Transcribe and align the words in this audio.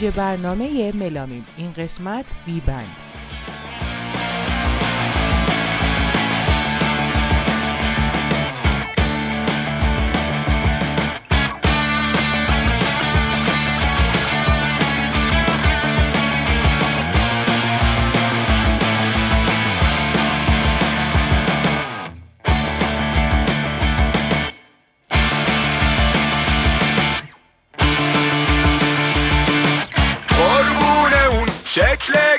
ویژه 0.00 0.16
برنامه 0.16 0.92
ملامیم. 0.92 1.46
این 1.56 1.72
قسمت 1.72 2.32
بی 2.46 2.60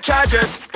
بند 0.01 0.29
شکل 0.29 0.70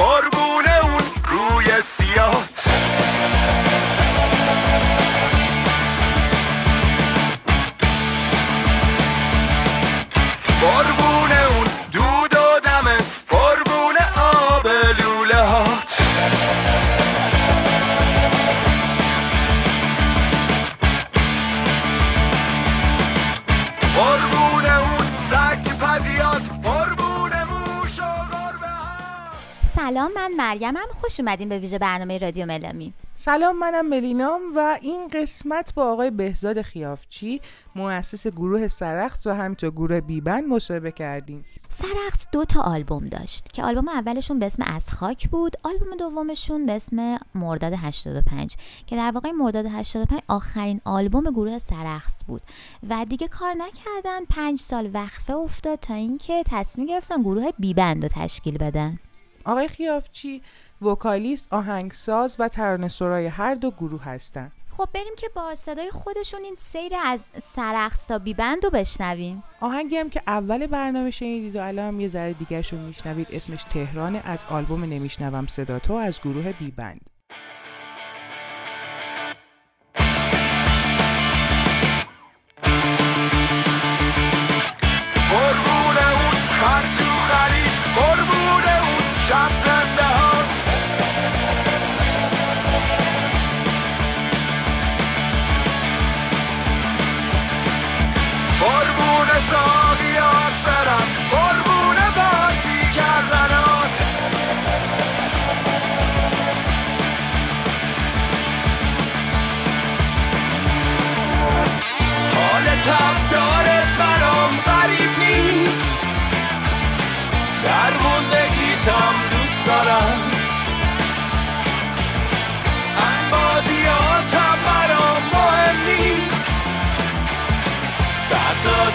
مریم 30.71 30.91
خوش 30.91 31.19
اومدین 31.19 31.49
به 31.49 31.59
ویژه 31.59 31.80
برنامه 31.80 32.17
رادیو 32.17 32.45
ملامی. 32.45 32.94
سلام 33.16 33.59
منم 33.59 33.89
ملینام 33.89 34.41
و 34.55 34.77
این 34.81 35.07
قسمت 35.07 35.73
با 35.73 35.91
آقای 35.91 36.11
بهزاد 36.11 36.61
خیافچی 36.61 37.41
مؤسس 37.75 38.27
گروه 38.27 38.67
سرخت 38.67 39.27
و 39.27 39.30
همینطور 39.30 39.72
گروه 39.72 40.02
بیبن 40.02 40.45
مصاحبه 40.45 40.91
کردیم. 40.91 41.45
سرخص 41.69 42.27
دو 42.31 42.45
تا 42.45 42.61
آلبوم 42.61 43.07
داشت 43.07 43.52
که 43.53 43.63
آلبوم 43.63 43.88
اولشون 43.88 44.39
به 44.39 44.45
اسم 44.45 44.63
از 44.67 44.91
خاک 44.91 45.30
بود 45.30 45.55
آلبوم 45.63 45.97
دومشون 45.97 46.66
به 46.66 46.72
اسم 46.72 47.17
مرداد 47.35 47.73
85 47.73 48.55
که 48.88 48.95
در 48.95 49.11
واقع 49.11 49.31
مرداد 49.31 49.66
85 49.66 50.22
آخرین 50.27 50.81
آلبوم 50.85 51.23
گروه 51.23 51.57
سرخص 51.57 52.23
بود. 52.27 52.41
و 52.89 53.05
دیگه 53.09 53.27
کار 53.27 53.53
نکردن 53.53 54.25
پنج 54.29 54.59
سال 54.59 54.89
وقفه 54.94 55.33
افتاد 55.33 55.79
تا 55.79 55.94
اینکه 55.94 56.44
تصمیم 56.47 56.88
گرفتن 56.88 57.22
گروه 57.22 57.52
بیبند 57.59 58.03
رو 58.03 58.09
تشکیل 58.13 58.57
بدن. 58.57 59.00
آقای 59.45 59.67
خیافچی 59.67 60.41
وکالیست، 60.81 61.47
آهنگساز 61.53 62.35
و 62.39 62.47
ترانه 62.47 62.88
سرای 62.88 63.25
هر 63.25 63.55
دو 63.55 63.71
گروه 63.71 64.03
هستند. 64.03 64.51
خب 64.77 64.88
بریم 64.93 65.13
که 65.17 65.29
با 65.35 65.55
صدای 65.55 65.91
خودشون 65.91 66.43
این 66.43 66.55
سیر 66.55 66.91
از 67.05 67.29
سرخص 67.41 68.07
تا 68.07 68.19
بیبند 68.19 68.63
رو 68.63 68.69
بشنویم 68.69 69.43
آهنگی 69.61 69.97
هم 69.97 70.09
که 70.09 70.21
اول 70.27 70.67
برنامه 70.67 71.11
شنیدید 71.11 71.55
و 71.55 71.61
الان 71.61 71.85
هم 71.85 71.99
یه 71.99 72.07
ذره 72.07 72.33
دیگرش 72.33 72.73
رو 72.73 72.79
میشنوید 72.79 73.27
اسمش 73.31 73.63
تهران 73.63 74.16
از 74.16 74.45
آلبوم 74.49 74.83
نمیشنوم 74.83 75.47
صدا 75.47 75.79
تو 75.79 75.93
از 75.93 76.21
گروه 76.21 76.51
بیبند 76.51 77.09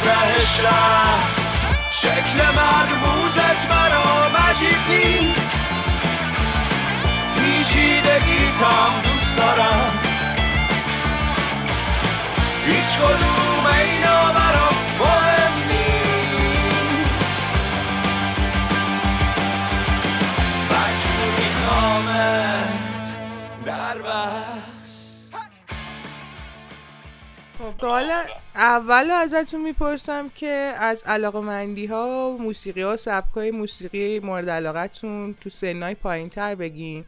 ته 0.04 0.40
شهر 0.40 1.28
شکل 1.90 2.38
مرموزت 2.56 3.68
برام 3.68 4.36
عجیب 4.36 4.88
نیست. 4.88 5.60
پیچیدگیتم 7.34 8.92
دوست 9.04 9.36
دارم. 9.36 9.92
هیچ 12.66 12.98
کدوم 12.98 13.66
اینا 13.66 14.32
خب. 27.60 27.80
سوال 27.80 28.10
اول 28.54 29.10
ازتون 29.10 29.60
می‌پرسم 29.60 30.28
که 30.28 30.72
از 30.78 31.02
علاقه 31.06 31.40
مندی 31.40 31.86
ها 31.86 32.36
موسیقی 32.40 32.82
ها 32.82 32.96
سبک 32.96 33.34
های 33.34 33.50
موسیقی 33.50 34.20
مورد 34.20 34.50
علاقتون 34.50 35.34
تو 35.40 35.50
سنهای 35.50 35.94
پایین 35.94 36.28
تر 36.28 36.54
بگین 36.54 37.04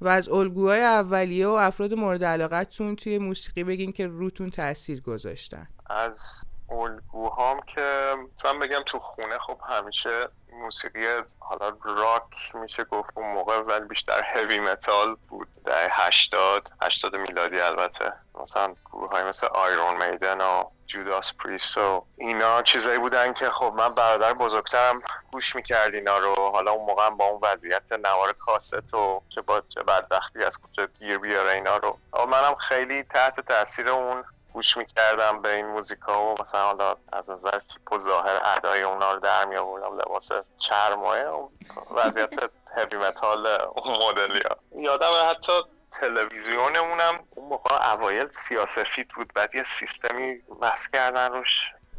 و 0.00 0.08
از 0.08 0.28
الگوهای 0.28 0.82
اولیه 0.82 1.46
و 1.46 1.50
افراد 1.50 1.94
مورد 1.94 2.24
علاقتون 2.24 2.96
توی 2.96 3.18
موسیقی 3.18 3.64
بگین 3.64 3.92
که 3.92 4.06
روتون 4.06 4.50
تاثیر 4.50 5.00
گذاشتن. 5.00 5.68
از 5.86 6.44
الگوهام 6.70 7.60
که 7.74 8.14
می‌تونم 8.22 8.58
بگم 8.58 8.82
تو 8.86 8.98
خونه 8.98 9.38
خب 9.38 9.58
همیشه 9.68 10.28
موسیقی 10.52 11.06
حالا 11.38 11.68
راک 11.84 12.54
میشه 12.54 12.84
گفت 12.84 13.10
اون 13.16 13.32
موقع 13.34 13.60
ولی 13.60 13.84
بیشتر 13.84 14.22
هوی 14.22 14.60
متال 14.60 15.16
بود. 15.28 15.48
در 15.64 15.88
هشتاد 15.90 16.70
هشتاد 16.82 17.16
میلادی 17.16 17.60
البته. 17.60 18.12
مثلا 18.46 18.74
گروه 18.92 19.10
های 19.10 19.22
مثل 19.24 19.46
Iron 19.46 20.10
Maiden 20.10 20.40
و 20.40 20.64
Judas 20.86 21.32
Priest 21.34 21.78
و 21.78 22.04
اینا 22.16 22.62
چیزایی 22.62 22.98
بودن 22.98 23.32
که 23.32 23.50
خب 23.50 23.72
من 23.76 23.88
برادر 23.88 24.32
بزرگترم 24.32 25.02
گوش 25.32 25.56
می‌کرد 25.56 25.94
اینا 25.94 26.18
رو. 26.18 26.34
حالا 26.34 26.70
اون 26.70 26.86
موقع 26.86 27.06
هم 27.06 27.16
با 27.16 27.24
اون 27.24 27.40
وضعیت 27.42 27.92
نوار 27.92 28.32
کاست 28.32 28.94
و 28.94 29.22
چه 29.28 29.40
با 29.40 29.62
چه 29.68 29.82
بدبختی 29.82 30.44
از 30.44 30.58
کجا 30.58 30.86
گیر 30.98 31.18
بیاره 31.18 31.50
اینا 31.50 31.76
رو. 31.76 31.98
اما 32.14 32.26
منم 32.26 32.54
خیلی 32.54 33.02
تحت 33.02 33.40
تاثیر 33.40 33.88
اون 33.88 34.24
گوش 34.52 34.76
می‌کردم 34.76 35.42
به 35.42 35.54
این 35.54 35.66
موزیکا 35.66 36.24
و 36.24 36.42
مثلا 36.42 36.64
حالا 36.64 36.96
از 37.12 37.30
نظر 37.30 37.58
تیپ 37.58 37.92
و 37.92 37.98
ظاهر 37.98 38.40
ادای 38.56 38.82
اونا 38.82 39.12
رو 39.12 39.20
در 39.20 39.44
می 39.44 39.56
آوردم 39.56 39.96
لباس 39.96 40.32
چرمایه 40.58 41.28
و 41.28 41.48
وضعیت 41.90 42.50
heavy 42.76 42.98
metal 42.98 43.46
اون 43.46 43.96
مدلی 44.08 44.40
ها 44.50 44.82
یادم 44.82 45.10
حتی 45.30 45.52
تلویزیونمونم 45.92 47.24
اون 47.36 47.48
موقع 47.48 47.92
اوایل 47.92 48.28
سیاسفید 48.32 49.08
بود 49.08 49.32
بعد 49.34 49.54
یه 49.54 49.64
سیستمی 49.64 50.42
وصل 50.60 50.90
کردن 50.92 51.32
روش. 51.32 51.50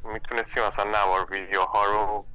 می‌تونستی 0.03 0.61
مثلا 0.61 0.91
نوار 0.91 1.25
ویدیوها 1.31 1.85
رو 1.85 2.25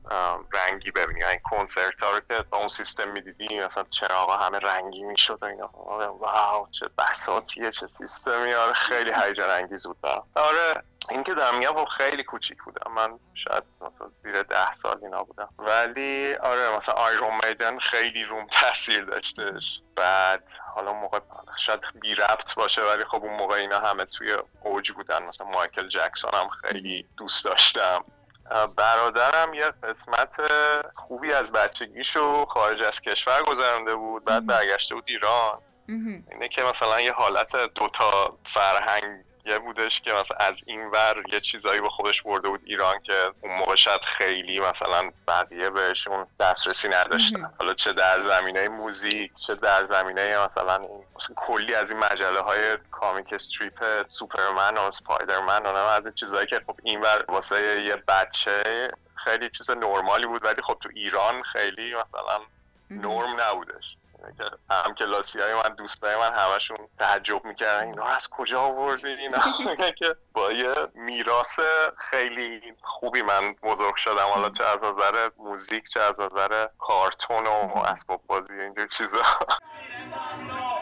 رنگی 0.52 0.90
ببینی 0.90 1.24
این 1.24 1.40
کنسرت 1.44 2.00
ها 2.02 2.10
رو 2.10 2.20
که 2.20 2.44
با 2.50 2.58
اون 2.58 2.68
سیستم 2.68 3.08
می‌دیدی 3.08 3.60
مثلا 3.60 3.84
چراغا 3.90 4.36
همه 4.36 4.58
رنگی 4.58 5.02
می‌شد 5.02 5.38
و 5.42 5.44
اینا. 5.44 5.70
واو 6.20 6.68
چه 6.70 6.86
بساتیه 6.98 7.70
چه 7.70 7.86
سیستمی 7.86 8.54
آره 8.54 8.72
خیلی 8.72 9.12
هیجان 9.24 9.50
انگیز 9.50 9.86
بود. 9.86 9.96
آره. 10.34 10.82
این 11.10 11.24
که 11.24 11.34
دارم 11.34 11.58
میگم 11.58 11.84
خیلی 11.84 12.24
کوچیک 12.24 12.62
بودم. 12.62 12.92
من 12.92 13.18
شاید 13.34 13.64
مثلا 13.80 14.10
زیر 14.22 14.42
ده 14.42 14.76
سال 14.82 14.98
اینا 15.02 15.22
بودم. 15.22 15.48
ولی 15.58 16.34
آره 16.34 16.76
مثلا 16.76 16.94
آیرون 16.94 17.40
میدن 17.48 17.78
خیلی 17.78 18.24
روم 18.24 18.46
تاثیر 18.46 19.04
داشتش. 19.04 19.80
بعد 19.96 20.44
حالا 20.74 20.92
موقع 20.92 21.20
شاید 21.66 21.80
بی 22.00 22.14
ربط 22.14 22.54
باشه 22.54 22.82
ولی 22.82 23.04
خب 23.04 23.24
اون 23.24 23.36
موقع 23.36 23.54
اینا 23.54 23.78
همه 23.78 24.04
توی 24.04 24.36
اوج 24.62 24.92
بودن. 24.92 25.22
مثلا 25.22 25.46
مایکل 25.46 25.88
جکسون 25.88 26.30
هم 26.34 26.48
خیلی 26.48 27.06
دوست 27.16 27.44
داشتم. 27.44 28.04
برادرم 28.76 29.54
یه 29.54 29.70
قسمت 29.70 30.36
خوبی 30.94 31.32
از 31.32 31.52
بچگیشو 31.52 32.44
خارج 32.44 32.82
از 32.82 33.00
کشور 33.00 33.42
گذرانده 33.42 33.94
بود. 33.94 34.24
بعد 34.24 34.46
برگشته 34.46 34.94
بود 34.94 35.04
ایران. 35.06 35.58
اینه 36.30 36.48
که 36.48 36.62
مثلا 36.62 37.00
یه 37.00 37.12
حالت 37.12 37.56
دوتا 37.74 38.38
فرهنگ 38.54 39.24
یه 39.44 39.58
بودش 39.58 40.00
که 40.00 40.12
مثلا 40.12 40.36
از 40.36 40.54
این 40.66 40.90
ور 40.90 41.22
یه 41.32 41.40
چیزایی 41.40 41.80
به 41.80 41.88
خودش 41.88 42.22
برده 42.22 42.48
بود 42.48 42.60
ایران 42.64 43.02
که 43.02 43.30
اون 43.40 43.58
موقع 43.58 43.76
شاید 43.76 44.00
خیلی 44.18 44.60
مثلا 44.60 45.10
بقیه 45.28 45.70
بهشون 45.70 46.26
دسترسی 46.40 46.88
نداشتن. 46.88 47.50
حالا 47.58 47.74
چه 47.74 47.92
در 47.92 48.28
زمینه 48.28 48.68
موزیک 48.68 49.32
چه 49.46 49.54
در 49.54 49.84
زمینه 49.84 50.44
مثلا 50.44 50.76
این 50.76 51.34
کلی 51.36 51.74
از 51.74 51.90
این 51.90 52.00
مجله 52.00 52.40
های 52.40 52.78
کامیک 52.90 53.32
استریپ 53.32 54.08
سوپرمن 54.08 54.78
و 54.78 54.90
سپایدرمن 54.90 55.62
و 55.62 55.76
از 55.76 56.04
این 56.04 56.14
چیزهایی 56.14 56.46
که 56.46 56.60
خب 56.66 56.76
این 56.82 57.00
ور 57.00 57.24
واسه 57.28 57.82
یه 57.82 57.96
بچه 57.96 58.90
خیلی 59.24 59.50
چیز 59.50 59.70
نرمالی 59.70 60.26
بود 60.26 60.44
ولی 60.44 60.62
خب 60.62 60.76
تو 60.80 60.88
ایران 60.94 61.42
خیلی 61.42 61.94
مثلا 61.94 62.40
نرم 62.90 63.40
نبودش. 63.40 63.96
هم 64.70 64.94
کلاسی 64.94 65.40
های 65.40 65.54
من 65.54 65.74
دوستای 65.74 66.16
من 66.16 66.32
همشون 66.34 66.76
تعجب 66.98 67.44
می‌کردن 67.44 67.86
اینا 67.86 68.04
از 68.04 68.28
کجا 68.28 68.60
آوردی 68.60 69.08
اینا 69.08 69.38
که 69.98 70.16
با 70.32 70.52
یه 70.52 70.74
میراث 70.94 71.60
خیلی 71.96 72.74
خوبی 72.82 73.22
من 73.22 73.52
بزرگ 73.52 73.96
شدم. 73.96 74.26
حالا 74.34 74.50
چه 74.50 74.64
از 74.64 74.84
نظر 74.84 75.30
موزیک 75.38 75.88
چه 75.88 76.00
از 76.00 76.20
نظر 76.20 76.66
کارتون 76.78 77.46
و 77.46 77.78
اسباب 77.78 78.22
بازی 78.26 78.52
اینجور 78.52 78.86
چیزا. 78.86 79.22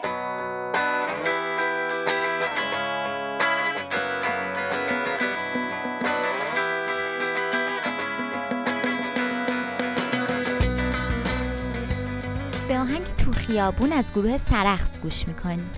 آهنگ 13.01 13.15
تو 13.15 13.31
خیابون 13.31 13.93
از 13.93 14.13
گروه 14.13 14.37
سرخص 14.37 14.99
گوش 14.99 15.27
می‌کنیم 15.27 15.69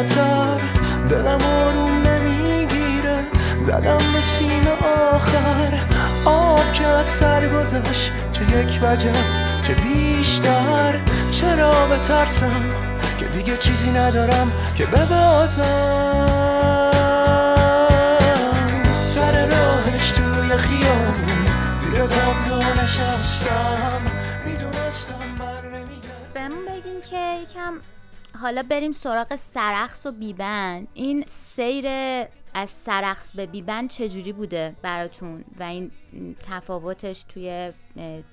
بالاتر 0.00 0.60
دلم 1.08 1.44
آروم 1.44 2.02
نمی‌گیره. 2.02 3.24
زدم 3.60 3.98
به 3.98 4.86
آخر. 5.12 5.78
آب 6.24 6.72
که 6.72 6.86
از 6.86 7.06
سر 7.06 7.48
گذشت 7.48 8.12
چه 8.32 8.42
یک 8.42 8.80
وجب 8.82 9.16
چه 9.62 9.74
بیشتر. 9.74 11.00
چرا 11.30 11.86
بترسم 11.86 12.62
که 13.18 13.26
دیگه 13.26 13.56
چیزی 13.56 13.90
ندارم 13.90 14.52
که 14.74 14.86
ببازم؟ 14.86 15.64
سر 19.04 19.46
راهش 19.46 20.10
توی 20.10 20.56
خیابون 20.56 21.46
زیر 21.78 22.06
تابلو 22.06 22.82
نشستم. 22.82 24.00
می‌دونستم 24.46 25.14
بر 25.38 25.68
نمیگرد 25.76 26.32
بهمون 26.34 26.64
بگین 26.64 27.00
که 27.10 27.16
یکم 27.42 27.74
حالا 28.42 28.62
بریم 28.62 28.92
سراغ 28.92 29.36
سرخص 29.36 30.06
و 30.06 30.12
بیبند. 30.12 30.88
این 30.94 31.24
سیر 31.26 31.86
از 32.54 32.70
سرخص 32.70 33.36
به 33.36 33.46
بیبند 33.46 33.90
چجوری 33.90 34.32
بوده 34.32 34.76
براتون؟ 34.82 35.44
و 35.58 35.62
این 35.62 35.90
تفاوتش 36.50 37.22
توی 37.22 37.72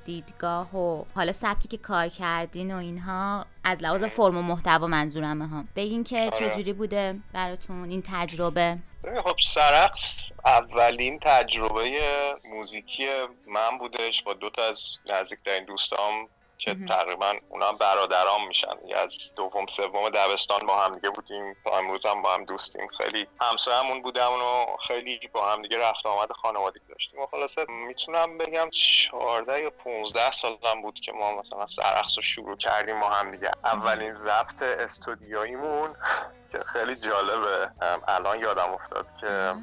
دیدگاه 0.05 0.77
و 0.77 1.03
حالا 1.15 1.31
سبکی 1.31 1.67
که 1.67 1.77
کار 1.77 2.07
کردین 2.07 2.75
و 2.75 2.77
اینها 2.77 3.45
از 3.63 3.83
لحاظ 3.83 4.03
فرم 4.03 4.37
و 4.37 4.41
محتوا 4.41 4.87
منظورمه 4.87 5.47
ها. 5.47 5.63
بگین 5.75 6.03
که 6.03 6.29
چجوری 6.29 6.73
بوده 6.73 7.19
براتون 7.33 7.89
این 7.89 8.03
تجربه؟ 8.11 8.77
خب 9.23 9.35
سرقص 9.43 10.15
اولین 10.45 11.19
تجربه 11.21 11.99
موزیکی 12.45 13.07
من 13.47 13.77
بودش 13.77 14.23
با 14.23 14.33
دو 14.33 14.49
تا 14.49 14.63
از 14.63 14.79
نزدیکترین 15.09 15.65
دوستام 15.65 16.27
که 16.57 16.77
تقریبا 16.89 17.33
اونا 17.49 17.67
هم 17.67 17.75
برادرام 17.75 18.47
میشن. 18.47 18.67
از 18.95 19.17
دوم 19.35 19.67
سوم 19.67 20.09
دبستان 20.09 20.59
با 20.67 20.83
هم 20.83 20.95
دیگه 20.95 21.09
بودیم. 21.09 21.55
تا 21.63 21.77
امروز 21.77 22.05
هم 22.05 22.21
با 22.21 22.33
هم 22.33 22.45
دوستیم. 22.45 22.87
خیلی 22.87 23.27
همسایمون 23.41 24.01
بودم 24.01 24.31
و 24.31 24.77
خیلی 24.87 25.19
با 25.33 25.51
هم 25.51 25.61
دیگه 25.61 25.77
رفت 25.77 26.05
آمد 26.05 26.31
خانوادگی 26.31 26.85
داشتیم. 26.89 27.19
و 27.19 27.25
خلاصه 27.25 27.65
می‌تونم 27.69 28.37
بگم 28.37 28.69
14 28.69 29.61
یا 29.61 29.69
15 29.69 30.31
سالم 30.31 30.81
بود 30.81 30.99
که 30.99 31.11
ما 31.11 31.31
مثلا 31.31 31.65
سرقص 31.65 32.17
رو 32.17 32.23
شروع 32.23 32.57
کردیم 32.57 32.99
با 32.99 33.09
هم 33.09 33.31
دیگه. 33.31 33.51
اولین 33.63 34.13
ضبط 34.13 34.61
استودیویمون 34.61 35.95
که 36.51 36.59
خیلی 36.73 36.95
جالبه. 36.95 37.71
الان 38.07 38.39
یادم 38.39 38.73
افتاد 38.73 39.07
که 39.21 39.53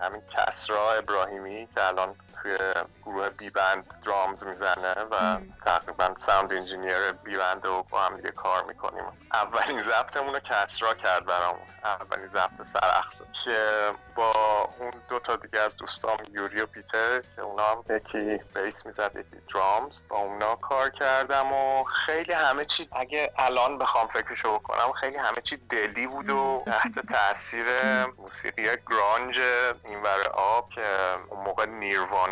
همین 0.00 0.22
کسرا 0.36 0.92
ابراهیمی 0.92 1.68
که 1.74 1.86
الان 1.86 2.16
توی 2.42 2.58
گروه 3.02 3.30
بی 3.30 3.50
بند 3.50 3.86
drums 4.04 4.46
می‌زنه 4.46 4.94
و 5.10 5.38
تقریبا 5.64 6.14
sound 6.16 6.52
engineer 6.52 7.12
بی 7.12 7.36
بند 7.36 7.64
رو 7.64 7.86
با 7.90 8.00
هم 8.00 8.16
دیگه 8.16 8.30
کار 8.30 8.64
می‌کنیم. 8.64 9.04
اولین 9.32 9.82
ضبطمون 9.82 10.34
رو 10.34 10.40
کسرا 10.40 10.94
کرد 10.94 11.24
برامون 11.24 11.66
اولین 11.84 12.28
ضبط 12.28 12.62
سرقص 12.62 13.22
که 13.44 13.90
با 14.14 14.32
اون 14.78 14.90
دو 15.08 15.18
تا 15.18 15.36
دیگه 15.36 15.60
از 15.60 15.76
دوستام 15.76 16.16
یوری 16.32 16.60
و 16.60 16.66
پیتر 16.66 17.20
که 17.36 17.42
اونا 17.42 17.62
هم 17.62 17.96
یکی 17.96 18.40
bass 18.54 18.86
می‌زد 18.86 19.10
یکی 19.16 19.42
drums 19.54 20.00
با 20.08 20.16
اونا 20.16 20.56
کار 20.56 20.90
کردم 20.90 21.52
و 21.52 21.84
خیلی 21.84 22.32
همه 22.32 22.64
چی 22.64 22.88
اگه 22.92 23.32
الان 23.38 23.78
بخوام 23.78 24.06
فکرشو 24.06 24.58
بکنم 24.58 24.92
خیلی 24.92 25.16
همه 25.16 25.40
چی 25.44 25.56
دلی 25.56 26.06
بود 26.06 26.30
و 26.30 26.62
تحت 26.66 27.06
تاثیر 27.12 27.66
موسیقی 28.06 28.68
گرانج 28.90 29.38
اینور 29.84 30.28
آب 30.34 30.70
که 30.70 30.86
اون 31.28 31.44
موقع 31.44 31.66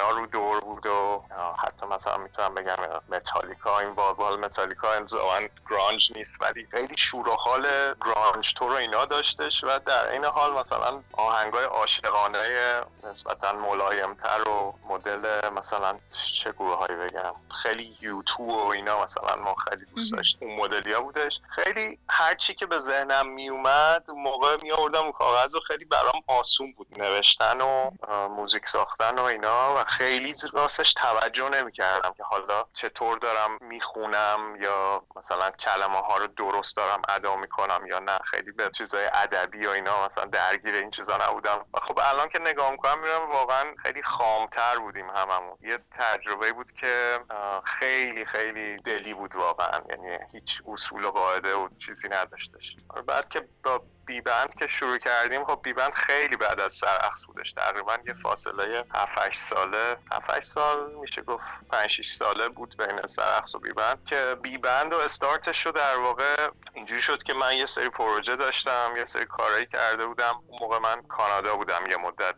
نیروانا 0.00 0.20
رو 0.20 0.26
دور 0.26 0.60
بود 0.60 0.86
و 0.86 1.22
حتی 1.58 1.86
مثلا 1.86 2.16
می‌تونم 2.16 2.54
بگم 2.54 2.76
متالیکا 3.08 3.78
این 3.78 3.94
بال 3.94 4.40
متالیکا 4.40 4.92
انزوان 4.92 5.48
گرانج 5.70 6.12
نیست 6.16 6.42
ولی 6.42 6.66
خیلی 6.70 6.96
شور 6.96 7.28
و 7.28 7.34
حال 7.34 7.94
گرانج 8.06 8.54
تو 8.54 8.68
رو 8.68 8.74
اینا 8.74 9.04
داشتش 9.04 9.64
و 9.64 9.78
در 9.78 10.12
این 10.12 10.24
حال 10.24 10.52
مثلا 10.52 11.02
آهنگای 11.12 11.64
عاشقانه 11.64 12.82
نسبتا 13.04 13.52
ملایمتر 13.52 14.48
و 14.48 14.74
مدل 14.88 15.48
مثلا 15.48 15.98
چه 16.42 16.52
گروه 16.52 16.78
هایی 16.78 16.96
بگم 16.96 17.34
خیلی 17.62 17.96
یوتو 18.00 18.42
و 18.42 18.68
اینا 18.68 19.04
مثلا 19.04 19.36
ما 19.36 19.54
خیلی 19.54 19.84
دوست 19.84 20.12
داشتیم. 20.12 20.48
اون 20.48 20.60
مدلی 20.60 20.92
ها 20.92 21.00
بودش. 21.00 21.40
خیلی 21.54 21.98
هر 22.08 22.34
چی 22.34 22.54
که 22.54 22.66
به 22.66 22.78
ذهنم 22.78 23.28
میومد 23.28 24.04
موقع 24.10 24.56
می 24.62 24.72
آوردم 24.72 25.12
کاغذ 25.12 25.54
و 25.54 25.60
خیلی 25.60 25.84
برام 25.84 26.22
آسون 26.26 26.72
بود. 26.72 26.86
نوشتن 26.98 27.60
و 27.60 27.90
موزیک 28.28 28.68
ساختن 28.68 29.18
و 29.18 29.22
اینا 29.22 29.74
و 29.74 29.84
خیلی 29.90 30.34
راستش 30.52 30.92
توجه 30.92 31.48
نمی 31.48 31.72
کردم 31.72 32.14
که 32.16 32.22
حالا 32.22 32.64
چطور 32.74 33.18
دارم 33.18 33.58
می‌خونم 33.60 34.56
یا 34.60 35.02
مثلا 35.16 35.50
کلمه 35.50 36.00
ها 36.00 36.16
رو 36.16 36.26
درست 36.26 36.76
دارم 36.76 37.02
ادا 37.08 37.36
می‌کنم 37.36 37.86
یا 37.86 37.98
نه. 37.98 38.18
خیلی 38.18 38.52
به 38.52 38.70
چیزای 38.78 39.04
ادبی 39.04 39.66
و 39.66 39.70
اینا 39.70 40.06
مثلا 40.06 40.24
درگیر 40.24 40.74
این 40.74 40.90
چیزا 40.90 41.18
نبودم. 41.28 41.66
و 41.74 41.80
خب 41.80 41.98
الان 42.02 42.28
که 42.28 42.38
نگاه 42.38 42.70
می‌کنم 42.70 42.98
می‌بینم 42.98 43.30
واقعا 43.30 43.74
خیلی 43.82 44.02
خامتر 44.02 44.78
بودیم 44.78 45.10
هممون. 45.10 45.56
یه 45.60 45.78
تجربه 45.90 46.52
بود 46.52 46.72
که 46.72 47.20
خیلی 47.64 48.24
خیلی 48.24 48.76
دلی 48.76 49.14
بود 49.14 49.36
واقعا. 49.36 49.80
یعنی 49.90 50.18
هیچ 50.32 50.62
اصول 50.68 51.04
و 51.04 51.10
قاعده 51.10 51.54
و 51.54 51.68
چیزی 51.78 52.08
نداشتش. 52.08 52.76
بعد 53.06 53.28
که 53.28 53.48
با 53.64 53.82
بیبند 54.06 54.54
که 54.54 54.66
شروع 54.66 54.98
کردیم 54.98 55.44
خب 55.44 55.60
بیبند 55.62 55.92
خیلی 55.92 56.36
بعد 56.36 56.60
از 56.60 56.72
سرعخص 56.72 57.26
بودش. 57.26 57.52
تقریبا 57.52 57.98
یه 58.06 58.14
فاصله 58.14 58.84
7 58.94 59.32
ساله 59.36 59.79
7 60.12 60.40
سال 60.40 60.94
میشه 60.94 61.22
گفت 61.22 61.44
5 61.70 61.90
6 61.90 62.06
ساله 62.06 62.48
بود 62.48 62.76
بین 62.76 63.06
سرعخص 63.06 63.54
و 63.54 63.58
بیبند 63.58 64.04
که 64.04 64.36
بیبند 64.42 64.92
و 64.92 64.98
استارتش 64.98 65.56
شد 65.56 65.74
در 65.74 65.98
واقع 65.98 66.48
اینجوری 66.74 67.02
شد 67.02 67.22
که 67.22 67.34
من 67.34 67.56
یه 67.56 67.66
سری 67.66 67.88
پروژه 67.88 68.36
داشتم 68.36 68.94
یه 68.96 69.04
سری 69.04 69.26
کارهایی 69.26 69.66
کرده 69.66 70.06
بودم. 70.06 70.42
اون 70.46 70.58
موقع 70.60 70.78
من 70.78 71.02
کانادا 71.02 71.56
بودم 71.56 71.86
یه 71.90 71.96
مدت. 71.96 72.34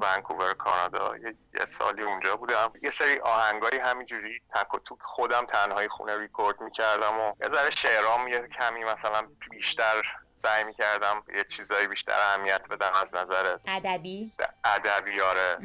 ونکوور 0.00 0.54
کانادا. 0.54 1.16
یه 1.54 1.64
سالی 1.66 2.02
اونجا 2.02 2.36
بودم. 2.36 2.72
یه 2.82 2.90
سری 2.90 3.18
آهنگایی 3.18 3.78
همینجوری 3.78 4.42
تک 4.54 4.74
و 4.74 4.78
توک 4.78 4.98
خودم 5.02 5.46
تنهایی 5.46 5.88
خونه 5.88 6.18
ریکورد 6.18 6.60
می‌کردم 6.60 7.20
و 7.20 7.32
یه 7.40 7.48
ذره 7.48 7.70
شعرام 7.70 8.28
یه 8.28 8.48
کمی 8.60 8.84
مثلا 8.84 9.26
بیشتر 9.50 10.02
سعی 10.38 10.64
می‌کردم 10.64 11.22
یه 11.36 11.44
چیزایی 11.44 11.86
بیشتر 11.86 12.12
اهمیت 12.12 12.62
بدم 12.70 12.92
از 13.02 13.14
نظر 13.14 13.58
ادبی؟ 13.66 14.32
ادبی 14.64 15.20
آره. 15.20 15.58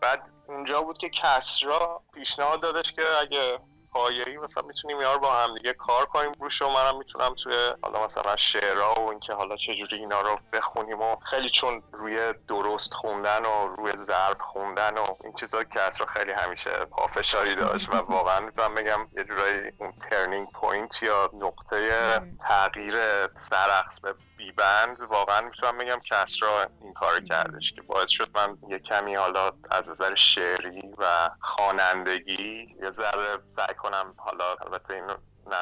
بعد 0.00 0.22
اونجا 0.48 0.82
بود 0.82 0.98
که 0.98 1.08
کسرا 1.08 2.02
پیشنهاد 2.14 2.62
دادش 2.62 2.92
که 2.92 3.02
اگه 3.20 3.58
پایه‌ای 3.92 4.36
مثلا 4.36 4.62
می‌تونیم 4.62 5.00
بیا 5.00 5.18
با 5.18 5.34
هم 5.34 5.54
دیگه 5.54 5.72
کار 5.72 6.04
کنیم. 6.06 6.32
روش 6.40 6.62
و 6.62 6.68
منم 6.68 6.98
می‌تونم 6.98 7.34
توی 7.34 7.54
حالا 7.82 8.04
مثلا 8.04 8.36
شعرها 8.36 8.94
و 8.94 9.10
اینکه 9.10 9.32
حالا 9.32 9.56
چجوری 9.56 9.96
اینا 9.96 10.20
رو 10.20 10.38
بخونیم 10.52 11.00
و 11.00 11.16
خیلی 11.16 11.50
چون 11.50 11.82
روی 11.92 12.34
درست 12.48 12.94
خوندن 12.94 13.44
و 13.44 13.76
روی 13.76 13.92
ضرب 13.96 14.38
خوندن 14.40 14.98
و 14.98 15.04
این 15.24 15.32
چیزا 15.32 15.64
کسرا 15.64 16.06
خیلی 16.06 16.32
همیشه 16.32 16.70
پافشاری 16.70 17.54
داشت 17.54 17.88
و 17.88 17.96
واقعا 17.96 18.40
می‌تونم 18.40 18.74
بگم 18.74 19.08
یه 19.16 19.24
جورایی 19.24 19.72
اون 19.78 19.92
turning 20.10 20.48
point 20.50 21.02
یا 21.02 21.30
نقطه 21.34 22.20
تغییر 22.40 23.26
سرقص 23.26 24.00
به 24.00 24.14
بیبند 24.36 25.00
واقعا 25.00 25.40
می‌تونم 25.40 25.78
بگم 25.78 26.00
کسرا 26.10 26.70
این 26.82 26.94
کار 26.94 27.20
کردش 27.20 27.72
که 27.72 27.82
باعث 27.82 28.10
شد 28.10 28.30
من 28.34 28.58
یه 28.68 28.78
کمی 28.78 29.14
حالا 29.14 29.52
از 29.70 29.90
نظر 29.90 30.14
شعری 30.14 30.94
و 30.98 31.30
خوانندگی 31.40 32.76
یه 32.82 32.90
ذره 32.90 33.38
سعی 33.48 33.74
کنم 33.74 34.14
حالا 34.16 34.44
البته 34.60 34.94
این 34.94 35.04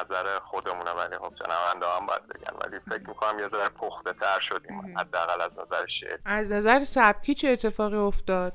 نظر 0.01 0.39
خودمونه 0.39 0.91
ولی 0.91 1.17
خب 1.17 1.33
شنونده 1.35 1.87
هم 1.95 2.05
باید 2.05 2.27
بگن. 2.27 2.57
ولی 2.65 2.79
فکر 2.79 3.09
می‌کنم 3.09 3.39
یه 3.39 3.47
ذره 3.47 3.69
پخته 3.69 4.13
تر 4.13 4.39
شدیم 4.39 4.97
حداقل 4.99 5.41
از 5.41 5.59
نظر 5.59 5.85
شعر. 5.85 6.19
از 6.25 6.51
نظر 6.51 6.83
سبکی 6.83 7.35
چه 7.35 7.47
اتفاقی 7.47 7.97
افتاد؟ 7.97 8.53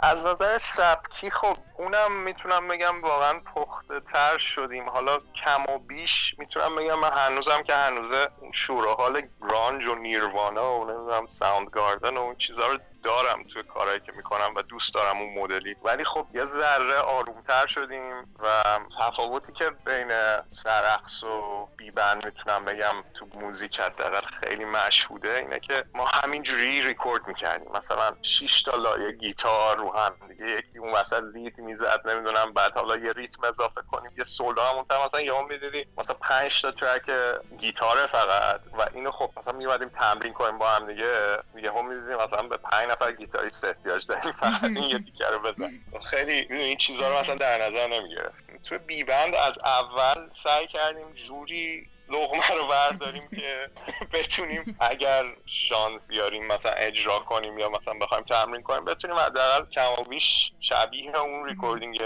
از 0.00 0.26
نظر 0.26 0.58
سبکی 0.58 1.30
خب 1.30 1.56
اونم 1.78 2.12
می‌تونم 2.12 2.68
بگم 2.68 3.02
واقعا 3.02 3.40
پخته 3.54 3.71
تر 4.00 4.38
شدیم. 4.38 4.88
حالا 4.88 5.18
کم 5.44 5.74
و 5.74 5.78
بیش 5.78 6.34
می‌تونم 6.38 6.76
بگم 6.76 6.98
من 6.98 7.10
هنوزم 7.16 7.62
که 7.62 7.74
هنوزه 7.74 8.28
شور 8.52 8.88
حال 8.88 9.22
گرانج 9.40 9.86
و 9.86 9.94
نیروانا 9.94 10.80
و 10.80 10.84
نمی‌دونم 10.84 11.26
ساوند 11.26 11.70
گاردن 11.70 12.16
و 12.16 12.20
اون 12.20 12.36
چیزا 12.46 12.66
رو 12.66 12.78
دارم 13.04 13.44
توی 13.52 13.62
کارهایی 13.62 14.00
که 14.00 14.12
می‌کنم 14.12 14.54
و 14.56 14.62
دوست 14.62 14.94
دارم 14.94 15.20
اون 15.20 15.38
مدلی. 15.38 15.76
ولی 15.84 16.04
خب 16.04 16.26
یه 16.34 16.44
ذره 16.44 16.98
آرومتر 16.98 17.66
شدیم 17.66 18.34
و 18.38 18.62
تفاوتی 19.00 19.52
که 19.52 19.70
بین 19.84 20.08
سرقص 20.50 21.22
و 21.22 21.68
بیبند 21.76 22.24
می‌تونم 22.24 22.64
بگم 22.64 22.94
تو 23.14 23.26
موزیک 23.34 23.80
حداقل 23.80 24.26
خیلی 24.40 24.64
مشهوده 24.64 25.34
اینه 25.34 25.60
که 25.60 25.84
ما 25.94 26.06
همینجوری 26.06 26.82
ریکورد 26.82 27.28
می‌کردیم. 27.28 27.72
مثلا 27.74 28.16
6 28.22 28.62
تا 28.62 28.76
لایه 28.76 29.12
گیتار 29.12 29.76
رو 29.76 29.96
هم 29.96 30.28
دیگه. 30.28 30.46
یکی 30.46 30.78
اون 30.78 30.92
وسط 30.92 31.22
lead 31.34 31.58
می‌زد 31.58 32.00
نمی‌دونم 32.04 32.52
بعد 32.52 32.72
حالا 32.72 32.96
یه 32.96 33.12
ریتم 33.12 33.44
اضافه 33.48 33.80
کنیم 33.92 34.12
یه 34.18 34.24
سولو 34.24 34.62
هم 34.62 34.76
اون 34.76 35.04
مثلا 35.04 35.20
یهو 35.20 35.42
می‌دیدی 35.42 35.86
مثلا 35.98 36.16
5 36.20 36.62
تا 36.62 36.70
track 36.70 37.10
گیتار 37.58 38.06
فقط. 38.06 38.60
و 38.78 38.86
اینو 38.94 39.10
خب 39.10 39.30
مثلا 39.36 39.52
میومدیم 39.52 39.88
تمرین 39.88 40.32
کنیم 40.32 40.58
با 40.58 40.68
هم 40.68 40.86
دیگه. 40.86 41.38
یهو 41.56 41.82
می‌دیدیم 41.82 42.16
مثلا 42.16 42.42
به 42.42 42.56
5 42.56 42.91
نفر 42.92 43.12
گیتاریست 43.12 43.64
احتیاج 43.64 44.06
داریم 44.06 44.32
فقط 44.42 44.64
این 44.64 44.76
یه 44.76 44.98
دیگه 44.98 45.26
رو 45.30 45.38
بزن. 45.38 45.70
خیلی 46.10 46.32
این 46.32 46.76
چیزها 46.76 47.08
رو 47.08 47.18
مثلا 47.20 47.34
در 47.34 47.66
نظر 47.66 47.86
نمی‌گرفتیم. 47.86 48.58
تو 48.64 48.78
بیبند 48.78 49.34
از 49.34 49.58
اول 49.58 50.28
سعی 50.44 50.66
کردیم 50.66 51.12
جوری 51.12 51.88
لقمه 52.08 52.48
رو 52.48 52.66
برداریم 52.66 53.28
که 53.28 53.70
بتونیم 54.12 54.76
اگر 54.80 55.24
شانس 55.46 56.08
بیاریم 56.08 56.46
مثلا 56.46 56.72
اجرا 56.72 57.18
کنیم 57.18 57.58
یا 57.58 57.68
مثلا 57.68 57.94
بخوایم 57.94 58.24
تمرین 58.24 58.62
کنیم 58.62 58.84
بتونیم 58.84 59.16
حداقل 59.16 59.70
کم 59.70 59.92
و 59.98 60.04
بیش 60.04 60.52
شبیه 60.60 61.18
اون 61.18 61.46
recording 61.46 62.02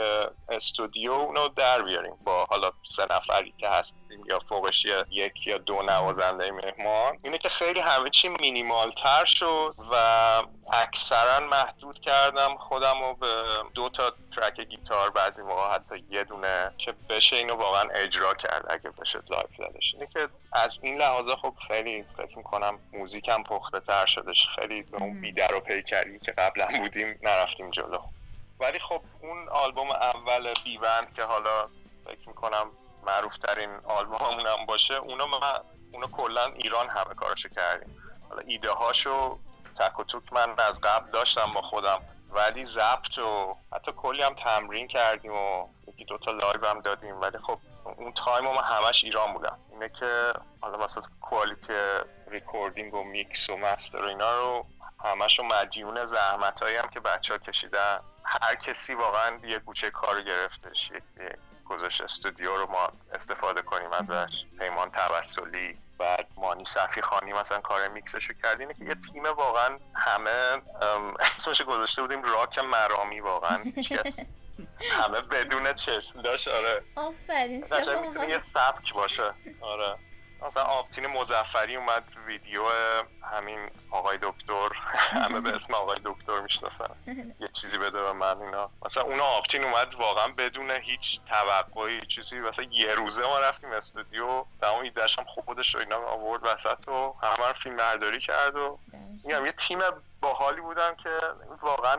استودیو 0.48 1.12
اونو 1.12 1.48
در 1.48 1.82
بیاریم 1.82 2.14
با 2.24 2.44
حالا 2.44 2.72
سه 2.88 3.06
نفری 3.10 3.54
که 3.58 3.68
هستیم 3.68 4.24
یا 4.28 4.38
فوقش 4.48 4.86
یک 5.10 5.46
یا 5.46 5.58
دو 5.58 5.82
نوازنده 5.82 6.50
مهمان. 6.50 7.18
اینه 7.24 7.38
که 7.38 7.48
خیلی 7.48 7.80
همه 7.80 8.10
چی 8.10 8.28
مینیمال 8.28 8.92
تر 8.92 9.24
شد 9.24 9.74
و 9.92 9.96
اکثرا 10.72 11.40
محدود 11.40 12.00
کردم 12.00 12.56
خودم 12.56 13.00
رو 13.00 13.14
به 13.14 13.42
دو 13.74 13.88
تا 13.88 14.12
track 14.36 14.60
گیتار 14.60 15.10
بعضی 15.10 15.42
موقع 15.42 15.74
حتی 15.74 16.04
یه 16.10 16.24
دونه 16.24 16.72
که 16.78 16.94
بشه 17.08 17.36
اینو 17.36 17.54
واقعا 17.54 17.90
اجرا 17.94 18.34
کرد 18.34 18.66
اگه 18.70 18.90
بشه 18.90 19.18
live 19.30 19.56
زدش. 19.58 19.85
اینه 19.94 20.06
که 20.06 20.28
از 20.52 20.80
این 20.82 20.98
لحاظه 20.98 21.36
خب 21.36 21.54
خیلی 21.68 22.04
فکر 22.16 22.38
می‌کنم 22.38 22.78
موزیکم 22.92 23.42
پخته 23.42 23.80
تر 23.80 24.06
شدش 24.06 24.46
خیلی 24.54 24.82
به 24.82 25.02
اون 25.02 25.20
بی 25.20 25.37
در 25.37 25.54
و 25.54 25.60
پیکری 25.60 26.18
که 26.18 26.32
قبلا 26.32 26.66
بودیم 26.78 27.18
نرفتیم 27.22 27.70
جلو. 27.70 27.98
ولی 28.60 28.78
خب 28.78 29.00
اون 29.22 29.48
آلبوم 29.48 29.90
اول 29.90 30.54
بیوند 30.64 31.14
که 31.14 31.22
حالا 31.22 31.68
فکر 32.04 32.28
می‌کنم 32.28 32.70
معروف 33.06 33.38
ترین 33.38 33.70
آلبوممون 33.84 34.46
هم 34.46 34.66
باشه 34.66 34.94
اونو 34.94 35.26
ما 35.26 35.40
اونو 35.92 36.06
کلا 36.06 36.44
ایران 36.44 36.88
همه 36.88 37.14
کارشو 37.14 37.48
کردیم. 37.48 37.96
حالا 38.28 38.42
ایده 38.46 38.70
هاشو 38.70 39.38
تک 39.78 39.98
و 39.98 40.04
توک 40.04 40.32
من 40.32 40.54
از 40.58 40.80
قبل 40.80 41.10
داشتم 41.10 41.50
با 41.54 41.62
خودم 41.62 42.02
ولی 42.30 42.66
ضبط 42.66 43.18
و 43.18 43.56
حتی 43.72 43.92
کلی 43.92 44.22
هم 44.22 44.34
تمرین 44.34 44.88
کردیم 44.88 45.32
و 45.32 45.68
یکی 45.88 46.04
دوتا 46.04 46.30
live 46.30 46.66
هم 46.66 46.80
دادیم. 46.80 47.20
ولی 47.20 47.38
خب 47.38 47.58
اون 47.98 48.12
time 48.12 48.44
ما 48.44 48.60
همش 48.60 49.04
ایران 49.04 49.32
بودم 49.32 49.58
اینه 49.72 49.88
که 49.88 50.32
حالا 50.60 50.84
مثلا 50.84 51.02
quality 51.20 51.72
recording 52.26 52.94
و 52.94 53.04
میکس 53.04 53.50
و 53.50 53.56
master 53.56 54.02
و 54.02 54.08
اینا 54.08 54.36
رو 54.36 54.66
همش 55.04 55.40
مدیون 55.40 56.06
زحمت 56.06 56.62
هایی 56.62 56.76
هم 56.76 56.88
که 56.88 57.00
بچه 57.00 57.34
ها 57.34 57.38
کشیدن. 57.38 58.00
هر 58.24 58.54
کسی 58.54 58.94
واقعا 58.94 59.38
یه 59.46 59.58
گوشه 59.58 59.90
کار 59.90 60.22
گرفتش. 60.22 60.90
یک 60.90 61.02
گذاشت 61.64 62.00
استودیو 62.00 62.56
رو 62.56 62.70
ما 62.70 62.88
استفاده 63.12 63.62
کنیم 63.62 63.92
ازش. 63.92 64.44
پیمان 64.58 64.90
توسلی 64.90 65.78
بعد 65.98 66.26
مانی 66.36 66.64
صفی 66.64 67.02
خانی 67.02 67.32
مثلا 67.32 67.60
کار 67.60 67.88
میکسشو 67.88 68.34
کرد. 68.42 68.60
اینه 68.60 68.74
که 68.74 68.84
یه 68.84 68.94
تیم 68.94 69.24
واقعا 69.24 69.78
همه 69.94 70.62
اسمش 71.36 71.62
گذاشته 71.62 72.02
بودیم 72.02 72.22
راک 72.22 72.58
مرامی 72.58 73.20
واقعا. 73.20 73.58
همه 74.80 75.20
بدون 75.20 75.74
چشم. 75.74 76.22
داشت 76.22 76.48
آره. 76.48 76.82
آفرین 76.96 77.64
می‌تونه 78.06 78.28
یه 78.28 78.42
سبک 78.42 78.94
باشه. 78.94 79.32
آره. 79.60 79.96
مثلا 80.42 80.62
آبتین 80.62 81.06
مزفری 81.06 81.76
اومد 81.76 82.04
ویدیو 82.26 82.62
همین 83.32 83.70
آقای 83.90 84.18
دکتر. 84.22 84.68
همه 84.96 85.40
به 85.40 85.50
اسم 85.50 85.74
آقای 85.74 85.96
دکتر 86.04 86.40
می‌شناسن. 86.40 86.90
یه 87.40 87.48
چیزی 87.52 87.78
بده 87.78 88.02
به 88.02 88.12
من 88.12 88.42
اینا. 88.42 88.70
مثلا 88.84 89.02
اون 89.02 89.20
آبتین 89.20 89.64
اومد 89.64 89.94
واقعا 89.94 90.28
بدون 90.28 90.70
هیچ 90.70 91.20
توقعی 91.28 92.00
چیزی. 92.00 92.38
مثلا 92.38 92.64
یه 92.70 92.94
روزه 92.94 93.22
ما 93.22 93.38
رفتیم 93.38 93.72
استودیو 93.72 94.44
تمام 94.60 94.82
ایدهش 94.82 95.18
هم 95.18 95.24
خودش 95.24 95.74
رو 95.74 95.80
اینا 95.80 95.96
آورد 95.96 96.40
وسط 96.44 96.88
و 96.88 97.14
همه 97.22 97.52
فیلم 97.62 97.76
برداری 97.76 98.20
کرد 98.20 98.56
و 98.56 98.78
میگم 99.24 99.46
یه 99.46 99.52
تیم 99.52 99.78
باحالی 100.20 100.60
بودن 100.60 100.94
که 100.94 101.18
واقعا 101.62 101.96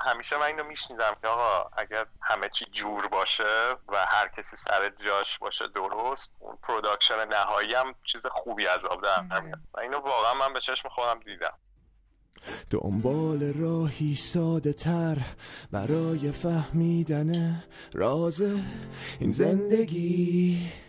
همیشه 0.00 0.36
من 0.36 0.46
اینو 0.46 0.64
میشنیدم 0.64 1.16
که 1.22 1.28
آقا 1.28 1.70
اگر 1.76 2.06
همه 2.22 2.48
چی 2.48 2.64
جور 2.64 3.08
باشه 3.08 3.76
و 3.88 4.06
هر 4.06 4.28
کسی 4.28 4.56
سر 4.56 4.88
جاش 4.88 5.38
باشه 5.38 5.68
درست 5.68 6.32
اون 6.40 6.58
production 6.62 7.28
نهایی 7.28 7.74
هم 7.74 7.94
چیز 8.04 8.26
خوبی 8.26 8.66
از 8.66 8.84
آب 8.84 9.02
در 9.02 9.40
میاد 9.40 9.58
و 9.74 9.80
اینو 9.80 9.98
واقعا 9.98 10.34
من 10.34 10.52
به 10.52 10.60
چشم 10.60 10.88
خودم 10.88 11.20
دیدم. 11.20 11.58
دنبال 12.70 13.52
راهی 13.52 14.14
ساده 14.14 14.72
تر 14.72 15.16
برای 15.72 16.32
فهمیدن 16.32 17.62
راز 17.94 18.40
این 19.20 19.30
زندگی. 19.30 20.83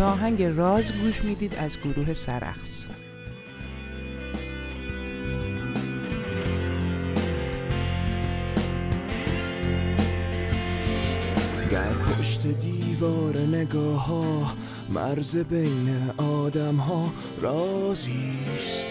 به 0.00 0.06
آهنگ 0.06 0.42
راز 0.42 0.92
گوش 0.92 1.24
می‌دید 1.24 1.54
از 1.54 1.78
گروه 1.78 2.14
سرخص 2.14 2.86
در 11.70 11.92
پشت 11.92 12.46
دیوار 12.46 13.38
نگاه 13.38 14.06
ها 14.06 14.54
مرز 14.90 15.36
بین 15.36 15.96
آدم 16.16 16.76
ها 16.76 17.12
رازیست 17.40 18.86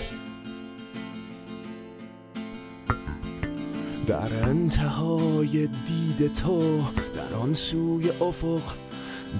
در 4.07 4.43
انتهای 4.43 5.67
دید 5.67 6.33
تو 6.33 6.81
در 7.15 7.33
آن 7.33 7.53
سوی 7.53 8.09
افق 8.09 8.61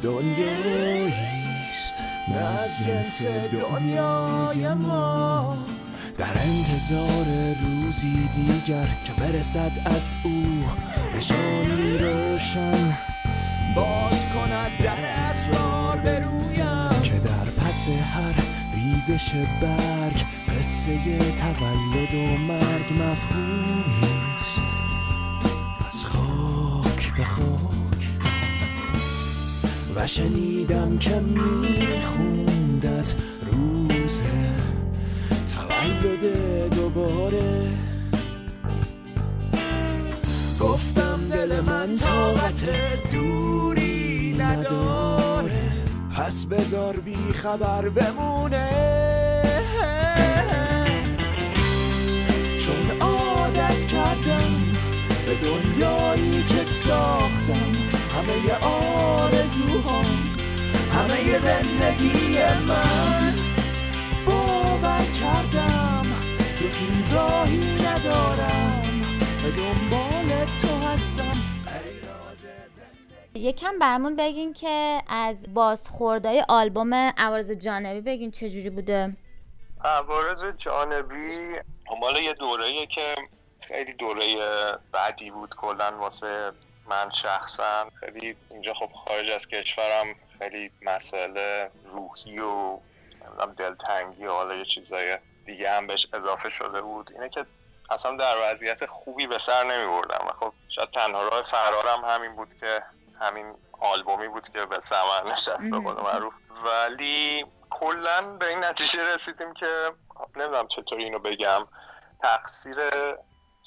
دنیایی. 0.04 1.59
از 2.36 2.86
جنس 2.86 3.26
دنیای 3.26 4.74
ما. 4.74 5.58
در 6.18 6.26
انتظار 6.26 7.26
روزی 7.64 8.30
دیگر 8.36 8.88
که 9.06 9.14
برسد 9.14 9.72
از 9.86 10.16
او 10.24 10.44
نشانی 11.18 11.98
روشن 11.98 12.98
باز 13.76 14.28
کند 14.28 14.72
در 14.84 15.06
اسرار 15.06 15.98
برویم 15.98 17.02
که 17.04 17.20
در 17.20 17.46
پس 17.58 17.88
هر 17.90 18.44
ریزش 18.74 19.34
برگ 19.62 20.26
قصه 20.60 20.98
تولد 21.18 22.14
و 22.14 22.38
مرگ 22.38 22.94
مفهومی. 22.94 24.19
و 30.00 30.08
شنیدم 30.08 30.98
که 30.98 31.20
میخوندت 31.20 33.14
روز 33.52 34.22
تولد 35.56 36.24
دوباره. 36.76 37.68
گفتم 40.60 41.20
دل 41.32 41.60
من 41.60 41.96
طاقت 41.96 42.64
دوری 43.12 44.36
نداره. 44.40 45.72
پس 46.16 46.46
بذار 46.46 46.96
بی 46.96 47.34
خبر 47.34 47.90
بمونه. 47.90 48.70
چون 52.60 53.02
عادت 53.02 53.88
کردم 53.88 54.54
به 55.26 55.36
دنیایی 55.36 56.44
که 56.44 56.64
ساختم. 56.64 57.69
همه 58.30 58.66
آرزوهام. 58.66 60.38
همه 60.94 61.40
زندگی 61.40 62.38
من 62.68 63.34
باور 64.26 65.06
کردم 65.22 66.06
جز 66.60 66.82
این 66.82 67.14
راهی 67.14 67.88
ندارم. 67.88 69.02
به 69.44 69.52
دنبال 69.52 70.46
تو 70.46 70.88
هستم. 70.88 71.38
یکم 73.36 73.80
برمون 73.80 74.16
بگین 74.16 74.54
که 74.54 75.02
از 75.08 75.54
بازخوردهای 75.54 76.44
آلبوم 76.50 76.94
عوارض 76.94 77.52
جانبی 77.52 78.02
بگین 78.02 78.32
چجوری 78.32 78.70
بوده. 78.70 79.16
عوارض 79.84 80.58
جانبی 80.58 81.56
مال 82.02 82.18
یه 82.24 82.34
دوره 82.34 82.88
که 82.88 83.16
خیلی 83.60 83.94
دوره 83.94 84.24
بعدی 84.92 85.32
بود. 85.32 85.56
کلا 85.56 85.92
واسه 86.00 86.52
من 86.90 87.10
شخصا 87.12 87.90
خیلی 88.00 88.38
اینجا 88.50 88.74
خب 88.74 88.90
خارج 89.06 89.30
از 89.30 89.48
کشورم 89.48 90.16
خیلی 90.40 90.72
مسئله 90.82 91.72
روحی 91.86 92.40
و 92.40 92.80
دلتنگی 93.58 94.26
و 94.26 94.32
حالا 94.32 94.56
یه 94.56 94.66
چیزای 94.66 95.18
دیگه 95.46 95.72
هم 95.72 95.88
بهش 95.88 96.08
اضافه 96.14 96.50
شده 96.50 96.82
بود. 96.82 97.12
اینه 97.12 97.30
که 97.30 97.46
اصلا 97.90 98.18
در 98.18 98.36
وضعیت 98.44 98.86
خوبی 98.86 99.28
به 99.28 99.38
سر 99.38 99.64
نمی 99.64 99.86
بردم 99.88 100.28
و 100.28 100.32
خب 100.32 100.54
شاید 100.70 100.92
تنها 100.92 101.28
راه 101.28 101.44
فرارم 101.44 102.06
همین 102.06 102.36
بود 102.36 102.50
که 102.60 102.84
همین 103.22 103.56
آلبومی 103.80 104.28
بود 104.28 104.50
که 104.50 104.66
به 104.66 104.80
سمر 104.80 105.32
نشست 105.32 105.72
به 105.72 105.80
معروف. 105.80 106.34
ولی 106.66 107.46
کلا 107.70 108.22
به 108.22 108.48
این 108.48 108.64
نتیجه 108.64 109.14
رسیدیم 109.14 109.54
که 109.54 109.92
نمی‌دونم 110.36 110.68
چطوری 110.68 111.04
اینو 111.04 111.20
بگم 111.20 111.68
تقصیر 112.22 112.78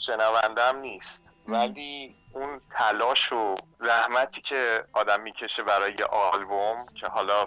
شنوندم 0.07 0.79
نیست. 0.79 1.25
ولی 1.47 2.17
اون 2.33 2.61
تلاش 2.71 3.33
و 3.33 3.55
زحمتی 3.75 4.41
که 4.41 4.85
آدم 4.93 5.21
می‌کشه 5.21 5.63
برای 5.63 5.95
یه 5.99 6.05
آلبوم 6.05 6.87
که 6.95 7.07
حالا 7.07 7.47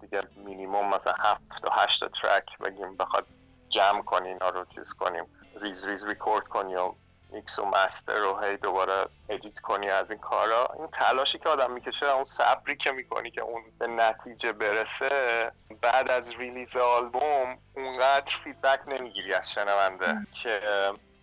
دیگه 0.00 0.20
مینیموم 0.36 0.94
مثلا 0.94 1.12
هفت 1.18 1.64
و 1.64 1.70
هشت 1.72 2.04
track 2.08 2.58
بگیم 2.58 2.96
بخواد 2.96 3.26
جمع 3.68 4.02
کنی 4.02 4.28
اینا 4.28 4.48
رو 4.48 4.64
چیز 4.74 4.92
کنیم 4.92 5.26
ریز 5.60 5.88
ریز 5.88 6.04
ریکورد 6.04 6.44
کنی 6.44 6.74
و 6.74 6.92
میکس 7.30 7.58
و 7.58 7.64
master 7.64 8.14
رو 8.14 8.40
هی 8.40 8.56
دوباره 8.56 9.06
edit 9.28 9.60
کنی 9.60 9.90
از 9.90 10.10
این 10.10 10.20
کارا. 10.20 10.68
این 10.78 10.86
تلاشی 10.86 11.38
که 11.38 11.48
آدم 11.48 11.70
می‌کشه 11.70 12.10
اون 12.10 12.24
صبری 12.24 12.76
که 12.76 12.90
می‌کنی 12.90 13.30
که 13.30 13.40
اون 13.40 13.62
به 13.78 13.86
نتیجه 13.86 14.52
برسه 14.52 15.52
بعد 15.80 16.10
از 16.10 16.32
release 16.38 16.76
آلبوم 16.76 17.58
اونقدر 17.76 18.32
feedback 18.44 18.80
نمی‌گیری 18.86 19.34
از 19.34 19.52
شنونده 19.52 20.26
که 20.42 20.60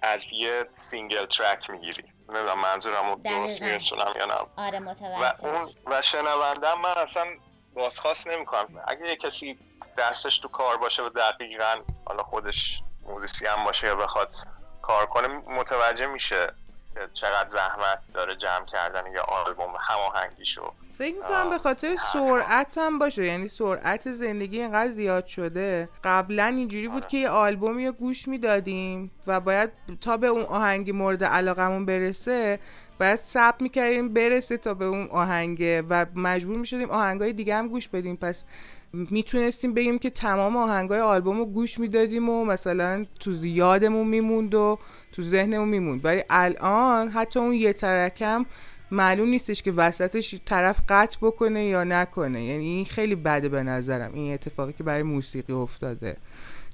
از 0.02 0.34
یه 0.34 0.66
single 0.74 1.26
track 1.26 1.70
می‌گیری. 1.70 2.11
نمی‌دونم 2.32 2.60
منظورم 2.60 3.10
رو 3.10 3.16
درست 3.16 3.62
میرسونم 3.62 4.14
یا 4.16 4.26
نه. 4.26 4.34
آره 4.58 4.80
و 4.80 5.34
اون 5.42 5.74
و 5.86 6.02
شنونده 6.02 6.76
من 6.76 6.98
اصلا 6.98 7.26
بازخواست 7.74 8.28
نمی‌کنم. 8.28 8.84
اگه 8.88 9.08
یه 9.08 9.16
کسی 9.16 9.60
دستش 9.98 10.40
تو 10.40 10.48
کار 10.48 10.78
باشه 10.78 11.04
و 11.04 11.10
دقیقا 11.10 11.76
حالا 12.06 12.24
خودش 12.24 12.82
موزیسین 13.06 13.64
باشه 13.66 13.88
یا 13.88 13.96
بخواد 13.96 14.36
کار 14.82 15.06
کنه 15.06 15.28
متوجه 15.28 16.08
میشه 16.08 16.54
که 16.94 17.10
چقدر 17.14 17.50
زحمت 17.50 18.00
داره 18.14 18.36
جمع 18.36 18.66
کردن 18.66 19.12
یا 19.12 19.24
آلبوم 19.24 19.76
هماهنگیشو. 19.80 20.74
فکر 21.02 21.16
می‌کنم 21.16 21.50
به 21.50 21.58
خاطر 21.58 21.96
سرعت 22.14 22.78
هم 22.78 23.00
باشه. 23.00 23.26
یعنی 23.26 23.48
سرعت 23.48 24.12
زندگی 24.12 24.62
اینقدر 24.62 24.92
زیاد 24.92 25.26
شده. 25.26 25.90
قبلا 26.04 26.46
اینجوری 26.46 26.88
بود 26.88 27.02
آره. 27.02 27.10
که 27.10 27.18
یه 27.18 27.30
آلبومی 27.30 27.86
رو 27.86 27.92
گوش 27.92 28.28
می‌دادیم 28.28 29.12
و 29.28 29.40
باید 29.40 29.70
تا 30.02 30.18
به 30.18 30.28
اون 30.28 30.44
آهنگ 30.44 30.92
مورد 30.92 31.24
علاقمون 31.24 31.86
برسه 31.86 32.60
باید 33.00 33.20
سب 33.20 33.56
می‌کردیم 33.60 34.14
برسه 34.14 34.58
تا 34.58 34.74
به 34.74 34.86
اون 34.86 35.08
آهنگه 35.08 35.82
و 35.90 36.06
مجبور 36.16 36.58
می‌شدیم 36.58 36.90
آهنگای 36.90 37.34
دیگه 37.34 37.56
هم 37.56 37.68
گوش 37.68 37.88
بدیم. 37.88 38.16
پس 38.16 38.46
می‌تونستیم 38.94 39.74
بگیم 39.74 40.00
که 40.00 40.10
تمام 40.10 40.58
آهنگای 40.58 41.00
آلبوم 41.00 41.38
رو 41.38 41.46
گوش 41.46 41.80
می‌دادیم 41.80 42.30
و 42.30 42.46
مثلا 42.46 43.06
تو 43.20 43.32
زیادمون 43.32 44.08
میموند 44.08 44.56
و 44.56 44.80
تو 45.12 45.22
ذهنمون 45.22 45.68
میموند. 45.68 46.06
ولی 46.06 46.24
الان 46.30 47.10
حتی 47.10 47.40
اون 47.40 47.54
یه 47.54 47.74
ترکم 47.74 48.46
معلوم 48.92 49.30
نیستش 49.30 49.64
که 49.64 49.72
وسطش 49.72 50.36
طرف 50.46 50.82
قطع 50.90 51.18
بکنه 51.22 51.64
یا 51.64 51.84
نکنه. 51.84 52.44
یعنی 52.44 52.66
این 52.66 52.86
خیلی 52.86 53.16
بده 53.16 53.50
به 53.50 53.64
نظرم 53.64 54.14
این 54.14 54.34
اتفاقی 54.34 54.74
که 54.74 54.84
برای 54.84 55.04
موسیقی 55.04 55.54
افتاده. 55.54 56.18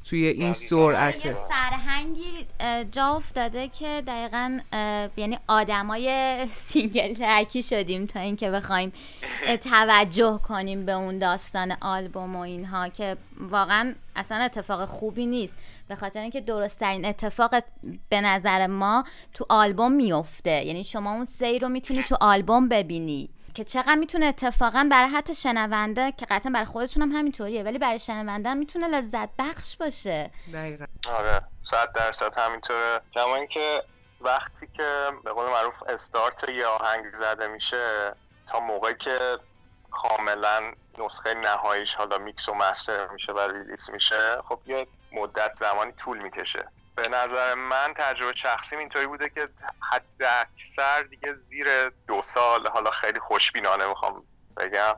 توی 0.10 0.28
این 0.28 0.54
سرعت. 0.54 1.26
یه 1.26 1.38
فرهنگی 1.50 2.46
جا 2.92 3.08
افتاده 3.08 3.68
که 3.68 4.04
دقیقا 4.08 4.60
یعنی 5.18 5.38
آدمای 5.48 6.38
single 6.52 7.14
track 7.14 7.56
ی 7.56 7.64
شدیم 7.64 8.06
تا 8.06 8.20
اینکه 8.20 8.52
بخوایم 8.52 8.94
توجه 9.62 10.40
کنیم 10.48 10.86
به 10.86 10.92
اون 10.92 11.20
داستان 11.20 11.78
آلبوم 11.82 12.36
و 12.36 12.40
اینها 12.40 12.90
که 12.90 13.18
واقعا 13.40 13.94
اصلا 14.16 14.38
اتفاق 14.38 14.86
خوبی 14.86 15.26
نیست. 15.26 15.58
به 15.88 15.96
خاطر 15.96 16.20
اینکه 16.20 16.42
درست 16.42 16.80
ترین 16.80 17.06
اتفاق 17.06 17.56
به 18.10 18.22
نظر 18.22 18.68
ما 18.68 19.04
تو 19.34 19.46
آلبوم 19.50 19.92
میفته 19.92 20.66
یعنی 20.66 20.84
شما 20.84 21.14
اون 21.14 21.26
سیر 21.26 21.62
رو 21.62 21.70
می‌تونی 21.70 22.04
تو 22.04 22.18
آلبوم 22.22 22.70
ببینی. 22.70 23.30
که 23.58 23.64
چقدر 23.64 23.96
می‌تونه 23.96 24.26
اتفاقا 24.26 24.88
برای 24.92 25.10
حتی 25.10 25.36
شنونده 25.36 26.12
که 26.12 26.26
قطعا 26.26 26.52
برای 26.52 26.66
خودتون 26.66 27.04
هم 27.04 27.12
همینطوریه 27.12 27.64
ولی 27.64 27.80
برای 27.80 28.00
شنونده 28.00 28.50
هم 28.50 28.58
می‌تونه 28.58 28.88
لذت 28.88 29.30
بخش 29.40 29.78
باشه. 29.78 30.32
دقیقا. 30.54 30.86
آره 31.10 31.42
صد 31.62 31.92
درصد 31.92 32.40
همینطوره. 32.40 33.02
کما 33.14 33.36
اینکه 33.36 33.84
وقتی 34.22 34.68
که 34.74 35.08
به 35.24 35.32
قول 35.32 35.46
معروف 35.50 35.84
استارت 35.90 36.50
یه 36.50 36.66
آهنگ 36.66 37.16
زده 37.16 37.48
میشه 37.48 38.16
تا 38.48 38.60
موقعی 38.60 38.96
که 38.96 39.40
کاملا 39.92 40.72
نسخه 40.98 41.34
نهاییش 41.34 41.96
حالا 41.96 42.18
میکس 42.18 42.50
و 42.50 42.54
مستر 42.54 43.08
میشه 43.08 43.32
و 43.32 43.40
ریلیس 43.40 43.90
میشه 43.90 44.42
خب 44.50 44.60
یه 44.66 44.88
مدت 45.12 45.54
زمانی 45.54 45.92
طول 45.92 46.18
می‌کشه. 46.18 46.68
به 46.98 47.08
نظر 47.08 47.54
من 47.54 47.94
تجربه 47.96 48.36
شخصیم 48.36 48.80
اینطوری 48.80 49.08
بوده 49.08 49.30
که 49.30 49.50
حد 49.92 50.24
اکثر 50.24 51.04
دیگه 51.04 51.34
زیر 51.34 51.90
دو 51.90 52.22
سال 52.22 52.68
حالا 52.68 52.92
خیلی 52.92 53.20
خوشبینانه 53.20 53.88
می‌خوام 53.88 54.24
بگم. 54.58 54.96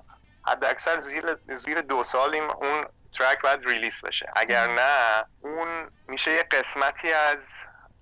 حد 0.48 0.64
اکثر 0.64 1.00
زیر, 1.00 1.36
زیر 1.54 1.82
دو 1.82 2.04
سال 2.04 2.34
این 2.34 2.44
اون 2.44 2.86
ترک 3.18 3.42
باید 3.42 3.66
ریلیس 3.66 4.02
بشه. 4.02 4.32
اگر 4.36 4.68
نه 4.68 5.26
اون 5.42 5.92
میشه 6.08 6.32
یه 6.32 6.44
قسمتی 6.44 7.14
از 7.14 7.54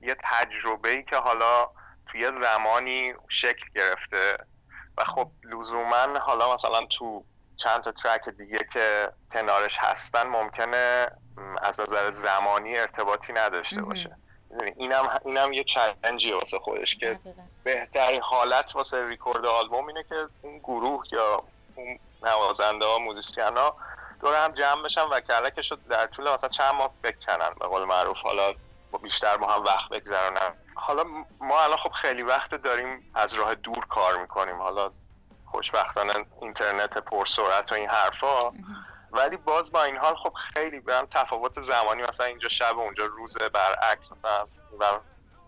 یه 0.02 0.18
تجربه 0.24 0.90
ای 0.90 1.04
که 1.04 1.16
حالا 1.16 1.70
توی 2.12 2.32
زمانی 2.32 3.14
شکل 3.30 3.66
گرفته. 3.76 4.38
و 4.98 5.04
خب 5.04 5.32
لزوما 5.44 6.20
حالا 6.20 6.54
مثلا 6.54 6.86
تو 6.86 7.26
چند 7.58 7.82
تا 7.82 7.92
ترک 7.92 8.30
دیگه 8.30 8.60
که 8.74 9.10
کنارش 9.32 9.78
هستن 9.80 10.28
ممکنه 10.28 11.08
از 11.62 11.80
نظر 11.80 12.10
زمانی 12.10 12.78
ارتباطی 12.78 13.34
نداشته 13.34 13.82
باشه. 13.82 14.16
اینم 14.76 15.20
اینم 15.26 15.54
یه 15.54 15.64
چالنجی 15.64 16.32
واسه 16.32 16.60
خودش 16.60 16.96
که 16.96 17.20
بهترین 17.64 18.22
حالت 18.22 18.76
واسه 18.76 19.08
ریکورد 19.08 19.46
آلبوم 19.46 19.88
اینه 19.88 20.04
که 20.04 20.16
اون 20.42 20.58
گروه 20.58 21.04
یا 21.12 21.44
اون 21.76 22.00
نوازنده 22.24 22.86
ها 22.86 23.00
موزیسین 23.00 23.58
ها 23.58 23.78
دور 24.22 24.46
هم 24.46 24.52
جمع 24.52 24.84
بشن 24.84 25.02
و 25.02 25.20
کلکش 25.20 25.72
رو 25.72 25.78
در 25.90 26.08
طول 26.08 26.34
مثلا 26.34 26.50
چند 26.50 26.74
ماه 26.74 26.94
بکنن 27.04 27.50
به 27.60 27.68
قول 27.68 27.84
معروف. 27.84 28.18
حالا 28.18 28.54
بیشتر 29.04 29.38
ما 29.38 29.48
هم 29.48 29.64
وقت 29.64 29.90
بگذرونن. 29.90 30.54
حالا 30.76 31.04
ما 31.40 31.62
الان 31.62 31.78
خب 31.78 31.92
خیلی 31.92 32.22
وقت 32.22 32.56
داریم 32.56 33.12
از 33.16 33.34
راه 33.34 33.56
دور 33.56 33.86
کار 33.86 34.18
می‌کنیم. 34.18 34.62
حالا 34.62 34.92
خوشبختانه 35.52 36.14
اینترنت 36.42 36.98
پرسرعت 36.98 37.72
و 37.72 37.76
این 37.76 37.90
حرفا. 37.90 38.52
ولی 39.12 39.38
باز 39.38 39.72
با 39.72 39.84
این 39.84 39.98
حال 39.98 40.16
خب 40.16 40.34
خیلی 40.54 40.80
به 40.80 40.96
هم 40.96 41.08
تفاوت 41.12 41.62
زمانی 41.62 42.02
مثلا 42.04 42.26
اینجا 42.26 42.50
شب 42.50 42.78
و 42.78 42.80
اونجا 42.80 43.06
روزه 43.06 43.50
برعکس 43.50 44.12
مثلا 44.12 44.46
و 44.80 45.00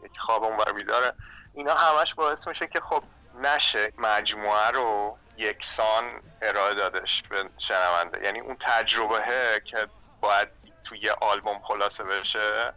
یکی 0.06 0.20
خوابه 0.20 0.44
اونور 0.44 0.72
بیداره. 0.72 1.14
اینا 1.54 1.74
همش 1.74 2.14
باعث 2.14 2.48
میشه 2.48 2.68
که 2.68 2.80
خب 2.80 3.04
نشه 3.42 3.94
مجموعه 3.98 4.68
رو 4.68 5.18
یکسان 5.38 6.04
ارائه 6.42 6.76
دادش 6.76 7.24
به 7.30 7.50
شنونده. 7.58 8.24
یعنی 8.24 8.40
اون 8.40 8.58
تجربه 8.60 9.62
که 9.66 9.88
باید 10.22 10.50
توی 10.84 11.00
یه 11.00 11.12
آلبوم 11.12 11.60
خلاصه 11.60 12.04
بشه 12.04 12.74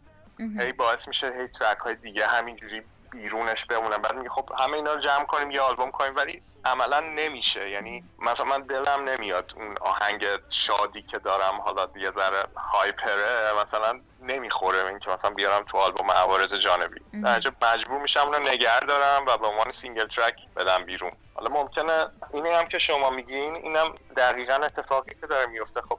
هی 0.58 0.72
باعث 0.72 1.08
میشه 1.08 1.32
هی 1.38 1.48
track 1.48 1.78
های 1.78 1.94
دیگه 1.94 2.26
همینجوری 2.26 2.82
بیرونش 3.12 3.64
بمونن 3.64 3.96
بعد 3.96 4.14
میگه 4.14 4.30
خب 4.30 4.50
همه 4.58 4.72
اینا 4.74 4.92
رو 4.92 5.00
جمع 5.00 5.24
کنیم 5.24 5.50
یه 5.50 5.60
آلبوم 5.60 5.90
کنیم 5.90 6.16
ولی 6.16 6.42
عملا 6.64 7.00
نمیشه. 7.00 7.70
یعنی 7.70 8.04
مثلا 8.18 8.46
من 8.46 8.62
دلم 8.62 9.08
نمیاد 9.08 9.52
اون 9.56 9.78
آهنگ 9.80 10.26
شادی 10.50 11.02
که 11.02 11.18
دارم 11.18 11.60
حالا 11.60 11.88
یه 11.96 12.10
ذره 12.10 12.44
hyper 12.56 13.36
ه 13.36 13.52
مثلا 13.62 14.00
نمی‌خوره 14.22 14.86
این 14.86 14.98
که 14.98 15.10
مثلا 15.10 15.30
بیارم 15.30 15.64
تو 15.64 15.78
آلبوم 15.78 16.10
عوارض 16.10 16.54
جانبی. 16.54 17.00
درجه 17.24 17.52
مجبور 17.62 18.00
میشم 18.00 18.20
اونو 18.20 18.38
نگه 18.38 18.80
دارم 18.80 19.26
و 19.26 19.36
به 19.36 19.46
عنوان 19.46 19.72
single 19.72 20.06
track 20.06 20.36
بدم 20.56 20.84
بیرون. 20.84 21.12
حالا 21.34 21.50
ممکنه 21.50 22.06
اینه 22.32 22.56
هم 22.56 22.68
که 22.68 22.78
شما 22.78 23.10
میگین 23.10 23.56
اینم 23.56 23.94
دقیقا 24.16 24.54
اتفاقی 24.54 25.14
که 25.20 25.26
داره 25.26 25.46
میفته. 25.46 25.80
خب 25.80 25.98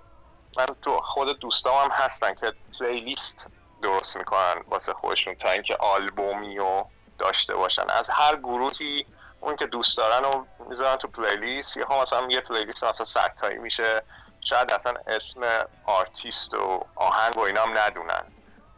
من 0.58 0.66
تو 0.82 1.02
خود 1.02 1.40
دوستام 1.40 1.78
هم 1.78 1.92
هستن 1.92 2.34
که 2.34 2.54
playlist 2.80 3.48
درست 3.82 4.18
می‌کنن 4.18 4.64
واسه 4.68 4.94
خودشون 4.94 5.36
تا 5.36 5.50
اینکه 5.50 5.76
آلبومی 5.76 6.60
و 6.60 6.84
داشته 7.18 7.56
باشن. 7.56 7.90
از 7.90 8.10
هر 8.10 8.36
گروهی 8.36 9.06
اون 9.40 9.56
که 9.56 9.66
دوست 9.66 9.98
دارن 9.98 10.26
و 10.26 10.46
می‌ذارن 10.70 10.96
تو 10.96 11.08
playlist. 11.08 11.78
یا 11.78 12.02
مثلا 12.02 12.28
یه 12.30 12.42
playlist 12.42 12.84
مثلا 12.84 13.06
صدتایی 13.06 13.58
میشه. 13.58 14.02
شاید 14.42 14.72
اصلا 14.72 14.94
اسم 15.08 15.66
آرتیست 15.86 16.54
و 16.54 16.86
آهنگ 16.96 17.38
و 17.38 17.40
اینا 17.40 17.62
هم 17.62 17.78
ندونن. 17.78 18.24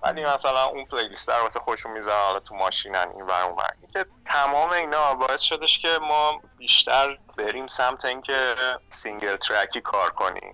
ولی 0.02 0.26
مثلا 0.26 0.64
اون 0.66 0.86
playlist 0.86 1.30
رو 1.30 1.44
واسه 1.44 1.60
خودشون 1.60 1.92
می‌ذارن 1.92 2.26
حالا 2.26 2.40
تو 2.40 2.56
ماشینن 2.56 3.08
این 3.16 3.22
ور 3.22 3.42
اون 3.42 3.56
که 3.94 4.06
تمام 4.26 4.70
اینا 4.70 5.14
باعث 5.14 5.42
شدش 5.42 5.80
که 5.80 6.00
ما 6.02 6.42
بیشتر 6.58 7.18
بریم 7.38 7.68
سمت 7.68 8.06
اینکه 8.06 8.56
single 8.90 9.38
track 9.38 9.75
ی 9.75 9.82
کار 9.82 10.10
کنیم. 10.10 10.54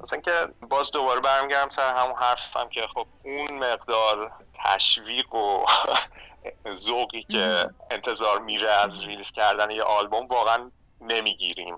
مثلا 0.00 0.20
که 0.20 0.48
باز 0.68 0.90
دوباره 0.90 1.20
برمیگردم 1.20 1.70
سر 1.70 1.94
همون 1.94 2.16
حرفم 2.16 2.68
که 2.68 2.86
خب 2.94 3.06
اون 3.22 3.58
مقدار 3.58 4.32
تشویق 4.64 5.34
و 5.34 5.66
ذوقی 6.74 7.22
که 7.22 7.70
انتظار 7.90 8.40
میره 8.40 8.70
از 8.70 9.00
release 9.00 9.32
کردن 9.32 9.70
یه 9.70 9.82
آلبوم 9.82 10.26
واقعا 10.26 10.70
نمی‌گیریم. 11.00 11.76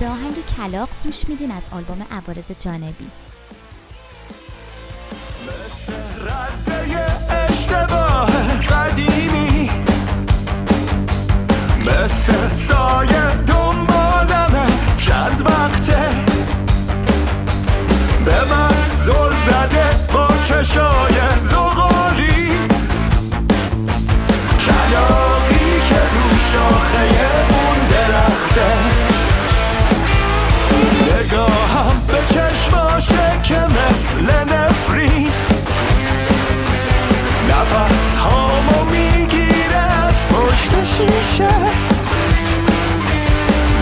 به 0.00 0.08
آهنگ 0.08 0.34
کلاق 0.56 0.88
گوش 1.04 1.28
میدین 1.28 1.50
از 1.50 1.68
آلبوم 1.72 2.06
عوارض 2.10 2.52
جانبی. 2.60 3.10
مثل 5.48 5.92
رده 6.20 7.02
اشتباه 7.32 8.58
قدیمی 8.58 9.11
مثل 11.86 12.54
سایه 12.54 13.22
دنبالمه 13.46 14.66
چند 14.96 15.42
وقته. 15.46 16.08
به 18.24 18.44
من 18.50 18.96
زل 18.96 19.40
زده 19.46 20.12
با 20.12 20.28
چشای 20.48 21.14
زغالی. 21.38 22.58
کلاقی 24.58 25.80
که 25.88 26.00
رو 26.14 26.38
شاخه 26.52 27.04
اون 27.50 27.91
شیشه 41.42 41.82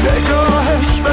نگاهش 0.05 1.01
به 1.01 1.11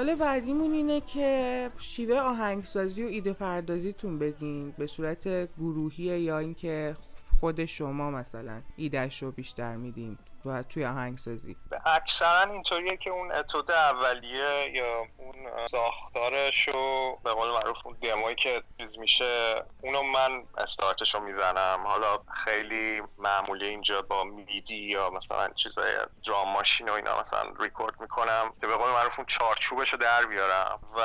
سوال 0.00 0.14
بعدیمون 0.14 0.72
اینه 0.72 1.00
که 1.00 1.70
شیوه 1.78 2.16
آهنگسازی 2.16 3.02
و 3.02 3.06
ایده 3.06 3.32
پردازیتون 3.32 4.18
بگین 4.18 4.70
به 4.70 4.86
صورت 4.86 5.54
گروهی 5.54 6.04
یا 6.20 6.38
اینکه 6.38 6.96
خود 7.40 7.64
شما 7.64 8.10
مثلا 8.10 8.62
ایدهش 8.76 9.22
رو 9.22 9.32
بیشتر 9.32 9.76
میدین. 9.76 10.18
و 10.46 10.62
توی 10.62 10.84
آهنگسازی. 10.84 11.56
اکثرا 11.86 12.52
اینطوریه 12.52 12.96
که 12.96 13.10
اون 13.10 13.32
اتود 13.32 13.70
اولیه 13.70 14.70
یا 14.74 15.06
اون 15.16 15.66
ساختارش 15.66 16.68
رو 16.68 17.18
به 17.24 17.32
قول 17.32 17.50
معروف 17.50 17.76
اون 17.84 17.96
دموی 18.02 18.34
که 18.34 18.62
چیز 18.78 18.98
میشه 18.98 19.62
اونو 19.82 20.02
من 20.02 20.44
استارتش 20.58 21.14
رو 21.14 21.20
می‌زنم. 21.20 21.86
حالا 21.86 22.18
خیلی 22.44 23.02
معمولی 23.18 23.66
اینجا 23.66 24.02
با 24.02 24.24
میدی 24.24 24.74
یا 24.74 25.10
مثلا 25.10 25.48
چیزای 25.48 25.96
درام 26.26 26.52
ماشین 26.52 26.88
و 26.88 26.92
اینا 26.92 27.20
مثلا 27.20 27.52
ریکورد 27.60 28.00
می‌کنم 28.00 28.52
که 28.60 28.66
به 28.66 28.76
قول 28.76 28.90
معروف 28.90 29.18
اون 29.18 29.26
چارچوبش 29.26 29.92
رو 29.92 29.98
در 29.98 30.26
بیارم. 30.26 30.80
و 30.96 31.00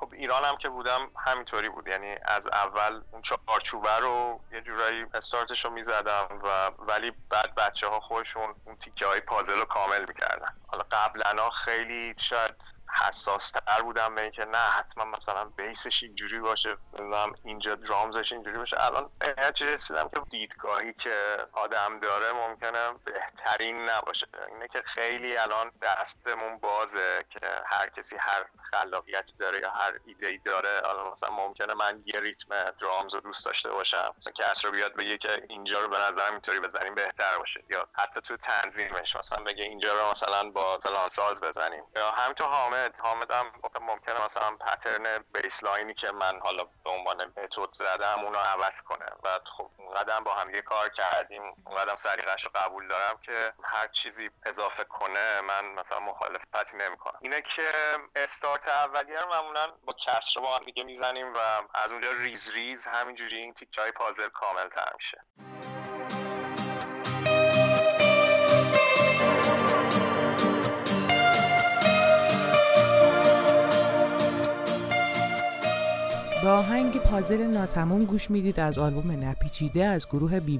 خب 0.00 0.12
ایران 0.12 0.44
هم 0.44 0.56
که 0.56 0.68
بودم 0.68 1.10
همینطوری 1.26 1.68
بود. 1.68 1.86
یعنی 1.86 2.16
از 2.24 2.48
اول 2.48 3.02
اون 3.12 3.22
چارچوبه 3.22 3.96
رو 3.98 4.40
یه 4.52 4.60
جورایی 4.60 5.06
استارتش 5.14 5.64
رو 5.64 5.70
می‌زدم 5.70 6.28
و 6.42 6.70
ولی 6.78 7.12
بعد 7.30 7.54
بچه 7.54 7.86
ها 7.86 8.00
خودشون 8.00 8.54
اون 8.68 8.76
تیکه 8.76 9.06
های 9.06 9.20
پازل 9.20 9.58
رو 9.58 9.64
کامل 9.64 10.04
می‌کردن. 10.08 10.54
حالا 10.66 10.84
قبلا 10.90 11.50
خیلی 11.50 12.14
شاید 12.18 12.54
حساس 12.90 13.50
تر 13.50 13.82
بودم 13.82 14.14
به 14.14 14.22
اینکه 14.22 14.44
نه 14.44 14.58
حتما 14.58 15.04
مثلا 15.04 15.44
بیسش 15.44 16.02
اینجوری 16.02 16.38
باشه 16.38 16.76
مثلا 16.92 17.32
اینجا 17.44 17.74
درامزش 17.74 18.32
اینجوری 18.32 18.58
باشه. 18.58 18.84
الان 18.84 19.10
به 19.18 19.34
رسیدم 19.60 20.08
که 20.08 20.20
دیدگاهی 20.30 20.92
که 20.92 21.46
آدم 21.52 22.00
داره 22.00 22.32
ممکنه 22.32 22.92
بهترین 23.04 23.88
نباشه. 23.88 24.26
اینه 24.48 24.68
که 24.68 24.82
خیلی 24.82 25.36
الان 25.36 25.72
دستمون 25.82 26.58
بازه 26.58 27.18
که 27.30 27.40
هر 27.66 27.88
کسی 27.88 28.16
هر 28.16 28.44
خلاقیتی 28.70 29.34
داره 29.38 29.60
یا 29.60 29.70
هر 29.70 30.00
ایده 30.06 30.26
ای 30.26 30.38
داره. 30.38 30.82
حالا 30.84 31.10
مثلا 31.10 31.34
ممکنه 31.34 31.74
من 31.74 32.02
یه 32.06 32.20
ریتم 32.20 32.64
درامز 32.80 33.14
رو 33.14 33.20
دوست 33.20 33.46
داشته 33.46 33.70
باشم. 33.70 34.14
مثلا 34.18 34.32
که 34.32 34.50
اصلا 34.50 34.70
بیاد 34.70 34.94
بگه 34.96 35.18
که 35.18 35.42
اینجا 35.48 35.80
رو 35.80 35.88
به 35.88 35.98
نظرم 35.98 36.32
اینطوری 36.32 36.60
بزنیم 36.60 36.94
بهتر 36.94 37.38
باشه. 37.38 37.64
یا 37.68 37.88
حتی 37.92 38.20
تو 38.20 38.36
تنظیمش 38.36 39.16
مثلا 39.16 39.44
بگه 39.44 39.64
اینجا 39.64 39.94
رو 39.94 40.10
مثلا 40.10 40.50
با 40.50 40.78
فلان 40.78 41.08
ساز 41.08 41.40
بزنیم. 41.40 41.84
یا 41.96 42.10
همینطور 42.10 42.48
حامد 43.02 43.30
هم 43.30 43.52
ممکنه 43.80 44.24
مثلا 44.24 44.56
پترن 44.56 45.24
بیسلاینی 45.34 45.94
که 45.94 46.10
من 46.10 46.40
حالا 46.40 46.64
به 46.64 46.90
عنوان 46.90 47.24
متد 47.24 47.72
زدم 47.72 48.24
اونو 48.24 48.38
عوض 48.38 48.82
کنه. 48.82 49.06
و 49.22 49.40
خب 49.56 49.70
قدم 49.96 50.24
با 50.24 50.34
هم 50.34 50.54
یه 50.54 50.62
کار 50.62 50.88
کردیم 50.88 51.42
اونقدر 51.66 51.96
سریقش 51.96 52.44
رو 52.44 52.50
قبول 52.54 52.88
دارم 52.88 53.18
که 53.22 53.52
هر 53.64 53.88
چیزی 53.88 54.30
اضافه 54.46 54.84
کنه 54.84 55.40
من 55.40 55.64
مثلا 55.64 56.00
مخالفتی 56.00 56.76
نمی‌کنم. 56.76 57.18
اینه 57.22 57.42
که 57.42 57.72
استارت 58.16 58.68
اولیه 58.68 59.18
رو 59.18 59.28
معمولا 59.28 59.72
با 59.84 59.92
کسر 59.92 60.40
با 60.40 60.56
هم 60.56 60.64
دیگه 60.64 60.84
می‌زنیم 60.84 61.34
و 61.34 61.38
از 61.74 61.92
اونجا 61.92 62.12
ریز 62.12 62.52
ریز 62.54 62.86
همینجوری 62.86 63.36
این 63.36 63.54
تیکه 63.54 63.80
های 63.80 63.92
پازل 63.92 64.28
کامل 64.28 64.68
تر 64.68 64.92
میشه. 64.94 65.24
به 76.42 76.48
آهنگ 76.48 76.96
پازل 76.96 77.46
ناتموم 77.46 78.04
گوش 78.04 78.30
می‌دید 78.30 78.60
از 78.60 78.78
آلبوم 78.78 79.10
نپیچیده 79.10 79.84
از 79.84 80.06
گروه 80.06 80.40
بی 80.40 80.58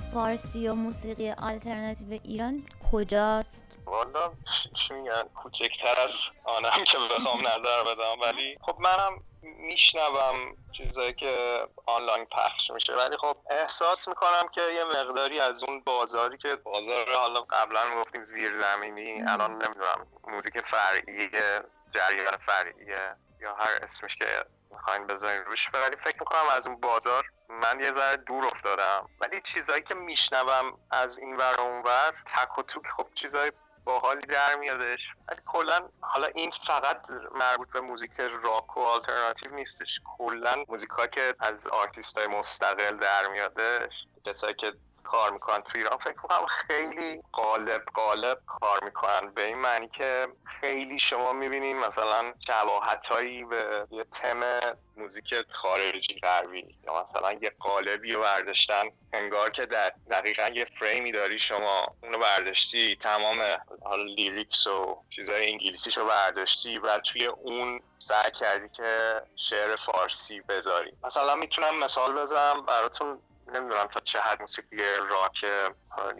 فارسی 0.00 0.68
و 0.68 0.74
موسیقی 0.74 1.30
آلترناتیو 1.30 2.20
ایران 2.24 2.62
کجاست؟ 2.92 3.64
والا 3.86 4.32
چی 4.74 4.94
میگن؟ 4.94 5.22
کوچکتر 5.22 6.00
از 6.00 6.12
آنم 6.44 6.84
که 6.84 6.98
بخوام 6.98 7.46
نظر 7.46 7.84
بدم. 7.84 8.20
ولی 8.20 8.58
خب 8.60 8.76
منم 8.80 9.24
میشنوم 9.42 10.56
چیزایی 10.72 11.14
که 11.14 11.62
آنلاین 11.86 12.24
پخش 12.24 12.70
میشه. 12.70 12.94
ولی 12.94 13.16
خب 13.16 13.36
احساس 13.50 14.08
می‌کنم 14.08 14.48
که 14.52 14.60
یه 14.60 14.84
مقداری 14.84 15.40
از 15.40 15.64
اون 15.64 15.80
بازاری 15.80 16.38
که 16.38 16.56
بازار 16.56 17.14
حالا 17.14 17.40
قبلا 17.40 17.80
گفتیم 18.00 18.24
زیرزمینی 18.24 19.22
الان 19.22 19.50
نمی‌دونم 19.50 20.06
موزیک 20.28 20.60
فرعی 20.60 21.30
جریان 21.90 22.36
فرعیه 22.36 23.16
یا 23.40 23.54
هر 23.54 23.78
اسمش 23.82 24.16
که 24.16 24.44
می‌خواین 24.70 25.06
بذارین 25.06 25.42
روش. 25.44 25.70
ولی 25.74 25.96
فکر 25.96 26.16
می‌کنم 26.20 26.48
از 26.52 26.66
اون 26.66 26.80
بازار 26.80 27.24
من 27.48 27.80
یه 27.80 27.92
ذره 27.92 28.16
دور 28.16 28.46
افتادم. 28.46 29.08
ولی 29.20 29.40
چیزایی 29.40 29.82
که 29.82 29.94
میشنوم 29.94 30.78
از 30.90 31.18
این 31.18 31.36
ور 31.36 31.60
اون 31.60 31.82
ور 31.82 32.14
تک 32.26 32.58
و 32.58 32.62
توک 32.62 32.86
خب 32.96 33.06
چیزای 33.14 33.52
باحالی 33.84 34.26
در 34.26 34.56
میادش. 34.56 35.00
ولی 35.28 35.40
کلا 35.46 35.88
حالا 36.00 36.26
این 36.26 36.50
فقط 36.50 37.02
مربوط 37.34 37.68
به 37.72 37.80
موزیک 37.80 38.10
راک 38.20 38.76
و 38.76 38.80
آلترناتیو 38.80 39.54
نیستش. 39.54 40.00
کلا 40.18 40.64
موزیک 40.68 40.90
که 41.12 41.34
از 41.40 41.66
آرتیست 41.66 42.18
های 42.18 42.26
مستقل 42.26 42.96
در 42.96 43.28
میادش 43.28 43.92
کسایی 44.26 44.54
که 44.54 44.72
کار 45.10 45.30
می‌کنن. 45.30 45.60
تو 45.60 45.78
ایران 45.78 45.96
فکر 45.96 46.12
کنم 46.12 46.46
خیلی 46.46 47.22
قالب 47.32 47.84
قالب 47.94 48.38
کار 48.46 48.84
می‌کنن. 48.84 49.30
به 49.34 49.44
این 49.44 49.58
معنی 49.58 49.88
که 49.88 50.28
خیلی 50.60 50.98
شما 50.98 51.32
می‌بینین 51.32 51.78
مثلا 51.78 52.32
شباهت 52.46 53.06
هایی 53.06 53.44
به 53.44 53.86
یه 53.90 54.04
تم 54.04 54.60
موزیک 54.96 55.34
خارجی 55.52 56.18
غربی 56.22 56.76
یا 56.84 57.02
مثلا 57.02 57.32
یه 57.32 57.52
قالبی 57.58 58.12
رو 58.12 58.22
برداشتن. 58.22 58.84
انگار 59.12 59.50
که 59.50 59.66
در 59.66 59.92
دقیقا 60.10 60.48
یه 60.48 60.64
فریمی 60.80 61.12
داری 61.12 61.38
شما 61.38 61.86
اونو 62.02 62.18
برداشتی 62.18 62.96
تمام 62.96 63.42
حالا 63.84 64.02
lyrics 64.02 64.66
و 64.66 65.02
چیزای 65.10 65.50
انگلیسیش 65.52 65.98
رو 65.98 66.04
برداشتی 66.06 66.78
و 66.78 66.98
توی 66.98 67.26
اون 67.26 67.80
سعی 67.98 68.32
کردی 68.40 68.68
که 68.68 69.22
شعر 69.36 69.76
فارسی 69.76 70.40
بذاری. 70.40 70.92
مثلا 71.04 71.34
می‌تونم 71.34 71.78
مثال 71.78 72.14
بزنم 72.14 72.66
براتون. 72.66 73.18
نمی‌دونم 73.52 73.86
تا 73.86 74.00
چه 74.00 74.20
حد 74.20 74.40
موسیقی 74.40 74.76
راک 75.10 75.44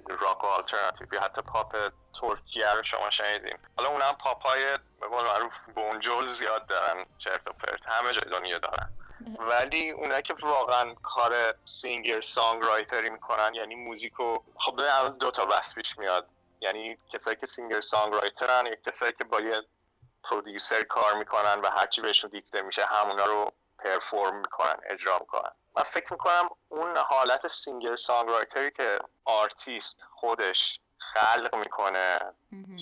راک 0.08 0.44
و 0.44 0.46
آلترناتیو 0.46 1.14
یا 1.14 1.20
حتی 1.20 1.42
پاپ 1.42 1.76
ترکیه 2.20 2.72
رو 2.72 2.82
شما 2.82 3.10
شنیدین. 3.10 3.58
حالا 3.76 3.88
اونم 3.88 4.16
پاپ 4.20 4.42
های 4.42 4.74
به 5.00 5.06
قول 5.08 5.24
معروف 5.24 5.52
بنجول 5.74 6.28
زیاد 6.28 6.66
دارن 6.66 7.06
چرت 7.18 7.46
و 7.46 7.52
پرت 7.52 7.80
همه 7.86 8.12
جای 8.12 8.30
دنیا 8.30 8.58
دارن. 8.58 8.90
ولی 9.38 9.90
اونایی 9.90 10.22
که 10.22 10.34
واقعا 10.42 10.94
کار 10.94 11.54
singer 11.64 12.20
songwriter 12.20 12.62
ی 12.62 13.10
می‌کنن 13.10 13.54
یعنی 13.54 13.74
موزیکو 13.74 14.34
خب 14.56 14.76
دو 15.20 15.30
تا 15.30 15.44
بحث 15.46 15.74
پیش 15.74 15.98
میاد. 15.98 16.28
یعنی 16.60 16.98
کسایی 17.12 17.36
که 17.36 17.46
singer 17.46 17.80
songwriter 17.80 18.14
ن 18.14 18.66
یا 18.66 18.74
کسایی 18.86 19.12
که 19.12 19.24
با 19.24 19.40
یه 19.40 19.62
producer 20.24 20.82
کار 20.82 21.14
می‌کنن 21.14 21.60
و 21.60 21.70
هرچی 21.70 22.00
بهشون 22.00 22.30
دیکته 22.30 22.62
میشه 22.62 22.84
همونا 22.84 23.24
رو 23.24 23.52
perform 23.78 24.40
می‌کنن 24.40 24.76
اجرا 24.84 25.18
می‌کنن. 25.18 25.50
من 25.76 25.82
فکر 25.82 26.12
می‌کنم 26.12 26.48
اون 26.68 26.96
حالت 26.96 27.48
singer 27.48 27.96
songwriter 27.96 28.63
ی 28.63 28.70
که 28.70 28.98
آرتیست 29.24 30.06
خودش 30.10 30.80
خلق 30.98 31.54
می‌کنه 31.54 32.18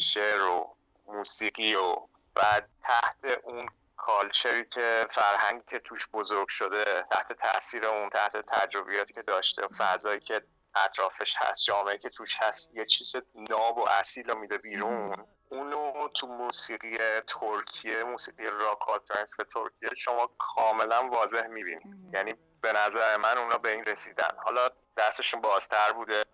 شعر 0.01 0.43
و 0.43 0.77
موسیقی 1.07 1.75
و 1.75 1.97
بعد 2.35 2.69
تحت 2.83 3.39
اون 3.43 3.69
culture 3.97 4.56
ی 4.56 4.65
که 4.65 5.07
فرهنگی 5.11 5.65
که 5.71 5.79
توش 5.79 6.09
بزرگ 6.09 6.49
شده 6.49 7.07
تحت 7.11 7.33
تاثیر 7.33 7.87
اون 7.87 8.11
تحت 8.11 8.37
تجربیاتی 8.37 9.15
که 9.15 9.23
داشته 9.23 9.69
فضایی 9.79 10.21
که 10.21 10.43
اطرافش 10.75 11.37
هست 11.39 11.65
جامعه 11.65 11.99
که 11.99 12.09
توش 12.09 12.43
هست 12.43 12.75
یه 12.75 12.85
چیز 12.85 13.17
ناب 13.35 13.79
و 13.79 13.89
اصیل 13.89 14.31
رو 14.31 14.39
میده 14.39 14.59
بیرون. 14.59 15.27
اونو 15.49 16.09
تو 16.09 16.27
موسیقی 16.27 16.99
ترکیه 17.21 18.05
موسیقی 18.05 18.47
راک 18.47 18.89
آلترنتیو 18.89 19.45
ترکیه 19.45 19.89
شما 19.97 20.31
کاملا 20.39 21.09
واضح 21.09 21.47
می‌بینید. 21.47 22.15
یعنی 22.15 22.35
به 22.61 22.73
نظر 22.73 23.17
من 23.17 23.39
اونا 23.39 23.59
به 23.59 23.71
این 23.73 23.85
رسیدن. 23.85 24.31
حالا 24.45 24.69
دستشون 24.97 25.41
بازتر 25.41 25.93
بوده 25.93 26.25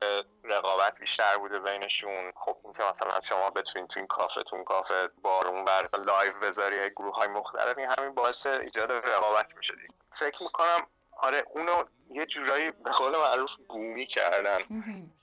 رقابت 0.45 1.01
بیشتر 1.01 1.39
بوده 1.39 1.59
بینشون. 1.59 2.33
خب 2.37 2.57
این 2.65 2.73
که 2.73 2.83
مثلا 2.83 3.21
شما 3.21 3.51
بتونین 3.51 3.87
تو 3.89 4.01
این 4.01 4.07
کافه 4.07 4.43
تو 4.43 4.57
این 4.57 4.65
کافه 4.65 5.09
بار 5.23 5.44
اون 5.44 5.65
بار 5.65 5.89
live 5.99 6.33
بذاری 6.43 6.91
گروه 6.91 7.15
های 7.15 7.29
مختلف 7.29 7.79
این 7.79 7.89
همین 7.99 8.15
باعث 8.15 8.47
ایجاد 8.47 8.93
رقابت 8.93 9.57
میشه 9.57 9.75
فکر 10.19 10.43
می‌کنم 10.43 10.87
آره 11.17 11.45
اونو 11.51 11.85
یه 12.11 12.27
جورایی 12.27 12.71
به 12.71 12.91
قول 12.91 13.17
معروف 13.17 13.51
بومی 13.69 14.07
کردن. 14.07 14.59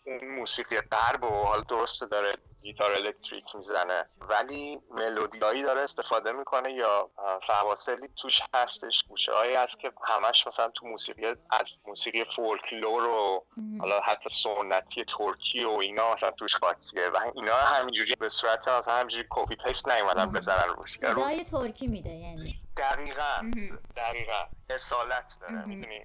اون 0.06 0.28
موسیقی 0.28 0.82
غرب 0.82 1.24
و 1.24 1.28
حال 1.28 1.64
درسته 1.70 2.06
داره. 2.06 2.32
گیتار 2.62 2.92
الکتریک 2.92 3.56
می‌زنه. 3.56 4.10
ولی 4.20 4.80
ملودیایی 4.92 5.64
داره 5.64 5.82
استفاده 5.82 6.32
می‌کنه 6.32 6.74
یا 6.74 7.10
فواصلی 7.48 8.10
توش 8.22 8.42
هستش. 8.56 9.04
گوشه 9.08 9.32
هایی 9.34 9.56
هست 9.56 9.80
که 9.80 9.92
همش 10.08 10.48
مثلا 10.48 10.70
تو 10.70 10.88
موسیقی 10.88 11.26
از 11.28 11.82
موسیقی 11.88 12.26
فولکلور 12.36 13.04
و 13.04 13.46
حالا 13.80 14.00
حتی 14.00 14.30
سنتی 14.30 15.06
ترکی 15.06 15.64
و 15.64 15.70
اینا 15.70 16.14
مثلا 16.14 16.32
توش 16.32 16.56
قاطیه 16.56 17.10
و 17.10 17.18
اینا 17.36 17.56
همینجوری 17.56 18.16
به 18.16 18.30
صورت 18.30 18.68
مثلا 18.68 18.94
همینجوری 18.94 19.28
copy 19.30 19.56
paste 19.56 19.90
نیومدن 19.92 20.26
بزنن 20.26 20.70
روش. 20.76 20.98
صدای 20.98 21.44
ترکی 21.44 21.88
میده 21.88 22.16
یعنی. 22.16 22.62
دقیقا. 22.78 23.52
دقیقا. 23.96 24.48
اصالت 24.70 25.38
داره. 25.42 25.66
می‌دونی؟ 25.66 26.04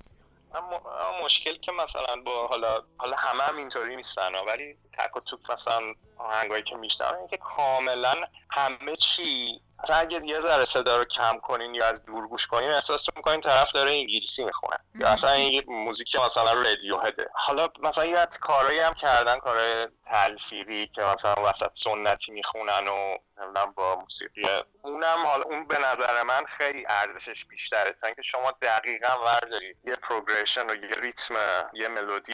اما 0.54 0.80
مشکل 1.24 1.56
که 1.56 1.72
مثلا 1.72 2.22
با 2.24 2.46
حالا 2.46 2.82
حالا 2.98 3.16
همه 3.16 3.42
هم 3.42 3.56
اینطوری 3.56 3.96
نیستن 3.96 4.34
ولی 4.34 4.76
تک 4.98 5.16
و 5.16 5.20
توک 5.20 5.50
مثلا 5.50 5.94
آهنگایی 6.18 6.62
که 6.62 6.76
میشنم 6.76 7.14
اینکه 7.18 7.36
کاملا 7.36 8.14
همه 8.50 8.96
چی 8.96 9.60
مثلا 9.84 9.96
اگه 9.96 10.26
یه 10.26 10.40
ذره 10.40 10.64
صدا 10.64 10.96
رو 10.96 11.04
کم 11.04 11.38
کنین 11.38 11.74
یا 11.74 11.86
از 11.86 12.04
دور 12.04 12.28
گوش 12.28 12.46
کنین 12.46 12.70
احساس 12.70 13.06
می‌کنین 13.16 13.40
طرف 13.40 13.72
داره 13.72 13.90
انگلیسی 13.90 14.44
می‌خونه. 14.44 14.76
یا 14.94 15.08
اصلا 15.08 15.30
این 15.30 15.62
موزیک 15.68 16.16
مثلا 16.16 16.52
رادیو 16.52 16.98
هده 16.98 17.28
حالا 17.34 17.68
مثلا 17.82 18.04
یه 18.04 18.26
کارایی 18.40 18.78
هم 18.78 18.94
کردن 18.94 19.38
کار 19.38 19.88
تلفیقی 20.06 20.86
که 20.86 21.02
مثلا 21.02 21.34
وسط 21.44 21.70
سنتی 21.74 22.32
می‌خونن 22.32 22.88
و 22.88 23.16
نمی‌دونم 23.38 23.72
با 23.72 23.96
موسیقی. 24.00 24.42
اونم 24.82 25.26
حالا 25.26 25.42
اون 25.42 25.66
به 25.66 25.78
نظر 25.78 26.22
من 26.22 26.44
خیلی 26.44 26.84
ارزشش 26.88 27.44
بیشتره. 27.44 27.92
تا 27.92 28.06
اینکه 28.06 28.22
شما 28.22 28.52
دقیقا 28.62 29.24
ورداری 29.24 29.74
یه 29.84 29.94
پروگرشن 30.02 30.70
و 30.70 30.74
یه 30.74 30.90
ریتم 31.02 31.34
یه 31.72 31.88
ملودی 31.88 32.32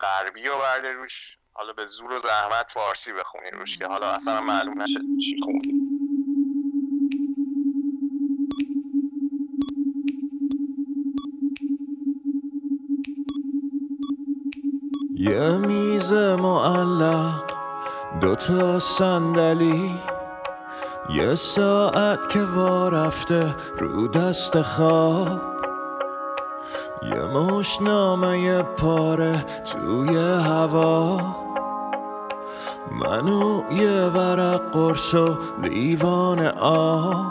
غربی 0.00 0.48
رو 0.48 0.58
برداری 0.58 0.94
روش. 0.94 1.36
حالا 1.52 1.72
به 1.72 1.86
زور 1.86 2.12
و 2.12 2.18
زحمت 2.18 2.70
فارسی 2.70 3.12
بخونی 3.12 3.50
روش 3.50 3.78
که 3.78 3.86
حالا 3.86 4.10
اصلا 4.10 4.40
معلوم 4.40 4.82
نشه 4.82 5.00
چی 5.24 5.36
خونی 5.44 5.87
یه 15.20 15.50
میز 15.50 16.12
معلق 16.12 17.42
دوتا 18.20 18.78
صندلی. 18.78 19.94
یه 21.10 21.34
ساعت 21.34 22.28
که 22.28 22.42
وارفته 22.42 23.54
رو 23.78 24.08
دست 24.08 24.62
خواب. 24.62 25.40
یه 27.02 27.22
مشنامه 27.22 28.62
پاره 28.62 29.44
توی 29.64 30.16
هوا. 30.18 31.20
منو 32.90 33.62
یه 33.70 34.02
ورق 34.02 34.70
قرص 34.70 35.14
و 35.14 35.36
لیوان 35.62 36.46
آب. 36.60 37.26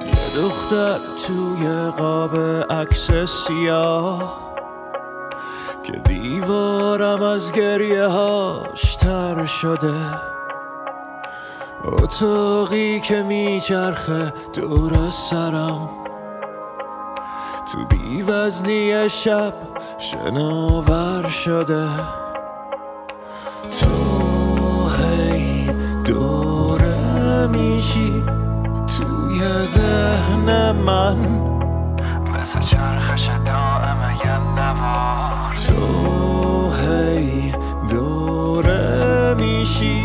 یه 0.00 0.42
دختر 0.42 0.98
توی 1.26 1.90
قاب 1.98 2.38
عکس 2.70 3.10
سیاه. 3.46 4.43
که 5.84 5.92
دیوارم 5.92 7.22
از 7.22 7.52
گریه 7.52 8.06
هاش 8.06 8.94
تر 8.94 9.46
شده. 9.46 9.94
اتاقی 11.84 13.00
که 13.00 13.22
میچرخه 13.22 14.32
دور 14.54 15.10
سرم. 15.10 15.88
تو 17.72 17.78
بیوزنی 17.84 19.08
شب 19.08 19.52
شناور 19.98 21.28
شده. 21.28 21.86
تو 23.80 24.88
هی 24.88 25.70
دوره 26.04 27.46
میشی 27.46 28.24
توی 28.86 29.66
ذهن 29.66 30.72
من. 30.72 31.16
مثل 32.34 32.70
چرخش 32.70 33.46
دائم 33.46 34.16
یه 34.24 34.38
نوار 34.38 35.54
هی 36.70 37.52
دوره 37.90 39.34
میشی 39.40 40.04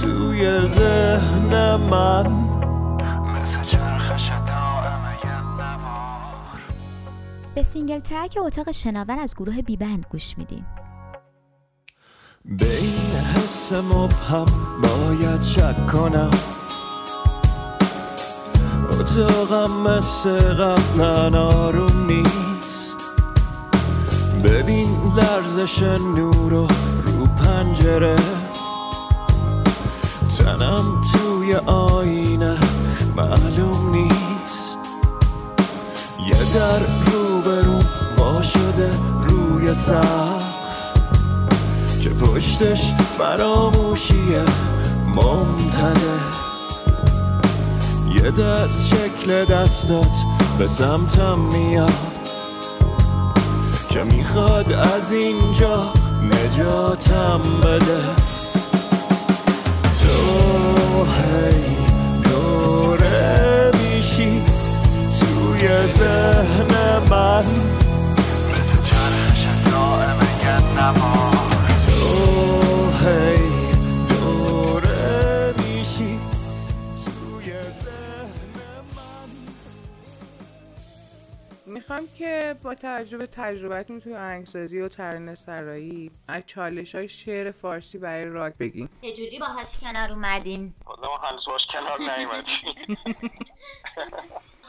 توی 0.00 0.66
ذهن 0.66 1.76
من. 1.76 2.26
مثل 2.26 3.70
چرخش 3.72 4.50
نوار. 5.58 6.60
به 7.54 7.62
single 7.62 8.00
track 8.00 8.38
اتاق 8.46 8.70
شناور 8.70 9.18
از 9.18 9.34
گروه 9.36 9.62
بیبند 9.62 10.06
گوش 10.10 10.38
میدین. 10.38 10.64
به 12.44 12.76
این 12.76 13.16
حس 13.34 13.72
مبهم 13.72 14.44
باید 14.82 15.42
شک 15.42 15.86
کنم. 15.86 16.30
اتاقم 19.00 19.70
مثل 19.82 20.38
قبلا 20.38 21.38
آروم 21.38 22.06
نیست. 22.06 22.29
ببین 24.44 24.88
لرزش 25.16 25.82
نور 25.82 26.54
و 26.54 26.66
رو 27.04 27.26
پنجره. 27.26 28.16
تنم 30.38 31.02
توی 31.12 31.54
آینه 31.66 32.56
معلوم 33.16 33.90
نیست. 33.90 34.78
یه 36.26 36.54
در 36.54 36.78
روبروم 37.12 37.80
وا 38.18 38.42
شده 38.42 38.90
روی 39.28 39.74
سقف. 39.74 40.50
که 42.02 42.08
پشتش 42.08 42.94
فراموشیه 43.18 44.42
ممتده 45.06 46.20
یه 48.14 48.30
دست 48.30 48.86
شکل 48.86 49.44
دستات 49.44 50.16
به 50.58 50.68
سمتم 50.68 51.38
میاد. 51.38 52.19
که 53.90 54.02
می‌خواد 54.04 54.72
از 54.72 55.12
اینجا 55.12 55.92
نجاتم 56.22 57.40
بده. 57.62 58.00
تو 60.00 61.04
هی 61.04 61.76
دوره 62.22 63.70
میشی 63.74 64.42
توی 65.20 65.68
ذهن 65.86 67.08
من. 67.10 67.79
می‌خوام 81.70 82.02
که 82.18 82.56
با 82.62 82.74
توجه 82.74 83.18
به 83.18 83.26
تجربتون 83.26 84.00
توی 84.00 84.14
آهنگسازی 84.14 84.80
و 84.80 84.88
ترانه 84.88 85.34
سرایی 85.34 86.10
از 86.28 86.42
چالش 86.46 86.94
های 86.94 87.08
شعر 87.08 87.50
فارسی 87.50 87.98
برای 87.98 88.24
راک 88.24 88.54
بگین. 88.54 88.88
چجوری 89.02 89.38
باهاش 89.38 89.78
کنار 89.80 90.12
اومدین. 90.12 90.74
حالا 90.84 91.08
ما 91.08 91.16
هنوز 91.16 91.46
باش 91.46 91.66
کنار 91.66 92.00
نیومدیم 92.00 92.54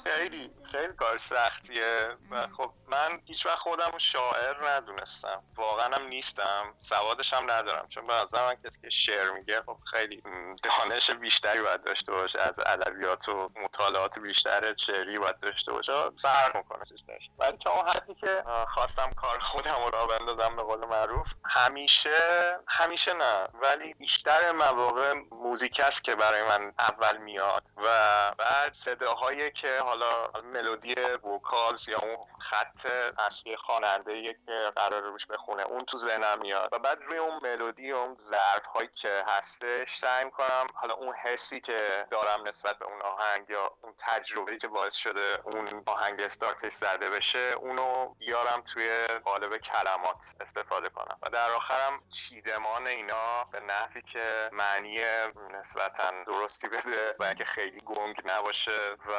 خیلی. 0.04 0.50
خیلی 0.72 0.94
کار 0.94 1.18
سختیه 1.18 2.18
و 2.32 2.48
خب 2.58 2.72
من 2.88 3.22
هیچ 3.26 3.46
وقت 3.46 3.58
خودم 3.58 3.98
شاعر 3.98 4.70
ندونستم. 4.70 5.44
واقعا 5.56 5.96
هم 5.96 6.08
نیستم. 6.08 6.74
سوادش 6.80 7.34
هم 7.34 7.52
ندارم. 7.52 7.88
چون 7.90 8.08
به 8.08 8.14
نظر 8.14 8.48
من 8.48 8.56
کسی 8.56 8.82
که 8.82 8.90
شعر 8.90 9.32
میگه 9.32 9.62
خب 9.62 9.78
خیلی 9.92 10.24
دانش 10.64 11.12
بیشتری 11.12 11.62
باید 11.62 11.84
داشته 11.84 12.12
باشه. 12.12 12.40
از 12.40 12.60
ادبیات 12.60 13.30
و 13.30 13.50
مطالعات 13.64 14.20
بیشتر 14.20 14.76
شعری 14.78 15.20
باید 15.20 15.40
داشته 15.40 15.72
باشه. 15.72 15.94
فرق 16.22 16.58
می‌کنه 16.58 16.86
چیزش 16.86 17.30
ولی 17.40 17.58
تا 17.58 17.72
اون 17.72 17.88
حدی 17.88 18.16
که 18.16 18.44
خواستم 18.74 19.12
کار 19.14 19.40
خودم 19.40 19.76
رو 19.84 19.90
راه 19.90 20.08
بندازم 20.08 20.56
به 20.56 20.64
قول 20.64 20.86
معروف 20.86 21.28
همیشه 21.46 22.58
همیشه 22.68 23.14
نه. 23.14 23.48
ولی 23.62 23.94
بیشتر 23.94 24.52
مواقع 24.52 25.14
موزیک 25.32 25.80
است 25.80 26.04
که 26.04 26.16
برای 26.16 26.44
من 26.44 26.74
اول 26.80 27.18
میاد. 27.18 27.64
و 27.78 27.84
بعد 28.38 28.74
صداهایی 28.74 29.52
که 29.52 29.80
حالا 29.80 30.32
ملودی 30.62 30.96
وکالز 31.02 31.90
یا 31.90 32.00
اون 32.00 32.18
خط 32.40 32.86
اصلی 33.20 33.56
خواننده 33.56 34.34
که 34.34 34.72
قرار 34.76 35.02
روش 35.02 35.26
بخونه 35.26 35.64
اون 35.64 35.86
تو 35.86 35.98
ذهنم 35.98 36.40
میاد. 36.40 36.70
و 36.72 36.80
بعد 36.80 37.04
روی 37.04 37.18
اون 37.18 37.40
ملودی 37.44 37.92
و 37.92 37.96
اون 37.96 38.16
ضرب 38.20 38.64
هایی 38.76 38.90
که 38.96 39.24
هستش 39.28 39.98
سعی 39.98 40.30
کنم 40.30 40.68
حالا 40.74 40.94
اون 40.94 41.16
حسی 41.16 41.60
که 41.60 42.08
دارم 42.12 42.48
نسبت 42.48 42.80
به 42.80 42.86
اون 42.86 43.02
آهنگ 43.02 43.50
یا 43.50 43.72
اون 43.82 43.94
تجربه 43.98 44.58
که 44.58 44.68
باعث 44.68 44.96
شده 44.96 45.40
اون 45.44 45.84
آهنگ 45.86 46.22
استارتش 46.22 46.72
زده 46.74 47.10
بشه 47.10 47.54
اونو 47.58 48.14
بیارم 48.20 48.62
توی 48.62 49.08
قالب 49.08 49.58
کلمات 49.58 50.36
استفاده 50.42 50.90
کنم. 50.90 51.18
و 51.22 51.30
در 51.30 51.52
آخرم 51.52 52.04
چیدمان 52.12 52.88
اینا 52.88 53.44
به 53.44 53.60
نحوی 53.60 54.02
که 54.02 54.50
معنی 54.52 55.00
نسبتا 55.52 56.12
درستی 56.28 56.68
بده 56.68 57.16
و 57.20 57.24
اینکه 57.24 57.46
خیلی 57.46 57.80
گنگ 57.80 58.16
نباشه 58.26 58.96
و 59.08 59.14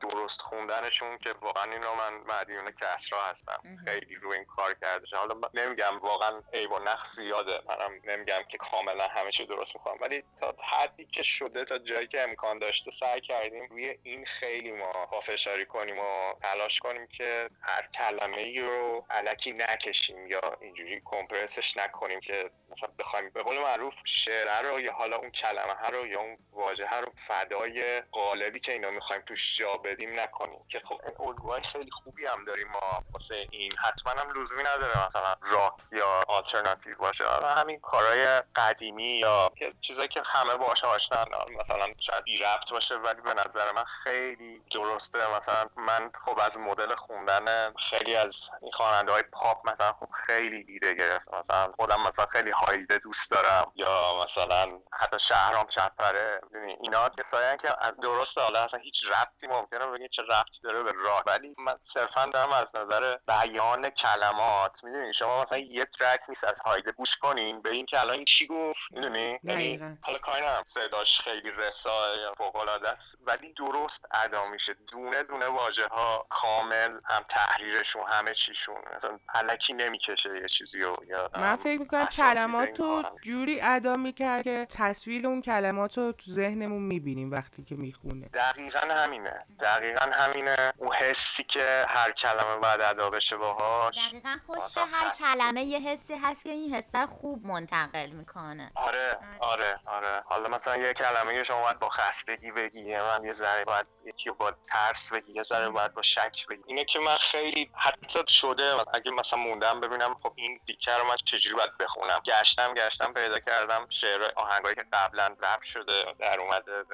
درست 0.00 0.42
خوندنشون 0.82 1.18
که 1.18 1.32
واقعا 1.40 1.72
اینو 1.72 1.94
من 1.94 2.12
مدیون 2.12 2.70
کسرا 2.80 3.22
هستم. 3.24 3.62
خیلی 3.84 4.14
روی 4.14 4.36
این 4.36 4.46
کار 4.46 4.74
کرده 4.74 5.16
حالا 5.16 5.40
نمیگم 5.54 5.98
واقعا 5.98 6.42
عیب 6.52 6.72
و 6.72 6.78
نقص 6.78 7.16
زیاده. 7.16 7.60
منم 7.68 8.00
نمیگم 8.04 8.42
که 8.48 8.58
کاملا 8.58 9.08
همه 9.08 9.30
چی 9.30 9.46
درست 9.46 9.76
می‌کنم. 9.76 9.96
ولی 10.00 10.24
تا 10.40 10.54
حدی 10.70 11.06
که 11.06 11.22
شده 11.22 11.64
تا 11.64 11.78
جایی 11.78 12.06
که 12.06 12.20
امکان 12.20 12.58
داشته 12.58 12.90
سعی 12.90 13.20
کردیم 13.20 13.66
روی 13.66 13.98
این 14.02 14.24
خیلی 14.24 14.72
ما 14.72 15.06
پافشاری 15.06 15.66
کنیم 15.66 15.98
و 15.98 16.34
تلاش 16.42 16.80
کنیم 16.80 17.06
که 17.06 17.50
هر 17.62 17.88
کلمه 17.94 18.38
ای 18.38 18.60
رو 18.60 19.06
علکی 19.10 19.52
نکشیم 19.52 20.26
یا 20.26 20.40
اینجوری 20.60 21.02
کمپرسش 21.04 21.76
نکنیم 21.76 22.20
که 22.20 22.50
مثلا 22.70 22.88
بخوایم 22.98 23.30
به 23.30 23.42
قول 23.42 23.58
معروف 23.58 23.94
شعره 24.04 24.60
رو 24.60 24.80
یا 24.80 24.92
حالا 24.92 25.16
اون 25.16 25.30
کلمه 25.30 25.74
ها 25.74 25.88
رو 25.88 26.06
یا 26.06 26.20
اون 26.20 26.38
واژه 26.52 26.86
ها 26.86 27.00
رو 27.00 27.12
فدای 27.28 28.00
قالبی 28.00 28.60
که 28.60 28.72
اینا 28.72 28.90
می‌خوایم 28.90 29.22
توش 29.22 29.58
جا 29.58 29.76
بدیم 29.76 30.20
نکنیم. 30.20 30.64
که 30.72 30.80
خب 30.84 31.00
این 31.06 31.28
الگوهای 31.28 31.62
خیلی 31.62 31.90
خوبی 31.90 32.26
هم 32.26 32.44
داریم 32.44 32.68
ما. 32.68 33.04
واسه 33.12 33.46
این 33.50 33.72
حتما 33.84 34.12
هم 34.12 34.42
لزومی 34.42 34.62
نداره 34.62 35.06
مثلا 35.06 35.36
راک 35.40 35.72
یا 35.92 36.24
آلترناتیو 36.28 36.96
باشه. 36.98 37.24
همین 37.56 37.80
کارهای 37.80 38.42
قدیمی 38.56 39.18
یا 39.18 39.52
چیزایی 39.80 40.08
که 40.08 40.22
همه 40.26 40.56
باهاش 40.56 40.84
آشنا 40.84 41.24
مثلا 41.60 41.86
شاید 41.98 42.24
بی 42.24 42.36
ربط 42.36 42.70
باشه 42.70 42.94
ولی 42.94 43.20
به 43.20 43.34
نظر 43.34 43.72
من 43.72 43.84
خیلی 43.84 44.62
درسته. 44.74 45.36
مثلا 45.36 45.68
من 45.76 46.10
خب 46.24 46.38
از 46.38 46.58
مدل 46.58 46.94
خوندن 46.94 47.74
خیلی 47.90 48.16
از 48.16 48.50
این 48.62 48.72
خواننده 48.72 49.12
های 49.12 49.22
پاپ 49.22 49.70
مثلا 49.70 49.92
خب 49.92 50.08
خیلی 50.26 50.64
دیده 50.64 50.94
گرفت. 50.94 51.34
مثلا 51.34 51.72
خودم 51.76 52.02
مثلا 52.02 52.26
خیلی 52.26 52.50
هایده 52.50 52.98
دوست 52.98 53.30
دارم. 53.30 53.72
یا 53.74 54.24
مثلا 54.24 54.66
حتی 54.92 55.18
شهرام 55.18 55.66
چپره 55.66 56.40
اینا 56.80 57.08
کسایی 57.08 57.58
که 57.58 57.68
درسته. 58.02 58.40
حالا 58.40 58.64
اصلا 58.64 58.80
هیچ 58.80 59.04
ربطی 59.06 59.46
ممکنه 59.46 59.86
بگید 59.86 60.10
چه 60.10 60.22
ربطی 60.22 60.61
داره 60.62 60.82
به 60.82 60.92
راه. 61.04 61.22
ولی 61.26 61.54
من 61.58 61.74
صرفا 61.82 62.26
دارم 62.26 62.52
از 62.52 62.72
نظر 62.76 63.16
بیان 63.26 63.90
کلمات 63.90 64.84
می‌دونی 64.84 65.14
شما 65.14 65.42
مثلا 65.42 65.58
یه 65.58 65.84
ترک 65.84 66.20
نیست 66.28 66.44
از 66.44 66.60
هایده 66.60 66.92
گوش 66.92 67.16
کنین 67.16 67.62
به 67.62 67.70
این 67.70 67.86
که 67.86 68.00
الان 68.00 68.14
این 68.14 68.24
چی 68.24 68.46
گفت 68.46 68.80
می‌دونی؟ 68.90 69.38
یعنی 69.42 69.98
حالا 70.02 70.18
کاری 70.18 70.44
صداش 70.64 71.20
خیلی 71.20 71.50
رسا 71.50 72.16
یا 72.16 72.34
فوق 72.38 72.56
العاده 72.56 72.88
است. 72.88 73.18
ولی 73.26 73.52
درست 73.52 74.06
ادا 74.10 74.46
میشه. 74.46 74.74
دونه 74.74 75.22
دونه 75.22 75.46
واژه 75.46 75.86
ها 75.86 76.26
کامل 76.30 76.90
هم 77.04 77.24
تحریرشون 77.28 78.02
همه 78.08 78.34
چیشون. 78.34 78.76
مثلا 78.96 79.18
الکی 79.34 79.72
نمی‌کشه 79.72 80.40
یه 80.42 80.48
چیزی 80.48 80.78
یا 80.78 80.92
من 81.34 81.56
فکر 81.56 81.78
می‌کنم 81.78 82.06
کلمات 82.06 82.80
رو 82.80 83.02
جوری 83.22 83.60
ادا 83.60 83.96
می‌کرد 83.96 84.42
که 84.42 84.66
تصویر 84.78 85.26
اون 85.26 85.42
کلمات 85.42 85.98
رو 85.98 86.12
تو 86.12 86.30
ذهنمون 86.30 86.82
می‌بینیم 86.82 87.30
وقتی 87.30 87.64
که 87.64 87.74
می‌خونه. 87.74 88.28
دقیقا 88.28 88.94
همینه. 88.94 89.46
دقیقا 89.60 90.10
همینه. 90.12 90.51
اون 90.76 90.94
حسی 90.94 91.44
که 91.44 91.86
هر 91.88 92.12
کلمه 92.12 92.56
باید 92.56 92.80
ادا 92.80 93.10
بشه 93.10 93.36
باهاش. 93.36 93.94
دقیقا 94.08 94.36
پشت 94.48 94.78
هر 94.78 95.10
کلمه 95.10 95.62
یه 95.62 95.78
حسی 95.78 96.14
هست 96.14 96.44
که 96.44 96.50
این 96.50 96.74
حس 96.74 96.96
خوب 96.96 97.46
منتقل 97.46 98.10
می‌کنه. 98.10 98.72
آره 98.74 99.18
آره 99.40 99.80
آره. 99.86 100.22
حالا 100.26 100.48
مثلا 100.48 100.76
یه 100.76 100.94
کلمه 100.94 101.42
شما 101.42 101.62
باید 101.62 101.78
با 101.78 101.88
خستگی 101.88 102.50
بگی 102.50 102.96
من 102.96 103.24
یه 103.24 103.32
ذره 103.32 103.64
باید 103.64 103.86
یکی 104.04 104.30
با 104.30 104.52
ترس 104.52 105.12
بگی 105.12 105.32
یه 105.32 105.42
ذره 105.42 105.68
باید 105.68 105.94
با 105.94 106.02
شک 106.02 106.46
بگی. 106.46 106.62
اینه 106.66 106.84
که 106.84 106.98
من 106.98 107.16
خیلی 107.16 107.70
حتی 107.74 108.18
شده 108.28 108.74
اگه 108.94 109.10
مثلا 109.10 109.38
موندم 109.38 109.80
ببینم 109.80 110.16
خب 110.22 110.32
این 110.36 110.60
دیکر 110.66 110.98
رو 110.98 111.04
من 111.04 111.16
چجوری 111.24 111.56
باید 111.56 111.76
بخونم. 111.78 112.18
گشتم 112.26 112.74
گشتم 112.74 113.12
پیدا 113.12 113.38
کردم 113.38 113.86
شعر 113.90 114.30
آهنگایی 114.36 114.74
که 114.74 114.84
قبلا 114.92 115.36
ضبط 115.40 115.62
شده 115.62 116.04
در 116.18 116.40
اومده 116.40 116.84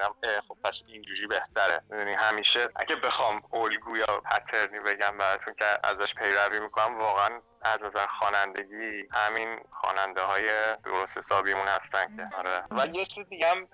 خب 0.48 0.56
پس 0.64 0.82
اینجوری 0.86 1.26
بهتره. 1.26 1.82
یعنی 1.90 2.14
همیشه 2.14 2.68
اگه 2.76 2.96
بخوام 2.96 3.37
الگو 3.52 3.96
یا 3.96 4.20
پترنی 4.24 4.80
بگم 4.80 5.18
براتون 5.18 5.54
که 5.54 5.64
ازش 5.84 6.14
پیروی 6.14 6.60
می‌کنم 6.60 6.98
واقعا 6.98 7.40
از 7.62 7.84
نظر 7.84 8.06
خوانندگی 8.06 9.08
همین 9.12 9.60
خواننده 9.80 10.22
های 10.22 10.76
درست 10.84 11.18
حسابیمون 11.18 11.68
هستن 11.68 12.16
که. 12.16 12.36
آره. 12.36 12.64
و 12.70 12.86
یه 12.86 13.04
چیز 13.04 13.28
دیگه 13.28 13.50
هم 13.50 13.66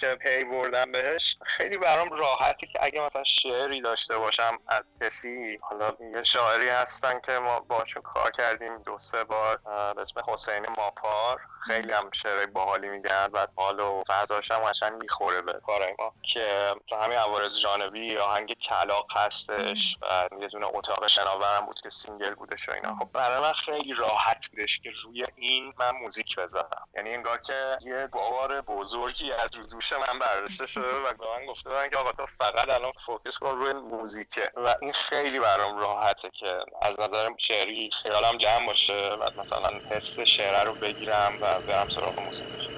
که 0.00 0.14
پی 0.14 0.44
بردم 0.44 0.92
بهش 0.92 1.38
خیلی 1.46 1.78
برام 1.78 2.10
راحته 2.10 2.66
که 2.66 2.78
اگه 2.82 3.00
مثلا 3.00 3.24
شعری 3.24 3.80
داشته 3.80 4.18
باشم 4.18 4.58
از 4.68 4.94
کسی 5.00 5.58
حالا 5.62 5.92
یه 6.14 6.22
شاعری 6.22 6.68
هستن 6.68 7.20
که 7.20 7.32
ما 7.32 7.60
باشون 7.60 8.02
کار 8.02 8.30
کردیم 8.30 8.78
دو 8.78 8.98
سه 8.98 9.24
بار 9.24 9.56
به 9.94 10.00
اسم 10.00 10.20
حسین 10.28 10.66
ماپار. 10.78 11.40
خیلی 11.66 11.92
هم 11.92 12.10
شعر 12.12 12.46
باحالی 12.46 12.88
میگن 12.88 13.28
و 13.32 13.46
حال 13.56 13.80
و 13.80 14.02
فضاش 14.08 14.50
هم 14.50 14.58
قشنگ 14.58 14.92
می‌خوره 14.92 15.42
به 15.42 15.52
کارای 15.66 15.94
ما. 15.98 16.12
که 16.22 16.74
تو 16.88 16.96
همین 16.96 17.18
عوارض 17.18 17.60
جانبی 17.60 18.18
آهنگ 18.18 18.56
کلاغ 19.00 19.26
هستش 19.26 19.96
و 20.02 20.28
یه 20.40 20.48
دونه 20.48 20.66
اتاق 20.74 21.06
شناورم 21.06 21.66
بود 21.66 21.80
که 21.80 21.90
single 21.90 22.34
بودش 22.34 22.68
و 22.68 22.72
اینا. 22.72 22.96
خب 22.96 23.08
برای 23.12 23.40
من 23.40 23.52
خیلی 23.52 23.94
راحت 23.94 24.48
بودش 24.48 24.80
که 24.80 24.90
روی 25.02 25.24
این 25.36 25.74
من 25.78 25.90
موزیک 25.90 26.36
بذارم. 26.36 26.88
یعنی 26.94 27.14
انگار 27.14 27.38
که 27.38 27.78
یه 27.80 28.06
بار 28.12 28.60
بزرگی 28.60 29.32
از 29.32 29.54
رو 29.54 29.66
دوش 29.66 29.92
من 29.92 30.18
برداشته 30.18 30.66
شده 30.66 30.96
و 30.96 31.12
به 31.12 31.26
من 31.38 31.46
گفته 31.46 31.70
بودن 31.70 31.90
که 31.90 31.96
آقا 31.96 32.12
تو 32.12 32.26
فقط 32.26 32.68
الان 32.68 32.92
focus 33.06 33.38
کن 33.38 33.56
روی 33.56 33.72
موزیکه. 33.72 34.52
و 34.56 34.76
این 34.80 34.92
خیلی 34.92 35.38
برام 35.38 35.78
راحته 35.78 36.30
که 36.30 36.58
از 36.82 37.00
نظر 37.00 37.30
شعری 37.38 37.90
خیالم 38.02 38.38
جمع 38.38 38.66
باشه 38.66 39.16
و 39.20 39.40
مثلا 39.40 39.80
حس 39.90 40.20
شعره 40.20 40.64
رو 40.64 40.74
بگیرم 40.74 41.38
و 41.40 41.60
برم 41.60 41.88
سراغ 41.88 42.20
موزیک 42.20 42.70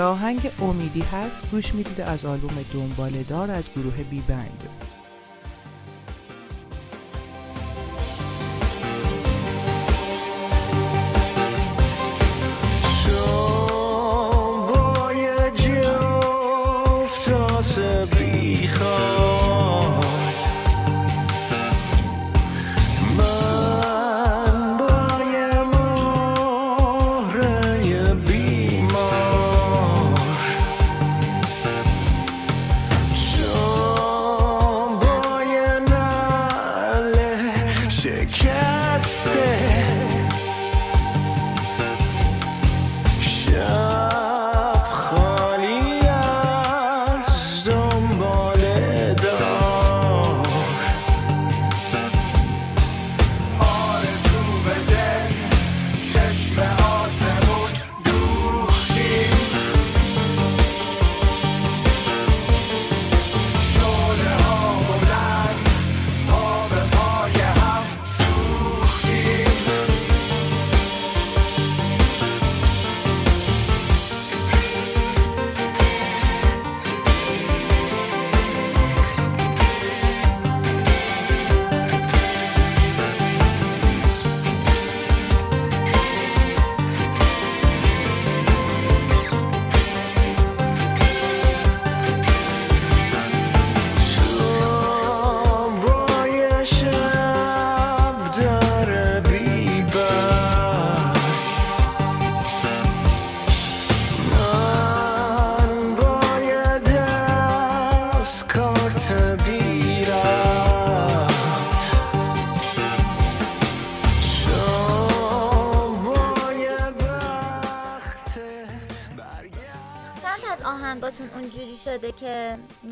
به 0.00 0.06
آهنگ 0.06 0.50
امیدی 0.60 1.00
هست 1.00 1.50
گوش 1.50 1.74
می‌دید 1.74 2.00
از 2.00 2.24
آلبوم 2.24 2.64
دنباله 2.74 3.22
دار 3.22 3.50
از 3.50 3.70
گروه 3.70 4.02
بی 4.02 4.20
بند. 4.20 4.68
شده 17.66 19.29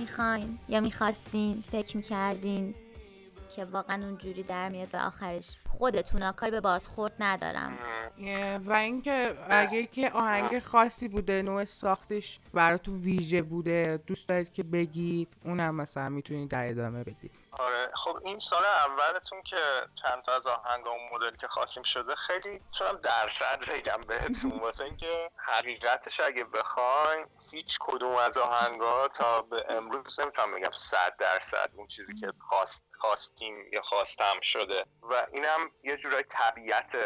می‌خواین 0.08 0.58
یا 0.68 0.80
می‌خواستین 0.80 1.64
فکر 1.70 1.96
می‌کردین 1.96 2.74
که 3.56 3.64
واقعا 3.64 4.06
اونجوری 4.06 4.42
در 4.42 4.68
میاد 4.68 4.88
و 4.92 4.96
آخرش 4.96 5.56
خودتون 5.68 6.32
کاری 6.32 6.52
به 6.52 6.60
بازخورد 6.60 7.12
ندارم. 7.20 7.78
و 8.66 8.72
اینکه 8.72 9.34
اگه 9.50 9.86
که 9.86 10.10
آهنگ 10.10 10.58
خاصی 10.58 11.08
بوده 11.08 11.42
نوع 11.42 11.64
ساختش 11.64 12.40
براتون 12.54 13.00
ویژه 13.00 13.42
بوده 13.42 14.02
دوست 14.06 14.28
دارید 14.28 14.52
که 14.52 14.62
بگید 14.62 15.28
اونم 15.44 15.74
مثلا 15.74 16.08
می‌تونید 16.08 16.48
در 16.48 16.68
ادامه 16.68 17.04
بدید. 17.04 17.30
آره. 17.58 17.90
خب 18.04 18.18
این 18.24 18.38
سال 18.38 18.64
اولتون 18.64 19.42
که 19.42 19.86
چند 20.02 20.22
تا 20.22 20.34
از 20.36 20.46
آهنگ 20.46 20.88
اون 20.88 21.00
مدل 21.12 21.36
که 21.36 21.48
خواستیم 21.48 21.82
شده 21.82 22.14
خیلی 22.14 22.60
چون 22.78 23.00
درصد 23.00 23.58
بگم 23.70 24.00
بهتون؟ 24.08 24.58
واسه 24.60 24.84
اینکه 24.84 25.30
حقیقتش 25.36 26.20
اگه 26.20 26.44
بخواین 26.44 27.26
هیچ 27.50 27.78
کدوم 27.80 28.16
از 28.16 28.38
آهنگا 28.38 29.08
تا 29.08 29.42
به 29.42 29.64
امروز 29.68 30.20
نمی‌تونم 30.20 30.54
بگم 30.54 30.70
صد 30.70 31.16
درصد 31.18 31.70
اون 31.74 31.86
چیزی 31.86 32.14
که 32.14 32.32
خواست 32.48 32.84
خواستیم 32.98 33.72
یا 33.72 33.82
خواستم 33.82 34.40
شده. 34.42 34.84
و 35.02 35.26
اینم 35.32 35.70
یه 35.82 35.96
جورای 35.96 36.24
طبیعت 36.28 36.96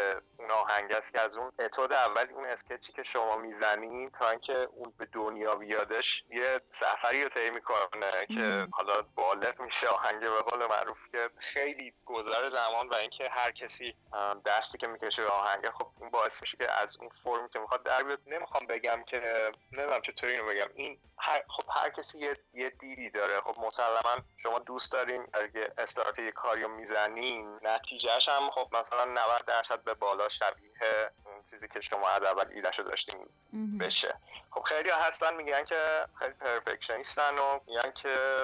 اون 0.43 0.51
آهنگ 0.51 0.91
است 0.91 1.13
که 1.13 1.19
از 1.19 1.37
اون 1.37 1.51
اتود 1.59 1.93
اول 1.93 2.27
اون 2.33 2.45
اسکچی 2.45 2.93
که 2.93 3.03
شما 3.03 3.35
می‌زنید 3.35 4.11
تا 4.11 4.29
اینکه 4.29 4.53
اون 4.71 4.93
به 4.97 5.05
دنیا 5.05 5.55
بیادش 5.55 6.23
یه 6.29 6.61
سفری 6.69 7.23
رو 7.23 7.29
طی 7.29 7.49
می‌کنه 7.49 8.25
که 8.27 8.67
حالا 8.71 8.93
بالغ 9.15 9.61
میشه 9.61 9.87
آهنگ 9.87 10.19
به 10.19 10.39
قول 10.39 10.65
معروف 10.65 11.09
که 11.11 11.29
خیلی 11.37 11.93
گذر 12.05 12.49
زمان 12.49 12.89
و 12.89 12.95
اینکه 12.95 13.29
هر 13.29 13.51
کسی 13.51 13.95
دستی 14.45 14.77
که 14.77 14.87
می‌کشه 14.87 15.23
به 15.23 15.29
آهنگ 15.29 15.69
خب 15.69 15.87
اون 15.99 16.09
باعث 16.09 16.41
میشه 16.41 16.57
که 16.57 16.71
از 16.71 16.97
اون 16.99 17.09
فرمی 17.23 17.49
که 17.49 17.59
می‌خواد 17.59 17.83
در 17.83 18.03
بیاد. 18.03 18.19
نمی‌خوام 18.27 18.67
بگم 18.67 19.03
که 19.03 19.51
نمی‌دونم 19.71 20.01
چطوری 20.01 20.33
اینو 20.33 20.45
بگم. 20.45 20.69
این 20.75 20.99
هر 21.17 21.43
خب 21.47 21.63
هر 21.69 21.89
کسی 21.89 22.19
یه, 22.19 22.37
یه 22.53 22.69
دیدی 22.69 23.09
داره. 23.09 23.41
خب 23.41 23.55
مسلما 23.59 24.23
شما 24.37 24.59
دوست 24.59 24.93
دارین 24.93 25.27
اگه 25.33 25.73
استارت 25.77 26.19
یه 26.19 26.31
کاریو 26.31 26.67
می‌زنین 26.67 27.59
نتیجهش 27.61 28.29
هم 28.29 28.49
خب 28.49 28.67
مثلا 28.71 29.05
90 29.05 29.45
درصد 29.45 29.83
به 29.83 29.93
بالا 29.93 30.29
شبیه 30.33 31.11
اون 31.25 31.43
چیزی 31.49 31.67
که 31.67 31.81
شما 31.81 32.09
از 32.09 32.23
اول 32.23 32.45
ایدهشو 32.55 32.83
داشتین 32.83 33.15
بشه. 33.79 34.15
خب 34.51 34.61
خیلی 34.61 34.89
هستن 34.89 35.35
میگن 35.35 35.63
که 35.63 36.05
خیلی 36.19 36.33
پرفکشنیستن 36.33 37.37
و 37.37 37.59
میگن 37.67 37.91
که 37.91 38.37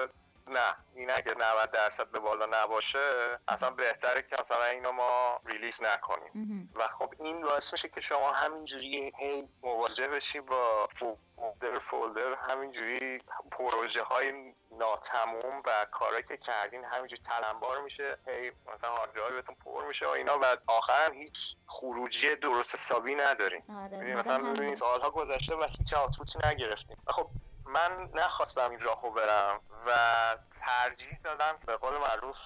نه 0.50 0.74
این 0.94 1.10
اگه 1.10 1.34
90 1.38 1.70
درصد 1.70 2.10
به 2.10 2.18
بالا 2.20 2.46
نباشه 2.62 3.38
اصلا 3.48 3.70
بهتره 3.70 4.22
که 4.22 4.36
مثلا 4.40 4.64
اینو 4.64 4.92
ما 4.92 5.40
ریلیز 5.46 5.82
نکنیم. 5.82 6.70
و 6.74 6.88
خب 6.88 7.14
این 7.18 7.40
باعث 7.40 7.72
میشه 7.72 7.88
که 7.88 8.00
شما 8.00 8.32
همینجوری 8.32 9.12
هی 9.18 9.48
مواجه 9.62 10.08
بشی 10.08 10.40
با 10.40 10.86
فولدر 10.86 11.78
فولدر 11.78 12.34
همینجوری 12.34 13.22
پروژه 13.52 14.02
های 14.02 14.54
ناتموم 14.70 15.62
و 15.66 15.86
کارهایی 15.90 16.24
که 16.24 16.36
کردین 16.36 16.84
همینجوری 16.84 17.22
تلمبار 17.22 17.80
میشه 17.80 18.18
هی 18.26 18.52
مثلا 18.74 18.90
هارد 18.90 19.12
بهتون 19.12 19.54
پر 19.64 19.86
میشه 19.86 20.06
و 20.06 20.10
اینا. 20.10 20.38
و 20.38 20.56
آخرم 20.66 21.12
هیچ 21.12 21.56
خروجی 21.66 22.36
درست 22.36 22.74
حسابی 22.74 23.14
ندارین. 23.14 23.62
آره 23.84 24.16
مثلا 24.16 24.52
ببینید 24.52 24.74
سالها 24.74 25.10
گذشته 25.10 25.56
و 25.56 25.66
هیچ 25.78 25.94
آوتپوتی 25.94 26.38
نگرفتیم 26.44 26.96
خب 27.06 27.30
من 27.72 28.08
نخواستم 28.14 28.70
این 28.70 28.80
راهو 28.80 29.10
برم 29.10 29.60
و 29.86 29.90
ترجیح 30.60 31.18
دادم 31.24 31.58
به 31.66 31.76
قول 31.76 31.98
معروف 31.98 32.38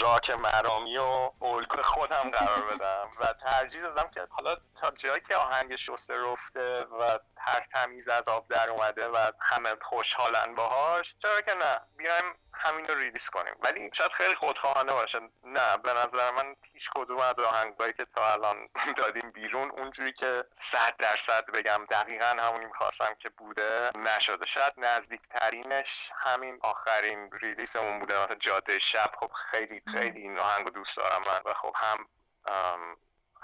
راک 0.00 0.30
مرامی 0.30 0.98
و 0.98 1.30
الگو 1.42 1.82
خودم 1.82 2.30
قرار 2.30 2.62
بدم. 2.62 3.10
و 3.20 3.32
ترجیح 3.32 3.82
دادم 3.82 4.10
که 4.10 4.26
حالا 4.30 4.56
تا 4.76 4.90
جایی 4.90 5.20
که 5.20 5.36
آهنگ 5.36 5.76
شسته 5.76 6.14
رفته 6.16 6.80
و 6.80 7.18
هر 7.38 7.60
تمیز 7.60 8.08
از 8.08 8.28
آب 8.28 8.48
در 8.48 8.70
اومده 8.70 9.08
و 9.08 9.32
همه 9.40 9.76
خوشحالن 9.82 10.54
باهاش 10.54 11.14
چرا 11.22 11.40
که 11.40 11.54
نه 11.54 11.80
بیایم 11.96 12.34
همین 12.58 12.86
رو 12.86 12.94
ریلیس 12.94 13.30
کنیم. 13.30 13.54
ولی 13.62 13.90
شاید 13.92 14.12
خیلی 14.12 14.34
خودخواهانه 14.34 14.92
باشه. 14.92 15.18
نه 15.44 15.76
به 15.76 15.92
نظر 15.92 16.30
من 16.30 16.56
هیچ 16.72 16.90
کدوم 16.94 17.18
از 17.18 17.40
آهنگایی 17.40 17.92
که 17.92 18.06
تا 18.14 18.32
الان 18.32 18.68
دادیم 18.96 19.30
بیرون 19.30 19.70
اونجوری 19.70 20.12
که 20.12 20.44
صد 20.54 20.96
درصد 20.98 21.44
بگم 21.50 21.86
دقیقا 21.90 22.36
همونی 22.38 22.64
می‌خواستم 22.64 23.14
که 23.18 23.28
بوده 23.28 23.90
نشده. 23.94 24.46
شاید 24.46 24.72
نزدیکترینش 24.76 26.10
همین 26.16 26.58
آخرین 26.62 27.27
ریلیسمون 27.32 27.98
بوده 27.98 28.22
مثلا 28.22 28.36
جاده 28.36 28.78
شب. 28.78 29.10
خب 29.20 29.30
خیلی 29.50 29.82
خیلی 29.92 30.20
این 30.20 30.38
آهنگ 30.38 30.68
دوست 30.68 30.96
دارم 30.96 31.22
من 31.26 31.40
و 31.44 31.54
خب 31.54 31.74
هم 31.76 32.06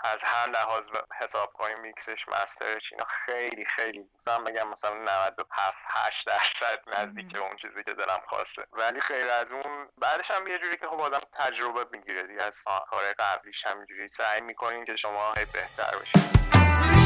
از 0.05 0.25
هر 0.25 0.49
لحاظ 0.49 0.89
حساب 1.21 1.53
کنیم 1.53 1.81
میکسش 1.81 2.29
مسترش 2.29 2.93
اینا 2.93 3.05
خیلی 3.05 3.65
خیلی. 3.65 4.11
مثلا 4.19 4.39
بگم 4.39 4.69
مثلا 4.69 4.95
97 4.95 5.85
8 5.89 6.27
درصد 6.27 6.81
نزدیک 6.87 7.37
اون 7.37 7.57
چیزی 7.57 7.85
که 7.85 7.95
دلم 7.95 8.21
خواسته. 8.27 8.67
ولی 8.73 9.01
خیلی 9.01 9.29
از 9.29 9.53
اون 9.53 9.89
بعدش 9.99 10.31
هم 10.31 10.47
یه 10.47 10.59
جوری 10.59 10.77
که 10.77 10.87
خب 10.87 11.01
آدم 11.01 11.21
تجربه 11.33 11.87
می‌گیره 11.99 12.27
دیگه. 12.27 12.43
از 12.43 12.65
کار 12.65 13.13
قبلیش 13.19 13.67
همینجوری 13.67 14.11
سعی 14.11 14.41
می‌کنین 14.41 14.85
که 14.85 14.97
شما 14.97 15.35
بهتر 15.35 15.97
بشید 16.03 17.04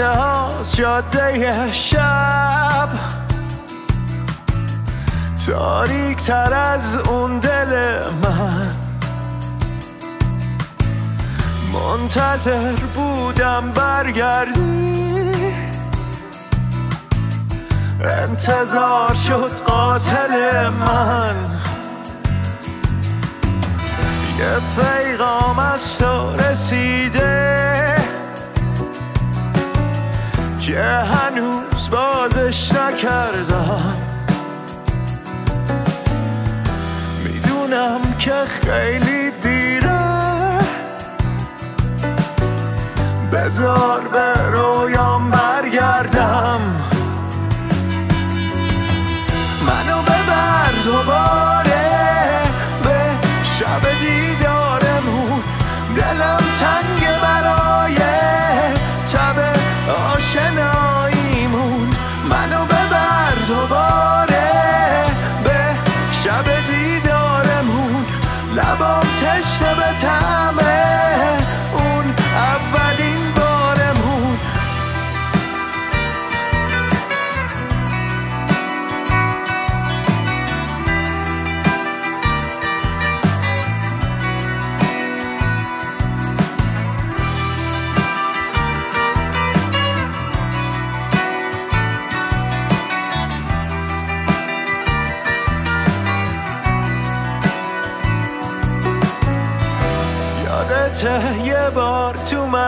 انتهاز 0.00 0.76
جاده 0.76 1.72
شب. 1.72 2.88
تاریک 5.46 6.18
تر 6.18 6.54
از 6.54 6.96
اون 6.96 7.38
دل 7.38 8.00
من. 8.22 8.74
منتظر 11.72 12.72
بودم 12.72 13.70
برگردی. 13.70 15.32
انتظار 18.04 19.14
شد 19.14 19.50
قاتل 19.66 20.68
من. 20.68 21.34
یه 24.38 24.56
پیغام 24.76 25.58
از 25.58 25.98
تو 25.98 26.32
رسیده. 26.36 27.99
که 30.60 30.82
هنوز 30.82 31.90
بازش 31.90 32.72
نکردم. 32.72 33.96
می‌دونم 37.24 38.00
که 38.18 38.32
خیلی 38.48 39.30
دیره. 39.30 40.00
بذار 43.32 44.00
به 44.00 44.34
رویام 44.52 45.30
برگردم. 45.30 46.60
منو 49.66 50.02
ببر 50.02 50.72
دوباره. 50.84 51.59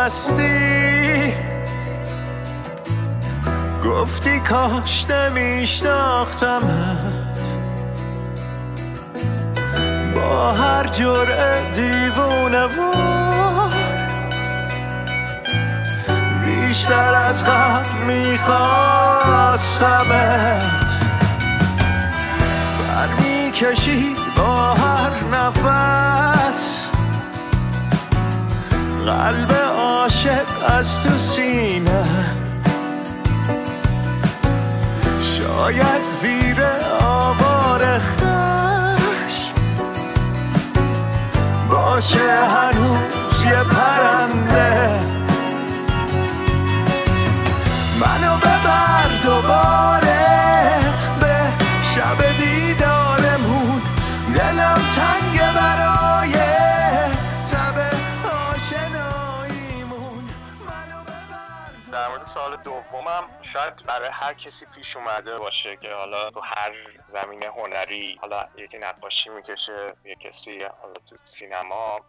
تو 0.02 0.06
مستی 0.06 1.32
گفتی 3.84 4.40
کاش 4.40 5.06
نمیشناختمت 5.10 6.62
با 10.14 10.52
هر 10.52 10.86
جرعه 10.86 11.72
دیوونه 11.74 12.66
وار 12.66 13.72
بیشتر 16.44 17.14
از 17.14 17.44
قبل 17.44 17.88
میخواستمت. 18.06 18.62
بر 22.78 23.08
می‌کشید 23.20 24.16
با 24.36 24.74
هر 24.74 25.10
نفس. 25.32 26.88
قلب 29.06 29.71
عاشق 30.02 30.46
از 30.78 31.02
تو 31.02 31.18
سینه. 31.18 32.04
شاید 35.20 36.08
زیر 36.08 36.62
آوار 37.00 37.98
خشم 37.98 39.54
باشه 41.68 42.46
هنوز 42.46 43.44
یه 43.44 43.62
پرنده. 43.62 45.00
منو 48.00 48.36
ببر 48.36 49.08
دوباره 49.22 50.01
دومم 62.92 63.30
شاید 63.40 63.74
برای 63.86 64.10
هر 64.12 64.34
کسی 64.34 64.66
پیش 64.66 64.96
اومده 64.96 65.36
باشه 65.36 65.76
که 65.76 65.94
حالا 65.94 66.30
تو 66.30 66.40
هر 66.40 66.72
زمینه 67.08 67.46
هنری 67.46 68.18
حالا 68.20 68.44
یکی 68.54 68.78
نقاشی 68.78 69.30
می‌کشه 69.30 69.86
یه 70.04 70.14
کسی 70.14 70.58
حالا 70.58 70.94
تو 71.08 71.16
سینما 71.24 72.00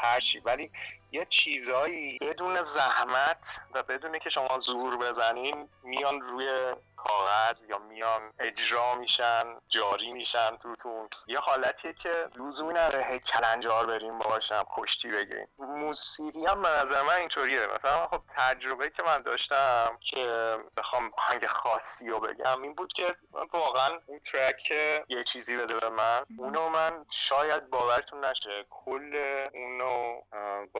هر 0.00 0.20
چی. 0.20 0.40
ولی 0.40 0.70
یه 1.12 1.26
چیزایی 1.30 2.18
بدون 2.18 2.62
زحمت 2.62 3.60
و 3.74 3.82
بدون 3.82 4.18
که 4.18 4.30
شما 4.30 4.58
زور 4.58 4.96
بزنین 4.96 5.68
میان 5.82 6.20
روی 6.20 6.74
کاغذ 7.04 7.62
یا 7.68 7.78
میان 7.78 8.32
اجرا 8.38 8.94
میشن 8.94 9.42
جاری 9.68 10.12
میشن 10.12 10.56
توتون. 10.56 11.08
یه 11.26 11.38
حالتیه 11.38 11.92
که 11.92 12.28
لزومی 12.36 12.74
نداره 12.74 13.18
کلنجار 13.18 13.86
بریم 13.86 14.18
باشم 14.18 14.64
کشتی 14.76 15.10
بگیریم. 15.10 15.48
موسیقی 15.58 16.46
هم 16.46 16.62
به 16.62 16.68
نظر 16.68 17.02
من 17.02 17.14
اینطوریه. 17.14 17.66
مثلا 17.66 18.06
خب 18.06 18.22
تجربه 18.36 18.90
که 18.90 19.02
من 19.02 19.22
داشتم 19.22 19.98
که 20.00 20.56
بخوام 20.76 21.10
آهنگ 21.18 21.46
خاصی 21.46 22.08
رو 22.08 22.20
بگم 22.20 22.62
این 22.62 22.74
بود 22.74 22.92
که 22.92 23.16
واقعا 23.52 23.98
اون 24.06 24.20
ترک 24.32 24.70
یه 25.08 25.24
چیزی 25.24 25.56
بده 25.56 25.74
به 25.74 25.88
من 25.88 26.24
اونو 26.38 26.68
من 26.68 27.06
شاید 27.10 27.70
باورتون 27.70 28.24
نشه. 28.24 28.64
کل 28.70 29.44
اونو 29.54 30.20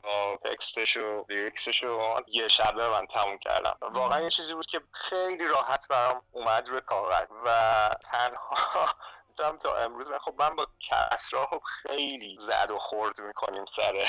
با 0.03 0.39
تکستش 0.45 0.97
و 0.97 1.25
یه 2.27 2.47
شبه 2.47 2.89
من 2.89 3.07
تموم 3.07 3.37
کردم. 3.37 3.77
واقعا 3.81 4.21
یه 4.21 4.29
چیزی 4.29 4.53
بود 4.53 4.65
که 4.65 4.81
خیلی 4.91 5.47
راحت 5.47 5.87
برام 5.87 6.10
اومد 6.31 6.69
روی 6.69 6.81
کاغذ 6.81 7.27
و 7.45 7.89
تنها 8.11 8.89
دارم 9.37 9.57
تا 9.57 9.75
امروز 9.75 10.09
من 10.09 10.17
خب 10.19 10.35
من 10.39 10.55
با 10.55 10.67
کسرا 10.89 11.45
خب 11.45 11.61
خیلی 11.65 12.37
زد 12.39 12.71
و 12.71 12.77
خورد 12.79 13.21
می‌کنیم 13.21 13.65
سر 13.65 14.05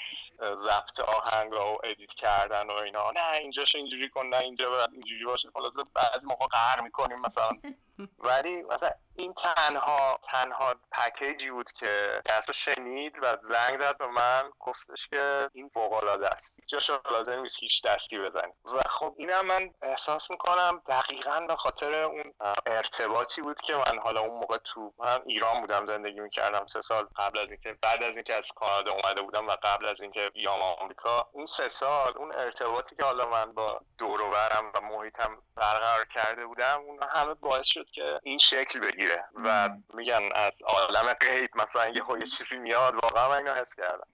ضبط 0.64 1.00
آهنگ 1.00 1.52
و 1.52 1.78
ادیت 1.84 2.12
کردن 2.12 2.66
و 2.66 2.72
اینا. 2.72 3.10
نه 3.10 3.32
اینجاش 3.32 3.74
اینجوری 3.74 4.08
کن 4.08 4.26
نه 4.26 4.38
اینجا 4.38 4.86
اینجوری 4.86 5.24
باشه. 5.24 5.48
خلاصه 5.54 5.82
بعضی 5.94 6.26
موقع 6.26 6.46
قهر 6.46 6.80
می‌کنیم 6.80 7.20
مثلا. 7.20 7.50
ولی 8.18 8.62
مثلا 8.62 8.90
این 9.16 9.34
تنها 9.34 10.20
تنها 10.30 10.74
پکیجی 10.92 11.50
بود 11.50 11.72
که 11.72 12.22
کسا 12.24 12.52
شنید 12.52 13.12
و 13.22 13.36
زنگ 13.40 13.80
زد 13.80 13.98
به 13.98 14.06
من 14.06 14.50
گفتش 14.60 15.08
که 15.08 15.50
این 15.52 15.68
فوق 15.68 15.92
العاده 15.92 16.28
است. 16.28 16.60
جاش 16.66 16.90
لازم 17.10 17.40
نیست 17.40 17.56
هیچ 17.60 17.82
دستی 17.86 18.18
بزنی. 18.18 18.52
و 18.64 18.80
خب 18.88 19.14
اینم 19.18 19.46
من 19.46 19.70
احساس 19.82 20.30
می‌کنم 20.30 20.82
دقیقا 20.86 21.40
به 21.40 21.56
خاطر 21.56 21.94
اون 21.94 22.34
ارتباطی 22.66 23.42
بود 23.42 23.60
که 23.60 23.74
من 23.74 23.98
حالا 23.98 24.20
اون 24.20 24.38
موقع 24.38 24.58
تو 24.64 24.92
من 24.98 25.20
ایران 25.26 25.60
بودم 25.60 25.86
زندگی 25.86 26.20
می‌کردم 26.20 26.66
سه 26.66 26.80
سال 26.80 27.08
قبل 27.16 27.38
از 27.38 27.52
اینکه 27.52 27.78
بعد 27.82 28.02
از 28.02 28.16
اینکه 28.16 28.34
از 28.34 28.52
کانادا 28.52 28.92
اومده 28.92 29.22
بودم 29.22 29.48
و 29.48 29.56
قبل 29.62 29.86
از 29.86 30.00
اینکه 30.00 30.30
بیام 30.34 30.60
آمریکا. 30.62 31.28
اون 31.32 31.46
سه 31.46 31.68
سال 31.68 32.12
اون 32.16 32.32
ارتباطی 32.34 32.96
که 32.96 33.04
حالا 33.04 33.30
من 33.30 33.52
با 33.52 33.80
دور 33.98 34.20
و 34.20 34.30
برم 34.30 34.72
و 34.74 34.80
محیطم 34.80 35.38
برقرار 35.56 36.04
کرده 36.04 36.46
بودم 36.46 36.80
اون 36.86 37.02
همه 37.02 37.34
باعث 37.34 37.66
شد 37.66 37.85
که 37.92 38.20
این 38.22 38.38
شکل 38.38 38.80
بگیره 38.80 39.24
و 39.44 39.70
میگن 39.94 40.28
از 40.34 40.62
عالم 40.62 41.12
غیب 41.12 41.50
مثلا 41.54 41.88
یه 41.88 42.26
چیزی 42.26 42.58
میاد 42.58 42.94
واقعا 42.94 43.28
من 43.28 43.36
اینو 43.36 43.54
حس 43.54 43.74
کردم. 43.74 44.08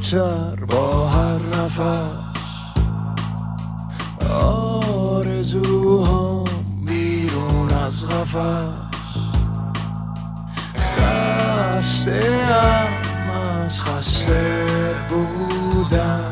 دورتر 0.00 0.64
با 0.64 1.08
هر 1.08 1.38
نفس. 1.38 1.80
آرزوهام 5.10 6.44
بیرون 6.86 7.72
از 7.72 8.06
قفس. 8.06 8.36
خسته 10.76 12.20
ام 12.62 12.92
از 13.62 13.80
خسته 13.80 14.66
بودن. 15.08 16.30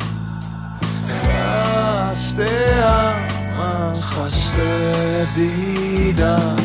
خسته 1.09 2.49
ام 2.87 3.27
از 3.61 4.11
خسته 4.13 5.29
دیدن. 5.35 6.58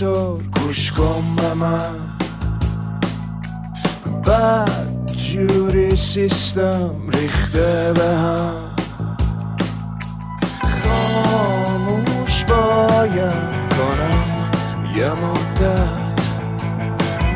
دکتر 0.00 0.60
گوش 0.60 0.92
کن 0.92 1.36
به 1.36 1.54
من. 1.54 1.94
بد 4.26 5.12
جوری 5.16 5.96
سیستم 5.96 6.90
ریخته 7.12 7.92
به 7.92 8.16
هم. 8.18 8.54
خاموش 10.62 12.44
باید 12.44 13.74
کنم 13.76 14.94
یه 14.96 15.10
مدت. 15.12 16.20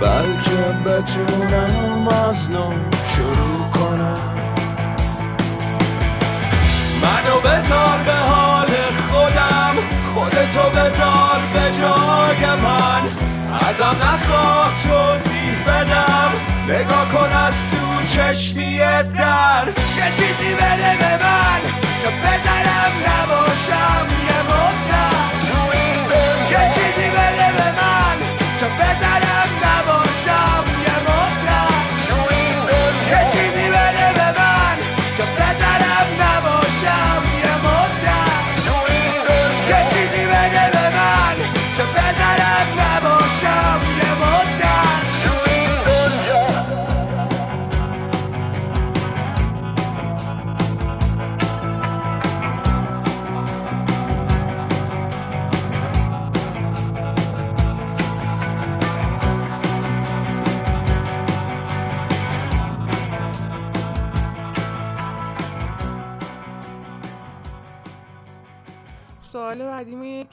بلکه 0.01 0.79
بتونم 0.87 2.09
از 2.09 2.51
نو 2.51 2.73
شروع 3.17 3.69
کنم. 3.73 4.35
منو 7.03 7.41
بذار 7.41 7.99
به 8.07 8.15
حال 8.15 8.69
خودم. 9.11 9.74
خودتو 10.15 10.71
بذار 10.71 11.41
به 11.55 11.79
جای 11.81 12.47
من. 12.63 13.03
ازم 13.69 13.97
نخواه 14.03 14.73
توضیح 14.83 15.65
بدم. 15.67 16.31
نگاه 16.69 17.09
کن 17.09 17.37
از 17.37 17.55
تو 17.71 18.07
چشمی 18.17 18.79
در. 18.79 19.67
یه 19.97 20.05
چیزی 20.17 20.55
بده 20.55 20.97
به 20.99 21.25
من 21.25 21.61
که 22.03 22.09
بزنم 22.09 22.93
نباشم 23.07 24.07
یه 24.29 24.41
مدت. 24.51 25.45
یه 26.51 26.69
چیزی 26.75 27.09
بده 27.11 27.53
به 27.57 27.69
من 27.81 28.19
که 28.59 28.67
بزنم 28.67 29.64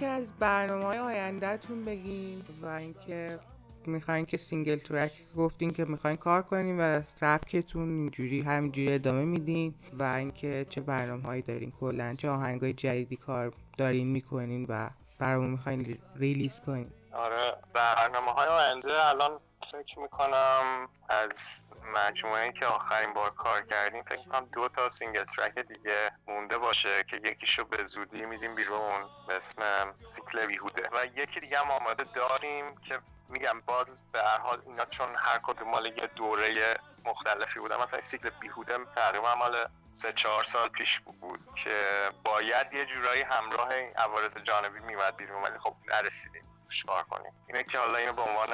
که 0.01 0.07
از 0.07 0.33
برنامه 0.39 0.85
های 0.85 0.99
آیندهتون 0.99 1.85
بگین 1.85 2.43
و 2.61 2.65
اینکه 2.65 3.39
می‌خواین 3.85 4.25
که 4.25 4.37
single 4.37 4.77
track 4.77 5.11
گفتین 5.35 5.71
که 5.71 5.85
می‌خواین 5.85 6.17
کار 6.17 6.41
کنین 6.41 6.79
و 6.79 7.01
سبکتون 7.05 7.89
اینجوری 7.89 8.41
همینجوری 8.41 8.93
ادامه 8.93 9.25
میدین 9.25 9.75
و 9.99 10.03
اینکه 10.03 10.65
چه 10.69 10.81
برنامه 10.81 11.23
هایی 11.23 11.41
دارین. 11.41 11.71
کلا 11.79 12.15
چه 12.17 12.29
آهنگ 12.29 12.61
های 12.61 12.73
جدیدی 12.73 13.15
کار 13.15 13.53
دارین 13.77 14.07
می‌کنین 14.07 14.65
و 14.69 14.89
برامون 15.19 15.49
می‌خواین 15.49 15.97
release 16.15 16.61
کنین. 16.61 16.91
آره 17.13 17.53
برنامه 17.73 18.31
های 18.31 18.47
آینده 18.47 19.07
الان 19.09 19.39
فکر 19.71 19.99
می‌کنم 19.99 20.87
از 21.09 21.65
مجموعه 21.95 22.51
که 22.51 22.65
آخرین 22.65 23.13
بار 23.13 23.29
کار 23.29 23.61
کردیم 23.61 24.03
فکر 24.03 24.29
کنم 24.29 24.45
دو 24.53 24.69
تا 24.69 24.89
single 24.89 25.23
track 25.23 25.59
دیگه 25.59 26.11
مونده 26.27 26.57
باشه 26.57 27.03
که 27.03 27.21
یکیشو 27.23 27.65
به 27.65 27.85
زودی 27.85 28.25
میدیم 28.25 28.55
بیرون 28.55 29.09
به 29.27 29.35
اسم 29.35 29.93
سیکل 30.03 30.45
بیهوده. 30.45 30.89
و 30.91 31.05
یکی 31.05 31.39
دیگه 31.39 31.59
هم 31.59 31.71
آماده 31.71 32.03
داریم 32.03 32.77
که 32.77 32.99
میگم 33.29 33.61
باز 33.65 34.01
به 34.11 34.23
هر 34.23 34.37
حال 34.37 34.61
اینا 34.65 34.85
چون 34.85 35.09
هر 35.17 35.39
کدوم 35.43 35.69
مال 35.69 35.85
یه 35.85 36.07
دوره 36.15 36.77
مختلفی 37.05 37.59
بودن 37.59 37.77
مثلا 37.77 38.01
سیکل 38.01 38.29
بیهوده 38.29 38.77
تقریبا 38.95 39.35
مال 39.35 39.67
سه 39.91 40.13
چهار 40.13 40.43
سال 40.43 40.69
پیش 40.69 40.99
بود 40.99 41.39
که 41.55 42.09
باید 42.25 42.73
یه 42.73 42.85
جورایی 42.85 43.21
همراه 43.21 43.73
عوارض 43.73 44.37
جانبی 44.37 44.79
میمد 44.79 45.17
بیرون 45.17 45.43
ولی 45.43 45.59
خب 45.59 45.75
نرسیدیم. 45.87 46.43
کار 46.87 47.03
کنیم؟ 47.03 47.31
اینه 47.47 47.63
که 47.63 47.77
حالا 47.77 47.97
اینو 47.97 48.13
به 48.13 48.21
عنوان 48.21 48.49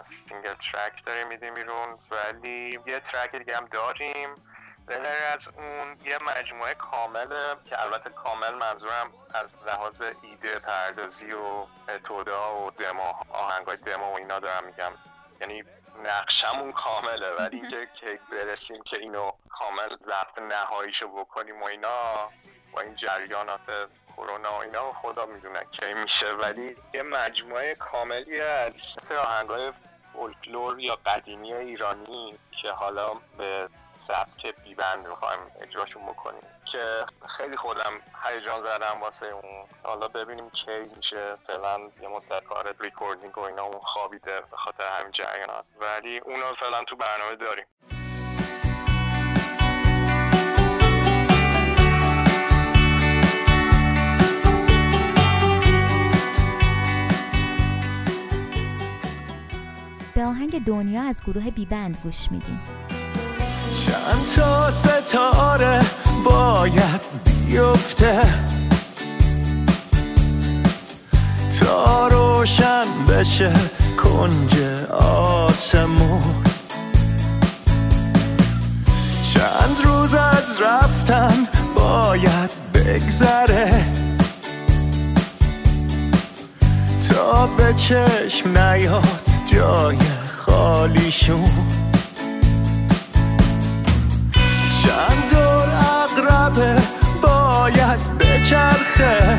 single 0.00 0.52
track 0.52 1.04
داریم 1.06 1.28
میدیم 1.28 1.54
بیرون 1.54 1.98
ولی 2.10 2.80
یه 2.86 3.00
track 3.00 3.36
دیگه 3.36 3.56
هم 3.56 3.66
داریم. 3.66 4.34
به 4.86 5.08
از 5.32 5.48
اون 5.48 5.96
یه 6.04 6.18
مجموعه 6.18 6.74
کامل 6.74 7.54
که 7.64 7.82
البته 7.82 8.10
کامل 8.10 8.54
منظورم 8.54 9.12
از 9.34 9.50
لحاظ 9.66 10.02
ایده 10.22 10.58
پردازی 10.58 11.32
و 11.32 11.66
تودا 12.04 12.56
و 12.60 12.70
دمو 12.70 13.12
آهنگای 13.28 13.76
دمو 13.76 14.12
و 14.12 14.14
اینا 14.14 14.38
دارم 14.38 14.64
میگم. 14.64 14.92
یعنی 15.40 15.64
نقشمون 16.04 16.72
کامله 16.72 17.30
ولی 17.30 17.56
اینکه 17.60 17.88
که 18.00 18.18
برسیم 18.30 18.82
که 18.82 18.96
اینو 18.96 19.32
کامل 19.50 19.88
ضبط 19.88 20.38
نهاییشو 20.38 21.08
بکنیم 21.08 21.62
و 21.62 21.64
اینا 21.64 22.30
با 22.72 22.80
این 22.80 22.96
جریانات 22.96 23.88
کرونا 24.16 24.52
و 24.58 24.62
اینا 24.62 24.92
خدا 24.92 25.26
می‌دونه 25.26 25.60
کی 25.72 25.94
میشه. 25.94 26.32
ولی 26.32 26.76
یه 26.94 27.02
مجموعه 27.02 27.74
کاملی 27.74 28.40
از 28.40 29.12
آهنگای 29.24 29.72
فولکلور 30.12 30.80
یا 30.80 30.98
قدیمی 31.06 31.52
ایرانی 31.52 32.38
که 32.62 32.70
حالا 32.70 33.06
به 33.38 33.68
سبک 33.98 34.54
بیبند 34.64 35.08
می‌خوایم 35.08 35.40
اجراشون 35.62 36.06
بکنیم 36.06 36.42
که 36.64 37.00
خیلی 37.28 37.56
خودم 37.56 37.92
هیجان 38.24 38.60
زدم 38.60 38.96
واسه 39.00 39.26
اون. 39.26 39.66
حالا 39.82 40.08
ببینیم 40.08 40.50
کی 40.50 40.78
میشه. 40.96 41.36
فعلا 41.46 41.80
یه 42.02 42.08
مدت 42.08 42.44
کار 42.44 42.74
ریکوردینگ 42.80 43.38
و 43.38 43.40
اینا 43.40 43.62
اون 43.62 43.80
خوابیده 43.80 44.40
به 44.40 44.56
خاطر 44.56 44.84
همین 44.98 45.12
جریانات 45.12 45.64
ولی 45.80 46.18
اونو 46.18 46.54
فعلا 46.54 46.84
تو 46.84 46.96
برنامه 46.96 47.36
داریم. 47.36 47.66
دنیا 60.66 61.02
از 61.02 61.22
گروه 61.26 61.50
بیبند 61.50 61.96
گوش 62.02 62.30
میدیم. 62.30 62.60
چند 63.86 64.26
تا 64.36 64.70
ستاره 64.70 65.80
باید 66.24 67.00
بیفته. 67.24 68.20
تا 71.60 72.08
روشن 72.08 72.84
بشه 73.08 73.52
کنج 74.02 74.58
آسمون. 75.00 76.34
چند 79.22 79.80
روز 79.84 80.14
از 80.14 80.62
رفتن 80.62 81.46
باید 81.74 82.50
بگذره. 82.74 83.84
تا 87.08 87.46
به 87.46 87.74
چشم 87.74 88.58
نیاد 88.58 89.20
جای 89.46 90.15
خالیشون. 90.46 91.50
چند 94.82 95.30
دور 95.30 95.68
اقربه 96.02 96.76
باید 97.22 98.18
بچرخه. 98.18 99.38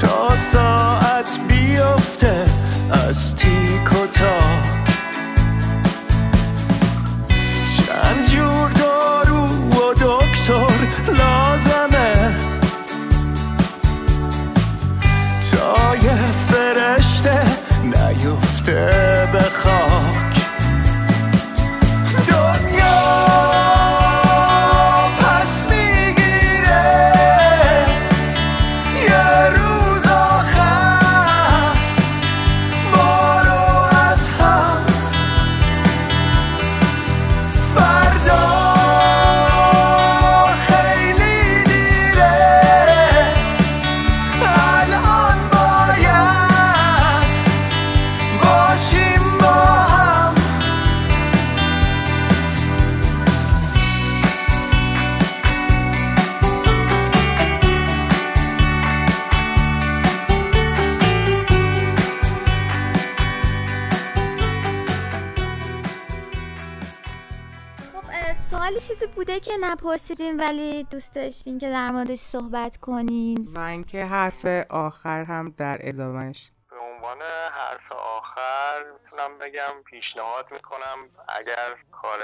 تا 0.00 0.36
ساعت 0.36 1.40
بیفته 1.48 2.46
از 3.08 3.36
تیک 3.36 3.92
و 3.92 4.06
تا 4.06 4.41
after. 18.68 19.01
که 69.42 69.52
نپرسیدیم 69.60 70.38
ولی 70.38 70.84
دوست 70.84 71.14
داشتین 71.14 71.58
که 71.58 71.70
در 71.70 71.90
موردش 71.90 72.18
صحبت 72.18 72.76
کنین. 72.76 73.48
و 73.54 73.60
اینکه 73.60 74.04
حرف 74.04 74.44
آخر 74.70 75.24
هم 75.24 75.54
در 75.58 75.78
ادامهش 75.80 76.50
به 76.70 76.78
عنوان 76.78 77.22
حرف 77.52 77.92
آخر 77.92 78.84
می‌تونم 78.92 79.38
بگم 79.38 79.82
پیشنهاد 79.84 80.52
می‌کنم 80.52 81.08
اگر 81.28 81.74
کار 81.92 82.18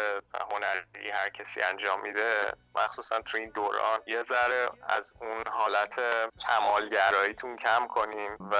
هنری 0.52 1.10
هر 1.10 1.28
کسی 1.28 1.60
انجام 1.60 2.02
میده 2.02 2.40
مخصوصا 2.74 3.20
تو 3.20 3.38
این 3.38 3.50
دوران 3.50 4.00
یه 4.06 4.22
ذره 4.22 4.70
از 4.88 5.14
اون 5.20 5.44
حالت 5.50 6.00
کمالگراییتون 6.40 7.56
کم 7.56 7.86
کنیم 7.86 8.36
و 8.50 8.56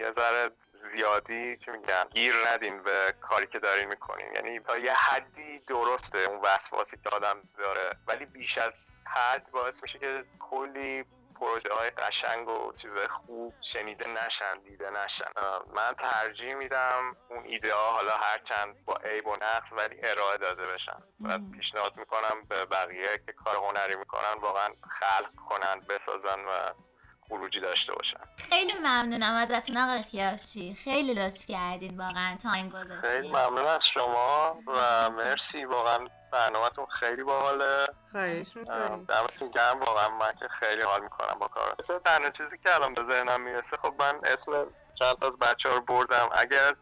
یه 0.00 0.10
ذره 0.10 0.50
زیادی 0.80 1.56
چی 1.56 1.70
میگم 1.70 2.06
گیر 2.10 2.34
ندین 2.48 2.82
به 2.82 3.14
کاری 3.20 3.46
که 3.46 3.58
دارین 3.58 3.88
می‌کنین. 3.88 4.32
یعنی 4.34 4.60
تا 4.60 4.78
یه 4.78 4.92
حدی 4.92 5.58
درسته 5.58 6.18
اون 6.18 6.40
وسواسی 6.40 6.96
که 7.04 7.08
آدم 7.08 7.48
داره 7.58 7.96
ولی 8.06 8.26
بیش 8.26 8.58
از 8.58 8.96
حد 9.06 9.50
باعث 9.50 9.82
میشه 9.82 9.98
که 9.98 10.24
کلی 10.38 11.04
پروژه 11.40 11.74
های 11.74 11.90
قشنگ 11.90 12.48
و 12.48 12.72
چیز 12.72 12.90
خوب 13.10 13.54
شنیده 13.60 14.08
نشن 14.08 14.58
دیده 14.64 14.90
نشن. 14.90 15.24
من 15.74 15.94
ترجیح 15.94 16.54
میدم 16.54 17.16
اون 17.28 17.44
ایده 17.44 17.74
ها 17.74 17.90
حالا 17.90 18.16
هرچند 18.16 18.84
با 18.84 18.94
عیب 19.04 19.26
و 19.26 19.36
نقص 19.36 19.72
ولی 19.72 19.96
ارائه 20.02 20.38
داده 20.38 20.66
بشن. 20.66 21.02
و 21.20 21.38
پیشنهاد 21.56 21.96
می‌کنم 21.96 22.44
به 22.48 22.64
بقیه 22.64 23.22
که 23.26 23.32
کار 23.32 23.56
هنری 23.56 23.96
می‌کنن 23.96 24.34
واقعا 24.40 24.68
خلق 24.90 25.34
کنن 25.48 25.80
بسازن 25.88 26.40
و 26.44 26.72
خروجی 27.30 27.60
داشته 27.60 27.92
باشن. 27.92 28.20
خیلی 28.36 28.72
ممنونم 28.72 29.34
ازتون 29.34 29.76
آقای 29.76 30.02
خیافچی 30.02 30.74
خیلی 30.74 31.14
لطف 31.14 31.46
کردین 31.46 31.96
واقعا 31.98 32.36
تایم 32.42 32.68
گذاشتین. 32.68 33.00
خیلی 33.00 33.28
ممنون 33.28 33.66
از 33.66 33.86
شما 33.86 34.58
و 34.66 35.10
مرسی. 35.10 35.64
واقعا 35.64 35.98
برنامهتون 36.32 36.86
خیلی 36.86 37.22
باحاله. 37.22 37.86
خواهش 38.12 38.56
می‌کنم 38.56 39.04
دمتون 39.04 39.50
گرم. 39.50 39.80
واقعا 39.80 40.08
من 40.08 40.32
که 40.40 40.48
خیلی 40.60 40.82
حال 40.82 41.02
می‌کنم 41.02 41.38
با 41.38 41.48
کار 41.48 41.76
تنها 42.04 42.30
چیزی 42.30 42.58
که 42.58 42.74
الان 42.74 42.94
به 42.94 43.02
ذهنم 43.02 43.40
می‌رسه 43.40 43.76
خب 43.76 43.94
من 43.98 44.20
اسم 44.24 44.66
چند 44.94 45.16
تا 45.16 45.26
از 45.26 45.38
بچه 45.38 45.68
ها 45.68 45.74
رو 45.74 45.80
بردم. 45.80 46.28
اگر 46.32 46.74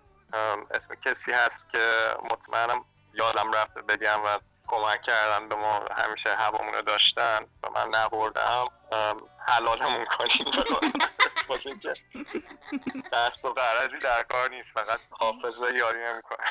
اسم 0.71 0.95
کسی 0.95 1.33
هست 1.33 1.71
که 1.71 2.15
مطمئنم 2.33 2.85
یادم 3.15 3.53
رفته 3.53 3.83
بگم 3.83 4.21
و 4.25 4.39
کمک 4.69 5.03
کردن 5.03 5.49
به 5.49 5.55
ما 5.55 5.87
همیشه 5.97 6.37
هوامون 6.37 6.75
رو 6.75 6.83
داشتن 6.83 7.47
و 7.63 7.71
من 7.71 7.89
نبردم. 7.89 8.65
حلالمون 9.47 10.05
کنیم. 10.05 10.53
واسه 11.49 11.71
اینکه 11.71 11.95
دست 13.13 13.45
و 13.45 13.53
قرضی 13.53 13.99
در 13.99 14.23
کار 14.23 14.51
نیست. 14.51 14.75
فقط 14.75 15.01
حافظه 15.11 15.75
یاری 15.75 15.99
نمی‌کنه. 16.05 16.45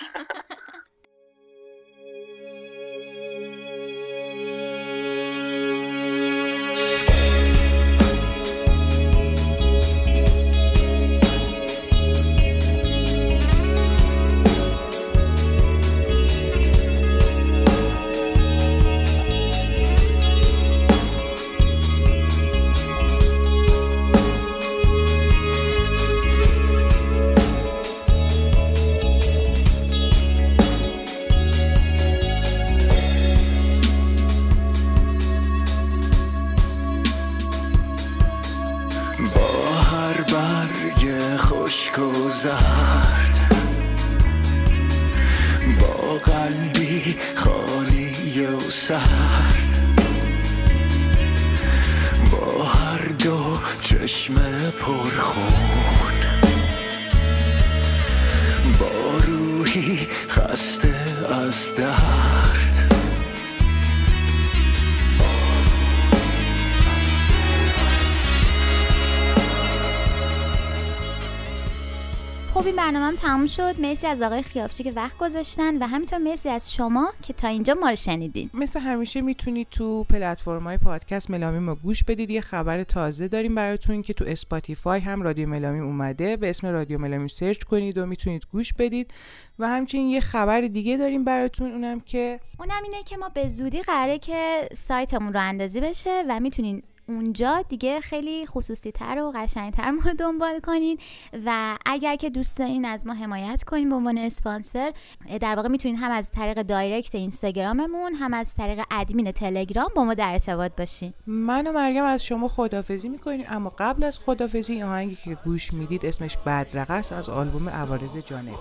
تموم 73.17 73.47
شد. 73.47 73.79
مرسی 73.79 74.07
از 74.07 74.21
آقای 74.21 74.43
خیافچی 74.43 74.83
که 74.83 74.91
وقت 74.91 75.17
گذاشتن 75.17 75.77
و 75.77 75.87
همینطور 75.87 76.19
مرسی 76.19 76.49
از 76.49 76.73
شما 76.73 77.13
که 77.21 77.33
تا 77.33 77.47
اینجا 77.47 77.73
ما 77.73 77.89
رو 77.89 77.95
شنیدین. 77.95 78.49
مثل 78.53 78.79
همیشه 78.79 79.21
می‌تونید 79.21 79.67
تو 79.71 80.03
پلتفرم 80.03 80.63
های 80.63 80.77
پادکست 80.77 81.29
ملامی 81.29 81.59
ما 81.59 81.75
گوش 81.75 82.03
بدید. 82.03 82.29
یه 82.29 82.41
خبر 82.41 82.83
تازه 82.83 83.27
داریم 83.27 83.55
براتون 83.55 84.01
که 84.01 84.13
تو 84.13 84.25
اسپاتیفای 84.27 84.99
هم 84.99 85.21
رادیو 85.21 85.49
ملامی 85.49 85.79
اومده. 85.79 86.37
به 86.37 86.49
اسم 86.49 86.67
رادیو 86.67 86.97
ملامی 86.97 87.29
search 87.29 87.63
کنید 87.63 87.97
و 87.97 88.05
می‌تونید 88.05 88.43
گوش 88.51 88.73
بدید. 88.73 89.11
و 89.59 89.67
همچنین 89.67 90.07
یه 90.07 90.21
خبر 90.21 90.61
دیگه 90.61 90.97
داریم 90.97 91.23
براتون 91.23 91.71
اونم 91.71 91.99
که 91.99 92.39
اونم 92.59 92.83
اینه 92.83 93.03
که 93.03 93.17
ما 93.17 93.29
به 93.29 93.47
زودی 93.47 93.81
قراره 93.81 94.19
که 94.19 94.69
سایتمون 94.73 95.33
راه 95.33 95.39
اندازی 95.41 95.81
بشه 95.81 96.23
و 96.29 96.39
می‌تونین 96.39 96.83
اونجا 97.07 97.61
دیگه 97.69 98.01
خیلی 98.01 98.45
خصوصی 98.45 98.91
تر 98.91 99.19
و 99.19 99.31
قشنگ 99.35 99.73
تر 99.73 99.91
ما 99.91 100.01
رو 100.05 100.13
دنبال 100.13 100.59
کنین. 100.59 100.97
و 101.45 101.77
اگر 101.85 102.15
که 102.15 102.29
دوست 102.29 102.57
دارین 102.57 102.85
از 102.85 103.07
ما 103.07 103.13
حمایت 103.13 103.63
کنین 103.63 103.89
به 103.89 103.95
عنوان 103.95 104.17
اسپانسر 104.17 104.93
در 105.41 105.55
واقع 105.55 105.69
می‌تونین 105.69 105.97
هم 105.97 106.11
از 106.11 106.31
طریق 106.31 106.61
دایرکت 106.61 107.15
اینستاگراممون 107.15 108.13
هم 108.13 108.33
از 108.33 108.55
طریق 108.55 108.83
ادمین 108.91 109.31
تلگرام 109.31 109.89
با 109.95 110.03
ما 110.03 110.13
در 110.13 110.31
ارتباط 110.31 110.71
باشین. 110.77 111.13
من 111.27 111.67
و 111.67 111.71
مریم 111.71 112.03
از 112.03 112.25
شما 112.25 112.47
خدافزی 112.47 113.09
می‌کنیم 113.09 113.45
اما 113.49 113.73
قبل 113.79 114.03
از 114.03 114.19
خدافزی 114.19 114.83
آهنگی 114.83 115.15
که 115.15 115.37
گوش 115.45 115.73
می‌دید 115.73 116.05
اسمش 116.05 116.37
بدرقه 116.37 116.93
از 116.93 117.29
آلبوم 117.29 117.69
عوارض 117.69 118.17
جانبی. 118.17 118.57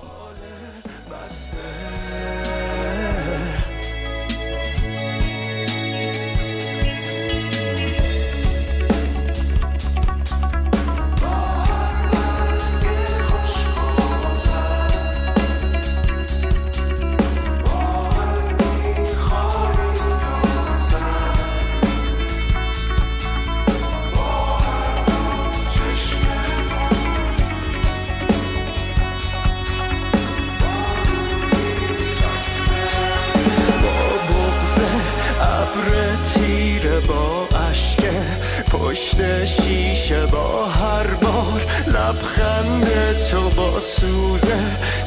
پشت 38.86 39.44
شیشه 39.44 40.26
با 40.26 40.64
هر 40.64 41.06
بار 41.06 41.66
لبخند 41.86 42.88
تو 43.30 43.48
با 43.48 43.80
سوزه 43.80 44.58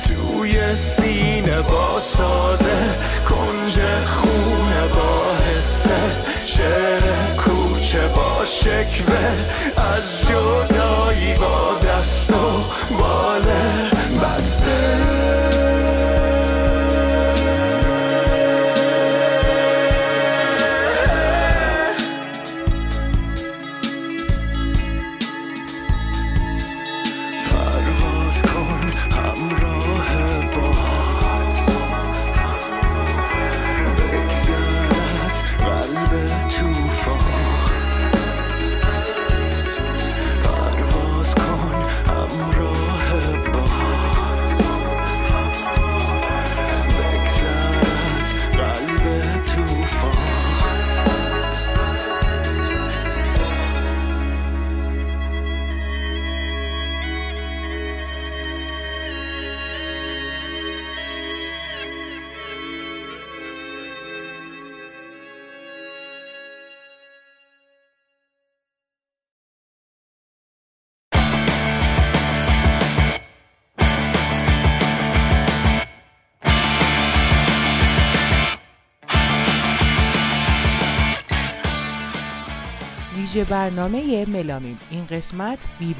توی 0.07 0.75
سینه 0.75 1.61
با 1.61 1.99
سازه 1.99 2.77
کنج 3.29 3.79
خونه 4.05 4.87
با 4.87 5.35
حسه. 5.49 5.99
شعر 6.45 7.01
کوچه 7.37 8.07
با 8.07 8.45
شکوه 8.45 9.29
از 9.95 10.27
جدایی 10.27 11.33
با 11.33 11.78
ویژه 83.29 83.43
برنامه 83.43 84.25
ملامیم 84.25 84.79
این 84.89 85.05
قسمت 85.05 85.65
بی 85.79 85.93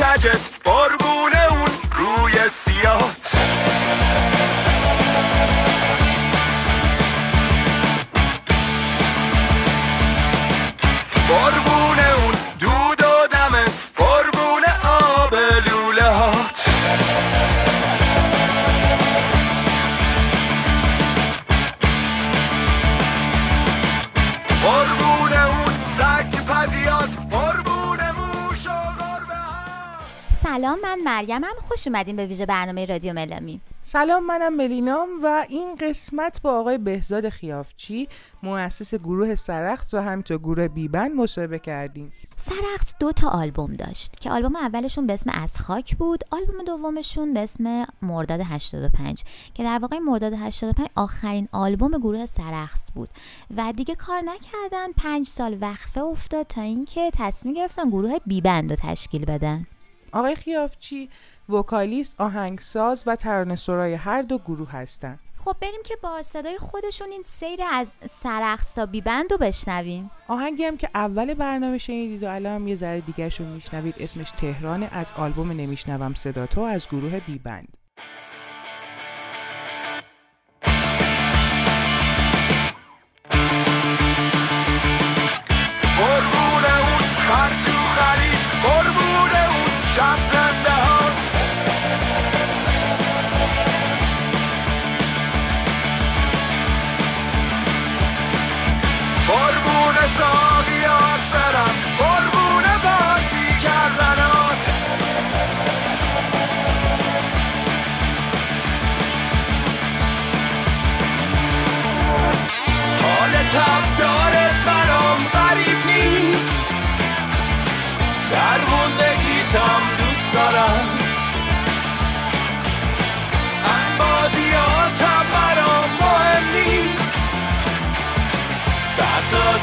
بند 0.00 0.16
کجت 0.16 0.57
مریم 31.38 31.50
هم 31.56 31.60
خوش 31.60 31.86
اومدیم 31.86 32.16
به 32.16 32.26
ویژه 32.26 32.46
برنامه 32.46 32.86
رادیو 32.86 33.12
ملامی. 33.12 33.60
سلام 33.82 34.26
منم 34.26 34.56
ملینام 34.56 35.08
و 35.22 35.46
این 35.48 35.74
قسمت 35.74 36.42
با 36.42 36.60
آقای 36.60 36.78
بهزاد 36.78 37.28
خیافچی 37.28 38.08
مؤسس 38.42 38.94
گروه 38.94 39.34
سرخص 39.34 39.94
و 39.94 39.98
همینطور 39.98 40.38
گروه 40.38 40.68
بیبند 40.68 41.10
مصاحبه 41.16 41.58
کردیم. 41.58 42.12
سرخص 42.36 42.94
دو 43.00 43.12
تا 43.12 43.28
آلبوم 43.28 43.74
داشت 43.74 44.16
که 44.20 44.30
آلبوم 44.30 44.56
اولشون 44.56 45.06
به 45.06 45.12
اسم 45.12 45.30
از 45.30 45.58
خاک 45.58 45.96
بود 45.96 46.24
آلبوم 46.30 46.64
دومشون 46.64 47.34
به 47.34 47.40
اسم 47.40 47.86
مرداد 48.02 48.40
85 48.44 49.24
که 49.54 49.62
در 49.62 49.78
واقع 49.78 49.98
مرداد 49.98 50.32
85 50.32 50.88
آخرین 50.94 51.48
آلبوم 51.52 51.90
گروه 51.90 52.26
سرخص 52.26 52.90
بود. 52.94 53.08
و 53.56 53.72
دیگه 53.76 53.94
کار 53.94 54.20
نکردن 54.20 54.92
پنج 54.96 55.26
سال 55.26 55.58
وقفه 55.60 56.00
افتاد 56.00 56.46
تا 56.46 56.60
اینکه 56.60 57.10
تصمیم 57.14 57.54
گرفتن 57.54 57.90
گروه 57.90 58.18
بیبند 58.26 58.70
رو 58.70 58.76
تشکیل 58.82 59.24
بدن. 59.24 59.66
آقای 60.12 60.34
خیافچی 60.34 61.10
وکالیست، 61.48 62.20
آهنگساز 62.20 63.04
و 63.06 63.16
ترانه 63.16 63.56
سرای 63.56 63.94
هر 63.94 64.22
دو 64.22 64.38
گروه 64.38 64.70
هستند. 64.70 65.18
خب 65.44 65.56
بریم 65.60 65.82
که 65.84 65.96
با 66.02 66.22
صدای 66.22 66.58
خودشون 66.58 67.08
این 67.10 67.22
سیر 67.22 67.60
از 67.72 67.98
سرخص 68.08 68.74
تا 68.74 68.86
بیبند 68.86 69.32
رو 69.32 69.38
بشنویم 69.38 70.10
آهنگی 70.28 70.64
هم 70.64 70.76
که 70.76 70.90
اول 70.94 71.34
برنامه 71.34 71.78
شنیدید 71.78 72.22
و 72.22 72.30
الان 72.30 72.68
یه 72.68 72.76
ذره 72.76 73.00
دیگرشون 73.00 73.46
میشنوید 73.46 73.94
اسمش 73.98 74.30
تهران 74.30 74.82
از 74.82 75.12
آلبوم 75.16 75.52
نمیشنوم 75.52 76.14
صدا 76.14 76.46
تو 76.46 76.60
از 76.60 76.88
گروه 76.88 77.20
بیبند 77.20 77.77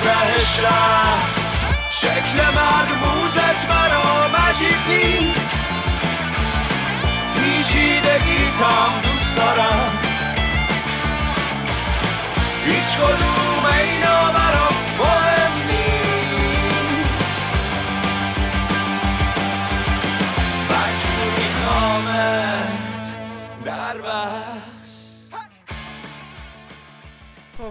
شهر 0.05 1.17
شکل 1.89 2.37
مرموزت 2.55 3.67
برام 3.67 4.35
عجیب 4.35 4.87
نیست. 4.87 5.59
پیچیدگیتم 7.35 8.91
دوست 9.03 9.35
دارم. 9.37 9.91
هیچ 12.65 12.97
کدوم 12.97 13.65
اینا 13.65 14.31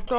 خب. 0.00 0.14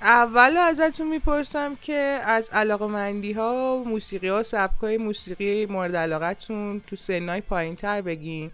اول 0.00 0.56
ازتون 0.56 1.06
می‌پرسم 1.06 1.76
که 1.76 2.20
از 2.24 2.50
علاقه 2.50 3.32
ها 3.36 3.82
موسیقی 3.86 4.28
ها 4.28 4.42
سبک 4.42 4.80
های 4.82 4.98
موسیقی 4.98 5.66
مورد 5.66 5.96
علاقتون 5.96 6.80
تو 6.86 6.96
سنهای 6.96 7.40
پایین 7.40 7.76
تر 7.76 8.00
بگین 8.02 8.52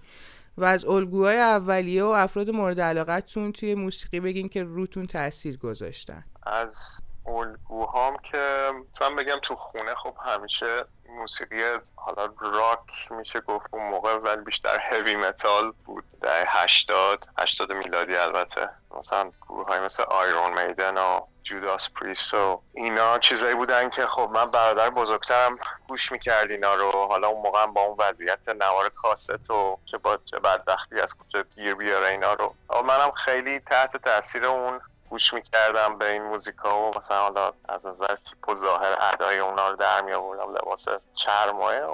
و 0.58 0.64
از 0.64 0.84
الگوهای 0.84 1.38
اولیه 1.38 2.04
و 2.04 2.06
افراد 2.06 2.50
مورد 2.50 2.80
علاقتون 2.80 3.52
توی 3.52 3.74
موسیقی 3.74 4.20
بگین 4.20 4.48
که 4.48 4.62
روتون 4.62 5.06
تاثیر 5.06 5.56
گذاشتن. 5.56 6.24
از 6.46 7.00
الگوهام 7.26 8.16
که 8.30 8.70
مثلا 8.94 9.14
بگم 9.14 9.38
تو 9.42 9.56
خونه 9.56 9.94
خب 9.94 10.14
همیشه 10.24 10.84
موسیقی 11.08 11.62
حالا 11.96 12.32
راک 12.40 13.10
میشه 13.10 13.40
گفت 13.40 13.66
اون 13.70 13.90
موقع 13.90 14.16
ولی 14.16 14.42
بیشتر 14.42 14.78
هوی 14.78 15.16
متال 15.16 15.72
بود. 15.84 16.04
در 16.22 16.44
هشتاد 16.48 17.28
هشتاد 17.38 17.72
میلادی 17.72 18.14
البته. 18.14 18.68
مثلا 18.98 19.30
های 19.68 19.80
مثل 19.80 20.02
Iron 20.02 20.66
Maiden 20.66 20.98
و 20.98 21.20
Judas 21.42 21.90
Priest 21.90 22.34
و 22.34 22.62
اینا 22.74 23.18
چیزایی 23.18 23.54
بودن 23.54 23.90
که 23.90 24.06
خب 24.06 24.30
من 24.32 24.50
برادر 24.50 24.90
بزرگترم 24.90 25.58
گوش 25.88 26.12
می‌کرد 26.12 26.50
اینا 26.50 26.74
رو. 26.74 26.90
حالا 26.90 27.28
اون 27.28 27.42
موقع 27.42 27.66
با 27.66 27.80
اون 27.80 27.96
وضعیت 27.98 28.48
نوار 28.48 28.88
کاست 28.88 29.50
و 29.50 29.78
چه 29.90 29.98
با 29.98 30.18
چه 30.24 30.38
بدبختی 30.38 31.00
از 31.00 31.14
کجا 31.14 31.44
گیر 31.54 31.74
بیاره 31.74 32.06
اینا 32.06 32.32
رو. 32.32 32.54
منم 32.84 33.10
خیلی 33.10 33.60
تحت 33.60 33.96
تاثیر 33.96 34.44
اون 34.44 34.80
گوش 35.10 35.32
می‌کردم 35.32 35.98
به 35.98 36.10
این 36.12 36.22
موزیکا 36.22 36.82
و 36.82 36.98
مثلا 36.98 37.16
حالا 37.16 37.52
از 37.68 37.86
نظر 37.86 38.16
تیپ 38.16 38.48
و 38.48 38.54
ظاهر 38.54 38.96
ادای 39.12 39.38
اونا 39.38 39.68
رو 39.68 39.76
در 39.76 40.00
می 40.00 40.12
آوردم 40.12 40.54
لباس 40.54 40.86
چرمای 41.14 41.86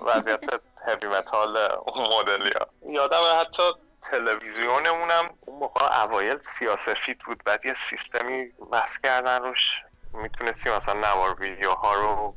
وضعیت 0.00 0.40
heavy 0.86 1.08
metal 1.08 1.56
اون 1.56 2.06
مدلی 2.18 2.50
ها 2.60 2.92
یادم 2.92 3.22
حتی 3.40 3.62
تلویزیونمونم. 4.02 5.30
اون 5.46 5.58
موقع 5.58 6.02
اوایل 6.04 6.38
سیاسفید 6.42 7.18
بود 7.26 7.44
بعد 7.44 7.66
یه 7.66 7.74
سیستمی 7.74 8.44
بس 8.72 8.98
کردن 8.98 9.42
روش. 9.42 9.70
می‌تونستی 10.14 10.70
مثلا 10.70 10.94
نوار 10.94 11.40
ویدیوها 11.40 11.94
رو 11.94 12.34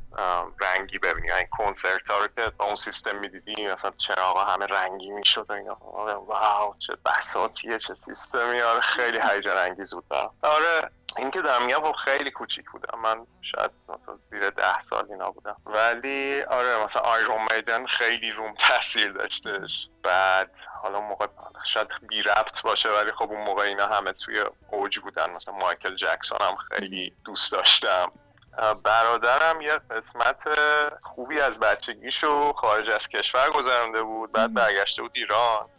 رنگی 0.59 0.99
ببینی 0.99 1.32
این 1.32 1.47
کنسرت 1.51 2.07
ها 2.09 2.18
رو 2.18 2.28
که 2.28 2.51
با 2.57 2.66
اون 2.66 2.76
سیستم 2.76 3.16
می‌دیدی 3.16 3.68
مثلا 3.68 3.91
چراغا 4.07 4.43
همه 4.43 4.66
رنگی 4.66 5.09
می‌شد 5.11 5.45
و 5.49 5.53
اینا. 5.53 5.78
واو 6.28 6.76
چه 6.88 6.97
بساتیه 7.05 7.80
چه 7.80 7.93
سیستمی 7.93 8.61
آره 8.61 8.80
خیلی 8.80 9.20
هیجان 9.32 9.57
انگیز 9.57 9.93
بود. 9.93 10.05
آره. 10.41 10.89
این 11.18 11.32
که 11.32 11.41
دارم 11.41 11.66
میگم 11.66 11.80
خب 11.84 11.91
خیلی 11.91 12.32
کوچیک 12.32 12.66
بودم 12.72 12.99
من 12.99 13.28
شاید 13.41 13.72
مثلا 13.84 14.18
زیر 14.30 14.49
ده 14.49 14.84
سال 14.89 15.05
اینا 15.09 15.32
بودم. 15.32 15.55
ولی 15.66 16.41
آره 16.41 16.84
مثلا 16.84 17.01
آیرون 17.01 17.47
میدن 17.55 17.86
خیلی 17.86 18.32
روم 18.32 18.53
تاثیر 18.59 19.11
داشتش. 19.11 19.72
بعد 20.03 20.51
حالا 20.82 21.01
موقع 21.01 21.28
شاید 21.74 21.88
بی 22.09 22.22
ربط 22.22 22.61
باشه 22.61 22.89
ولی 22.89 23.11
خب 23.11 23.32
اون 23.32 23.41
موقع 23.41 23.63
اینا 23.63 23.88
همه 23.88 24.13
توی 24.13 24.45
اوج 24.72 24.99
بودن. 24.99 25.30
مثلا 25.30 25.53
مایکل 25.53 25.95
جکسون 25.95 26.38
هم 26.41 26.55
خیلی 26.55 27.13
دوست 27.26 27.51
داشتم. 27.51 28.11
برادرم 28.84 29.61
یه 29.61 29.78
قسمت 29.78 30.43
خوبی 31.03 31.39
از 31.39 31.59
بچگیشو 31.59 32.53
خارج 32.53 32.89
از 32.89 33.07
کشور 33.07 33.49
گذرانده 33.49 34.03
بود. 34.03 34.32
بعد 34.32 34.53
برگشته 34.53 35.01
بود 35.01 35.11
ایران. 35.13 35.70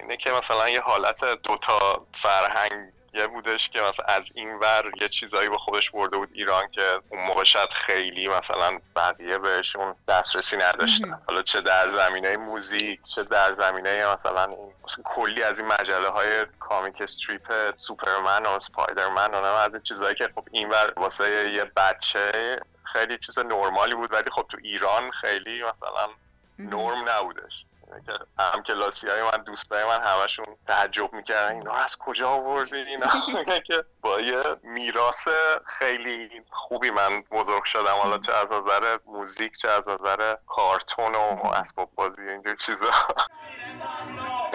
اینه 0.00 0.16
که 0.16 0.30
مثلا 0.30 0.68
یه 0.68 0.80
حالت 0.80 1.24
دوتا 1.24 2.06
فرهنگ 2.22 2.92
یه 3.16 3.26
بودش 3.26 3.68
که 3.68 3.80
مثلا 3.80 4.04
از 4.08 4.22
این 4.34 4.54
ور 4.54 4.92
یه 5.00 5.08
چیزایی 5.08 5.48
به 5.48 5.58
خودش 5.58 5.90
برده 5.90 6.16
بود 6.16 6.28
ایران 6.32 6.68
که 6.68 7.00
اون 7.08 7.26
موقع 7.26 7.44
شاید 7.44 7.68
خیلی 7.70 8.28
مثلا 8.28 8.78
بقیه 8.96 9.38
بهشون 9.38 9.94
دسترسی 10.08 10.56
نداشتن. 10.56 11.18
حالا 11.28 11.42
چه 11.42 11.60
در 11.60 11.96
زمینه 11.96 12.36
موزیک 12.36 13.00
چه 13.14 13.22
در 13.22 13.52
زمینه 13.52 14.12
مثلا 14.12 14.44
این 14.44 14.72
کلی 15.04 15.42
از 15.42 15.58
این 15.58 15.68
مجله 15.68 16.08
های 16.08 16.46
کامیک 16.60 17.00
استریپ 17.00 17.76
سوپرمن 17.76 18.46
و 18.46 18.58
سپایدرمن 18.58 19.34
و 19.34 19.44
از 19.44 19.72
این 19.72 19.82
چیزهایی 19.82 20.14
که 20.14 20.30
خب 20.34 20.48
این 20.52 20.68
ور 20.68 20.92
واسه 20.96 21.50
یه 21.50 21.64
بچه 21.64 22.60
خیلی 22.92 23.18
چیز 23.18 23.38
نرمالی 23.38 23.94
بود 23.94 24.12
ولی 24.12 24.30
خب 24.30 24.46
تو 24.48 24.58
ایران 24.62 25.10
خیلی 25.10 25.62
مثلا 25.62 26.08
نرم 26.58 27.08
نبودش. 27.08 27.65
هم 28.38 28.62
کلاسی 28.62 29.08
های 29.08 29.22
من 29.22 29.44
دوستای 29.46 29.84
من 29.84 30.00
همشون 30.04 30.44
تعجب 30.66 31.12
می‌کردن 31.12 31.54
اینا 31.54 31.72
از 31.72 31.96
کجا 31.96 32.28
آوردین؟ 32.28 32.86
اینا 32.86 33.06
که 33.66 33.84
با 34.00 34.20
یه 34.20 34.42
میراث 34.62 35.28
خیلی 35.66 36.30
خوبی 36.50 36.90
من 36.90 37.22
بزرگ 37.22 37.64
شدم. 37.64 37.94
حالا 38.02 38.18
چه 38.18 38.32
از 38.32 38.52
نظر 38.52 38.98
موزیک 39.06 39.56
چه 39.58 39.68
از 39.68 39.88
نظر 39.88 40.36
کارتون 40.46 41.14
و 41.14 41.46
اسباب 41.46 41.90
بازی 41.94 42.22
اینجور 42.22 42.56
چیزا. 42.56 42.90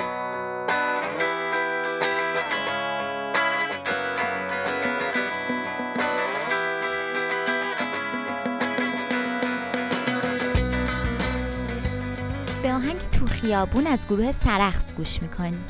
تو 13.21 13.27
خیابون 13.27 13.87
از 13.87 14.07
گروه 14.07 14.31
سرخص 14.31 14.93
گوش 14.93 15.21
می‌کنیم 15.21 15.65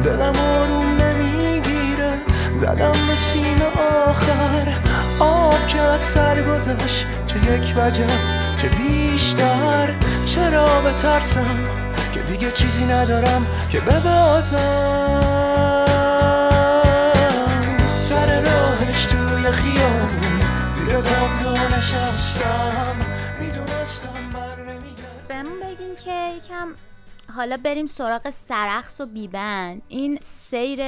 دلم 0.00 0.38
آروم 0.38 0.96
نمی‌گیره. 0.96 2.12
زدم 2.54 2.92
به 2.92 3.80
آخر. 4.06 4.72
آب 5.20 5.66
که 5.66 5.80
از 5.80 6.00
سر 6.00 6.42
گذشت 6.42 7.06
چه 7.26 7.36
یک 7.36 7.74
وجب 7.76 8.10
چه 8.56 8.68
بیشتر. 8.68 9.94
چرا 10.26 10.80
به 10.80 10.92
ترسم 10.92 11.58
که 12.14 12.20
دیگه 12.20 12.50
چیزی 12.50 12.84
ندارم 12.84 13.46
که 13.70 13.80
ببازم؟ 13.80 14.56
سر 17.98 18.40
راهش 18.40 19.04
توی 19.04 19.50
خیابون 19.50 20.40
زیر 20.72 21.00
تابلو 21.00 21.76
نشستم. 21.78 22.96
می‌دونستم 23.40 24.08
بر 24.32 24.72
نمیگرد. 24.72 25.28
بهمون 25.28 25.60
بگین 25.60 25.96
که 26.04 26.12
یکم 26.36 26.68
حالا 27.30 27.56
بریم 27.56 27.86
سراغ 27.86 28.30
سرخص 28.30 29.00
و 29.00 29.06
بیبند. 29.06 29.82
این 29.88 30.18
سیر 30.22 30.80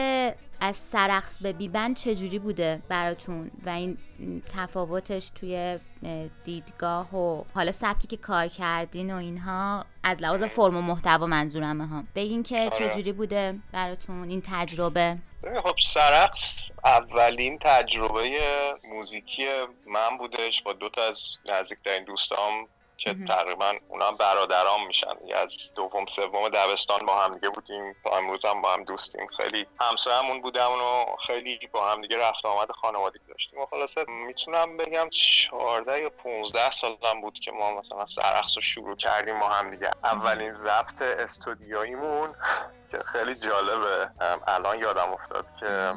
از 0.60 0.76
سرخص 0.76 1.42
به 1.42 1.52
بیبند 1.52 1.96
چجوری 1.96 2.38
بوده 2.38 2.82
براتون؟ 2.88 3.50
و 3.66 3.68
این 3.68 3.98
تفاوتش 4.56 5.30
توی 5.34 5.78
اه، 6.02 6.26
دیدگاه 6.44 7.16
و 7.16 7.44
حالا 7.54 7.72
سبکی 7.72 8.08
که 8.08 8.16
کار 8.16 8.46
کردین 8.46 9.14
و 9.14 9.16
اینها 9.16 9.84
از 10.02 10.22
لحاظ 10.22 10.42
فرم 10.42 10.76
و 10.76 10.82
محتوا 10.82 11.26
منظورمه 11.26 11.86
ها. 11.86 12.04
بگین 12.14 12.42
که 12.42 12.70
چجوری 12.70 13.12
بوده 13.12 13.58
براتون 13.72 14.28
این 14.28 14.42
تجربه؟ 14.46 15.18
خب 15.62 15.74
سرقص 15.80 16.54
اولین 16.84 17.58
تجربه 17.58 18.30
موزیکی 18.92 19.46
من 19.86 20.18
بودش 20.18 20.62
با 20.62 20.72
دو 20.72 20.88
تا 20.88 21.02
از 21.08 21.18
نزدیکترین 21.46 22.04
دوستام 22.04 22.68
که 23.02 23.16
تقریبا 23.28 23.72
اونا 23.88 24.06
هم 24.06 24.16
برادرام 24.16 24.86
میشن. 24.86 25.14
از 25.34 25.70
دوم 25.74 26.06
سوم 26.06 26.48
دبستان 26.48 26.98
با 27.06 27.24
هم 27.24 27.34
دیگه 27.34 27.48
بودیم. 27.48 27.96
تا 28.04 28.10
امروز 28.10 28.44
هم 28.44 28.60
با 28.60 28.72
هم 28.72 28.84
دوستیم. 28.84 29.26
خیلی 29.26 29.66
همسایه‌مون 29.80 30.42
بودم 30.42 30.72
و 30.72 31.16
خیلی 31.26 31.68
با 31.72 31.90
هم 31.90 32.00
دیگه 32.00 32.18
رفت 32.18 32.46
آمد 32.46 32.70
خانوادگی 32.70 33.24
داشتیم. 33.28 33.60
و 33.60 33.66
خلاصه 33.66 34.04
می‌تونم 34.08 34.76
بگم 34.76 35.08
14 35.10 36.00
یا 36.00 36.10
15 36.10 36.70
سالم 36.70 37.20
بود 37.22 37.38
که 37.38 37.52
ما 37.52 37.70
مثلا 37.70 38.06
سرقص 38.06 38.56
رو 38.56 38.62
شروع 38.62 38.96
کردیم 38.96 39.40
با 39.40 39.48
هم 39.48 39.70
دیگه. 39.70 39.90
اولین 40.04 40.52
ضبط 40.52 41.02
استودیویمون 41.02 42.34
که 42.90 42.98
خیلی 43.12 43.34
جالبه. 43.34 44.10
الان 44.46 44.78
یادم 44.78 45.12
افتاد 45.12 45.46
که 45.60 45.94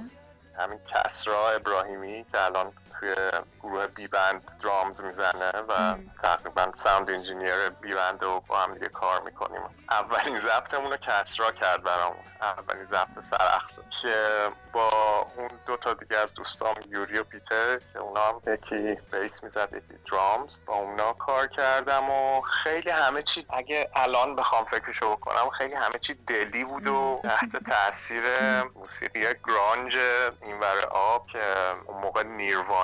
همین 0.58 0.80
کسرا 0.94 1.50
ابراهیمی 1.50 2.26
که 2.32 2.46
الان 2.46 2.74
توی 3.00 3.16
گروه 3.62 3.88
بی 3.88 4.08
بند 4.08 4.60
drums 4.64 5.04
می‌زنه 5.04 5.52
و 5.52 5.96
تقریبا 6.22 6.72
sound 6.76 7.10
engineer 7.10 7.70
بی 7.70 7.94
بند 7.94 8.24
رو 8.24 8.44
با 8.48 8.58
هم 8.58 8.74
دیگه 8.74 8.90
کار 8.90 9.22
می‌کنیم. 9.22 9.62
اولین 9.90 10.40
ضبطمون 10.40 10.92
رو 10.92 10.98
کسرا 10.98 11.52
کرد 11.52 11.84
برامون. 11.84 12.24
اولین 12.42 12.86
ضبط 12.86 13.20
سرقص 13.22 13.80
که 14.02 14.50
با 14.74 14.90
اون 15.38 15.50
دو 15.66 15.78
تا 15.78 15.94
دیگه 15.94 16.18
از 16.18 16.34
دوستام 16.34 16.76
یوری 16.90 17.20
و 17.20 17.24
پیتر 17.24 17.80
که 17.94 18.00
اونا 18.00 18.22
هم 18.22 18.54
یکی 18.54 19.02
bass 19.12 19.44
می‌زد 19.44 19.70
یکی 19.74 20.00
drums 20.12 20.60
با 20.66 20.74
اونا 20.74 21.14
کار 21.14 21.48
کردم 21.48 22.10
و 22.10 22.42
خیلی 22.42 22.90
همه 22.90 23.24
چی 23.24 23.46
اگه 23.50 23.90
الان 23.96 24.36
بخوام 24.36 24.66
فکرشو 24.66 25.16
بکنم 25.16 25.50
خیلی 25.50 25.74
همه 25.74 26.00
چی 26.02 26.14
دلی 26.14 26.64
بود 26.64 26.88
و 26.88 27.22
تحت 27.24 27.64
تاثیر 27.70 28.24
موسیقی 28.64 29.26
گرانج 29.48 29.96
اینور 30.42 30.86
آب 30.92 31.28
که 31.28 31.54
اون 31.86 32.02
موقع 32.02 32.24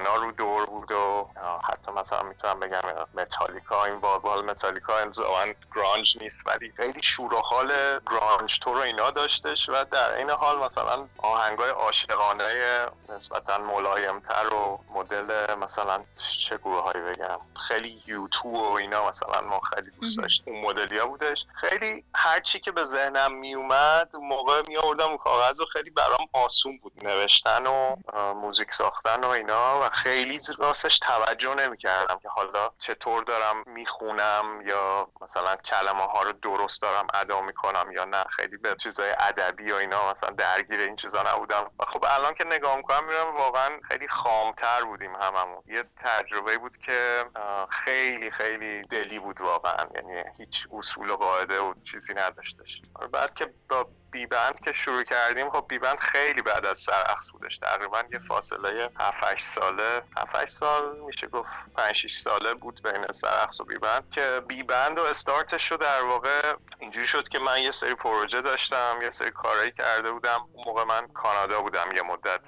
نیروانا 0.01 0.25
رو 0.25 0.31
دور 0.31 0.65
بود 0.65 0.91
و 0.91 1.27
حتی 1.63 1.91
مثلا 1.91 2.23
می‌تونم 2.23 2.59
بگم 2.59 2.81
متالیکا 3.13 3.85
این 3.85 3.99
بال 3.99 4.45
متالیکا 4.45 4.97
انزوان 4.97 5.55
گرانج 5.75 6.17
نیست 6.21 6.47
ولی 6.47 6.73
خیلی 6.77 7.01
شور 7.01 7.33
و 7.33 7.37
حال 7.37 7.99
گرانج 8.11 8.59
تو 8.59 8.73
رو 8.73 8.79
اینا 8.79 9.11
داشتش 9.11 9.69
و 9.69 9.83
در 9.83 10.13
این 10.13 10.29
حال 10.29 10.57
مثلا 10.57 11.07
آهنگای 11.17 11.69
عاشقانه 11.69 12.85
نسبتا 13.09 13.57
ملایمتر 13.57 14.53
و 14.53 14.79
مدل 14.95 15.55
مثلا 15.55 16.03
چه 16.47 16.57
گروه 16.57 16.83
هایی 16.83 17.03
بگم 17.03 17.39
خیلی 17.67 18.01
یوتو 18.07 18.49
و 18.49 18.73
اینا 18.73 19.09
مثلا 19.09 19.41
ما 19.41 19.59
خیلی 19.59 19.91
دوست 20.01 20.17
داشتیم 20.17 20.53
اون 20.53 20.65
مدلی 20.65 20.97
ها 20.97 21.05
بودش. 21.05 21.45
خیلی 21.53 22.03
هر 22.15 22.39
چی 22.39 22.59
که 22.59 22.71
به 22.71 22.85
ذهنم 22.85 23.33
میومد 23.33 24.09
اون 24.13 24.27
موقع 24.27 24.61
می 24.67 24.77
آوردم 24.77 25.17
کاغذ 25.17 25.59
و 25.59 25.65
خیلی 25.65 25.89
برام 25.89 26.27
آسون 26.33 26.77
بود 26.77 26.93
نوشتن 27.05 27.67
و 27.67 27.95
موزیک 28.33 28.73
ساختن 28.73 29.23
و 29.23 29.27
اینا 29.27 29.81
و 29.81 29.89
خیلی 29.91 30.39
راستش 30.57 30.99
توجه 30.99 31.55
نمی 31.55 31.77
کردم 31.77 32.19
که 32.19 32.29
حالا 32.29 32.69
چطور 32.79 33.23
دارم 33.23 33.63
می‌خونم 33.65 34.61
یا 34.65 35.07
مثلا 35.21 35.55
کلمه 35.55 36.03
ها 36.03 36.21
رو 36.21 36.31
درست 36.31 36.81
دارم 36.81 37.07
ادا 37.13 37.41
می‌کنم 37.41 37.91
یا 37.91 38.05
نه. 38.05 38.23
خیلی 38.23 38.57
به 38.57 38.75
چیزای 38.83 39.15
ادبی 39.19 39.71
و 39.71 39.75
اینا 39.75 40.11
مثلا 40.11 40.29
درگیر 40.29 40.79
این 40.79 40.95
چیزا 40.95 41.23
نبودم. 41.33 41.71
خب 41.87 42.05
الان 42.09 42.33
که 42.33 42.43
نگاه 42.43 42.75
می‌کنم 42.75 43.03
می‌بینم 43.03 43.37
واقعا 43.37 43.79
خیلی 43.87 44.07
خامتر 44.07 44.83
بودیم 44.83 45.15
هممون. 45.15 45.63
یه 45.65 45.83
تجربه 46.03 46.57
بود 46.57 46.77
که 46.77 47.25
خیلی 47.69 48.31
خیلی 48.31 48.81
دلی 48.81 49.19
بود 49.19 49.41
واقعا. 49.41 49.87
یعنی 49.95 50.23
هیچ 50.37 50.67
اصول 50.73 51.09
و 51.09 51.15
قاعده 51.15 51.59
و 51.59 51.73
چیزی 51.83 52.13
نداشتش. 52.13 52.81
بعد 53.11 53.33
که 53.33 53.53
با 53.69 53.87
بیبند 54.11 54.59
که 54.59 54.71
شروع 54.71 55.03
کردیم 55.03 55.49
خب 55.49 55.65
بیبند 55.69 55.99
خیلی 55.99 56.41
بعد 56.41 56.65
از 56.65 56.79
سرعکس 56.79 57.31
بودش 57.31 57.57
تقریبا 57.57 58.03
یه 58.11 58.19
فاصله 58.19 58.89
7 58.99 59.23
8 59.23 59.45
ساله 59.81 60.01
7 60.17 60.35
8 60.35 60.49
سال 60.49 60.99
میشه 60.99 61.27
گفت 61.27 61.49
5 61.75 61.95
6 61.95 62.13
ساله 62.13 62.53
بود 62.53 62.81
بین 62.83 63.05
سرعکس 63.13 63.61
و 63.61 63.63
بیبند 63.63 64.09
که 64.11 64.41
بیبند 64.47 64.99
و 64.99 65.03
استارتش 65.03 65.71
رو 65.71 65.77
در 65.77 66.03
واقع 66.03 66.53
اینجوری 66.79 67.07
شد 67.07 67.29
که 67.29 67.39
من 67.39 67.61
یه 67.61 67.71
سری 67.71 67.95
پروژه 67.95 68.41
داشتم 68.41 68.99
یه 69.01 69.11
سری 69.11 69.31
کارایی 69.31 69.71
کرده 69.71 70.11
بودم. 70.11 70.47
اون 70.53 70.65
موقع 70.65 70.83
من 70.83 71.07
کانادا 71.07 71.61
بودم 71.61 71.95
یه 71.95 72.01
مدت. 72.01 72.41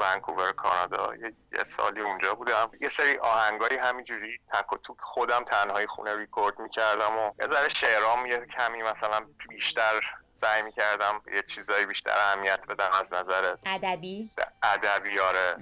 ونکوور 0.00 0.52
کانادا. 0.52 1.16
یه, 1.16 1.32
یه 1.52 1.64
سالی 1.64 2.00
اونجا 2.00 2.34
بودم. 2.34 2.70
یه 2.80 2.88
سری 2.88 3.18
آهنگایی 3.18 3.76
همینجوری 3.76 4.40
تک 4.52 4.72
و 4.72 4.76
توک 4.76 4.96
خودم 5.00 5.44
تنهایی 5.44 5.86
خونه 5.86 6.16
ریکورد 6.16 6.58
می‌کردم 6.58 7.18
و 7.18 7.30
یه 7.40 7.46
ذره 7.46 7.68
شعرام 7.68 8.26
یه 8.26 8.46
کمی 8.46 8.82
مثلا 8.82 9.20
بیشتر 9.48 10.00
سعی 10.32 10.62
می‌کردم 10.62 11.22
یه 11.34 11.42
چیزایی 11.42 11.86
بیشتر 11.86 12.18
اهمیت 12.18 12.60
بدم 12.68 12.90
از 13.00 13.14
نظر 13.14 13.56
ادبی؟ 13.66 14.30
ادبی 14.62 15.18
آره. 15.18 15.56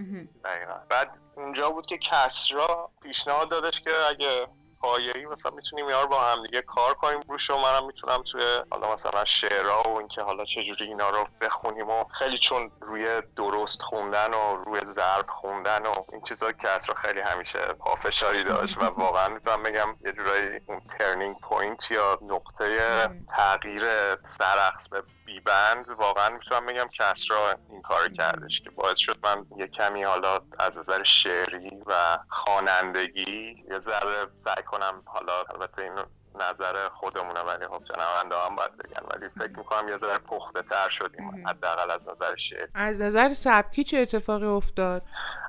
بعد 0.88 1.18
اونجا 1.36 1.70
بود 1.70 1.86
که 1.86 1.98
کسرا 1.98 2.90
پیشنهاد 3.02 3.50
دادش 3.50 3.80
که 3.80 3.90
اگه 4.10 4.46
پایه‌ای 4.80 5.26
مثلا 5.26 5.52
می‌تونیم 5.56 5.88
یار 5.88 6.06
با 6.06 6.20
هم 6.20 6.42
دیگه 6.42 6.62
کار 6.62 6.94
کنیم. 6.94 7.20
روش 7.28 7.50
و 7.50 7.56
منم 7.56 7.86
می‌تونم 7.86 8.22
توی 8.22 8.42
حالا 8.70 8.92
مثلا 8.92 9.24
شعرها 9.24 9.82
و 9.82 9.98
اینکه 9.98 10.22
حالا 10.22 10.44
چجوری 10.44 10.84
اینا 10.86 11.10
رو 11.10 11.28
بخونیم 11.40 11.90
و 11.90 12.04
خیلی 12.04 12.38
چون 12.38 12.70
روی 12.80 13.22
درست 13.36 13.82
خوندن 13.82 14.34
و 14.34 14.64
روی 14.64 14.80
ضرب 14.84 15.26
خوندن 15.28 15.86
و 15.86 15.92
این 16.12 16.20
چیزا 16.20 16.52
کسرا 16.52 16.94
خیلی 16.94 17.20
همیشه 17.20 17.58
پافشاری 17.58 18.44
داشت 18.44 18.78
و 18.78 18.84
واقعا 18.84 19.28
می‌تونم 19.28 19.62
بگم 19.62 19.96
یه 20.04 20.12
جورایی 20.12 20.60
اون 20.66 20.80
turning 20.98 21.36
point 21.40 21.90
یا 21.90 22.18
نقطه 22.22 23.08
تغییر 23.36 24.16
سرعکس 24.26 24.88
به 24.88 25.02
بیبند 25.30 25.88
واقعا 25.88 26.28
می‌تونم 26.28 26.66
بگم 26.66 26.88
کسرا 26.88 27.58
این 27.70 27.82
کار 27.82 28.08
کردش 28.08 28.60
که 28.64 28.70
باعث 28.70 28.98
شد 28.98 29.18
من 29.22 29.46
یه 29.56 29.66
کمی 29.66 30.02
حالا 30.02 30.40
از 30.58 30.78
نظر 30.78 31.04
شعری 31.04 31.82
و 31.86 32.18
خوانندگی 32.28 33.64
یه 33.70 33.78
ذره 33.78 34.26
سعی 34.36 34.62
کنم 34.62 35.02
حالا 35.06 35.32
البته 35.50 35.82
این 35.82 35.92
نظر 36.50 36.88
خودمونه 36.88 37.40
ولی 37.40 37.66
خب 37.66 37.82
شنونده 37.84 38.36
هم 38.46 38.56
باید 38.56 38.76
بگن. 38.76 39.06
ولی 39.14 39.28
فکر 39.28 39.58
می‌کنم 39.58 39.88
یه 39.88 39.96
ذره 39.96 40.18
پخته 40.18 40.62
تر 40.62 40.88
شدیم 40.88 41.48
حداقل 41.48 41.90
از 41.90 42.08
نظر 42.08 42.36
شعر. 42.36 42.68
از 42.74 43.00
نظر 43.00 43.28
سبکی 43.28 43.84
چه 43.84 43.98
اتفاقی 43.98 44.46
افتاد؟ 44.46 45.02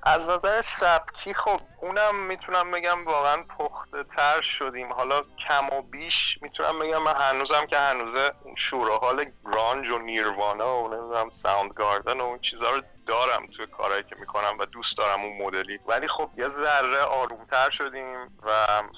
از 0.03 0.29
نظر 0.29 0.61
سبکی 0.61 1.33
خب 1.33 1.61
اونم 1.81 2.25
می‌تونم 2.27 2.71
بگم 2.71 3.05
واقعا 3.05 3.43
پخته 3.43 3.80
تر 4.15 4.41
شدیم. 4.41 4.93
حالا 4.93 5.21
کم 5.47 5.77
و 5.77 5.81
بیش 5.81 6.39
می‌تونم 6.41 6.79
بگم 6.79 7.03
من 7.03 7.15
هنوزم 7.19 7.65
که 7.65 7.77
هنوزه 7.77 8.31
اون 8.43 8.55
شور 8.55 8.89
و 8.89 8.97
حال 8.97 9.25
grunge 9.45 9.89
و 9.89 9.97
Nirvana 9.97 10.83
و 10.83 10.87
نمی‌دونم 10.87 11.29
Soundgarden 11.29 12.21
و 12.21 12.23
اون 12.23 12.39
چیزا 12.39 12.69
رو 12.69 12.81
دارم 13.11 13.47
توی 13.57 13.67
کارهایی 13.67 14.03
که 14.03 14.15
می‌کنم 14.15 14.57
و 14.59 14.65
دوست 14.65 14.97
دارم 14.97 15.21
اون 15.23 15.37
مدلی. 15.45 15.79
ولی 15.87 16.07
خب 16.07 16.29
یه 16.37 16.47
ذره 16.47 17.01
آرومتر 17.01 17.69
شدیم 17.69 18.25
و 18.43 18.51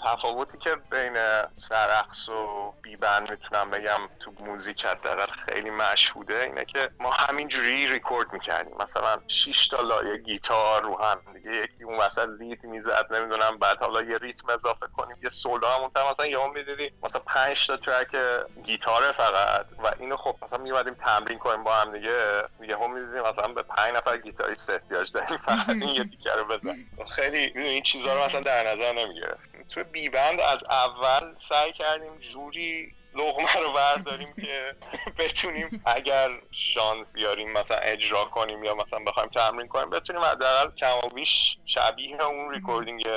تفاوتی 0.06 0.57
که 0.57 0.76
بین 0.91 1.14
سرقص 1.57 2.30
و 2.30 2.73
بیبند 2.81 3.31
می‌تونم 3.31 3.69
بگم 3.69 3.99
تو 4.19 4.31
موزیک 4.40 4.85
حداقل 4.85 5.27
خیلی 5.45 5.69
مشهوده 5.69 6.44
اینه 6.44 6.65
که 6.65 6.90
ما 6.99 7.11
همینجوری 7.11 7.88
ریکورد 7.88 8.34
می‌کردیم. 8.34 8.76
مثلا 8.80 9.18
6 9.27 9.68
تا 9.68 9.81
لایه 9.81 10.18
گیتار 10.18 10.81
رو 10.84 11.02
هم 11.03 11.22
دیگه 11.34 11.52
یکی 11.52 11.84
اون 11.84 11.98
وسط 11.98 12.27
lead 12.40 12.64
می‌زد 12.64 13.07
نمی‌دونم 13.11 13.57
بعد 13.57 13.77
حالا 13.77 14.02
یه 14.02 14.18
ریتم 14.18 14.49
اضافه 14.49 14.88
کنیم 14.98 15.18
یه 15.23 15.30
سولو 15.30 15.68
هم 15.68 16.10
مثلا 16.11 16.26
یهو 16.26 16.48
می‌دیدی 16.48 16.91
مثلا 17.03 17.22
5 17.27 17.68
تا 17.68 17.77
track 17.78 18.16
گیتاره 18.64 19.11
فقط 19.11 19.65
و 19.84 19.91
اینو 19.99 20.18
خب 20.18 20.35
مثلا 20.41 20.60
میومدیم 20.60 20.94
تمرین 20.94 21.40
کنیم 21.40 21.64
با 21.64 21.73
هم 21.73 21.91
دیگه 21.91 22.44
هم 22.60 22.94
می‌دیدیم 22.94 23.22
مثلا 23.22 23.48
به 23.48 23.64
5 23.64 24.03
نفر 24.04 24.18
گیتاریست 24.18 24.70
احتیاج 24.70 25.12
داریم 25.12 25.38
فقط 25.38 25.70
این 25.82 25.90
یه 25.90 26.04
دیگه 26.04 26.36
رو 26.36 26.46
بزن. 26.46 26.76
خیلی 27.16 27.38
این 27.38 27.84
چیزها 27.84 28.14
رو 28.14 28.26
مثلا 28.26 28.42
در 28.42 28.72
نظر 28.72 28.92
نمی‌گرفتیم 28.94 29.66
تو 29.70 29.84
بیبند 29.84 30.40
از 30.40 30.64
اول 30.64 31.36
سعی 31.38 31.74
کردیم 31.74 32.18
جوری 32.18 32.96
لقمه 33.16 33.56
رو 33.56 33.73
برداریم 33.73 34.34
که 34.34 34.76
بتونیم 35.18 35.81
اگر 35.85 36.30
شانس 36.52 37.14
بیاریم 37.14 37.52
مثلا 37.52 37.77
اجرا 37.77 38.26
کنیم 38.26 38.64
یا 38.64 38.76
مثلا 38.76 38.99
بخوایم 38.99 39.30
تمرین 39.30 39.68
کنیم 39.68 39.90
بتونیم 39.90 40.22
حداقل 40.22 40.76
کم 40.76 40.98
و 41.03 41.10
بیش 41.10 41.57
شبیه 41.65 42.23
اون 42.23 42.52
recording 42.52 43.08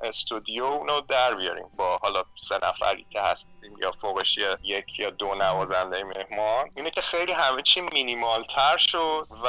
استودیو 0.00 0.66
رو 0.66 1.00
در 1.00 1.34
بیاریم 1.34 1.66
با 1.76 1.98
حالا 2.02 2.24
سه 2.40 2.58
نفری 2.62 3.06
که 3.10 3.20
هستیم 3.20 3.76
یا 3.80 3.92
فوقش 3.92 4.38
یک 4.62 4.98
یا 4.98 5.10
دو 5.10 5.34
نوازنده 5.34 6.04
مهمان. 6.04 6.70
اینه 6.76 6.90
که 6.90 7.00
خیلی 7.00 7.32
همه 7.32 7.62
چی 7.62 7.80
مینیمال 7.80 8.44
تر 8.44 8.76
شد 8.78 9.26
و 9.44 9.48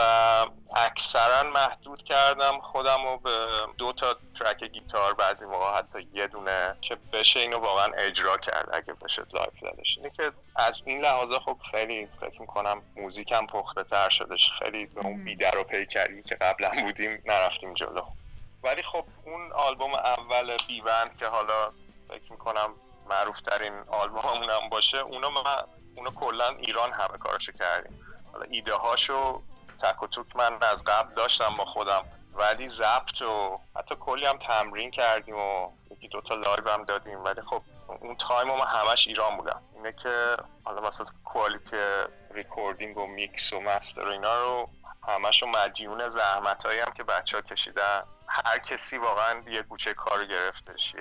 اکثرا 0.76 1.44
محدود 1.44 2.03
کردم 2.03 2.60
خودم 2.60 3.06
رو 3.06 3.18
به 3.18 3.48
دو 3.77 3.94
تا 3.94 4.15
track 4.40 4.64
گیتار 4.64 5.14
بعضی 5.14 5.45
موقع 5.45 5.77
حتی 5.77 6.07
یه 6.14 6.27
دونه 6.27 6.77
که 6.82 6.98
بشه 7.14 7.40
اینو 7.40 7.57
واقعا 7.57 7.94
اجرا 7.98 8.38
کرد 8.38 8.69
اگه 8.73 8.94
بشه 8.94 9.26
live 9.34 9.54
زدش. 9.61 9.95
اینه 9.98 10.10
که 10.10 10.32
از 10.56 10.84
این 10.86 11.02
لحاظا 11.02 11.40
خب 11.40 11.58
خیلی 11.72 12.08
فکر 12.22 12.42
می‌کنم 12.42 12.82
موزیکم 12.96 13.48
پخته 13.48 13.84
تر 13.84 14.10
شدش 14.10 14.52
خیلی 14.60 14.86
به 14.86 15.02
اون 15.06 15.24
بی 15.24 15.41
در 15.41 15.58
و 15.58 15.64
پیکری 15.64 16.24
که 16.24 16.36
قبلا 16.36 16.72
بودیم 16.82 17.22
نرفتیم 17.26 17.74
جلو. 17.74 18.06
ولی 18.64 18.84
خب 18.84 19.06
اون 19.26 19.52
آلبوم 19.52 19.94
اول 19.94 20.58
beyond 20.68 21.18
که 21.18 21.26
حالا 21.26 21.72
فکر 22.08 22.32
می‌کنم 22.32 22.70
معروف 23.10 23.42
ترین 23.42 23.74
آلبوممون 23.88 24.50
هم 24.50 24.70
باشه 24.70 24.98
اونو 24.98 25.30
ما 25.30 25.44
اونو 25.96 26.12
کلا 26.12 26.50
ایران 26.50 26.92
همه 26.92 27.18
کارشو 27.18 27.52
کردیم. 27.52 28.00
حالا 28.34 28.46
ایده 28.50 28.74
هاشو 28.74 29.42
تک 29.82 30.04
و 30.04 30.08
توک 30.08 30.36
من 30.36 30.58
از 30.62 30.84
قبل 30.84 31.14
داشتم 31.14 31.54
با 31.58 31.66
خودم 31.66 32.06
ولی 32.34 32.70
ضبط 32.70 33.22
و 33.22 33.60
حتی 33.76 33.96
کلی 33.96 34.26
هم 34.26 34.38
تمرین 34.38 34.92
کردیم 34.92 35.36
و 35.36 35.72
یکی 35.92 36.08
دوتا 36.08 36.36
live 36.36 36.70
هم 36.70 36.84
دادیم. 36.84 37.24
ولی 37.24 37.42
خب 37.42 37.62
اون 37.88 38.16
تایم 38.16 38.48
ما 38.48 38.66
همش 38.66 39.07
ایران 39.07 39.38
بودم 39.38 39.62
اینه 39.76 39.91
که 39.91 40.38
حالا 40.64 40.82
مثلا 40.88 41.06
quality 41.24 41.78
recording 42.32 42.98
و 42.98 43.07
میکس 43.07 43.53
و 43.53 43.60
master 43.60 44.08
و 44.07 44.12
اینا 44.12 44.44
رو 44.44 44.70
همش 45.07 45.41
رو 45.41 45.48
مدیون 45.48 46.10
زحمت 46.10 46.66
هم 46.66 46.94
که 46.94 47.03
بچه 47.03 47.38
ها 47.38 47.41
کشیدن. 47.41 48.03
هر 48.28 48.60
کسی 48.60 48.98
واقعا 48.98 49.41
یه 49.48 49.62
گوشه 49.62 49.94
کار 49.94 50.26
گرفتش. 50.26 50.95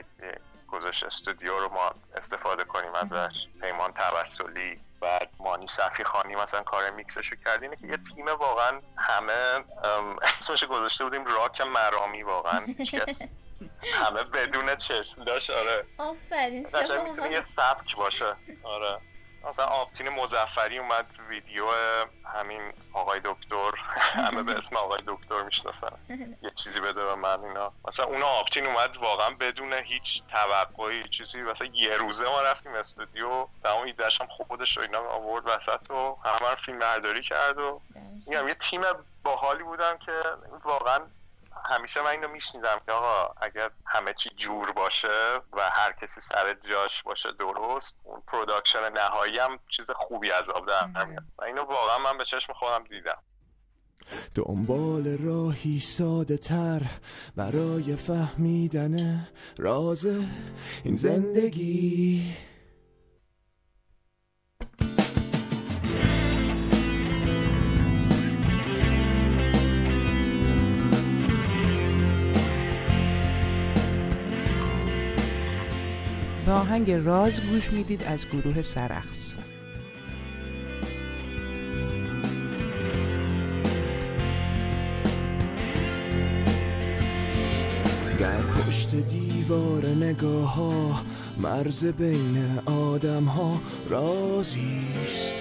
گذاشت 0.69 1.05
استودیو 1.05 1.59
رو 1.59 1.69
ما 1.69 1.95
استفاده 2.17 2.65
کنیم 2.65 2.95
ازش. 2.95 3.47
پیمان 3.61 3.93
توسلی 3.93 4.81
بعد 5.01 5.31
مانی 5.41 5.67
صفی 5.67 6.05
خانی 6.05 6.35
مثلا 6.35 6.63
کار 6.63 6.91
میکسشو 6.91 7.37
کردیم 7.37 7.75
که 7.75 7.87
یه 7.87 7.97
تیم 7.97 8.27
واقعا 8.27 8.81
همه 8.97 9.65
اسمش 10.41 10.65
گذاشته 10.65 11.05
بودیم 11.05 11.25
راک 11.25 11.61
مرامی 11.61 12.23
واقعا. 12.23 12.61
همه 13.93 14.23
بدون 14.23 14.77
چشم 14.77 15.25
داشت 15.25 15.51
آره. 15.51 15.85
آفرین 15.99 16.67
یه 17.31 17.45
سبک 17.45 17.97
باشه. 17.97 18.35
آره. 18.63 18.99
مثلا 19.49 19.65
آبتین 19.65 20.09
مزفری 20.09 20.79
اومد 20.79 21.07
ویدیو 21.29 21.67
همین 22.35 22.73
آقای 22.93 23.21
دکتر. 23.25 23.71
همه 24.13 24.43
به 24.43 24.53
اسم 24.53 24.77
آقای 24.77 24.99
دکتر 25.07 25.43
می‌شناسن. 25.43 25.93
یه 26.43 26.51
چیزی 26.55 26.81
بده 26.81 27.05
به 27.05 27.15
من 27.15 27.45
اینا. 27.45 27.73
مثلا 27.89 28.05
اون 28.05 28.23
آبتین 28.23 28.67
اومد 28.67 28.97
واقعا 28.97 29.31
بدون 29.31 29.73
هیچ 29.73 30.23
توقعی 30.31 31.09
چیزی. 31.09 31.43
مثلا 31.43 31.67
یه 31.73 31.97
روزه 31.97 32.25
ما 32.25 32.43
رفتیم 32.43 32.75
استودیو 32.75 33.29
اون 33.65 33.87
ایدهش 33.87 34.21
هم 34.21 34.27
خودش 34.27 34.79
و 34.79 34.81
اینا 34.81 34.99
آورد 34.99 35.47
وسط 35.47 35.91
و 35.91 36.17
همه 36.25 36.55
فیلم 36.55 36.79
برداری 36.79 37.23
کرد 37.23 37.59
و 37.59 37.81
میگم 38.27 38.49
یه 38.49 38.55
تیم 38.55 38.83
باحالی 39.23 39.63
بودن 39.63 39.99
که 39.99 40.21
واقعا 40.65 41.01
همیشه 41.65 42.03
من 42.03 42.11
اینو 42.11 42.29
میشنیدم 42.29 42.81
که 42.87 42.93
آقا 42.93 43.35
اگر 43.43 43.71
همه 43.87 44.15
چی 44.15 44.31
جور 44.37 44.73
باشه 44.73 45.41
و 45.53 45.71
هر 45.73 45.93
کسی 45.93 46.21
سر 46.21 46.55
جاش 46.55 47.03
باشه 47.03 47.29
درست 47.39 47.97
اون 48.03 48.23
production 48.27 48.93
نهایی 48.93 49.39
هم 49.39 49.59
چیز 49.77 49.91
خوبی 49.91 50.31
از 50.31 50.51
آب 50.51 50.67
در 50.67 50.87
نمیاد. 50.87 51.25
و 51.39 51.45
اینو 51.45 51.63
واقعا 51.63 51.99
من 51.99 52.19
به 52.19 52.25
چشم 52.25 52.53
خودم 52.53 52.85
دیدم. 52.85 53.19
دنبال 54.35 55.19
راهی 55.19 55.81
ساده 55.81 56.37
تر 56.37 56.83
برای 57.37 57.97
فهمیدن 57.97 59.27
راز 59.59 60.05
این 60.85 60.97
زندگی. 60.97 62.37
به 76.47 76.53
آهنگ 76.53 76.93
راز 76.93 77.41
گوش 77.41 77.73
می‌دید 77.73 78.05
از 78.05 78.27
گروه 78.27 78.63
سرخص 78.63 79.35
در 88.19 88.37
پشت 88.37 88.95
دیوار 88.95 89.87
نگاه 89.87 90.55
ها 90.55 91.03
مرز 91.39 91.85
بین 91.85 92.59
آدم 92.67 93.25
ها 93.25 93.61
رازیست 93.91 95.35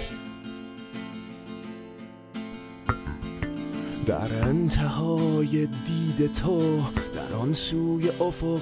در 4.06 4.42
انتهای 4.42 5.66
دید 5.66 6.32
تو 6.32 6.82
در 7.14 7.36
آن 7.36 7.52
سوی 7.52 8.08
افق 8.08 8.60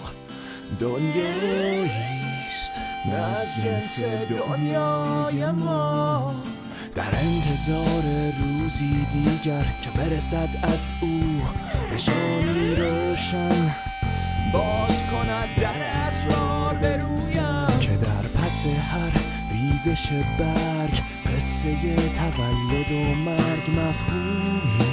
دنیایی. 0.80 2.31
از 3.10 3.62
جنس 3.62 4.02
دنیای 4.02 5.50
ما. 5.50 6.34
در 6.94 7.18
انتظار 7.22 8.02
روزی 8.38 9.06
دیگر 9.12 9.64
که 9.82 9.90
برسد 9.90 10.48
از 10.62 10.92
او 11.00 11.20
نشانی 11.94 12.74
روشن 12.74 13.70
باز 14.52 15.04
کند 15.04 15.48
در 15.60 15.82
اسرار 15.82 16.74
برویم 16.74 17.78
که 17.80 17.96
در 17.96 18.40
پس 18.42 18.66
هر 18.66 19.20
ریزش 19.52 20.08
برگ 20.38 21.02
قصه 21.36 21.76
تولد 21.96 22.92
و 22.92 23.14
مرگ 23.14 23.70
مفهومیست 23.70 24.91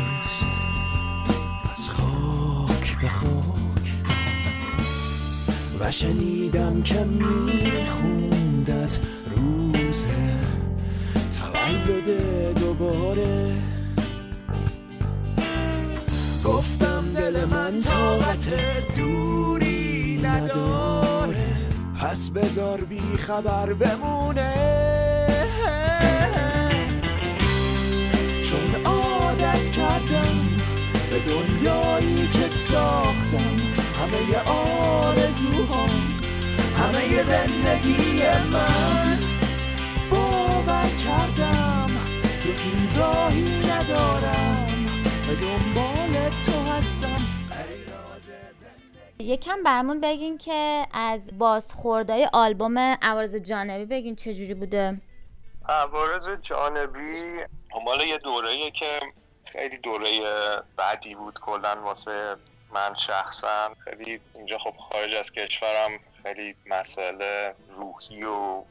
و 5.80 5.92
شنیدم 5.92 6.82
که 6.82 7.04
میخوندت 7.04 9.00
روز 9.36 10.06
تولد 11.40 12.10
دوباره. 12.60 13.52
گفتم 16.46 17.04
دل 17.16 17.46
من 17.46 17.82
طاقت 17.82 18.48
دوری 18.98 20.22
نداره. 20.24 21.58
پس 22.00 22.30
بذار 22.30 22.82
بی 22.82 23.18
خبر 23.18 23.74
بمونه. 23.74 24.54
چون 28.44 28.86
عادت 28.86 29.72
کردم 29.72 30.36
به 31.10 31.20
دنیایی 31.20 32.28
که 32.28 32.48
ساختم 32.48 33.49
همه 34.10 34.49
آرزوهام 34.49 36.19
همه 36.77 37.23
زندگی 37.23 38.22
من. 38.52 39.18
باور 40.11 40.90
کردم 41.06 41.90
جز 42.44 42.65
این 42.65 42.99
راهی 42.99 43.60
ندارم 43.72 44.86
به 45.27 45.36
دنبال 45.36 46.30
تو 46.45 46.72
هستم. 46.72 47.22
یکم 49.19 49.64
برمون 49.64 50.02
بگین 50.02 50.38
که 50.38 50.86
از 50.94 51.38
بازخوردهای 51.38 52.30
آلبوم 52.34 52.77
عوارض 53.02 53.36
جانبی 53.36 53.86
بگین 53.86 54.15
چجوری 54.15 54.53
بوده. 54.53 54.98
عوارض 55.69 56.41
جانبی 56.41 57.40
مال 57.86 58.02
یه 58.07 58.18
دوره 58.18 58.72
که 58.72 58.99
خیلی 59.45 59.77
دوره 59.77 60.22
بعدی 60.77 61.15
بود 61.15 61.40
کلا 61.40 61.76
واسه 61.84 62.36
من 62.72 62.96
شخصا 62.96 63.72
خیلی 63.84 64.22
اینجا 64.36 64.58
خب 64.58 64.74
خارج 64.78 65.16
از 65.16 65.32
کشورم 65.32 66.00
خیلی 66.24 66.56
مسئله 66.66 67.56
روحی 67.70 68.24
و 68.24 68.64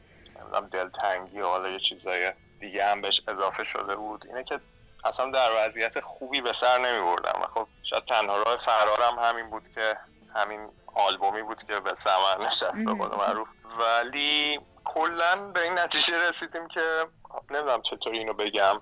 دلتنگی 0.71 1.39
و 1.39 1.45
حالا 1.45 1.69
یه 1.69 1.79
چیزای 1.79 2.33
دیگه 2.59 2.85
هم 2.85 3.01
بهش 3.01 3.21
اضافه 3.27 3.63
شده 3.63 3.95
بود. 3.95 4.25
اینه 4.27 4.43
که 4.43 4.59
اصلا 5.03 5.31
در 5.31 5.49
وضعیت 5.57 5.99
خوبی 5.99 6.41
به 6.41 6.53
سر 6.53 6.77
نمی 6.77 6.99
بردم 6.99 7.41
و 7.41 7.47
خب 7.47 7.67
شاید 7.83 8.05
تنها 8.05 8.37
راه 8.37 8.57
فرارم 8.57 9.19
همین 9.19 9.49
بود 9.49 9.63
که 9.75 9.97
همین 10.35 10.69
آلبومی 10.95 11.43
بود 11.43 11.63
که 11.63 11.79
به 11.79 11.95
سمر 11.95 12.45
نشست 12.47 12.85
به 12.85 12.93
معروف. 12.93 13.47
ولی 13.79 14.59
کلا 14.85 15.35
به 15.35 15.63
این 15.63 15.79
نتیجه 15.79 16.29
رسیدیم 16.29 16.67
که 16.67 17.05
نمی‌دونم 17.49 17.81
چطور 17.81 18.13
اینو 18.13 18.33
بگم. 18.33 18.81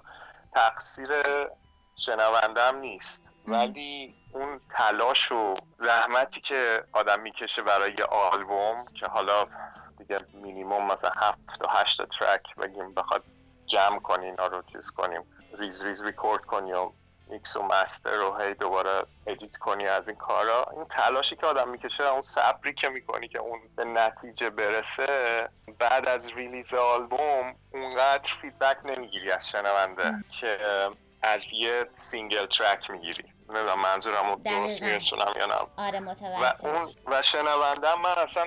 تقصیر 0.54 1.10
شنوندم 2.06 2.78
نیست. 2.78 3.24
ولی 3.48 4.16
اون 4.32 4.62
تلاش 4.78 5.32
و 5.32 5.54
زحمتی 5.76 6.42
که 6.42 6.84
آدم 6.94 7.20
می‌کشه 7.20 7.62
برای 7.62 7.96
یه 8.00 8.06
آلبوم 8.06 8.86
که 9.00 9.06
حالا 9.06 9.46
دیگه 9.98 10.18
مینیموم 10.34 10.92
مثلا 10.92 11.12
هفت 11.16 11.62
و 11.62 11.68
هشت 11.70 12.02
track 12.20 12.56
بگیم 12.56 12.94
بخواد 12.94 13.24
جمع 13.66 14.00
کنی 14.00 14.26
اینا 14.26 14.48
رو 14.48 14.64
چیز 14.72 14.92
کنیم 14.92 15.24
ریز 15.60 15.86
ریز 15.86 16.04
ریکورد 16.04 16.46
کنی 16.46 16.74
و 16.74 16.92
میکس 17.30 17.56
و 17.58 17.64
master 17.64 18.12
رو 18.12 18.38
هی 18.38 18.54
دوباره 18.54 19.04
edit 19.28 19.58
کنی 19.58 19.88
از 19.88 20.10
این 20.10 20.18
کارا. 20.18 20.66
این 20.76 20.86
تلاشی 20.86 21.36
که 21.36 21.46
آدم 21.46 21.70
می‌کشه 21.70 22.10
اون 22.10 22.22
صبری 22.22 22.74
که 22.74 22.90
می‌کنی 22.90 23.28
که 23.28 23.40
اون 23.40 23.60
به 23.76 23.84
نتیجه 23.84 24.50
برسه 24.50 25.50
بعد 25.80 26.10
از 26.10 26.28
release 26.28 26.74
آلبوم 26.74 27.56
اونقدر 27.74 28.30
feedback 28.42 28.78
نمی‌گیری 28.86 29.32
از 29.32 29.50
شنونده 29.50 30.14
که 30.40 30.58
از 31.22 31.54
یه 31.54 31.86
single 31.94 32.46
track 32.46 32.90
می‌گیری. 32.90 33.37
نمی‌دونم 33.50 33.82
منظورم 33.82 34.30
رو 34.30 34.36
درست 34.36 34.82
میرسونم 34.82 35.34
یا 35.36 35.46
نه. 35.46 35.56
آره 35.78 36.00
و 36.00 36.54
اون 36.60 36.94
و 37.06 37.22
شنونده 37.22 37.96
من 37.96 38.10
اصلا 38.18 38.46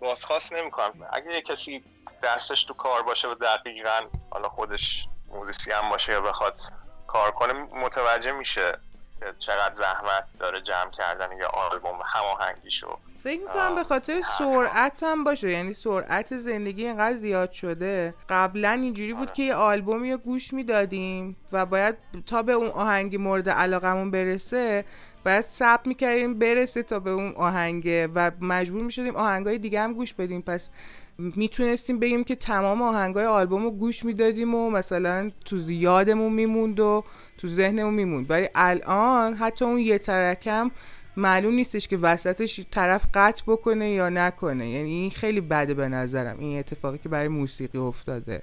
بازخواست 0.00 0.52
نمی‌کنم. 0.52 1.08
اگه 1.12 1.32
یه 1.32 1.42
کسی 1.42 1.84
دستش 2.22 2.64
تو 2.64 2.74
کار 2.74 3.02
باشه 3.02 3.28
و 3.28 3.34
دقیقا 3.34 4.00
حالا 4.30 4.48
خودش 4.48 5.06
موزیسی 5.28 5.72
هم 5.72 5.88
باشه 5.90 6.12
یا 6.12 6.20
بخواد 6.20 6.60
کار 7.06 7.30
کنه 7.30 7.52
متوجه 7.52 8.32
میشه 8.32 8.78
که 9.20 9.34
چقدر 9.38 9.74
زحمت 9.74 10.24
داره 10.38 10.60
جمع 10.60 10.90
کردن 10.90 11.36
یه 11.36 11.46
آلبوم 11.46 12.00
هماهنگیشو. 12.06 12.98
فکر 13.22 13.40
می‌کنم 13.40 13.74
به 13.74 13.84
خاطر 13.84 14.20
سرعت 14.38 15.02
هم 15.02 15.24
باشه. 15.24 15.50
یعنی 15.50 15.72
سرعت 15.72 16.38
زندگی 16.38 16.86
اینقدر 16.86 17.16
زیاد 17.16 17.52
شده. 17.52 18.14
قبلا 18.28 18.70
اینجوری 18.70 19.12
بود 19.12 19.28
آره. 19.28 19.32
که 19.36 19.42
یه 19.42 19.54
آلبومی 19.54 20.12
رو 20.12 20.18
گوش 20.18 20.52
می‌دادیم 20.52 21.36
و 21.52 21.66
باید 21.66 21.94
تا 22.26 22.42
به 22.42 22.52
اون 22.52 22.68
آهنگ 22.68 23.16
مورد 23.16 23.48
علاقمون 23.48 24.10
برسه 24.10 24.84
باید 25.24 25.44
سب 25.44 25.80
می‌کردیم 25.84 26.38
برسه 26.38 26.82
تا 26.82 26.98
به 26.98 27.10
اون 27.10 27.32
آهنگه 27.36 28.06
و 28.14 28.30
مجبور 28.40 28.82
می‌شدیم 28.82 29.16
آهنگای 29.16 29.58
دیگه 29.58 29.80
هم 29.80 29.92
گوش 29.92 30.14
بدیم. 30.14 30.42
پس 30.42 30.70
می‌تونستیم 31.18 31.98
بگیم 31.98 32.24
که 32.24 32.36
تمام 32.36 32.82
آهنگای 32.82 33.26
آلبوم 33.26 33.62
رو 33.62 33.70
گوش 33.70 34.04
می‌دادیم 34.04 34.54
و 34.54 34.70
مثلا 34.70 35.30
تو 35.44 35.58
زیادمون 35.58 36.32
میموند 36.32 36.80
و 36.80 37.04
تو 37.38 37.48
ذهنمون 37.48 37.94
میموند. 37.94 38.30
ولی 38.30 38.48
الان 38.54 39.34
حتی 39.34 39.64
اون 39.64 39.78
یه 39.78 39.98
ترکم 39.98 40.70
معلوم 41.16 41.54
نیستش 41.54 41.88
که 41.88 41.96
وسطش 41.96 42.60
طرف 42.70 43.06
قطع 43.14 43.42
بکنه 43.46 43.90
یا 43.90 44.08
نکنه. 44.08 44.68
یعنی 44.68 44.90
این 44.90 45.10
خیلی 45.10 45.40
بده 45.40 45.74
به 45.74 45.88
نظرم 45.88 46.38
این 46.38 46.58
اتفاقی 46.58 46.98
که 46.98 47.08
برای 47.08 47.28
موسیقی 47.28 47.78
افتاده. 47.78 48.42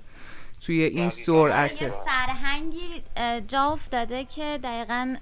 توی 0.61 0.83
این 0.83 1.09
سرعت. 1.09 1.81
یه 1.81 1.93
فرهنگی 2.05 3.03
جا 3.47 3.63
افتاده 3.63 4.25
که 4.25 4.59
دقیقا 4.63 5.15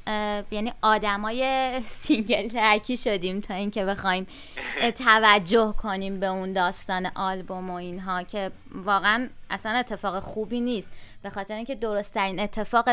یعنی 0.51 0.73
آدمای 0.81 1.72
single 1.85 2.47
track 2.47 2.89
ی 2.89 2.97
شدیم 2.97 3.41
تا 3.41 3.53
اینکه 3.53 3.85
بخوایم 3.85 4.27
توجه 4.95 5.73
کنیم 5.77 6.19
به 6.19 6.26
اون 6.26 6.53
داستان 6.53 7.05
آلبوم 7.15 7.69
و 7.69 7.73
اینها 7.73 8.23
که 8.23 8.51
واقعا 8.76 9.30
اصلا 9.49 9.72
اتفاق 9.72 10.19
خوبی 10.19 10.61
نیست. 10.61 10.93
به 11.23 11.30
خاطر 11.30 11.55
اینکه 11.55 11.76
درستترین 11.76 12.39
اتفاق 12.39 12.89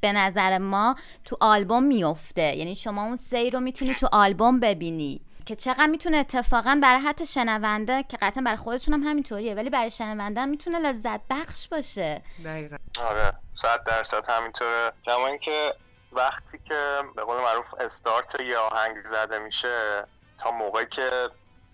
به 0.00 0.12
نظر 0.12 0.58
ما 0.58 0.96
تو 1.24 1.36
آلبوم 1.40 1.82
میفته 1.82 2.56
یعنی 2.56 2.76
شما 2.76 3.04
اون 3.04 3.16
سیر 3.16 3.50
رو 3.50 3.60
می‌تونی 3.60 3.94
تو 3.94 4.08
آلبوم 4.12 4.60
ببینی. 4.60 5.20
که 5.46 5.56
چقدر 5.56 5.86
می‌تونه 5.86 6.16
اتفاقا 6.16 6.78
برای 6.82 7.00
حتی 7.00 7.26
شنونده 7.26 8.02
که 8.02 8.16
قطعا 8.16 8.42
برای 8.42 8.56
خودتون 8.56 8.94
هم 8.94 9.02
همینطوریه 9.02 9.54
ولی 9.54 9.70
برای 9.70 9.90
شنونده 9.90 10.44
می‌تونه 10.44 10.78
لذت 10.78 11.20
بخش 11.30 11.68
باشه. 11.68 12.22
دقیقا. 12.44 12.76
آره 13.00 13.32
صد 13.52 13.84
درصد 13.84 14.30
همینطوره. 14.30 14.92
کما 15.04 15.26
اینکه 15.26 15.74
وقتی 16.12 16.58
که 16.68 17.02
به 17.16 17.22
قول 17.22 17.40
معروف 17.40 17.74
استارت 17.74 18.40
یه 18.40 18.58
آهنگ 18.58 19.06
زده 19.06 19.38
میشه 19.38 20.06
تا 20.38 20.50
موقعی 20.50 20.86
که 20.86 21.30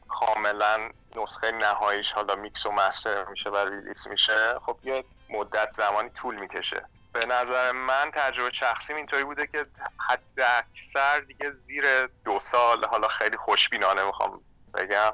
کاملا 0.08 0.90
نسخه 1.16 1.50
نهاییش 1.50 2.12
حالا 2.12 2.34
میکس 2.34 2.66
و 2.66 2.70
مستر 2.70 3.24
میشه 3.24 3.50
و 3.50 3.56
ریلیس 3.56 4.06
میشه 4.06 4.54
خب 4.66 4.76
یه 4.82 5.04
مدت 5.30 5.70
زمانی 5.70 6.10
طول 6.10 6.36
می‌کشه. 6.36 6.84
به 7.12 7.26
نظر 7.26 7.72
من 7.72 8.10
تجربه 8.14 8.50
شخصیم 8.52 8.96
اینطوری 8.96 9.24
بوده 9.24 9.46
که 9.46 9.66
حد 10.08 10.40
اکثر 10.40 11.20
دیگه 11.20 11.50
زیر 11.50 12.06
دو 12.06 12.40
سال 12.40 12.84
حالا 12.84 13.08
خیلی 13.08 13.36
خوشبینانه 13.36 14.04
می‌خوام 14.04 14.40
بگم 14.74 15.12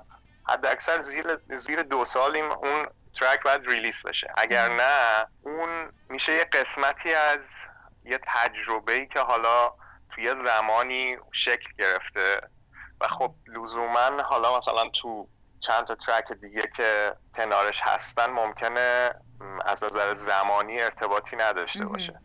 حد 0.49 0.67
اکثر 0.67 1.03
زیر, 1.03 1.37
زیر 1.57 1.83
دو 1.83 2.05
سال 2.05 2.37
این 2.37 2.45
اون 2.45 2.87
ترک 3.21 3.43
باید 3.43 3.67
ریلیس 3.67 4.03
بشه. 4.03 4.33
اگر 4.37 4.69
نه 4.69 5.27
اون 5.43 5.93
میشه 6.09 6.33
یه 6.33 6.45
قسمتی 6.45 7.15
از 7.15 7.51
یه 8.05 8.21
تجربه 8.23 8.93
ای 8.93 9.07
که 9.07 9.21
حالا 9.21 9.73
توی 10.15 10.35
زمانی 10.35 11.17
شکل 11.33 11.73
گرفته 11.79 12.41
و 13.01 13.09
خب 13.09 13.35
لزوما 13.47 14.23
حالا 14.23 14.59
مثلا 14.59 14.89
تو 14.89 15.29
چند 15.61 15.85
تا 15.85 15.95
ترک 15.95 16.33
دیگه 16.33 16.63
که 16.77 17.15
کنارش 17.37 17.81
هستن 17.83 18.31
ممکنه 18.31 19.15
از 19.65 19.85
نظر 19.85 20.15
زمانی 20.15 20.81
ارتباطی 20.81 21.37
نداشته 21.37 21.85
باشه. 21.85 22.21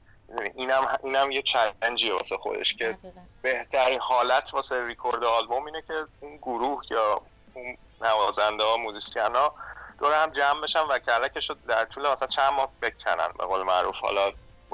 اینم 0.55 0.97
اینم 1.03 1.31
یه 1.31 1.41
چالنجی 1.41 2.11
واسه 2.11 2.37
خودش 2.37 2.73
که 2.73 2.97
بهترین 3.41 3.99
حالت 3.99 4.53
واسه 4.53 4.85
ریکورد 4.85 5.23
آلبوم 5.23 5.65
اینه 5.65 5.81
که 5.81 6.05
اون 6.19 6.37
گروه 6.37 6.81
یا 6.91 7.21
اون 7.53 7.77
نوازنده 8.01 8.63
ها 8.63 8.77
موزیسین 8.77 9.35
ها 9.35 9.55
دور 9.99 10.23
هم 10.23 10.29
جمع 10.29 10.61
بشن 10.61 10.81
و 10.81 10.99
کلکش 10.99 11.49
رو 11.49 11.55
در 11.67 11.85
طول 11.85 12.09
مثلا 12.09 12.27
چند 12.27 12.53
ماه 12.53 12.69
بکنن 12.81 13.27
به 13.37 13.45
قول 13.45 13.63
معروف. 13.63 13.95
حالا 13.95 14.31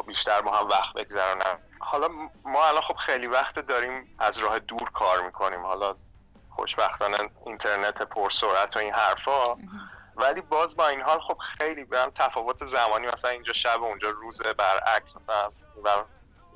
بیشتر 0.07 0.41
با 0.41 0.51
هم 0.51 0.69
وقت 0.69 0.93
بگذرونن. 0.93 1.59
حالا 1.79 2.07
ما 2.43 2.67
الان 2.67 2.81
خب 2.81 2.95
خیلی 2.95 3.27
وقت 3.27 3.59
داریم 3.59 4.15
از 4.19 4.37
راه 4.37 4.59
دور 4.59 4.91
کار 4.91 5.21
می‌کنیم. 5.21 5.65
حالا 5.65 5.95
خوشبختانه 6.57 7.17
اینترنت 7.45 8.01
پرسرعت 8.01 8.75
و 8.75 8.79
این 8.79 8.93
حرفا. 8.93 9.55
ولی 10.15 10.41
باز 10.41 10.75
با 10.75 10.87
این 10.87 11.01
حال 11.01 11.19
خب 11.19 11.37
خیلی 11.57 11.83
برم 11.83 12.11
تفاوت 12.15 12.65
زمانی 12.65 13.07
مثلا 13.07 13.31
اینجا 13.31 13.53
شب 13.53 13.81
و 13.81 13.85
اونجا 13.85 14.09
روز 14.09 14.41
برعکس 14.41 15.15
مثلا 15.15 15.49
و 15.83 15.89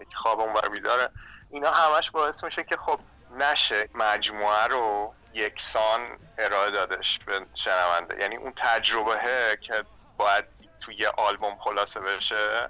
یکی 0.02 0.16
خواب 0.16 0.40
اون 0.40 0.54
بیداره. 0.72 1.10
اینا 1.50 1.72
همش 1.72 2.12
باعث 2.12 2.44
میشه 2.44 2.64
که 2.64 2.78
خب 2.78 3.00
نشه 3.38 3.90
مجموعه 3.94 4.68
رو 4.68 5.14
یکسان 5.34 6.02
ارائه 6.38 6.72
دادش 6.72 7.20
به 7.26 7.46
شنونده. 7.56 8.22
یعنی 8.22 8.36
اون 8.36 8.54
تجربه 8.58 9.58
که 9.62 9.84
باید 10.18 10.46
توی 10.82 11.06
آلبوم 11.06 11.56
خلاصه 11.60 12.00
بشه 12.00 12.70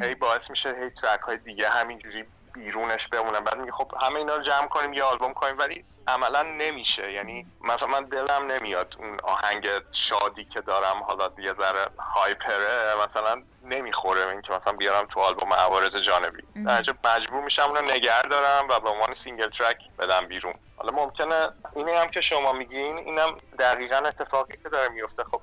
هی 0.00 0.14
باعث 0.14 0.50
میشه 0.50 0.68
هی 0.68 0.90
track 0.90 1.20
های 1.20 1.36
دیگه 1.36 1.68
همینجوری 1.68 2.24
بیرونش 2.52 3.08
بمونن 3.08 3.40
بعد 3.40 3.56
میگه 3.56 3.72
خب 3.72 3.92
همه 4.00 4.16
اینا 4.16 4.36
رو 4.36 4.42
جمع 4.42 4.68
کنیم 4.68 4.92
یه 4.92 5.02
آلبوم 5.02 5.34
کنیم 5.34 5.58
ولی 5.58 5.84
عملا 6.06 6.42
نمیشه. 6.42 7.12
یعنی 7.12 7.46
مثلا 7.60 7.88
من 7.88 8.04
دلم 8.04 8.46
نمیاد 8.52 8.96
اون 8.98 9.20
آهنگ 9.20 9.68
شادی 9.92 10.44
که 10.44 10.60
دارم 10.60 11.02
حالا 11.02 11.30
یه 11.38 11.52
ذره 11.52 11.86
hyper 11.98 12.78
ه 12.78 12.94
مثلا 13.04 13.42
نمی‌خوره. 13.64 14.28
این 14.28 14.42
که 14.42 14.52
مثلا 14.52 14.72
بیارم 14.72 15.06
تو 15.06 15.20
آلبوم 15.20 15.52
عوارض 15.52 15.96
جانبی. 15.96 16.42
در 16.66 16.74
نتیجه 16.74 16.94
مجبور 17.04 17.44
میشم 17.44 17.62
اونو 17.62 17.80
نگه 17.80 18.22
دارم 18.22 18.68
و 18.68 18.80
به 18.80 18.88
عنوان 18.88 19.14
single 19.14 19.50
track 19.50 19.78
بدم 19.98 20.26
بیرون. 20.26 20.54
حالا 20.76 20.92
ممکنه 20.92 21.48
اینه 21.76 21.98
هم 21.98 22.10
که 22.10 22.20
شما 22.20 22.52
میگین 22.52 22.98
اینم 22.98 23.38
دقیقا 23.58 23.96
اتفاقی 23.96 24.56
که 24.62 24.68
داره 24.68 24.88
میفته. 24.88 25.24
خب 25.24 25.40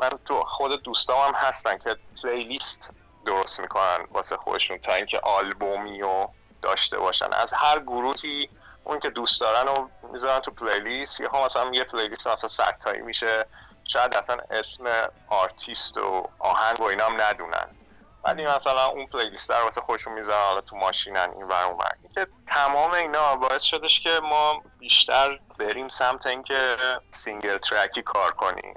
من 0.00 0.10
تو 0.24 0.44
خود 0.44 0.82
دوستام 0.82 1.20
هم 1.20 1.34
هستن 1.34 1.78
که 1.78 1.96
playlist 2.22 2.90
درست 3.26 3.60
می‌کنن 3.60 4.06
واسه 4.12 4.36
خودشون 4.36 4.78
تا 4.78 4.94
اینکه 4.94 5.18
آلبومی 5.18 6.02
و 6.02 6.28
داشته 6.62 6.98
باشن. 6.98 7.32
از 7.32 7.52
هر 7.52 7.78
گروهی 7.80 8.48
اون 8.84 9.00
که 9.00 9.10
دوست 9.10 9.40
دارن 9.40 9.68
و 9.68 9.88
می‌ذارن 10.12 10.40
تو 10.40 10.50
playlist 10.50 11.20
یا 11.20 11.44
مثلا 11.44 11.70
یه 11.72 11.84
playlist 11.84 12.28
مثلا 12.28 12.48
صد 12.48 12.69
تایی 12.69 13.00
میشه. 13.00 13.46
شاید 13.84 14.14
اصلا 14.14 14.36
اسم 14.50 15.08
آرتیست 15.28 15.98
و 15.98 16.28
آهنگ 16.38 16.80
و 16.80 16.84
اینا 16.84 17.06
هم 17.06 17.20
ندونن. 17.20 17.76
ولی 18.24 18.46
مثلا 18.46 18.86
اون 18.86 19.06
playlist 19.06 19.50
رو 19.50 19.64
واسه 19.64 19.80
خودشون 19.80 20.12
می‌ذارن 20.12 20.44
حالا 20.46 20.60
تو 20.60 20.76
ماشینن 20.76 21.28
این 21.36 21.44
ور 21.44 21.64
اون 21.64 21.78
که 22.14 22.26
تمام 22.46 22.90
اینا 22.90 23.36
باعث 23.36 23.62
شدش 23.62 24.00
که 24.00 24.20
ما 24.22 24.62
بیشتر 24.78 25.38
بریم 25.58 25.88
سمت 25.88 26.26
اینکه 26.26 26.76
single 27.10 27.58
track 27.58 27.95
ی 27.95 28.02
کار 28.02 28.30
کنیم. 28.30 28.74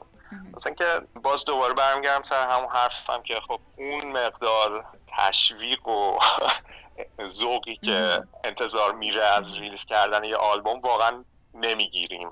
مثلا 0.53 0.73
که 0.73 1.01
باز 1.15 1.45
دوباره 1.45 1.73
برمیگردم 1.73 2.23
سر 2.23 2.47
همون 2.49 2.69
حرفم 2.69 3.23
که 3.23 3.39
خب 3.47 3.59
اون 3.77 4.11
مقدار 4.11 4.85
تشویق 5.17 5.87
و 5.87 6.19
ذوقی 7.27 7.75
که 7.75 8.23
انتظار 8.43 8.95
میره 8.95 9.23
از 9.25 9.53
release 9.53 9.85
کردن 9.85 10.23
یه 10.23 10.35
آلبوم 10.35 10.79
واقعا 10.79 11.23
نمی‌گیریم. 11.53 12.29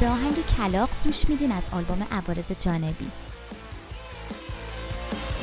به 0.00 0.08
آهنگ 0.08 0.46
کلاق 0.56 0.88
گوش 1.04 1.28
میدین 1.28 1.52
از 1.52 1.68
آلبوم 1.72 2.06
عوارض 2.10 2.52
جانبی. 2.52 3.10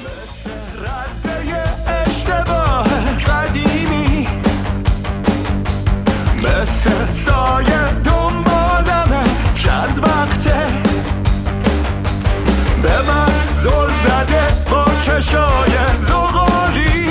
مثل 0.05 0.49
رده 0.79 1.89
اشتباه 1.89 3.19
قدیمی 3.23 3.64
مثل 6.45 7.11
سایه 7.11 7.91
دنبالمه. 8.03 9.23
چند 9.53 9.99
وقته؟ 10.03 10.67
به 12.83 13.01
من 13.07 13.53
زل 13.53 13.93
زده 14.03 14.47
با 14.71 14.85
چشای 15.05 15.97
زغالی. 15.97 17.05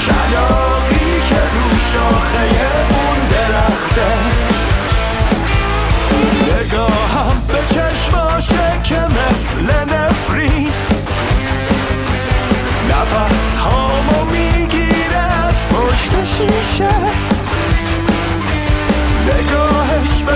کلاقی 0.00 1.20
که 1.28 1.40
رو 1.54 1.78
شاخه 1.92 2.44
اون 2.90 3.26
درخته 3.30 3.87
شیشه 16.38 16.88
نگاهش 19.26 20.22
به 20.22 20.32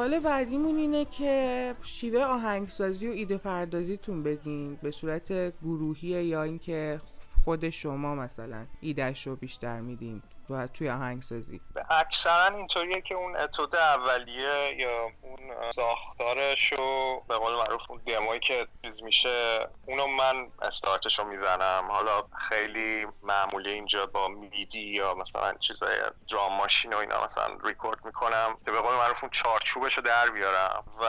سوال 0.00 0.18
بعدیمون 0.18 0.76
اینه 0.76 1.04
که 1.04 1.74
شیوه 1.82 2.20
آهنگسازی 2.20 3.08
و 3.08 3.10
ایده 3.10 3.38
پردازیتون 3.38 4.22
بگین 4.22 4.74
به 4.82 4.90
صورت 4.90 5.32
گروهی 5.58 6.08
یا 6.08 6.42
اینکه 6.42 7.00
خود 7.44 7.70
شما 7.70 8.14
مثلا 8.14 8.66
ایدهش 8.80 9.26
رو 9.26 9.36
بیشتر 9.36 9.80
میدین. 9.80 10.22
و 10.50 10.66
توی 10.66 10.90
آهنگسازی. 10.90 11.60
اکثرا 11.90 12.56
اینطوریه 12.56 13.00
که 13.00 13.14
اون 13.14 13.36
اتود 13.36 13.76
اولیه 13.76 14.74
یا 14.78 15.10
اون 15.22 15.70
ساختارش 15.70 16.72
رو 16.72 17.22
به 17.28 17.36
قول 17.36 17.54
معروف 17.54 17.80
اون 17.88 18.00
دمایی 18.06 18.40
که 18.40 18.66
چیز 18.82 19.02
میشه 19.02 19.68
اونو 19.86 20.06
من 20.06 20.48
استارتش 20.62 21.18
رو 21.18 21.24
می‌زنم. 21.24 21.88
حالا 21.90 22.22
خیلی 22.48 23.06
معمولی 23.22 23.70
اینجا 23.70 24.06
با 24.06 24.28
میدی 24.28 24.80
یا 24.80 25.14
مثلا 25.14 25.52
چیزای 25.52 25.96
درام 26.30 26.56
ماشین 26.56 26.92
و 26.92 26.96
اینا 26.96 27.24
مثلا 27.24 27.58
ریکورد 27.64 28.04
می‌کنم 28.04 28.56
که 28.64 28.70
به 28.70 28.80
قول 28.80 28.94
معروف 28.94 29.24
اون 29.24 29.30
چارچوبش 29.30 29.94
رو 29.94 30.02
در 30.02 30.30
بیارم. 30.30 30.84
و 31.00 31.06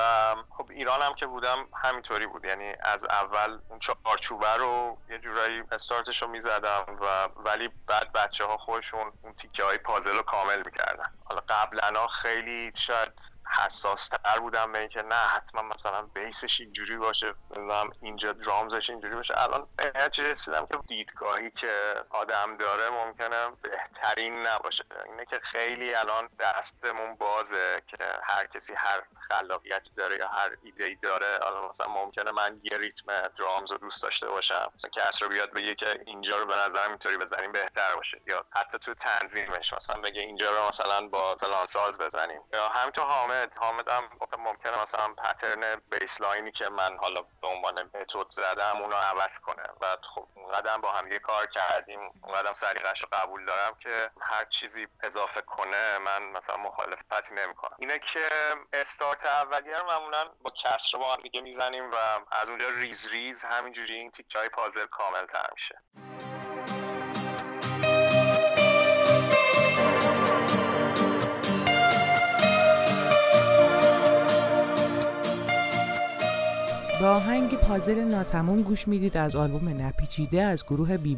خب 0.50 0.70
ایران 0.70 1.02
هم 1.02 1.14
که 1.14 1.26
بودم 1.26 1.68
همینطوری 1.84 2.28
بود. 2.28 2.46
یعنی 2.46 2.74
از 2.82 3.06
اول 3.06 3.60
اون 3.70 3.80
چارچوبه 3.80 4.56
رو 4.56 4.98
یه 5.10 5.20
جورایی 5.20 5.64
استارتش 5.72 6.22
رو 6.22 6.28
می‌زدم 6.28 6.86
و 7.02 7.30
ولی 7.46 7.70
بعد 7.88 8.12
بچه 8.14 8.46
ها 8.46 8.58
خودشون 8.58 9.12
اون 9.32 9.38
تیکه 9.38 9.64
های 9.64 9.78
پازل 9.78 10.16
رو 10.16 10.22
کامل 10.22 10.64
می‌کردن. 10.66 11.10
حالا 11.24 11.42
قبلا 11.50 12.08
خیلی 12.08 12.72
شاید 12.76 13.12
حساس 13.52 14.08
تر 14.08 14.40
بودم 14.40 14.72
به 14.72 14.80
اینکه 14.80 15.02
نه 15.02 15.16
حتما 15.16 15.62
مثلا 15.62 16.02
بیسش 16.02 16.60
اینجوری 16.60 16.98
باشه 16.98 17.34
نمی‌دونم 17.58 17.92
اینجا 18.02 18.34
درامزش 18.34 18.90
اینجوری 18.90 19.16
باشه. 19.16 19.34
الان 19.38 19.68
چه 20.12 20.24
رسیدم 20.24 20.68
که 20.72 20.78
دیدگاهی 20.88 21.52
که 21.52 22.04
آدم 22.10 22.58
داره 22.58 22.90
ممکنه 22.90 23.50
بهترین 23.62 24.48
نباشه. 24.48 24.86
اینه 25.06 25.26
که 25.26 25.40
خیلی 25.40 25.96
الان 25.96 26.30
دستمون 26.40 27.16
بازه 27.16 27.76
که 27.88 27.98
هر 28.24 28.46
کسی 28.46 28.74
هر 28.78 29.04
خلاقیتی 29.30 29.92
داره 29.98 30.18
یا 30.18 30.28
هر 30.28 30.58
ایده 30.64 30.84
ای 30.84 30.96
داره 30.96 31.40
الان 31.48 31.70
مثلا 31.70 31.94
ممکنه 31.94 32.32
من 32.32 32.60
یه 32.64 32.78
ریتم 32.78 33.28
درامز 33.38 33.72
رو 33.72 33.78
دوست 33.78 34.04
داشته 34.04 34.28
باشم. 34.28 34.72
کس 34.94 35.24
رو 35.24 35.30
بیاد 35.30 35.52
بگه 35.52 35.76
که 35.76 36.00
اینجا 36.06 36.38
رو 36.38 36.46
به 36.46 36.58
نظرم 36.58 36.90
اینطوری 36.90 37.18
بزنیم 37.18 37.52
بهتر 37.52 37.96
باشه. 37.96 38.22
یا 38.28 38.46
حتی 38.52 38.80
تو 38.80 38.94
تنظیمش 38.94 39.74
مثلا 39.74 40.02
بگه 40.02 40.22
اینجا 40.22 40.52
رو 40.52 40.68
مثلا 40.68 41.08
با 41.08 41.36
فلان 41.36 41.66
ساز 41.66 41.98
بزنیم. 41.98 42.42
یا 42.54 42.70
همینطور 42.70 43.06
حامد 43.06 43.41
حامد 43.58 43.90
هم 43.90 44.04
ممکنه 44.40 44.82
مثلا 44.84 45.14
پترن 45.14 45.82
بیسلاینی 45.92 46.52
که 46.52 46.70
من 46.70 46.98
حالا 46.98 47.22
به 47.42 47.48
عنوان 47.48 47.84
متد 47.84 48.30
زدم 48.30 48.82
اونو 48.82 48.96
عوض 48.96 49.40
کنه. 49.40 49.64
و 49.82 49.98
خب 50.16 50.28
اونقدر 50.36 50.78
با 50.78 50.92
هم 50.92 51.12
یه 51.12 51.20
کار 51.20 51.46
کردیم 51.46 52.00
اونقدر 52.24 52.54
سلیقش 52.54 53.02
رو 53.02 53.08
قبول 53.12 53.46
دارم 53.46 53.76
که 53.80 54.10
هر 54.22 54.46
چیزی 54.46 54.88
اضافه 55.04 55.42
کنه 55.42 55.98
من 55.98 56.24
مثلا 56.24 56.58
مخالفتی 56.58 57.36
نمی‌کنم. 57.36 57.76
اینه 57.80 58.00
که 58.00 58.30
استارت 58.74 59.26
اولیه 59.26 59.78
رو 59.78 59.86
معمولا 59.86 60.30
با 60.42 60.52
کسر 60.64 60.98
با 60.98 61.14
هم 61.14 61.22
دیگه 61.22 61.42
می‌زنیم 61.42 61.92
و 61.92 61.96
از 62.32 62.50
اونجا 62.50 62.70
ریز 62.70 63.10
ریز 63.12 63.46
همینجوری 63.46 63.96
این 63.96 64.12
تیکه 64.12 64.50
پازل 64.54 64.86
کامل 64.86 65.26
تر 65.26 65.50
میشه. 65.54 65.82
به 77.02 77.08
آهنگ 77.08 77.56
پازل 77.56 78.00
ناتموم 78.00 78.62
گوش 78.62 78.88
می‌دید 78.88 79.18
از 79.18 79.36
آلبوم 79.36 79.70
نپیچیده 79.70 80.42
از 80.42 80.66
گروه 80.66 80.98
بی 80.98 81.16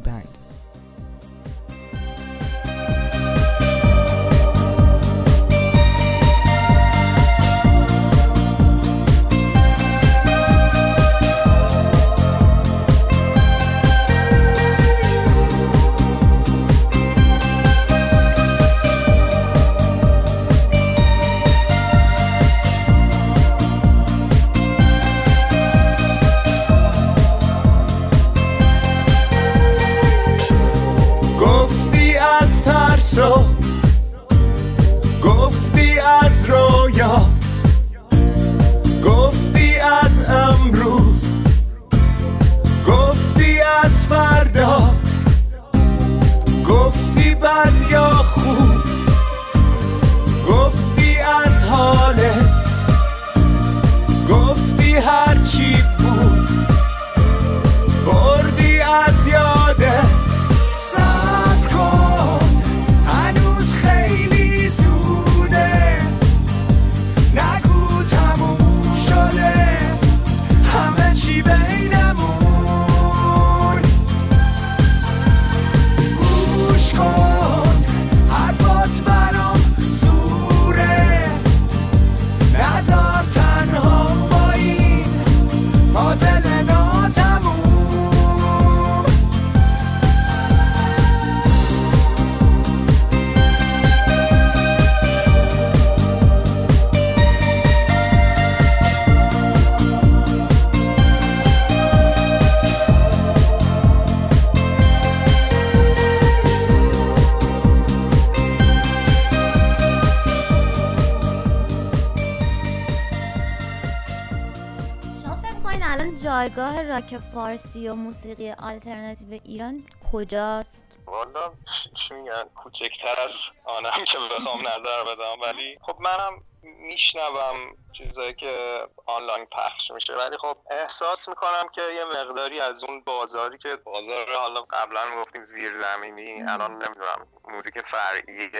راک 117.14 117.22
فارسی 117.22 117.88
و 117.88 117.94
موسیقی 117.94 118.50
آلترناتیو 118.50 119.40
ایران 119.44 119.86
کجاست؟ 120.12 121.00
والا 121.06 121.52
چی 121.94 122.14
میگن؟ 122.14 122.44
کوچکتر 122.44 123.20
از 123.20 123.32
آنم 123.64 124.04
که 124.04 124.18
بخوام 124.18 124.68
نظر 124.68 125.04
بدم. 125.04 125.40
ولی 125.42 125.78
خب 125.82 125.96
منم 126.00 126.44
میشنوم 126.62 127.76
چیزایی 127.92 128.34
که 128.34 128.86
آنلاین 129.06 129.46
پخش 129.46 129.90
میشه. 129.90 130.14
ولی 130.14 130.36
خب 130.36 130.56
احساس 130.70 131.28
می‌کنم 131.28 131.68
که 131.74 131.82
یه 131.82 132.04
مقداری 132.04 132.60
از 132.60 132.84
اون 132.84 133.00
بازاری 133.00 133.58
که 133.58 133.76
بازار 133.76 134.34
حالا 134.34 134.62
قبلا 134.62 135.22
گفتیم 135.22 135.44
زیرزمینی 135.44 136.42
الان 136.42 136.72
نمی‌دونم 136.72 137.26
موزیک 137.48 137.80
فرعی 137.80 138.50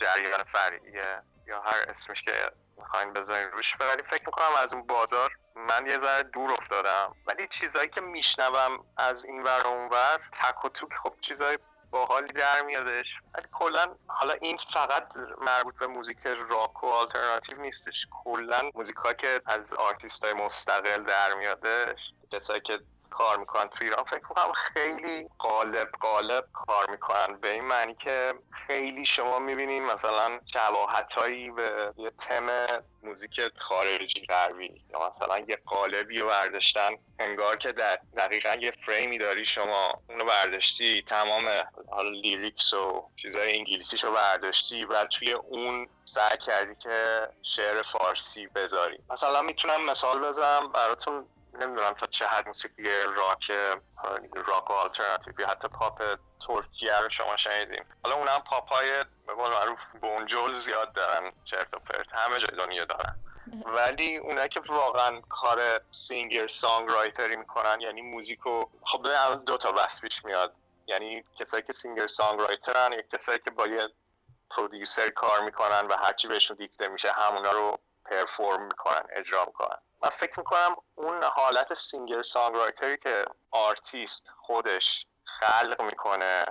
جریان 0.00 0.42
فرعیه 0.44 1.22
یا 1.46 1.60
هر 1.60 1.84
اسمش 1.88 2.22
که 2.22 2.32
می‌خواین 2.80 3.12
بذارین 3.12 3.50
روش 3.50 3.80
ولی 3.80 4.02
فکر 4.02 4.26
می‌کنم 4.26 4.54
از 4.58 4.74
اون 4.74 4.86
بازار 4.86 5.30
من 5.54 5.86
یه 5.86 5.98
ذره 5.98 6.22
دور 6.22 6.52
افتادم. 6.52 7.16
ولی 7.26 7.48
چیزایی 7.48 7.88
که 7.88 8.00
میشنوم 8.00 8.84
از 8.96 9.24
این 9.24 9.42
ور 9.42 9.66
اون 9.66 9.88
ور 9.88 10.20
تک 10.32 10.64
و 10.64 10.68
توک 10.68 10.92
خب 11.02 11.14
چیزای 11.20 11.58
باحالی 11.90 12.32
در 12.32 12.62
میادش. 12.62 13.06
ولی 13.34 13.46
کلا 13.52 13.94
حالا 14.06 14.34
این 14.34 14.56
فقط 14.56 15.08
مربوط 15.40 15.78
به 15.78 15.86
موزیک 15.86 16.18
راک 16.26 16.84
و 16.84 16.86
آلترناتیو 16.86 17.60
نیستش. 17.60 18.06
کلا 18.24 18.70
موزیک 18.74 18.96
که 19.18 19.42
از 19.46 19.74
آرتیست 19.74 20.24
های 20.24 20.34
مستقل 20.34 21.02
در 21.02 21.34
میادش 21.34 22.12
کسایی 22.32 22.60
که 22.60 22.80
کار 23.10 23.38
می‌کنن. 23.38 23.68
تو 23.68 23.84
ایران 23.84 24.04
فکر 24.04 24.14
می‌کنم 24.28 24.52
خیلی 24.52 25.28
قالب 25.38 25.88
قالب 26.00 26.44
کار 26.52 26.90
می‌کنن. 26.90 27.40
به 27.40 27.52
این 27.52 27.64
معنی 27.64 27.94
که 27.94 28.34
خیلی 28.66 29.04
شما 29.04 29.38
می‌بینین 29.38 29.86
مثلا 29.86 30.40
شباهت 30.46 31.12
هایی 31.12 31.50
به 31.50 31.92
یه 31.96 32.10
تم 32.10 32.66
موزیک 33.02 33.40
خارجی 33.58 34.26
غربی. 34.28 34.84
یا 34.90 35.08
مثلا 35.08 35.38
یه 35.38 35.58
قالبی 35.66 36.18
رو 36.18 36.28
برداشتن. 36.28 36.90
انگار 37.18 37.56
که 37.56 37.72
در 37.72 37.98
دقیقا 38.16 38.54
یه 38.54 38.72
فریمی 38.86 39.18
داری 39.18 39.46
شما. 39.46 40.02
اونو 40.08 40.24
برداشتی 40.24 41.02
تمام 41.02 41.44
حالا 41.90 42.10
lyrics 42.10 42.74
و 42.74 43.10
چیزای 43.16 43.58
انگلیسیش 43.58 44.04
رو 44.04 44.12
برداشتی 44.12 44.84
و 44.84 45.04
توی 45.04 45.32
اون 45.32 45.88
سعی 46.04 46.38
کردی 46.46 46.74
که 46.82 47.28
شعر 47.42 47.82
فارسی 47.82 48.46
بذاری. 48.46 48.98
مثلا 49.10 49.42
می‌تونم 49.42 49.84
مثال 49.84 50.20
بزنم 50.28 50.72
براتون. 50.74 51.26
نمی‌دونم 51.54 51.92
تا 51.92 52.06
چه 52.06 52.26
حد 52.26 52.46
موسیقی 52.46 52.84
راک 53.16 53.50
راک 54.34 54.70
و 54.70 54.72
آلترناتیو 54.72 55.46
حتی 55.46 55.68
پاپ 55.68 56.02
ترکیه 56.46 57.00
رو 57.00 57.10
شما 57.10 57.36
شنیدیم 57.36 57.84
حالا 58.04 58.16
اون 58.16 58.28
هم 58.28 58.40
پاپ 58.40 58.68
های 58.68 59.00
به 59.26 59.34
معروف 59.34 59.78
بنجل 60.00 60.54
زیاد 60.54 60.92
دارن 60.92 61.32
چرت 61.44 61.74
و 61.74 61.78
پرت 61.78 62.06
همه 62.12 62.40
جای 62.40 62.56
دنیا 62.56 62.84
دارن. 62.84 63.16
ولی 63.64 64.16
اونایی 64.16 64.48
که 64.48 64.60
واقعا 64.60 65.20
کار 65.20 65.80
singer 65.90 66.48
songwriter 66.48 66.90
ی 66.90 67.36
می‌کنن 67.36 67.80
یعنی 67.80 68.02
موزیکو 68.02 68.60
خب 68.82 69.06
دو 69.46 69.56
تا 69.56 69.72
بحث 69.72 70.00
پیش 70.00 70.24
میاد. 70.24 70.54
یعنی 70.86 71.24
کسایی 71.38 71.62
که 71.62 71.72
singer 71.72 72.06
songwriter 72.06 72.40
ن 72.40 72.92
یا 72.92 73.02
کسایی 73.12 73.38
که 73.38 73.50
با 73.50 73.66
یه 73.66 73.88
producer 74.50 75.08
کار 75.08 75.40
می‌کنن 75.40 75.86
و 75.86 75.96
هرچی 75.96 76.28
بهشون 76.28 76.56
دیکته 76.56 76.88
میشه 76.88 77.12
همونا 77.12 77.50
رو 77.50 77.78
perform 78.04 78.62
می‌کنن 78.62 79.02
اجرا 79.16 79.44
می‌کنن. 79.44 79.78
من 80.02 80.10
فکر 80.10 80.38
می‌کنم 80.38 80.76
اون 80.94 81.24
حالت 81.24 81.74
singer 81.74 82.22
songwriter 82.22 82.56
ی 82.56 82.96
که 82.96 83.24
آرتیست 83.50 84.32
خودش 84.36 85.06
خلق 85.24 85.82
می‌کنه 85.82 86.44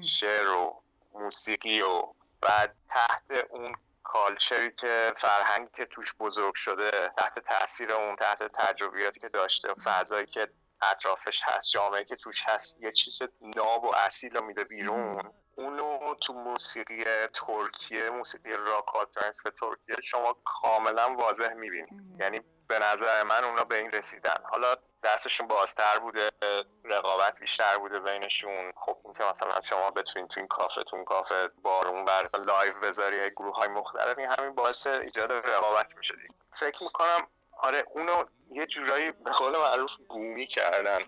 شعر 0.00 0.48
و 0.48 0.82
موسیقی 1.14 1.80
و 1.80 2.02
بعد 2.40 2.74
تحت 2.88 3.44
اون 3.50 3.74
culture 4.02 4.63
ی 4.63 4.72
که 4.72 5.12
فرهنگی 5.16 5.70
که 5.76 5.86
توش 5.86 6.14
بزرگ 6.14 6.54
شده 6.54 7.12
تحت 7.16 7.38
تاثیر 7.38 7.92
اون 7.92 8.16
تحت 8.16 8.42
تجربیاتی 8.42 9.20
که 9.20 9.28
داشته 9.28 9.74
فضایی 9.74 10.26
که 10.26 10.48
اطرافش 10.82 11.42
هست 11.44 11.70
جامعه 11.70 12.04
که 12.04 12.16
توش 12.16 12.44
هست 12.46 12.76
یه 12.80 12.92
چیز 12.92 13.22
ناب 13.40 13.84
و 13.84 13.94
اصیل 13.94 14.36
رو 14.36 14.44
میده 14.44 14.64
بیرون. 14.64 15.32
اونو 15.58 16.14
تو 16.14 16.32
موسیقی 16.32 17.04
ترکیه 17.26 18.10
موسیقی 18.10 18.52
راک 18.52 18.96
آلترنتیو 18.96 19.52
ترکیه 19.52 19.94
شما 20.02 20.36
کاملا 20.44 21.14
واضح 21.14 21.52
می‌بینید 21.52 22.20
یعنی 22.20 22.40
به 22.68 22.78
نظر 22.78 23.22
من 23.22 23.44
اونا 23.44 23.64
به 23.64 23.78
این 23.78 23.90
رسیدن. 23.90 24.36
حالا 24.44 24.76
دستشون 25.02 25.48
بازتر 25.48 25.98
بوده 25.98 26.30
رقابت 26.84 27.40
بیشتر 27.40 27.78
بوده 27.78 28.00
بینشون. 28.00 28.72
خب 28.76 28.98
این 29.04 29.14
که 29.14 29.24
مثلا 29.24 29.60
شما 29.62 29.90
بتونین 29.90 30.28
تو 30.28 30.40
این 30.40 30.48
کافه 30.48 30.82
تو 30.82 30.96
این 30.96 31.04
کافه 31.04 31.48
بار 31.62 31.83
اون 31.83 32.04
بار 32.04 32.28
live 32.38 32.72
بذاری 32.82 33.30
گروه 33.30 33.56
های 33.56 33.68
مختلف 33.68 34.18
این 34.18 34.28
همین 34.38 34.54
باعث 34.54 34.86
ایجاد 34.86 35.32
رقابت 35.32 35.96
میشه 35.96 36.14
فکر 36.60 36.82
می‌کنم 36.82 37.18
آره 37.58 37.84
اونو 37.90 38.24
یه 38.50 38.66
جورایی 38.66 39.12
به 39.12 39.30
قول 39.30 39.56
معروف 39.56 39.96
بومی 40.08 40.46
کردن. 40.46 40.98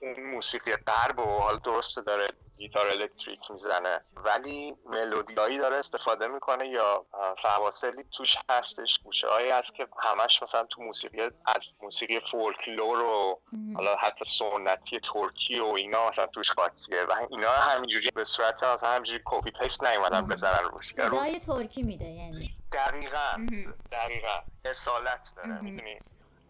اون 0.00 0.20
موسیقی 0.20 0.76
غرب 0.76 1.18
و 1.18 1.22
حال 1.22 1.58
درسته 1.58 2.02
داره. 2.02 2.26
گیتار 2.60 2.86
الکتریک 2.86 3.40
می‌زنه. 3.50 4.00
ولی 4.16 4.76
ملودیایی 4.86 5.58
داره 5.58 5.76
استفاده 5.76 6.26
می‌کنه 6.26 6.68
یا 6.68 7.06
فواصلی 7.42 8.04
توش 8.16 8.36
هستش. 8.50 8.98
گوشه 9.04 9.28
هایی 9.28 9.50
هست 9.50 9.74
که 9.74 9.88
همش 9.98 10.42
مثلا 10.42 10.64
تو 10.64 10.82
موسیقی 10.82 11.20
از 11.22 11.76
موسیقی 11.82 12.20
فولکلور 12.20 13.02
و 13.02 13.40
حالا 13.74 13.96
حتی 13.96 14.24
سنتی 14.24 15.00
ترکی 15.00 15.58
و 15.58 15.64
اینا 15.64 16.08
مثلا 16.08 16.26
توش 16.26 16.52
قاطیه 16.52 17.04
و 17.04 17.26
اینا 17.30 17.50
همینجوری 17.50 18.10
به 18.14 18.24
صورت 18.24 18.64
مثلا 18.64 18.90
همینجوری 18.90 19.20
copy 19.24 19.50
paste 19.50 19.84
نیومدن 19.84 20.26
بزنن 20.26 20.64
روش. 20.64 20.94
صدای 20.94 21.38
ترکی 21.38 21.82
میده 21.82 22.10
یعنی. 22.10 22.56
دقیقا. 22.72 23.46
دقیقا. 23.92 24.42
اصالت 24.64 25.32
داره 25.36 25.60
می‌دونی؟ 25.60 25.98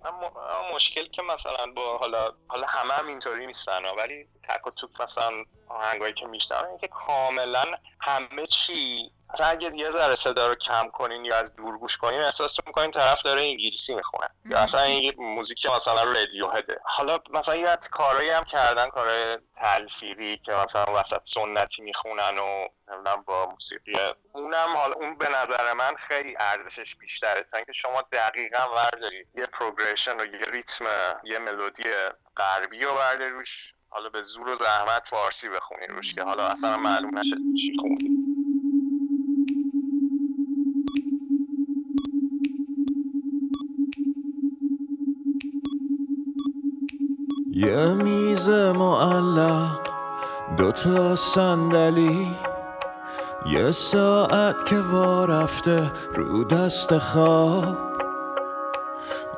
اما 0.05 0.32
مشکل 0.74 1.09
که 1.09 1.22
مثلا 1.22 1.72
با 1.77 1.98
حالا 1.98 2.32
حالا 2.48 2.66
همه 2.66 2.94
هم 2.94 3.06
اینطوری 3.06 3.47
نیستن 3.47 3.85
ولی 3.85 4.28
تک 4.48 4.66
و 4.66 4.70
توک 4.70 5.01
مثلا 5.01 5.44
آهنگایی 5.68 6.14
که 6.14 6.27
میشنم 6.27 6.78
که 6.81 6.89
کاملا 6.89 7.64
همه 8.01 8.47
چی 8.47 9.10
اگه 9.39 9.77
یه 9.77 9.90
ذره 9.90 10.15
صدا 10.15 10.48
رو 10.48 10.55
کم 10.55 10.89
کنین 10.89 11.24
یا 11.24 11.36
از 11.36 11.57
دور 11.57 11.78
گوش 11.78 11.97
کنین 11.97 12.20
احساس 12.20 12.57
می‌کنین 12.66 12.90
طرف 12.90 13.23
داره 13.23 13.40
انگلیسی 13.40 13.94
می‌خونه. 13.94 14.28
یا 14.44 14.59
اصلا 14.59 14.81
این 14.81 15.15
موزیک 15.19 15.66
مثلا 15.66 16.02
رادیو 16.02 16.48
هده 16.48 16.81
حالا 16.85 17.19
مثلا 17.31 17.57
یه 17.57 17.77
کارایی 17.90 18.31
هم 18.31 18.44
کردن 18.44 18.89
کارهای 18.89 19.39
تلفیقی 19.57 20.36
که 20.36 20.52
مثلا 20.52 20.85
وسط 20.94 21.20
سنتی 21.24 21.82
می‌خونن 21.82 22.39
و 22.39 22.69
نمی‌دونم 22.89 23.23
با 23.27 23.47
موسیقی 23.47 23.93
اونم 24.32 24.77
حالا 24.77 24.94
اون 24.94 25.19
به 25.19 25.28
نظر 25.28 25.73
من 25.73 25.94
خیلی 25.97 26.36
ارزشش 26.39 26.97
بیشتره. 26.97 27.47
تا 27.51 27.57
اینکه 27.57 27.73
شما 27.73 28.02
دقیقا 28.12 28.74
ورداری 28.74 29.27
یه 29.35 29.44
پروگرشن 29.52 30.20
و 30.20 30.24
یه 30.24 30.40
ریتم 30.52 30.85
یه 31.24 31.39
ملودی 31.39 31.85
غربی 32.36 32.85
رو 32.85 32.94
برداری 32.94 33.31
روش. 33.31 33.74
حالا 33.93 34.09
به 34.09 34.23
زور 34.23 34.48
و 34.48 34.57
زحمت 34.57 35.02
فارسی 35.11 35.48
بخونی 35.48 35.86
روش 35.86 36.15
که 36.15 36.23
حالا 36.23 36.47
اصلا 36.47 36.77
معلوم 36.77 37.19
نشه 37.19 37.36
چی 37.61 37.77
خوندی 37.81 38.19
یه 47.60 47.86
میز 47.86 48.48
معلق 48.48 49.80
دوتا 50.56 51.16
صندلی. 51.16 52.36
یه 53.46 53.70
ساعت 53.70 54.64
که 54.66 54.76
وارفته 54.80 55.92
رو 56.14 56.44
دست 56.44 56.98
خواب. 56.98 57.78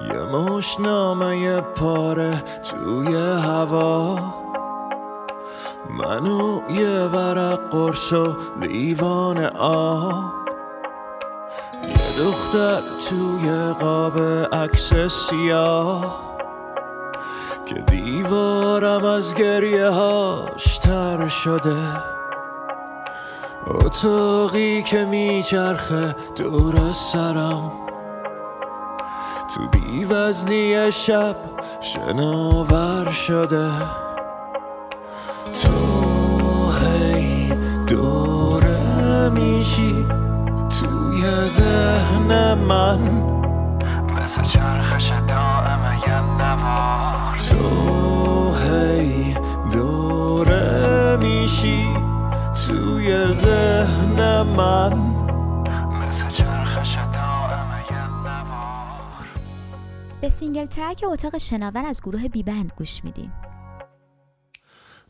یه 0.00 0.20
مشنامه 0.20 1.60
پاره 1.60 2.30
توی 2.62 3.14
هوا. 3.16 4.18
منو 5.90 6.60
یه 6.70 7.00
ورق 7.00 7.60
قرص 7.70 8.12
و 8.12 8.36
لیوان 8.60 9.44
آب. 9.56 10.32
یه 11.88 12.24
دختر 12.24 12.82
توی 13.08 13.72
قاب 13.80 14.20
عکس 14.52 14.92
سیاه. 14.94 16.31
که 17.66 17.74
دیوارم 17.74 19.04
از 19.04 19.34
گریه 19.34 19.88
هاش 19.88 20.78
تر 20.78 21.28
شده. 21.28 21.76
اتاقی 23.66 24.82
که 24.82 25.04
میچرخه 25.04 26.14
دور 26.36 26.92
سرم. 26.92 27.72
تو 29.54 29.68
بیوزنی 29.68 30.92
شب 30.92 31.36
شناور 31.80 33.10
شده. 33.10 33.70
تو 35.62 36.70
هی 36.70 37.52
دوره 37.86 39.28
میشی 39.28 40.06
توی 40.70 41.22
ذهن 41.48 42.54
من. 42.54 42.98
مثل 44.12 44.52
چرخش 44.52 45.28
دائم 45.28 45.98
یه 46.06 46.20
نوار 46.20 47.11
من. 54.56 55.12
به 60.20 60.28
single 60.28 60.66
track 60.66 61.04
اتاق 61.12 61.38
شناور 61.38 61.84
از 61.84 62.00
گروه 62.02 62.28
بیبند 62.28 62.72
گوش 62.76 63.04
میدین. 63.04 63.30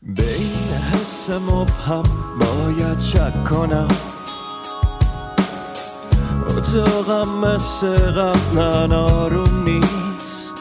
به 0.03 0.35
این 0.35 0.73
حس 0.93 1.29
مبهم 1.29 2.03
باید 2.39 2.99
شک 2.99 3.43
کنم. 3.43 3.87
اتاقم 6.57 7.29
مثل 7.29 7.97
قبلا 7.97 9.05
آروم 9.05 9.63
نیست. 9.63 10.55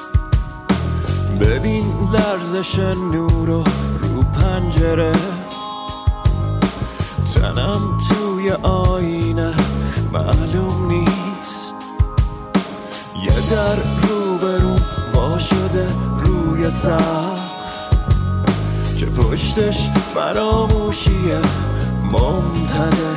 ببین 1.41 1.85
لرزش 2.13 2.79
نور 2.79 3.47
رو 3.47 3.65
رو 4.03 4.23
پنجره. 4.23 5.42
تنم 7.43 7.99
توی 8.09 8.51
آینه 8.63 9.55
معلوم 10.13 10.89
نیست. 10.89 11.75
یه 13.23 13.51
در 13.51 13.77
روبروم 14.09 14.77
وا 15.15 15.39
شده 15.39 15.89
روی 16.25 16.71
سقف. 16.71 17.41
که 18.99 19.07
پشتش 19.07 19.91
فراموشیه 20.15 21.39
ممتده 22.13 23.13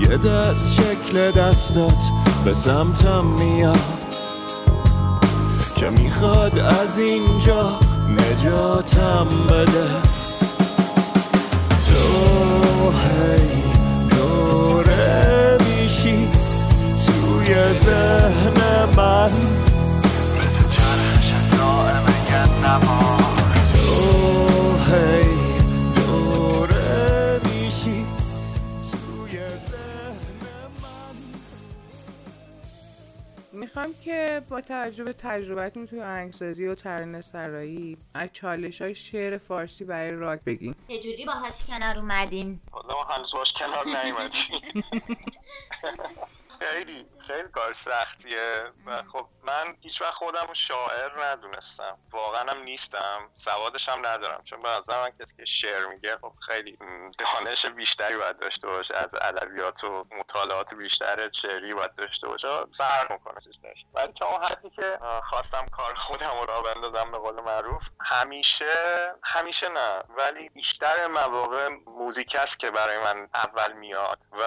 یه 0.00 0.16
دست 0.16 0.74
شکل 0.74 1.30
دستات 1.30 2.02
به 2.44 2.54
سمتم 2.54 3.24
میاد. 3.24 3.78
که 5.76 5.90
می‌خواد 5.90 6.58
از 6.58 6.98
اینجا 6.98 7.78
نجاتم 8.08 9.26
بده. 9.48 10.21
هی 12.90 13.62
دوره 14.10 15.58
میشی 15.60 16.28
توی 17.06 17.74
ذهن 17.74 18.84
من. 18.96 19.30
تو 23.74 24.76
هی 24.94 25.22
دوره 25.94 27.40
میشی 27.44 28.06
توی 28.92 29.38
ذهن 29.58 30.42
من 30.82 31.16
می‌خوام 33.52 33.88
که 34.04 34.42
با 34.48 34.60
توجه 34.60 35.04
به 35.04 35.12
تجربتون 35.12 35.86
توی 35.86 36.00
آهنگسازی 36.00 36.66
و 36.66 36.74
ترانه 36.74 37.20
سرایی 37.20 37.96
از 38.14 38.28
چالش 38.32 38.82
های 38.82 38.94
شعر 38.94 39.38
فارسی 39.38 39.84
برای 39.84 40.10
راک 40.10 40.40
بگین 40.44 40.74
چجوری 40.88 41.24
باهاش 41.26 41.64
کنار 41.64 41.98
اومدین؟ 41.98 42.60
ما 42.94 43.04
هنوز 43.04 43.32
باش 43.34 43.52
کنار 43.52 43.86
نیومدیم. 43.86 44.60
خیلی. 46.58 47.06
خیلی 47.26 47.48
کار 47.48 47.72
سختیه 47.72 48.72
و 48.86 49.02
خب 49.12 49.26
من 49.42 49.76
هیچ 49.80 50.02
وقت 50.02 50.14
خودم 50.14 50.52
شاعر 50.52 51.24
ندونستم. 51.24 51.98
واقعا 52.10 52.50
هم 52.50 52.62
نیستم. 52.62 53.30
سوادش 53.34 53.88
هم 53.88 54.06
ندارم. 54.06 54.42
چون 54.44 54.62
به 54.62 54.68
نظر 54.68 55.02
من 55.02 55.10
کسی 55.10 55.36
که 55.36 55.44
شعر 55.44 55.86
میگه 55.86 56.16
خب 56.16 56.32
خیلی 56.46 56.78
دانش 57.18 57.66
بیشتری 57.66 58.16
باید 58.16 58.38
داشته 58.38 58.66
باشه. 58.66 58.94
از 58.94 59.14
ادبیات 59.14 59.84
و 59.84 60.04
مطالعات 60.18 60.74
بیشتر 60.74 61.30
شعری 61.32 61.74
باید 61.74 61.94
داشته 61.94 62.28
باشه. 62.28 62.48
فرق 62.76 63.12
می‌کنه 63.12 63.40
چیزش. 63.40 63.84
ولی 63.94 64.12
تا 64.12 64.26
اون 64.26 64.42
حدی 64.44 64.70
که 64.70 64.98
خواستم 65.30 65.66
کار 65.66 65.94
خودم 65.94 66.38
رو 66.40 66.46
راه 66.46 66.62
بندازم 66.62 67.10
به 67.10 67.18
قول 67.18 67.40
معروف 67.40 67.82
همیشه 68.00 68.74
همیشه 69.22 69.68
نه. 69.68 70.02
ولی 70.16 70.48
بیشتر 70.48 71.06
مواقع 71.06 71.68
موزیک 71.86 72.34
است 72.34 72.58
که 72.58 72.70
برای 72.70 72.98
من 72.98 73.28
اول 73.34 73.72
میاد. 73.72 74.18
و 74.32 74.38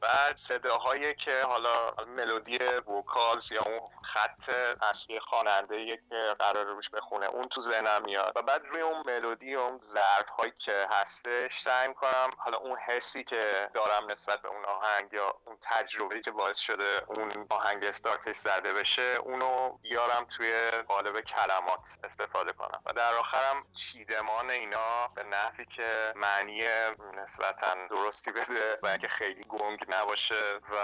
بعد 0.00 0.36
صداهایی 0.36 1.14
که 1.14 1.42
حالا 1.42 1.90
ملودی 2.20 2.58
وکالز 2.98 3.52
یا 3.52 3.62
اون 3.62 3.80
خط 4.02 4.48
اصلی 4.82 5.20
خواننده 5.20 5.96
که 5.96 6.34
قرار 6.38 6.66
روش 6.66 6.90
بخونه 6.90 7.26
اون 7.26 7.42
تو 7.42 7.60
ذهنم 7.60 8.02
میاد. 8.04 8.32
و 8.36 8.42
بعد 8.42 8.66
روی 8.66 8.80
اون 8.80 9.02
ملودی 9.06 9.54
و 9.54 9.60
اون 9.60 9.78
ضرب 9.82 10.26
هایی 10.38 10.52
که 10.58 10.86
هستش 10.90 11.60
سعی 11.60 11.88
می‌کنم 11.88 12.30
حالا 12.38 12.58
اون 12.58 12.78
حسی 12.78 13.24
که 13.24 13.70
دارم 13.74 14.10
نسبت 14.10 14.42
به 14.42 14.48
اون 14.48 14.64
آهنگ 14.64 15.12
یا 15.12 15.34
اون 15.46 15.56
تجربه 15.62 16.20
که 16.20 16.30
باعث 16.30 16.58
شده 16.58 17.02
اون 17.06 17.46
آهنگ 17.50 17.84
استارتش 17.84 18.36
زده 18.36 18.72
بشه 18.72 19.02
اونو 19.02 19.78
بیارم 19.82 20.24
توی 20.24 20.70
قالب 20.70 21.20
کلمات 21.20 21.98
استفاده 22.04 22.52
کنم. 22.52 22.82
و 22.86 22.92
در 22.92 23.14
آخرم 23.14 23.64
چیدمان 23.74 24.50
اینا 24.50 25.08
به 25.14 25.22
نحوی 25.22 25.64
که 25.64 26.12
معنی 26.16 26.68
نسبتا 27.14 27.86
درستی 27.90 28.32
بده 28.32 28.78
و 28.82 28.86
اینکه 28.86 29.08
خیلی 29.08 29.44
گنگ 29.48 29.84
نباشه 29.88 30.60
و 30.70 30.76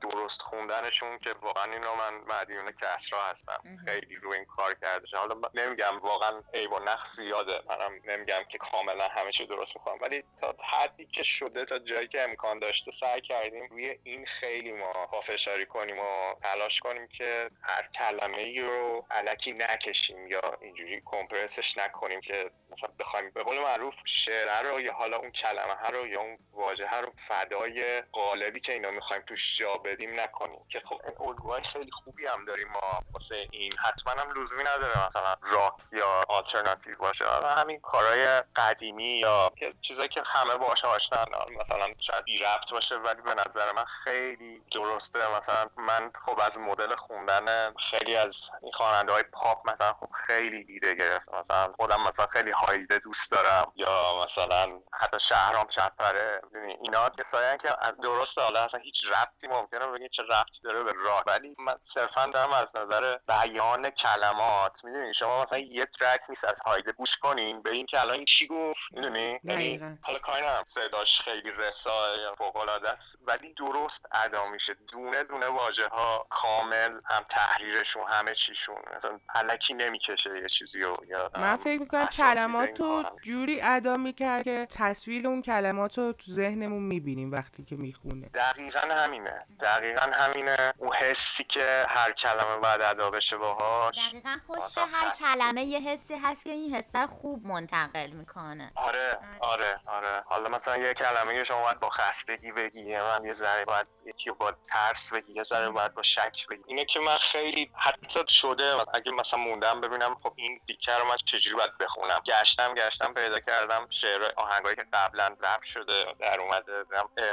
درست 0.00 0.42
خوندنشون 0.78 1.18
که 1.18 1.30
واقعا 1.42 1.72
اینو 1.72 1.94
من 1.94 2.14
مدیون 2.14 2.72
کسرا 2.72 3.24
هستم. 3.24 3.62
خیلی 3.84 4.16
روی 4.16 4.36
این 4.36 4.46
کار 4.46 4.74
کرده 4.74 5.18
حالا 5.18 5.40
نمیگم 5.54 5.98
واقعا 5.98 6.42
عیب 6.54 6.72
و 6.72 6.78
نقص 6.78 7.16
زیاده. 7.16 7.62
منم 7.68 8.00
نمیگم 8.04 8.44
که 8.48 8.58
کاملا 8.58 9.08
همه 9.08 9.32
چی 9.32 9.46
درست 9.46 9.76
می‌کنم. 9.76 9.98
ولی 10.00 10.24
تا 10.40 10.56
حدی 10.72 11.06
که 11.06 11.22
شده 11.22 11.64
تا 11.64 11.78
جایی 11.78 12.08
که 12.08 12.22
امکان 12.22 12.58
داشته 12.58 12.90
سعی 12.90 13.20
کردیم 13.20 13.66
روی 13.66 13.98
این 14.02 14.26
خیلی 14.26 14.72
ما 14.72 15.06
پافشاری 15.06 15.66
کنیم 15.66 15.98
و 15.98 16.34
تلاش 16.42 16.80
کنیم 16.80 17.08
که 17.08 17.50
هر 17.62 17.88
کلمه 17.88 18.38
ای 18.38 18.60
رو 18.60 19.06
علکی 19.10 19.52
نکشیم 19.52 20.28
یا 20.28 20.40
اینجوری 20.60 21.02
کمپرسش 21.04 21.78
نکنیم 21.78 22.20
که 22.20 22.50
مثلا 22.70 22.90
بخوایم 22.98 23.30
به 23.30 23.42
قول 23.42 23.58
معروف 23.58 23.94
شعر 24.04 24.62
رو 24.62 24.80
یا 24.80 24.92
حالا 24.92 25.16
اون 25.16 25.30
کلمه 25.30 25.88
رو 25.90 26.06
یا 26.06 26.20
اون 26.20 26.38
واژه 26.52 26.94
رو 26.94 27.12
فدای 27.28 28.02
قالبی 28.12 28.60
که 28.60 28.72
اینا 28.72 28.90
می‌خوایم 28.90 29.22
توش 29.22 29.58
جا 29.58 29.72
بدیم 29.72 30.20
نکنیم. 30.20 30.66
که 30.68 30.82
خب 30.84 31.22
الگوهای 31.22 31.62
خیلی 31.62 31.90
خوبی 31.90 32.26
هم 32.26 32.44
داریم 32.44 32.68
ما. 32.68 33.02
واسه 33.12 33.48
این 33.50 33.72
حتما 33.78 34.12
هم 34.12 34.42
لزومی 34.42 34.62
نداره 34.62 35.06
مثلا 35.06 35.36
راک 35.42 35.74
یا 35.92 36.24
آلترناتیو 36.28 36.96
باشه. 36.98 37.26
حالا 37.26 37.54
همین 37.54 37.80
کارهای 37.80 38.42
قدیمی 38.56 39.18
یا 39.18 39.52
چیزایی 39.80 40.08
که 40.08 40.22
همه 40.26 40.56
باهاش 40.56 40.84
آشنا 40.84 41.24
مثلا 41.60 41.86
شاید 41.98 42.24
بی 42.24 42.38
ربط 42.38 42.70
باشه 42.70 42.96
ولی 42.96 43.22
به 43.22 43.34
نظر 43.34 43.72
من 43.72 43.84
خیلی 43.84 44.62
درسته. 44.72 45.36
مثلا 45.36 45.70
من 45.76 46.10
خب 46.26 46.40
از 46.40 46.58
مدل 46.58 46.96
خوندن 46.96 47.74
خیلی 47.90 48.16
از 48.16 48.50
این 48.62 48.72
خواننده 48.72 49.12
های 49.12 49.22
پاپ 49.22 49.70
مثلا 49.70 49.92
خب 49.92 50.10
خیلی 50.26 50.66
ایده 50.68 50.94
گرفت 50.94 51.28
مثلا 51.34 51.72
خودم 51.76 52.02
مثلا 52.02 52.26
خیلی 52.26 52.50
هایده 52.50 52.98
دوست 52.98 53.30
دارم. 53.30 53.72
یا 53.76 54.24
مثلا 54.24 54.80
حتی 54.92 55.20
شهرام 55.20 55.66
چپره. 55.66 56.40
اینا 56.82 57.08
کسایی 57.08 57.58
که 57.58 57.68
درسته. 58.02 58.42
حالا 58.42 58.64
اصلا 58.64 58.80
هیچ 58.80 59.06
ربطی 59.06 59.46
ممکنه 59.46 59.86
بگید 59.86 60.10
چه 60.10 60.22
ربطی 60.22 60.57
داره 60.60 60.82
به 60.82 60.92
راک 60.92 61.26
ولی 61.26 61.54
من 61.58 61.74
صرفا 61.82 62.26
دارم 62.26 62.52
از 62.52 62.72
نظر 62.76 63.18
بیان 63.28 63.90
کلمات 63.90 64.84
می‌دونی؟ 64.84 65.14
شما 65.14 65.42
مثلا 65.42 65.58
یه 65.58 65.86
ترک 65.86 66.20
نیست 66.28 66.44
از 66.44 66.60
هایده 66.66 66.92
گوش 66.92 67.16
کنین 67.16 67.62
به 67.62 67.70
این 67.70 67.86
که 67.86 68.00
الان 68.00 68.14
این 68.14 68.24
چی 68.24 68.46
گفت؟ 68.46 68.80
می‌دونی؟ 68.92 69.38
دقیقاً. 69.38 69.96
حالا 70.02 70.18
کاری 70.18 70.42
ندارم. 70.42 70.62
صداش 70.62 71.20
خیلی 71.20 71.50
رسا 71.50 72.16
یا 72.16 72.34
فوق 72.34 72.56
العاده 72.56 72.90
است. 72.90 73.18
ولی 73.22 73.54
درست 73.54 74.06
ادا 74.12 74.46
میشه. 74.46 74.76
دونه 74.92 75.24
دونه 75.24 75.46
واژه 75.46 75.88
ها 75.88 76.26
کامل 76.30 77.00
هم 77.04 77.24
تحریرشون 77.28 78.02
همه 78.08 78.34
چیشون. 78.34 78.76
مثلا 78.96 79.20
الکی 79.34 79.74
نمی‌کشه 79.74 80.40
یه 80.42 80.48
چیزی 80.48 80.80
رو. 80.80 80.94
یا 81.08 81.30
من 81.34 81.56
فکر 81.56 81.80
می‌کنم 81.80 82.06
کلمات 82.06 82.80
رو. 82.80 83.04
جوری 83.22 83.60
ادا 83.62 83.96
می‌کرد 83.96 84.42
که 84.42 84.66
تصویر 84.76 85.26
اون 85.26 85.42
کلمات 85.42 85.98
رو 85.98 86.12
تو 86.12 86.32
ذهنمون 86.32 86.82
می‌بینیم 86.82 87.32
وقتی 87.32 87.64
که 87.64 87.76
می‌خونه. 87.76 88.28
دقیقا 88.34 88.80
همینه. 88.80 89.46
دقیقا 89.60 90.10
همینه. 90.12 90.47
اون 90.78 90.94
حسی 90.94 91.44
که 91.44 91.86
هر 91.88 92.12
کلمه 92.12 92.56
باید 92.56 92.80
ادا 92.80 93.10
بشه 93.10 93.36
باهاش. 93.36 93.94
دقیقا 94.08 94.36
پشت 94.48 94.78
هر 94.78 95.08
هست. 95.08 95.22
کلمه 95.24 95.64
یه 95.64 95.80
حسی 95.80 96.14
هست 96.14 96.44
که 96.44 96.50
این 96.50 96.74
حس 96.74 96.96
رو 96.96 97.06
خوب 97.06 97.46
منتقل 97.46 98.10
می‌کنه. 98.10 98.72
آره 98.74 99.18
آره 99.40 99.80
آره. 99.86 100.22
حالا 100.26 100.48
مثلا 100.48 100.76
یه 100.76 100.94
کلمه 100.94 101.34
که 101.34 101.44
شما 101.44 101.62
باید 101.62 101.80
با 101.80 101.90
خستگی 101.90 102.52
بگی 102.52 102.96
من 102.96 103.24
یه 103.24 103.32
ذره 103.32 103.64
باید 103.64 103.86
یکی 104.04 104.30
با 104.30 104.52
ترس 104.52 105.12
بگی 105.12 105.32
یه 105.32 105.42
ذره 105.42 105.70
باید 105.70 105.94
با 105.94 106.02
شک 106.02 106.46
بگی. 106.50 106.62
اینه 106.66 106.84
که 106.84 107.00
من 107.00 107.16
خیلی 107.16 107.70
حتی 107.76 108.24
شده 108.28 108.76
اگه 108.94 109.12
مثلا 109.12 109.40
موندم 109.40 109.80
ببینم 109.80 110.16
خب 110.22 110.32
این 110.36 110.60
دیکه 110.66 110.92
رو 110.92 111.08
من 111.08 111.16
چجوری 111.16 111.56
باید 111.56 111.78
بخونم. 111.78 112.18
گشتم 112.26 112.74
گشتم 112.74 113.14
پیدا 113.14 113.40
کردم 113.40 113.86
شعر 113.90 114.32
آهنگایی 114.36 114.76
که 114.76 114.84
قبلا 114.92 115.36
ضبط 115.40 115.62
شده 115.62 116.04
در 116.20 116.40
اومده 116.40 116.84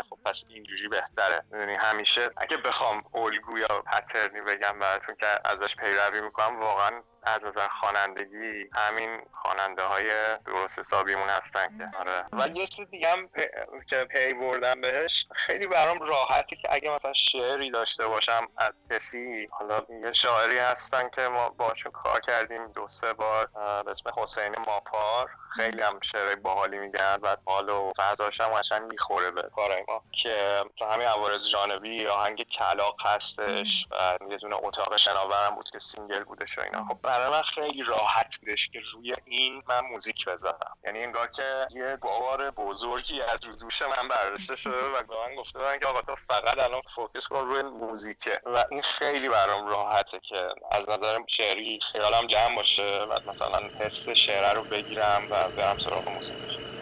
خب 0.09 0.17
پس 0.25 0.43
اینجوری 0.47 0.87
بهتره. 0.87 1.43
می‌دونی 1.51 1.75
همیشه 1.75 2.29
اگه 2.37 2.57
بخوام 2.57 3.03
الگو 3.13 3.57
یا 3.57 3.67
پترنی 3.67 4.41
بگم 4.41 4.79
براتون 4.79 5.15
که 5.15 5.27
ازش 5.45 5.75
پیروی 5.75 6.21
می‌کنم. 6.21 6.59
واقعا 6.59 7.01
از 7.23 7.47
نظر 7.47 7.67
خوانندگی 7.67 8.69
همین 8.75 9.21
خواننده 9.41 9.83
های 9.83 10.37
درست 10.45 10.79
حسابیمون 10.79 11.29
هستن 11.29 11.77
که. 11.77 11.97
آره. 11.97 12.25
و 12.31 12.47
یه 12.47 12.67
چیز 12.67 12.89
دیگه 12.89 13.09
هم 13.11 13.29
که 13.89 14.03
پی 14.03 14.33
بردم 14.33 14.81
بهش 14.81 15.27
خیلی 15.35 15.67
برام 15.67 15.99
راحتی 15.99 16.55
که 16.55 16.67
اگه 16.71 16.89
مثلا 16.89 17.13
شعری 17.13 17.71
داشته 17.71 18.07
باشم 18.07 18.47
از 18.57 18.85
کسی 18.91 19.47
حالا 19.51 19.81
یه 20.03 20.13
شاعری 20.13 20.57
هستن 20.57 21.09
که 21.09 21.21
ما 21.21 21.49
باشون 21.49 21.91
کار 21.91 22.19
کردیم 22.19 22.67
دو 22.67 22.87
سه 22.87 23.13
بار 23.13 23.49
به 23.83 23.91
اسم 23.91 24.09
حسین 24.17 24.55
ماپار. 24.67 25.29
خیلی 25.55 25.81
هم 25.81 25.99
شعر 26.01 26.35
باحالی 26.35 26.77
میگن 26.77 27.17
و 27.21 27.37
حال 27.45 27.69
و 27.69 27.91
فضاش 27.97 28.41
هم 28.41 28.47
قشنگ 28.47 28.81
می‌خوره 28.81 29.31
به 29.31 29.49
کارای 29.55 29.83
ما. 29.87 30.03
که 30.23 30.63
تو 30.77 30.85
همین 30.85 31.07
عوارض 31.07 31.49
جانبی 31.49 32.07
آهنگ 32.07 32.43
کلاغ 32.43 32.94
هستش 33.01 33.87
و 33.91 34.17
یه 34.31 34.37
دونه 34.37 34.55
اتاق 34.63 34.95
شناورم 34.95 35.55
بود 35.55 35.69
که 35.69 35.79
single 35.79 36.23
بودش 36.23 36.57
و 36.57 36.61
اینا. 36.61 36.85
خب 36.85 37.01
برای 37.01 37.31
من 37.31 37.41
خیلی 37.41 37.83
راحت 37.83 38.37
بودش 38.37 38.69
که 38.69 38.81
روی 38.93 39.13
این 39.25 39.63
من 39.67 39.79
موزیک 39.79 40.25
بزنم 40.25 40.77
یعنی 40.83 41.03
انگار 41.03 41.27
که 41.27 41.67
یه 41.71 41.95
بار 42.01 42.51
بزرگی 42.51 43.21
از 43.21 43.45
رو 43.45 43.55
دوش 43.55 43.81
من 43.81 44.07
برداشته 44.07 44.55
شده 44.55 44.85
و 44.85 45.03
به 45.03 45.15
من 45.27 45.35
گفته 45.35 45.59
بودن 45.59 45.79
که 45.79 45.85
آقا 45.85 46.01
تو 46.01 46.15
فقط 46.15 46.57
الان 46.57 46.81
focus 46.95 47.27
کن 47.27 47.39
روی 47.39 47.61
موزیکه. 47.61 48.41
و 48.45 48.65
این 48.71 48.81
خیلی 48.81 49.29
برام 49.29 49.67
راحته 49.67 50.19
که 50.19 50.49
از 50.71 50.89
نظر 50.89 51.19
شعری 51.27 51.79
خیالم 51.91 52.27
جمع 52.27 52.55
باشه 52.55 53.07
و 53.09 53.29
مثلا 53.29 53.69
حس 53.79 54.09
شعره 54.09 54.53
رو 54.53 54.63
بگیرم 54.63 55.27
و 55.29 55.49
برم 55.49 55.77
سراغ 55.77 56.09
موزیک 56.09 56.74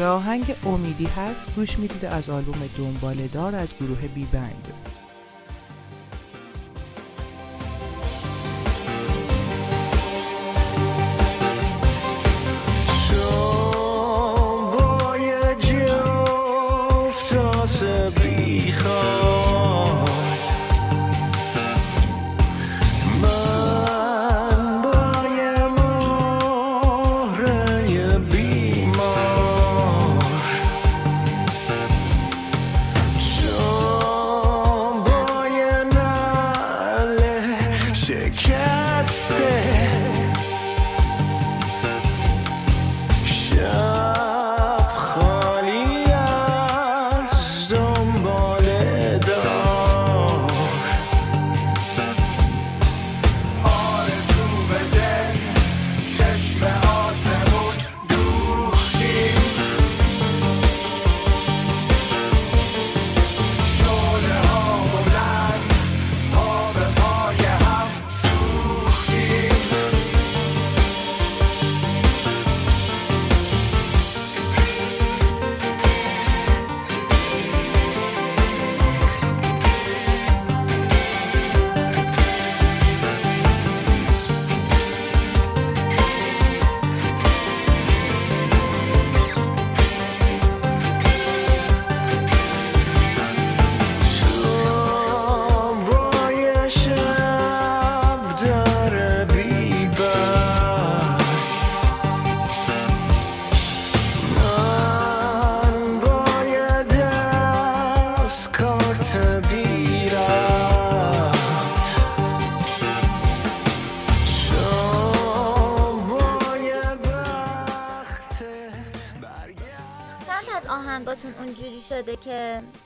به 0.00 0.06
آهنگ 0.06 0.54
امیدی 0.66 1.04
هست 1.04 1.54
گوش 1.54 1.78
می‌دید 1.78 2.04
از 2.04 2.30
آلبوم 2.30 2.58
دنباله 2.78 3.28
دار 3.28 3.54
از 3.54 3.74
گروه 3.76 4.08
بی 4.08 4.24
بند 4.24 4.68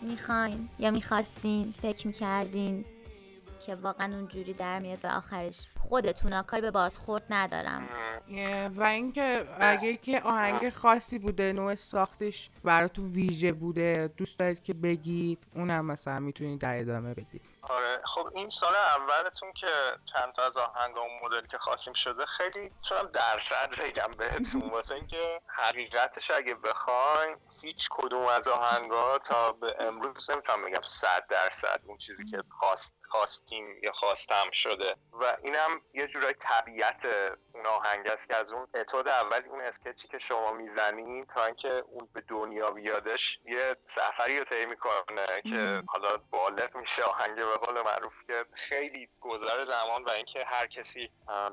می‌خواین 0.01 0.69
یا 0.79 0.91
می‌خواستین 0.91 1.75
فکر 1.83 2.07
می‌کردین 2.07 2.85
که 3.67 3.75
واقعا 3.75 4.15
اونجوری 4.17 4.53
در 4.53 4.79
میاد 4.79 5.05
و 5.05 5.09
آخرش 5.09 5.69
خودتون 5.81 6.43
کاری 6.43 6.63
به 6.63 6.71
بازخورد 6.71 7.23
ندارم. 7.31 7.89
و 8.77 8.83
اینکه 8.83 9.45
اگه 9.61 9.97
که 9.97 10.21
آهنگ 10.21 10.71
خاصی 10.71 11.19
بوده 11.19 11.53
نوع 11.53 11.75
ساختش 11.75 12.51
براتون 12.65 13.11
ویژه 13.11 13.53
بوده 13.53 14.11
دوست 14.17 14.39
دارید 14.39 14.63
که 14.63 14.75
بگید 14.75 15.39
اونم 15.55 15.87
مثلا 15.87 16.21
می‌تونید 16.21 16.61
در 16.61 16.81
ادامه 16.81 17.15
بگید 17.15 17.43
آره. 17.69 18.03
خب 18.15 18.31
این 18.35 18.51
سال 18.51 18.73
اولتون 18.77 19.53
که 19.53 19.67
چند 20.13 20.33
تا 20.33 20.47
از 20.47 20.57
آهنگ 20.57 20.99
اون 20.99 21.11
مدل 21.23 21.47
که 21.47 21.59
خواستیم 21.59 21.95
شده 21.95 22.27
خیلی 22.27 22.71
چون 22.89 23.11
درصد 23.11 23.71
بگم 23.81 24.11
بهتون. 24.19 24.71
واسه 24.71 24.95
اینکه 24.95 25.41
حقیقتش 25.47 26.31
اگه 26.31 26.55
بخواین 26.55 27.37
هیچ 27.63 27.89
کدوم 27.91 28.27
از 28.27 28.49
آهنگا 28.49 29.19
تا 29.19 29.53
به 29.53 29.77
امروز 29.81 30.31
نمی‌تونم 30.31 30.65
بگم 30.65 30.83
صد 30.83 31.27
درصد 31.29 31.81
اون 31.85 31.99
چیزی 31.99 32.25
که 32.25 32.43
خواست 32.59 32.95
خواستیم 33.09 33.79
یا 33.83 33.93
خواستم 33.93 34.51
شده. 34.53 34.97
و 35.13 35.37
اینم 35.43 35.81
یه 35.95 36.07
جورای 36.07 36.35
طبیعت 36.35 37.07
اون 37.55 37.67
آهنگ 37.67 38.09
است 38.09 38.29
که 38.29 38.37
از 38.37 38.53
اون 38.53 38.69
اتود 38.75 39.09
اول 39.09 39.43
اون 39.49 39.61
اسکچی 39.61 40.09
که 40.09 40.19
شما 40.19 40.53
می‌زنین 40.53 41.27
تا 41.27 41.45
اینکه 41.45 41.69
اون 41.69 42.09
به 42.13 42.21
دنیا 42.21 42.67
بیادش 42.67 43.39
یه 43.45 43.77
سفری 43.85 44.39
رو 44.39 44.45
طی 44.45 44.67
می‌کنه 44.67 45.27
که 45.43 45.83
حالا 45.87 46.09
بالغ 46.31 46.77
میشه 46.77 47.03
آهنگ 47.03 47.37
به 47.37 47.55
قول 47.55 47.83
معروف 47.83 48.25
که 48.27 48.45
خیلی 48.53 49.09
گذر 49.21 49.65
زمان 49.65 50.05
و 50.05 50.11
اینکه 50.11 50.45
هر 50.45 50.67
کسی 50.67 51.11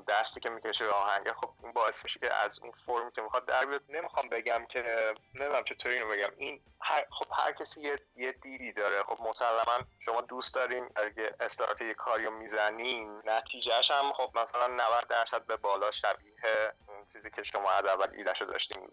دستی 0.07 0.40
که 0.40 0.49
می‌کشه 0.49 0.86
به 0.86 0.91
آهنگ 0.91 1.32
خب 1.32 1.49
اون 1.64 1.72
باعث 1.72 2.03
میشه 2.03 2.19
که 2.19 2.34
از 2.34 2.60
اون 2.60 2.72
فرمی 2.86 3.11
که 3.11 3.22
می‌خواد 3.22 3.45
در 3.45 3.65
بیاد. 3.65 3.82
نمی‌خوام 3.90 4.30
بگم 4.30 4.65
که 4.65 5.14
نمی‌دونم 5.36 5.64
چطوری 5.64 5.95
اینو 5.95 6.10
بگم. 6.10 6.32
این 6.38 6.61
هر 6.82 7.06
خب 7.11 7.26
هر 7.38 7.52
کسی 7.52 7.82
یه, 7.82 7.99
یه 8.15 8.32
دیدی 8.32 8.73
داره. 8.73 9.03
خب 9.03 9.18
مسلما 9.22 9.86
شما 9.99 10.22
دوست 10.22 10.56
دارین 10.56 10.90
اگه 10.95 11.36
استارت 11.40 11.82
یه 11.82 11.94
کاری 11.94 12.26
رو 12.26 12.32
می‌زنین 12.32 13.22
نتیجهش 13.26 13.91
هم 13.91 14.14
خب 14.14 14.38
مثلا 14.38 14.68
90 14.68 15.07
درصد 15.07 15.45
به 15.45 15.57
بالا 15.57 15.90
شبیه 15.91 16.73
اون 16.88 17.05
چیزی 17.13 17.31
که 17.31 17.43
شما 17.43 17.72
از 17.72 17.85
اول 17.85 18.07
ایدهشو 18.15 18.45
داشتین 18.45 18.91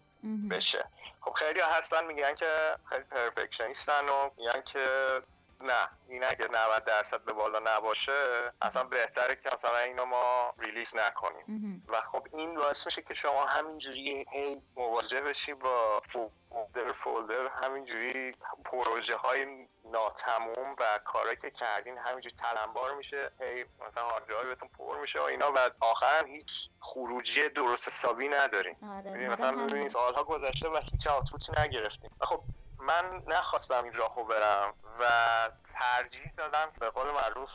بشه. 0.49 0.85
خب 1.21 1.31
خیلی 1.31 1.59
هستن 1.59 2.05
میگن 2.05 2.35
که 2.35 2.55
خیلی 2.89 3.03
پرفکشنیستن 3.03 4.09
و 4.09 4.29
میگن 4.37 4.61
که 4.61 4.85
نه 5.61 5.89
این 6.07 6.23
اگه 6.23 6.47
90 6.51 6.83
درصد 6.85 7.21
به 7.23 7.33
بالا 7.33 7.59
نباشه 7.65 8.23
اصلا 8.61 8.83
بهتره 8.83 9.35
که 9.35 9.49
مثلا 9.53 9.77
اینو 9.77 10.05
ما 10.05 10.53
ریلیز 10.59 10.95
نکنیم. 10.95 11.83
و 11.87 12.01
خب 12.01 12.27
این 12.33 12.55
باعث 12.55 12.85
میشه 12.85 13.01
که 13.01 13.13
شما 13.13 13.45
همینجوری 13.45 14.25
هی 14.31 14.61
مواجه 14.75 15.21
بشی 15.21 15.53
با 15.53 15.99
فولدر 15.99 16.91
فولدر 16.93 17.47
همینجوری 17.63 18.35
پروژه 18.65 19.15
های 19.15 19.67
ناتموم 19.85 20.75
و 20.79 20.99
کارهایی 21.05 21.37
که 21.37 21.51
کردین 21.51 21.97
همینجوری 21.97 22.35
تلمبار 22.35 22.93
میشه 22.95 23.31
هی 23.39 23.65
مثلا 23.87 24.03
هارد 24.03 24.27
بهتون 24.27 24.69
پر 24.77 24.97
میشه 25.01 25.19
و 25.19 25.23
اینا 25.23 25.51
و 25.55 25.69
آخرم 25.79 26.25
هیچ 26.27 26.69
خروجی 26.79 27.49
درست 27.49 27.87
حسابی 27.87 28.27
ندارین. 28.27 28.75
آره 28.97 29.29
مثلا 29.29 29.65
ببینید 29.65 29.87
سالها 29.87 30.23
گذشته 30.23 30.69
و 30.69 30.81
هیچ 30.91 31.07
آتوتی 31.07 31.51
نگرفتیم. 31.57 32.11
خب 32.21 32.41
من 32.79 33.21
نخواستم 33.27 33.83
این 33.83 33.93
راهو 33.93 34.23
برم 34.23 34.73
و 34.99 35.05
ترجیح 35.79 36.31
دادم 36.37 36.71
به 36.79 36.89
قول 36.89 37.11
معروف 37.11 37.51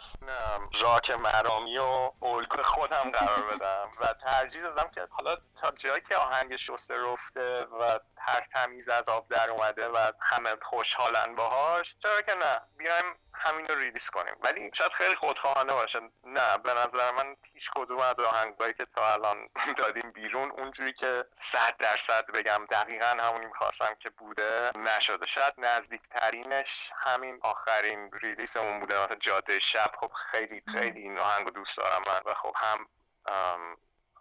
راک 0.80 1.10
مرامی 1.10 1.78
و 1.78 2.10
الگو 2.22 2.62
خودم 2.62 3.10
قرار 3.10 3.42
بدم. 3.42 3.88
و 4.00 4.14
ترجیح 4.22 4.62
دادم 4.62 4.90
که 4.94 5.08
حالا 5.10 5.36
تا 5.56 5.70
جایی 5.70 6.00
که 6.00 6.16
آهنگ 6.16 6.56
شسته 6.56 6.94
رفته 7.12 7.64
و 7.64 7.98
هر 8.16 8.40
تمیز 8.40 8.88
از 8.88 9.08
آب 9.08 9.28
در 9.28 9.50
اومده 9.50 9.88
و 9.88 10.12
همه 10.20 10.56
خوشحالن 10.62 11.34
باهاش 11.34 11.96
چرا 12.02 12.22
که 12.22 12.34
نه 12.34 12.60
بیایم 12.76 13.04
همین 13.34 13.66
رو 13.66 13.74
ریلیس 13.74 14.10
کنیم. 14.10 14.34
ولی 14.40 14.70
شاید 14.74 14.92
خیلی 14.92 15.14
خودخواهانه 15.14 15.72
باشه. 15.72 16.00
نه 16.24 16.58
به 16.58 16.74
نظر 16.74 17.10
من 17.10 17.36
هیچ 17.52 17.70
کدوم 17.76 17.98
از 17.98 18.20
آهنگایی 18.20 18.74
که 18.74 18.86
تا 18.96 19.12
الان 19.12 19.48
دادیم 19.78 20.12
بیرون 20.12 20.50
اونجوری 20.50 20.92
که 20.92 21.24
صد 21.34 21.76
درصد 21.78 22.26
بگم 22.26 22.66
دقیقا 22.70 23.06
همونی 23.06 23.46
می‌خواستم 23.46 23.94
که 23.94 24.10
بوده 24.10 24.70
نشده. 24.76 25.26
شاید 25.26 25.54
نزدیکترینش 25.58 26.90
همین 26.96 27.38
آخرین 27.42 28.10
ریلیسمون 28.22 28.80
بوده 28.80 29.04
مثلا 29.04 29.16
جاده 29.16 29.58
شب. 29.58 29.90
خب 30.00 30.10
خیلی 30.30 30.62
خیلی 30.72 31.00
این 31.00 31.18
آهنگ 31.18 31.52
دوست 31.52 31.76
دارم 31.76 32.02
من. 32.06 32.20
و 32.26 32.34
خب 32.34 32.54
هم 32.56 32.86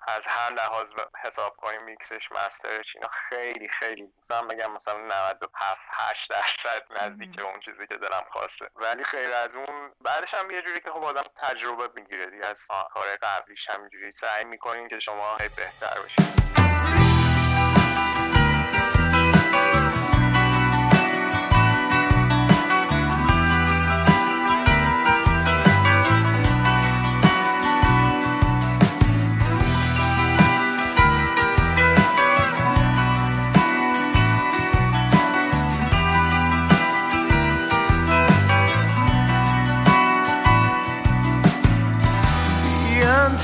از 0.08 0.28
هر 0.28 0.50
لحاظ 0.54 0.94
حساب 1.24 1.56
کنیم 1.56 1.84
میکسش 1.84 2.32
مسترش 2.32 2.96
اینا 2.96 3.08
خیلی 3.08 3.68
خیلی. 3.68 4.14
مثلا 4.22 4.42
بگم 4.42 4.72
مثلا 4.72 4.98
97 4.98 5.88
8 5.92 6.30
درصد 6.30 6.84
نزدیک 6.90 7.40
اون 7.40 7.60
چیزی 7.60 7.88
که 7.88 7.98
دلم 7.98 8.26
خواسته. 8.32 8.70
ولی 8.76 9.04
خیر 9.04 9.32
از 9.32 9.56
اون 9.56 9.94
بعدش 10.02 10.34
هم 10.34 10.52
یه 10.52 10.62
جوری 10.62 10.80
که 10.80 10.90
خب 10.92 11.04
آدم 11.04 11.24
تجربه 11.36 12.02
می‌گیره 12.02 12.30
دیگه. 12.30 12.46
از 12.46 12.68
کار 12.94 13.18
قبلیش 13.22 13.70
همینجوری 13.70 14.14
سعی 14.14 14.44
می‌کنین 14.44 14.88
که 14.88 15.00
شما 15.00 15.38
بهتر 15.38 16.02
بشید 16.06 17.03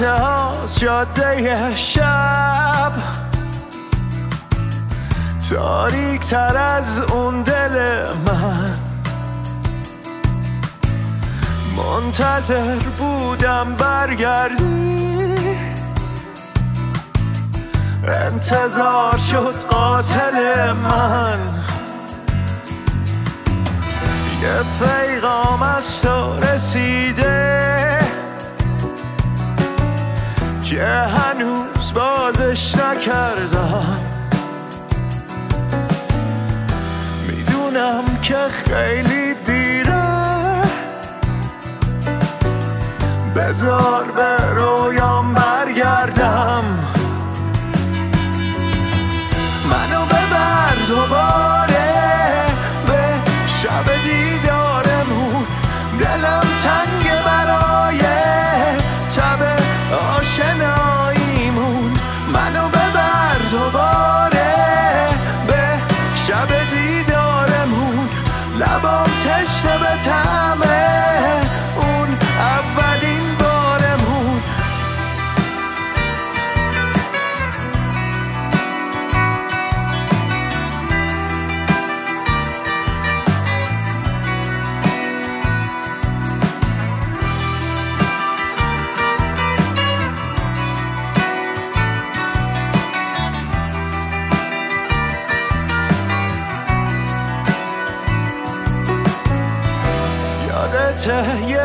انتهاز 0.01 0.79
جاده 0.79 1.75
شب. 1.75 2.91
تاریک 5.49 6.21
تر 6.21 6.57
از 6.57 6.99
اون 6.99 7.41
دل 7.41 8.05
من. 8.25 8.77
منتظر 11.77 12.75
بودم 12.75 13.75
برگردی. 13.75 15.35
انتظار 18.07 19.17
شد 19.17 19.55
قاتل 19.69 20.73
من. 20.73 21.39
یه 24.41 24.63
پیغام 24.79 25.63
از 25.63 26.01
تو 26.01 26.33
رسیده. 26.35 28.08
که 30.69 30.85
هنوز 30.85 31.93
بازش 31.93 32.75
نکردم. 32.75 33.99
می‌دونم 37.27 38.03
که 38.21 38.37
خیلی 38.51 39.33
دیره. 39.33 40.61
بذار 43.35 44.03
به 44.11 44.53
رویام 44.55 45.33
برگردم. 45.33 46.63
منو 49.69 50.05
ببر 50.05 50.75
دوباره. 50.87 51.58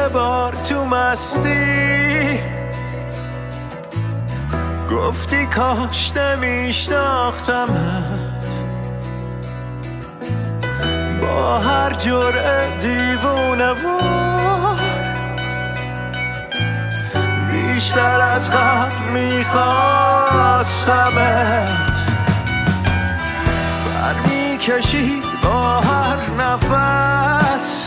بار 0.08 0.52
تو 0.52 0.84
مستی. 0.84 2.40
گفتی 4.90 5.46
کاش 5.46 6.12
نمیشناختمت 6.16 7.68
با 11.22 11.58
هر 11.58 11.92
جرعه 11.92 12.80
دیوونه 12.80 13.68
وار 13.68 14.80
بیشتر 17.52 18.20
از 18.20 18.50
قبل 18.50 18.96
میخواستمت. 19.12 19.64
بر 23.86 24.14
می‌کشید 24.26 25.24
با 25.42 25.80
هر 25.80 26.18
نفس. 26.38 27.83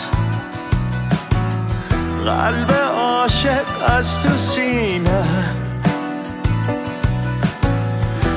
قلب 2.28 2.72
عاشق 2.72 3.66
از 3.98 4.22
تو 4.22 4.38
سینه. 4.38 5.24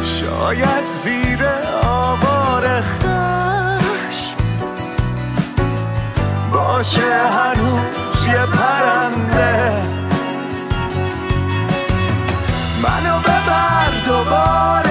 شاید 0.04 0.90
زیر 0.90 1.44
آوار 1.82 2.80
خشم 2.80 4.36
باشه 6.52 7.00
هنوز 7.26 8.26
یه 8.26 8.46
پرنده. 8.46 9.72
منو 12.82 13.18
ببر 13.18 13.90
دوباره 14.04 14.89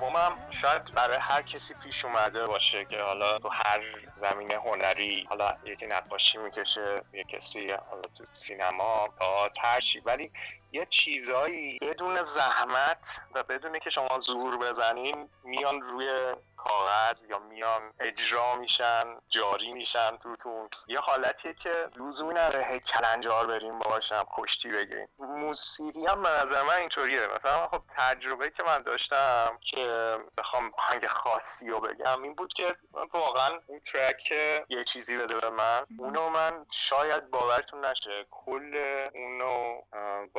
دومم 0.00 0.38
شاید 0.50 0.82
برای 0.94 1.18
هر 1.20 1.42
کسی 1.42 1.74
پیش 1.74 2.04
اومده 2.04 2.44
باشه 2.44 2.84
که 2.84 3.02
حالا 3.02 3.38
تو 3.38 3.48
هر 3.48 3.80
زمینه 4.20 4.54
هنری 4.54 5.26
حالا 5.28 5.56
یکی 5.64 5.86
نقاشی 5.86 6.38
می‌کشه 6.38 6.94
یه 7.12 7.24
کسی 7.24 7.70
حالا 7.70 8.02
تو 8.18 8.24
سینما 8.32 9.08
تا 9.18 9.50
هر 9.60 9.80
چی. 9.80 10.00
ولی 10.00 10.30
یه 10.72 10.86
چیزایی 10.90 11.78
بدون 11.78 12.22
زحمت 12.22 13.20
و 13.34 13.42
بدون 13.42 13.78
که 13.78 13.90
شما 13.90 14.20
زور 14.20 14.56
بزنین 14.56 15.28
میان 15.44 15.80
روی 15.80 16.34
کاغذ 16.68 17.24
یا 17.30 17.38
میان 17.38 17.92
اجرا 18.00 18.54
میشن 18.54 19.20
جاری 19.28 19.72
میشن 19.72 20.16
توتون. 20.16 20.68
یه 20.86 21.00
حالتیه 21.00 21.54
که 21.54 21.88
لزومی 21.96 22.34
نداره 22.34 22.78
کلنجار 22.78 23.46
بریم 23.46 23.78
باشم 23.78 24.26
کشتی 24.36 24.68
بگیریم. 24.68 25.08
موسیقی 25.18 26.06
هم 26.06 26.22
به 26.22 26.28
نظر 26.28 26.62
من 26.62 26.74
اینطوریه. 26.74 27.26
مثلا 27.26 27.68
خب 27.68 27.82
تجربه 27.96 28.50
که 28.50 28.62
من 28.62 28.82
داشتم 28.82 29.58
که 29.60 30.16
بخوام 30.38 30.72
آهنگ 30.78 31.06
خاصی 31.06 31.70
رو 31.70 31.80
بگم 31.80 32.22
این 32.22 32.34
بود 32.34 32.52
که 32.52 32.76
واقعا 33.12 33.60
اون 33.66 33.80
track 33.92 34.30
یه 34.68 34.84
چیزی 34.84 35.16
بده 35.16 35.36
به 35.36 35.50
من. 35.50 35.86
اونو 35.98 36.28
من 36.28 36.66
شاید 36.70 37.30
باورتون 37.30 37.84
نشه 37.84 38.26
کل 38.30 39.06
اونو 39.14 39.80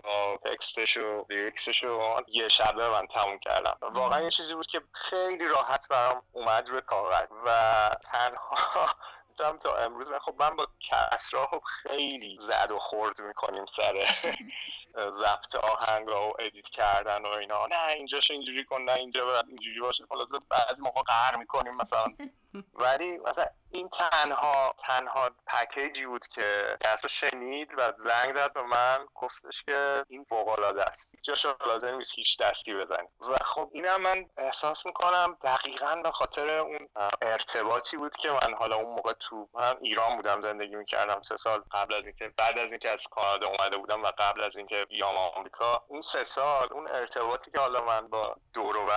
با 0.04 0.40
text 0.46 0.81
ش 0.81 0.98
و 0.98 1.26
lyrics 1.30 1.70
ش 1.70 1.84
رو 1.84 2.24
یه 2.28 2.48
شبه 2.48 2.90
من 2.90 3.08
تموم 3.08 3.40
کردم. 3.40 3.78
واقعا 3.82 4.22
یه 4.22 4.30
چیزی 4.30 4.56
بود 4.56 4.68
که 4.68 4.82
خیلی 4.94 5.48
راحت 5.48 5.88
برام 5.88 6.17
اومد 6.32 6.70
روی 6.70 6.82
کاغذ 6.82 7.28
و 7.46 7.90
تنها 8.04 8.56
گفتم 9.40 9.58
تا 9.58 9.76
امروز. 9.76 10.10
من 10.10 10.20
خب 10.20 10.36
من 10.40 10.50
با 10.50 10.68
کسرا 10.90 11.48
خب 11.48 11.62
خیلی 11.66 12.38
زد 12.42 12.72
و 12.72 12.80
خورد 12.80 13.22
می‌کنیم 13.22 13.66
سر 13.66 14.06
ضبط 15.20 15.56
آهنگ 15.56 16.08
و 16.08 16.34
edit 16.40 16.68
کردن 16.68 17.26
و 17.26 17.28
اینا. 17.28 17.68
نه 17.68 17.88
اینجاشو 17.88 18.34
اینجوری 18.34 18.66
کن 18.66 18.82
نه 18.82 18.94
اینجا 18.94 19.42
اینجوری 19.48 19.80
باشه. 19.80 20.06
خلاصه 20.10 20.46
بعضی 20.50 20.82
موقع 20.82 21.02
قهر 21.02 21.36
می‌کنیم 21.36 21.76
مثلا 21.76 22.06
ولی 22.74 23.18
مثلا 23.18 23.46
این 23.72 23.90
تنها 23.90 24.76
تنها 24.88 25.30
پکیجی 25.48 26.06
بود 26.06 26.28
که 26.28 26.78
کسا 26.84 27.08
شنید 27.08 27.70
و 27.78 27.94
زنگ 27.96 28.36
زد 28.36 28.54
به 28.54 28.62
من 28.62 29.06
گفتش 29.16 29.64
که 29.64 30.06
این 30.10 30.24
فوق 30.24 30.48
العاده 30.48 30.84
است 30.84 31.16
جاشو 31.24 31.54
لازم 31.68 31.96
نیست 31.96 32.12
هیچ 32.16 32.42
دستی 32.42 32.74
بزنی. 32.74 33.08
و 33.20 33.36
خب 33.46 33.70
اینم 33.74 34.02
من 34.02 34.26
احساس 34.38 34.86
می‌کنم 34.86 35.38
دقیقا 35.44 35.96
به 35.96 36.12
خاطر 36.12 36.50
اون 36.50 36.90
ارتباطی 37.22 37.98
بود 37.98 38.16
که 38.16 38.32
من 38.32 38.54
حالا 38.60 38.76
اون 38.76 38.96
موقع 38.96 39.14
تو 39.14 39.50
من 39.54 39.76
ایران 39.82 40.16
بودم 40.16 40.42
زندگی 40.42 40.76
می‌کردم 40.76 41.22
سه 41.22 41.38
سال 41.38 41.64
قبل 41.72 41.94
از 41.94 42.08
اینکه 42.08 42.34
بعد 42.38 42.58
از 42.58 42.72
اینکه 42.72 42.90
از 42.90 43.08
کانادا 43.08 43.48
اومده 43.48 43.78
بودم 43.78 44.04
و 44.04 44.12
قبل 44.18 44.44
از 44.44 44.58
اینکه 44.58 44.86
بیام 44.90 45.16
آمریکا. 45.16 45.84
اون 45.88 46.02
سه 46.02 46.24
سال 46.24 46.74
اون 46.74 46.88
ارتباطی 46.88 47.52
که 47.52 47.60
حالا 47.60 47.86
من 47.86 48.08
با 48.08 48.36
دور 48.54 48.78
و 48.78 48.88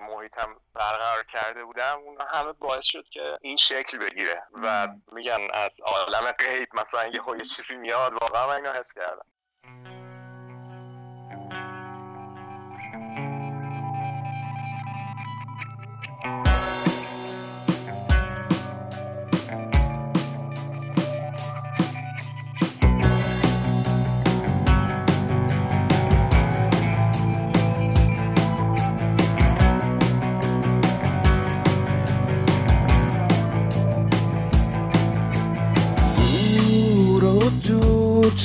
محیطم 0.00 0.56
برقرار 0.74 1.24
کرده 1.32 1.64
بودم 1.64 1.98
اون 2.04 2.20
همه 2.20 2.52
باعث 2.52 2.96
که 3.08 3.38
این 3.40 3.56
شکل 3.56 3.98
بگیره 3.98 4.42
و 4.52 4.88
میگن 5.12 5.48
از 5.52 5.80
عالم 5.80 6.32
قید 6.32 6.68
مثلا 6.74 7.06
یه 7.06 7.20
یه 7.38 7.44
چیزی 7.44 7.76
میاد 7.76 8.12
واقعا 8.12 8.46
من 8.46 8.54
اینو 8.54 8.72
حس 8.72 8.92
کردم. 8.92 9.26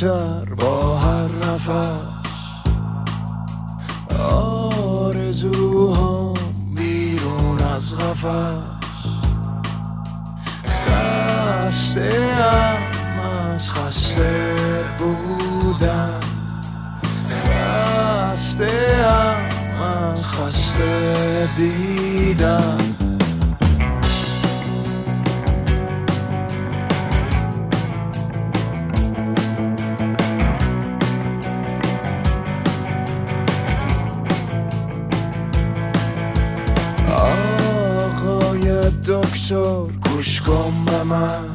دورتر 0.01 0.53
با 0.53 0.97
هر 0.97 1.27
نفس 1.27 1.69
آرزوها 4.33 6.33
بیرون 6.75 7.59
از 7.75 7.97
غفص 7.97 8.75
خسته 10.67 12.09
ام 12.53 12.81
از 13.53 13.71
خسته 13.71 14.55
بودن. 14.97 16.19
خسته 17.29 19.05
ام 19.07 19.81
از 19.81 20.31
خسته 20.31 21.49
دیدن. 21.55 22.74
من 41.09 41.45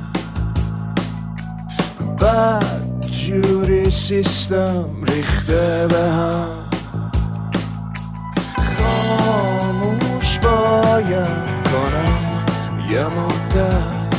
بد 2.21 3.07
جوری 3.07 3.91
سیستم 3.91 4.85
ریخته 5.03 5.87
به 5.91 6.13
هم 6.13 6.49
خاموش 8.79 10.39
باید 10.39 11.69
کنم 11.73 12.41
یه 12.91 13.05
مدت. 13.05 14.17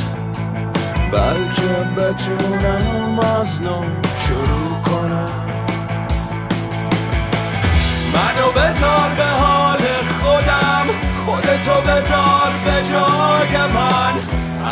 بلکه 1.12 1.90
بتونم. 1.98 3.20
از 3.41 3.62
نو 3.62 3.84
شروع 4.28 4.82
کنم 4.86 5.45
منو 8.14 8.52
بذار 8.52 9.10
به 9.18 9.26
حال 9.26 9.80
خودم. 10.20 10.86
خودتو 11.26 11.82
بذار 11.82 12.52
به 12.66 12.90
جای 12.91 13.74
من. 13.74 14.11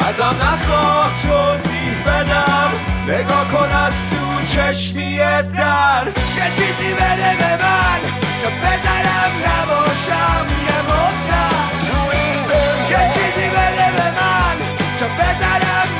ازم 0.09 0.35
نخواه 0.41 1.13
توضیح 1.13 2.03
بدم. 2.05 2.71
نگاه 3.07 3.47
کن 3.51 3.75
از 3.75 4.09
تو 4.09 4.41
چشمی 4.55 5.17
در. 5.17 6.07
یه 6.37 6.43
چیزی 6.55 6.93
بده 6.93 7.35
به 7.39 7.63
من 7.63 7.99
که 8.41 8.47
بزنم 8.47 9.31
نباشم 9.45 10.45
یه 10.67 10.79
مدت. 10.89 11.59
یه 12.91 13.09
چیزی 13.13 13.49
بده 13.49 13.91
به 13.97 14.11
من 14.19 14.57
که 14.99 15.05
بزنم 15.05 15.98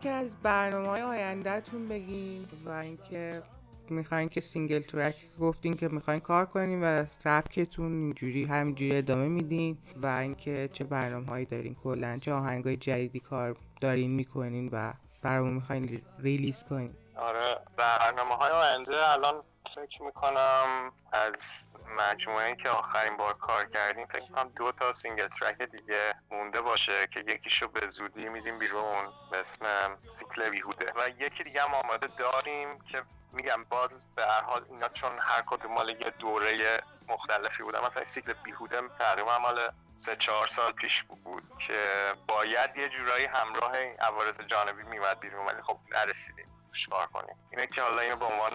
که 0.00 0.10
از 0.10 0.36
برنامه 0.42 0.88
های 0.88 1.02
آیندهتون 1.02 1.88
بگین 1.88 2.46
و 2.64 2.70
اینکه 2.70 3.42
می‌خواین 3.90 4.28
که 4.28 4.40
single 4.40 4.80
track 4.80 5.14
گفتین 5.40 5.74
که 5.74 5.88
می‌خواین 5.88 6.20
کار 6.20 6.46
کنین 6.46 6.84
و 6.84 7.04
سبکتون 7.08 7.92
اینجوری 7.92 8.44
همینجوری 8.44 8.96
ادامه 8.96 9.28
میدین 9.28 9.78
و 10.02 10.06
اینکه 10.06 10.68
چه 10.72 10.84
برنامه 10.84 11.26
هایی 11.26 11.44
دارین 11.44 11.74
کلا 11.74 12.18
چه 12.18 12.32
آهنگ 12.32 12.64
های 12.64 12.76
جدیدی 12.76 13.20
کار 13.20 13.56
دارین 13.80 14.10
می‌کنین 14.10 14.68
و 14.72 14.92
برامون 15.22 15.54
می‌خواین 15.54 16.02
release 16.18 16.64
کنین. 16.64 16.94
آره 17.16 17.56
برنامه 17.76 18.34
های 18.34 18.50
آینده 18.50 19.10
الان 19.12 19.42
فکر 19.74 20.02
می‌کنم 20.02 20.92
از 21.12 21.68
مجموعه 21.98 22.56
که 22.56 22.68
آخرین 22.68 23.16
بار 23.16 23.34
کار 23.34 23.64
کردیم 23.64 24.06
فکر 24.06 24.22
می‌کنم 24.22 24.48
دو 24.56 24.72
تا 24.72 24.92
single 24.92 25.28
track 25.28 25.62
دیگه 25.62 26.14
مونده 26.30 26.60
باشه 26.60 27.06
که 27.06 27.20
یکیشو 27.20 27.68
به 27.68 27.88
زودی 27.88 28.28
میدیم 28.28 28.58
بیرون 28.58 29.08
به 29.30 29.38
اسم 29.38 29.96
سیکل 30.06 30.50
بیهوده. 30.50 30.92
و 30.96 31.08
یکی 31.08 31.44
دیگه 31.44 31.62
هم 31.62 31.74
آماده 31.74 32.06
داریم 32.06 32.78
که 32.80 33.02
میگم 33.32 33.64
باز 33.64 34.04
به 34.16 34.26
هر 34.26 34.40
حال 34.40 34.64
اینا 34.70 34.88
چون 34.88 35.12
هر 35.20 35.42
کدوم 35.46 35.72
مال 35.72 35.88
یه 35.88 36.10
دوره 36.18 36.82
مختلفی 37.08 37.62
بودن 37.62 37.80
مثلا 37.80 38.04
سیکل 38.04 38.32
بیهوده 38.32 38.80
تقریبا 38.98 39.38
مال 39.38 39.72
سه 39.94 40.16
چهار 40.16 40.46
سال 40.46 40.72
پیش 40.72 41.02
بود 41.02 41.42
که 41.58 42.14
باید 42.28 42.76
یه 42.76 42.88
جورایی 42.88 43.26
همراه 43.26 43.76
عوارض 43.76 44.40
جانبی 44.40 44.82
میمد 44.82 45.20
بیرون 45.20 45.46
ولی 45.46 45.62
خب 45.62 45.78
نرسیدیم. 45.90 46.59
کار 46.90 47.06
کنیم؟ 47.06 47.36
اینه 47.50 47.66
که 47.66 47.82
حالا 47.82 48.00
اینو 48.00 48.16
به 48.16 48.24
عنوان 48.24 48.52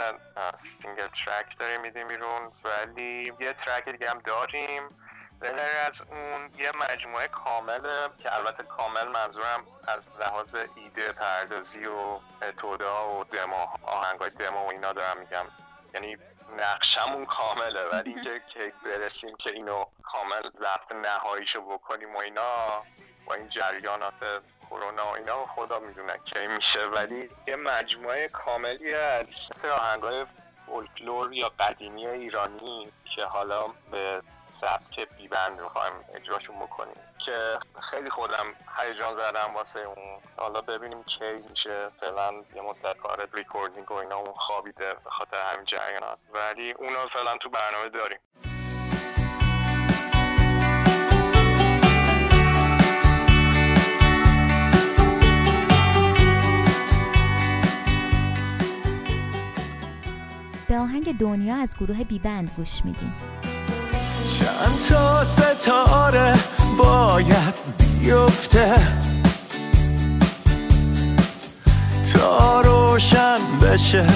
single 0.55 1.07
track 1.07 1.57
داریم 1.59 1.81
میدیم 1.81 2.07
بیرون 2.07 2.51
ولی 2.63 3.33
یه 3.39 3.53
track 3.53 3.89
دیگه 3.89 4.09
هم 4.09 4.19
داریم. 4.19 4.89
غیر 5.41 5.77
از 5.87 6.01
اون 6.01 6.49
یه 6.57 6.71
مجموعه 6.71 7.27
کامله 7.27 8.09
که 8.19 8.35
البته 8.35 8.63
کامل 8.63 9.07
منظورم 9.07 9.65
از 9.87 10.01
لحاظ 10.19 10.55
ایده 10.75 11.11
پردازی 11.11 11.85
و 11.85 12.19
توده 12.57 12.87
ها 12.87 13.19
و 13.19 13.23
دما 13.23 13.73
آهنگای 13.83 14.29
دما 14.29 14.65
و 14.65 14.71
اینا 14.71 14.93
دارم 14.93 15.17
میگم. 15.17 15.45
یعنی 15.93 16.17
نقشمون 16.57 17.25
کامله 17.25 17.83
ولی 17.83 18.13
اینکه 18.13 18.41
که 18.53 18.73
برسیم 18.85 19.35
که 19.35 19.51
اینو 19.51 19.85
کامل 20.03 20.41
ضبط 20.59 20.91
نهاییشو 20.91 21.61
بکنیم 21.61 22.15
و 22.15 22.17
اینا 22.17 22.83
با 23.25 23.33
این 23.33 23.49
جریانات 23.49 24.13
کرونا 24.69 25.15
اینا 25.15 25.45
خدا 25.45 25.79
می‌دونه 25.79 26.19
کی 26.25 26.47
میشه 26.47 26.85
ولی 26.85 27.29
یه 27.47 27.55
مجموعه 27.55 28.27
کاملی 28.27 28.93
از 28.93 29.51
آهنگای 29.65 30.25
فولکلور 30.65 31.33
یا 31.33 31.51
قدیمی 31.59 32.07
ایرانی 32.07 32.91
که 33.15 33.25
حالا 33.25 33.67
به 33.91 34.21
سبک 34.51 34.99
بیبند 35.17 35.61
می‌خوایم 35.61 35.93
اجراشون 36.15 36.59
بکنیم 36.59 36.95
که 37.25 37.59
خیلی 37.81 38.09
خودم 38.09 38.45
هیجان 38.77 39.13
زدم 39.13 39.53
واسه 39.55 39.79
اون. 39.79 40.21
حالا 40.37 40.61
ببینیم 40.61 41.03
کی 41.03 41.31
میشه. 41.49 41.89
فعلا 41.99 42.33
یه 42.55 42.61
مدت 42.61 42.97
کار 42.97 43.29
ریکوردینگ 43.33 43.91
و 43.91 43.93
اینا 43.93 44.15
اون 44.15 44.33
خوابیده 44.33 44.93
به 44.93 45.09
خاطر 45.09 45.37
همین 45.37 45.65
جریانات. 45.65 46.17
ولی 46.33 46.71
اونو 46.71 47.07
فعلا 47.07 47.37
تو 47.37 47.49
برنامه 47.49 47.89
داریم. 47.89 48.19
دنیا 61.19 61.55
از 61.55 61.75
گروه 61.79 62.03
بیبند 62.03 62.51
گوش 62.57 62.85
میدیم. 62.85 63.13
چند 64.39 64.79
تا 64.89 65.23
ستاره 65.23 66.33
باید 66.77 67.53
بیفته. 67.77 68.75
تا 72.13 72.61
روشن 72.61 73.37
بشه 73.61 74.07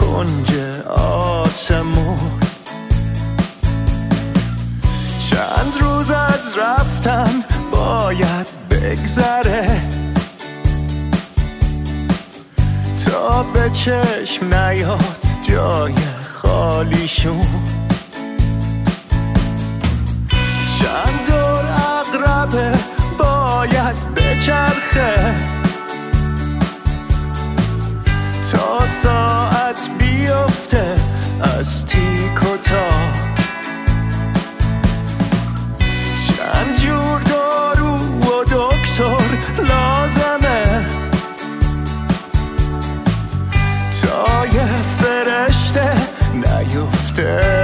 کنج 0.00 0.54
آسمون. 0.88 2.40
چند 5.30 5.76
روز 5.80 6.10
از 6.10 6.58
رفتن 6.58 7.44
باید 7.72 8.46
بگذره. 8.70 9.82
تا 13.04 13.42
به 13.42 13.70
چشم 13.70 14.54
نیاد 14.54 15.16
جای 15.42 15.94
خالیشون 16.48 17.46
چند 20.78 21.26
دور 21.26 21.64
اقربه 21.98 22.72
باید 23.18 24.14
بچرخه. 24.14 25.34
تا 28.52 28.86
ساعت 28.86 29.90
بیفته 29.98 30.96
از 31.40 31.86
تیک 31.86 32.42
و 32.42 32.56
تاک 32.56 33.27
Yeah. 47.18 47.57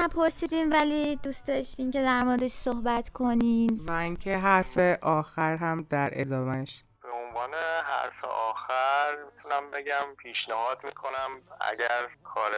نپرسیدیم 0.00 0.72
ولی 0.72 1.16
دوست 1.16 1.48
داشتین 1.48 1.90
که 1.90 2.02
در 2.02 2.22
موردش 2.22 2.50
صحبت 2.50 3.08
کنین. 3.08 3.80
و 3.86 3.92
اینکه 3.92 4.36
حرف 4.36 4.78
آخر 5.02 5.56
هم 5.56 5.86
در 5.90 6.10
ادامهش 6.12 6.84
به 7.02 7.10
عنوان 7.10 7.54
حرف 7.84 8.24
آخر 8.24 9.16
می‌تونم 9.24 9.70
بگم 9.70 10.14
پیشنهاد 10.18 10.84
می‌کنم 10.84 11.30
اگر 11.60 12.08
کار 12.24 12.52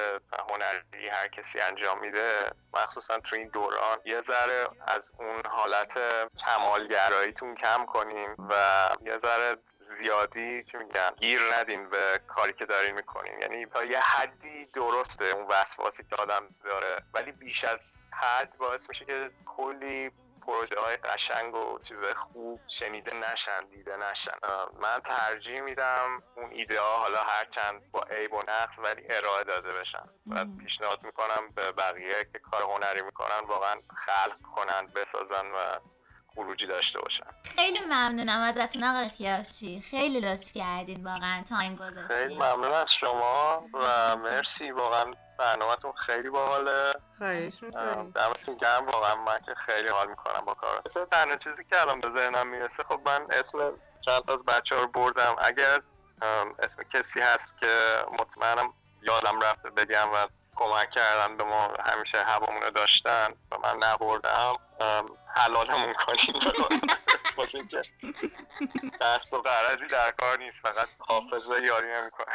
هنری 0.51 1.09
هر 1.09 1.29
کسی 1.29 1.61
انجام 1.61 2.01
میده 2.01 2.39
مخصوصا 2.75 3.19
تو 3.19 3.37
این 3.37 3.49
دوران 3.49 3.99
یه 4.05 4.21
ذره 4.21 4.69
از 4.87 5.13
اون 5.19 5.43
حالت 5.49 5.99
کمالگراییتون 6.39 7.55
کم 7.55 7.87
کنین 7.87 8.37
و 8.51 8.89
یه 9.07 9.19
ذره 9.19 9.57
زیادی 9.93 10.65
چی 10.65 10.77
میگن 10.77 11.11
گیر 11.17 11.41
ندین 11.55 11.91
به 11.91 12.21
کاری 12.29 12.53
که 12.53 12.67
دارین 12.67 12.95
می‌کنین. 12.95 13.39
یعنی 13.41 13.67
تا 13.67 13.85
یه 13.85 14.01
حدی 14.01 14.67
درسته 14.67 15.25
اون 15.25 15.47
وسواسی 15.49 16.05
که 16.05 16.17
آدم 16.17 16.49
داره. 16.65 17.03
ولی 17.15 17.33
بیش 17.33 17.65
از 17.65 18.05
حد 18.21 18.57
باعث 18.59 18.89
میشه 18.89 19.05
که 19.05 19.31
کلی 19.47 20.11
پروژه 20.47 20.81
های 20.81 20.97
قشنگ 20.97 21.55
و 21.55 21.79
چیز 21.79 21.99
خوب 22.17 22.61
شنیده 22.67 23.15
نشن 23.15 23.65
دیده 23.71 23.97
نشن. 23.97 24.33
من 24.81 25.01
ترجیح 25.01 25.61
میدم 25.61 26.23
اون 26.37 26.51
ایده 26.51 26.81
ها 26.81 26.97
حالا 26.97 27.23
هر 27.23 27.45
چند 27.45 27.91
با 27.93 28.01
عیب 28.03 28.33
و 28.33 28.43
نقص 28.49 28.79
ولی 28.79 29.03
ارائه 29.11 29.45
داده 29.45 29.73
بشن. 29.73 30.05
و 30.31 30.45
پیشنهاد 30.61 31.03
می‌کنم 31.03 31.49
به 31.55 31.73
بقیه 31.73 32.27
که 32.33 32.39
کار 32.39 32.63
هنری 32.63 33.03
می‌کنن 33.03 33.41
واقعا 33.47 33.81
خلق 33.97 34.43
کنن 34.57 34.87
بسازن 34.87 35.47
و 35.47 35.79
خروجی 36.35 36.67
داشته 36.67 37.01
باشن 37.01 37.27
خیلی 37.45 37.79
ممنونم 37.81 38.41
ازتون 38.41 38.85
آقای 38.85 39.09
خیافچی 39.09 39.81
خیلی 39.91 40.21
لطف 40.21 40.53
کردین 40.53 41.05
واقعا 41.05 41.43
تایم 41.49 41.77
خیلی 41.77 41.91
گذاشتین 41.91 42.43
ممنون 42.43 42.73
از 42.73 42.95
شما 42.95 43.65
و 43.75 44.17
مرسی. 44.17 44.71
واقعا 44.71 45.13
برنامهتون 45.39 45.93
خیلی 46.07 46.31
باحاله. 46.31 46.93
خواهش 47.19 47.63
می‌کنم 47.63 48.11
دمتون 48.11 48.57
گرم. 48.57 48.87
واقعا 48.87 49.15
من 49.15 49.39
که 49.47 49.55
خیلی 49.67 49.89
حال 49.89 50.09
می‌کنم 50.09 50.45
با 50.45 50.55
کار 50.55 50.83
تنها 51.11 51.37
چیزی 51.37 51.65
که 51.65 51.81
الان 51.81 52.01
به 52.01 52.11
ذهنم 52.11 52.47
می‌رسه 52.47 52.83
خب 52.83 53.01
من 53.07 53.27
اسم 53.31 53.59
چند 54.01 54.25
تا 54.25 54.35
از 54.35 54.45
بچه 54.45 54.75
ها 54.75 54.81
رو 54.81 54.89
بردم. 54.89 55.37
اگر 55.39 55.83
اسم 56.59 56.83
کسی 56.83 57.21
هست 57.21 57.59
که 57.59 58.05
مطمئنم 58.21 58.73
یادم 59.03 59.41
رفته 59.41 59.71
بگم 59.71 60.09
و 60.15 60.27
کمک 60.63 60.91
کردن 60.91 61.37
به 61.37 61.45
ما 61.45 61.75
همیشه 61.87 62.25
هوامون 62.25 62.63
رو 62.63 62.71
داشتن 62.71 63.35
و 63.53 63.59
من 63.59 63.77
نبردم. 63.77 64.55
حلالمون 65.35 65.95
کنیم. 65.95 66.35
واسه 67.37 67.59
اینکه 67.59 67.83
دست 69.01 69.33
و 69.33 69.43
قرضی 69.43 69.87
در 69.87 70.11
کار 70.11 70.39
نیست. 70.39 70.63
فقط 70.63 70.89
حافظه 70.99 71.63
یاری 71.63 71.89
نمی‌کنه. 71.93 72.33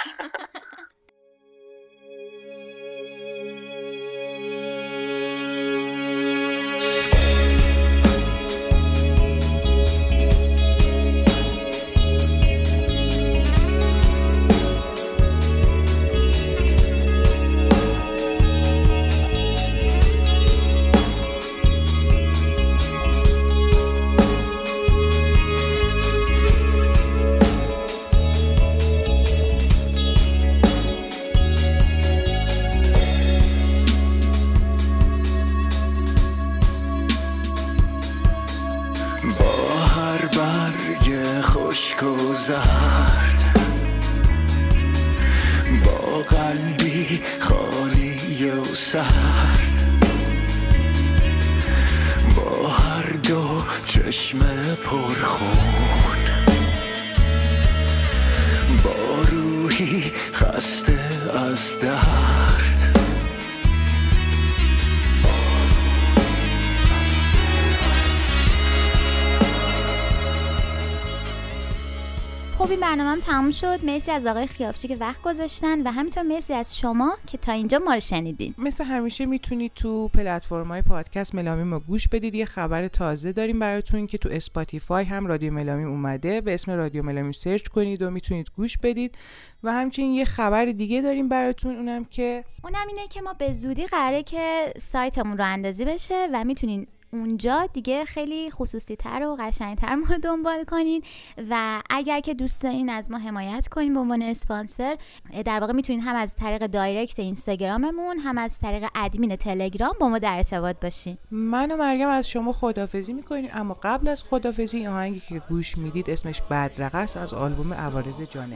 تموم 73.27 73.51
شد. 73.51 73.85
مرسی 73.85 74.11
از 74.11 74.27
آقای 74.27 74.47
خیافچی 74.47 74.87
که 74.87 74.95
وقت 74.95 75.21
گذاشتن 75.21 75.87
و 75.87 75.91
همینطور 75.91 76.23
مرسی 76.23 76.53
از 76.53 76.77
شما 76.77 77.17
که 77.27 77.37
تا 77.37 77.51
اینجا 77.51 77.79
ما 77.79 77.93
رو 77.93 77.99
شنیدین. 77.99 78.53
مثل 78.57 78.83
همیشه 78.83 79.25
می‌تونید 79.25 79.71
تو 79.73 80.07
پلتفرم 80.07 80.67
های 80.67 80.81
پادکست 80.81 81.35
ملامیم 81.35 81.73
رو 81.73 81.79
گوش 81.79 82.07
بدید. 82.07 82.35
یه 82.35 82.45
خبر 82.45 82.87
تازه 82.87 83.31
داریم 83.31 83.59
براتون 83.59 84.07
که 84.07 84.17
تو 84.17 84.29
اسپاتیفای 84.31 85.05
هم 85.05 85.27
رادیو 85.27 85.53
ملامیم 85.53 85.87
اومده. 85.87 86.41
به 86.41 86.53
اسم 86.53 86.71
رادیو 86.71 87.03
ملامیم 87.03 87.31
search 87.31 87.67
کنید 87.67 88.01
و 88.01 88.09
می‌تونید 88.09 88.47
گوش 88.55 88.77
بدید. 88.77 89.15
و 89.63 89.73
همچنین 89.73 90.11
یه 90.11 90.25
خبر 90.25 90.65
دیگه 90.65 91.01
داریم 91.01 91.29
براتون 91.29 91.75
اونم 91.75 92.05
که 92.05 92.43
اونم 92.63 92.87
اینه 92.87 93.07
که 93.07 93.21
ما 93.21 93.33
به 93.33 93.53
زودی 93.53 93.85
قراره 93.85 94.23
که 94.23 94.73
سایتمون 94.77 95.37
راه 95.37 95.45
اندازی 95.45 95.85
بشه 95.85 96.27
و 96.33 96.43
می‌تونین 96.43 96.87
اونجا 97.13 97.67
دیگه 97.73 98.05
خیلی 98.05 98.51
خصوصی 98.51 98.95
تر 98.95 99.23
و 99.23 99.37
قشنگ 99.39 99.77
تر 99.77 99.95
ما 99.95 100.05
رو 100.09 100.17
دنبال 100.17 100.63
کنین. 100.63 101.03
و 101.49 101.81
اگر 101.89 102.19
که 102.19 102.33
دوست 102.33 102.63
دارین 102.63 102.89
از 102.89 103.11
ما 103.11 103.17
حمایت 103.17 103.67
کنین 103.67 103.93
به 103.93 103.99
عنوان 103.99 104.21
اسپانسر 104.21 104.97
در 105.45 105.59
واقع 105.59 105.73
می‌تونین 105.73 106.01
هم 106.01 106.15
از 106.15 106.35
طریق 106.35 106.67
دایرکت 106.67 107.19
اینستاگراممون 107.19 108.17
هم 108.17 108.37
از 108.37 108.59
طریق 108.59 108.89
ادمین 108.95 109.35
تلگرام 109.35 109.93
با 109.99 110.09
ما 110.09 110.19
در 110.19 110.35
ارتباط 110.35 110.75
باشین. 110.81 111.17
من 111.31 111.71
و 111.71 111.77
مریم 111.77 112.07
از 112.07 112.29
شما 112.29 112.53
خدافزی 112.53 113.13
می‌کنیم 113.13 113.49
اما 113.53 113.77
قبل 113.83 114.07
از 114.07 114.23
خدافزی 114.23 114.87
آهنگی 114.87 115.19
که 115.19 115.41
گوش 115.49 115.77
می‌دید 115.77 116.09
اسمش 116.09 116.41
بدرقه 116.41 116.97
از 116.97 117.33
آلبوم 117.33 117.73
عوارض 117.73 118.21
جانبی. 118.21 118.55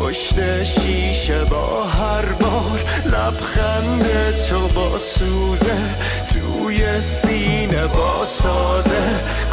پشت 0.00 0.64
شیشه 0.64 1.44
با 1.44 1.84
هر 1.84 2.32
بار 2.32 2.84
لبخند 3.06 4.04
تو 4.48 4.68
با 4.68 4.98
سوزه 4.98 5.76
توی 6.28 7.02
سینه 7.02 7.86
با 7.86 8.24
سازه 8.24 9.02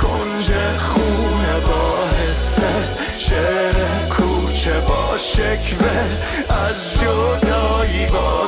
کنج 0.01 0.51
خونه 0.77 1.59
با 1.59 2.07
حسه. 2.23 2.73
شعر 3.17 3.73
کوچه 4.09 4.79
با 4.79 5.17
شکوه 5.17 6.05
از 6.65 6.93
جدایی 6.99 8.05
با 8.05 8.46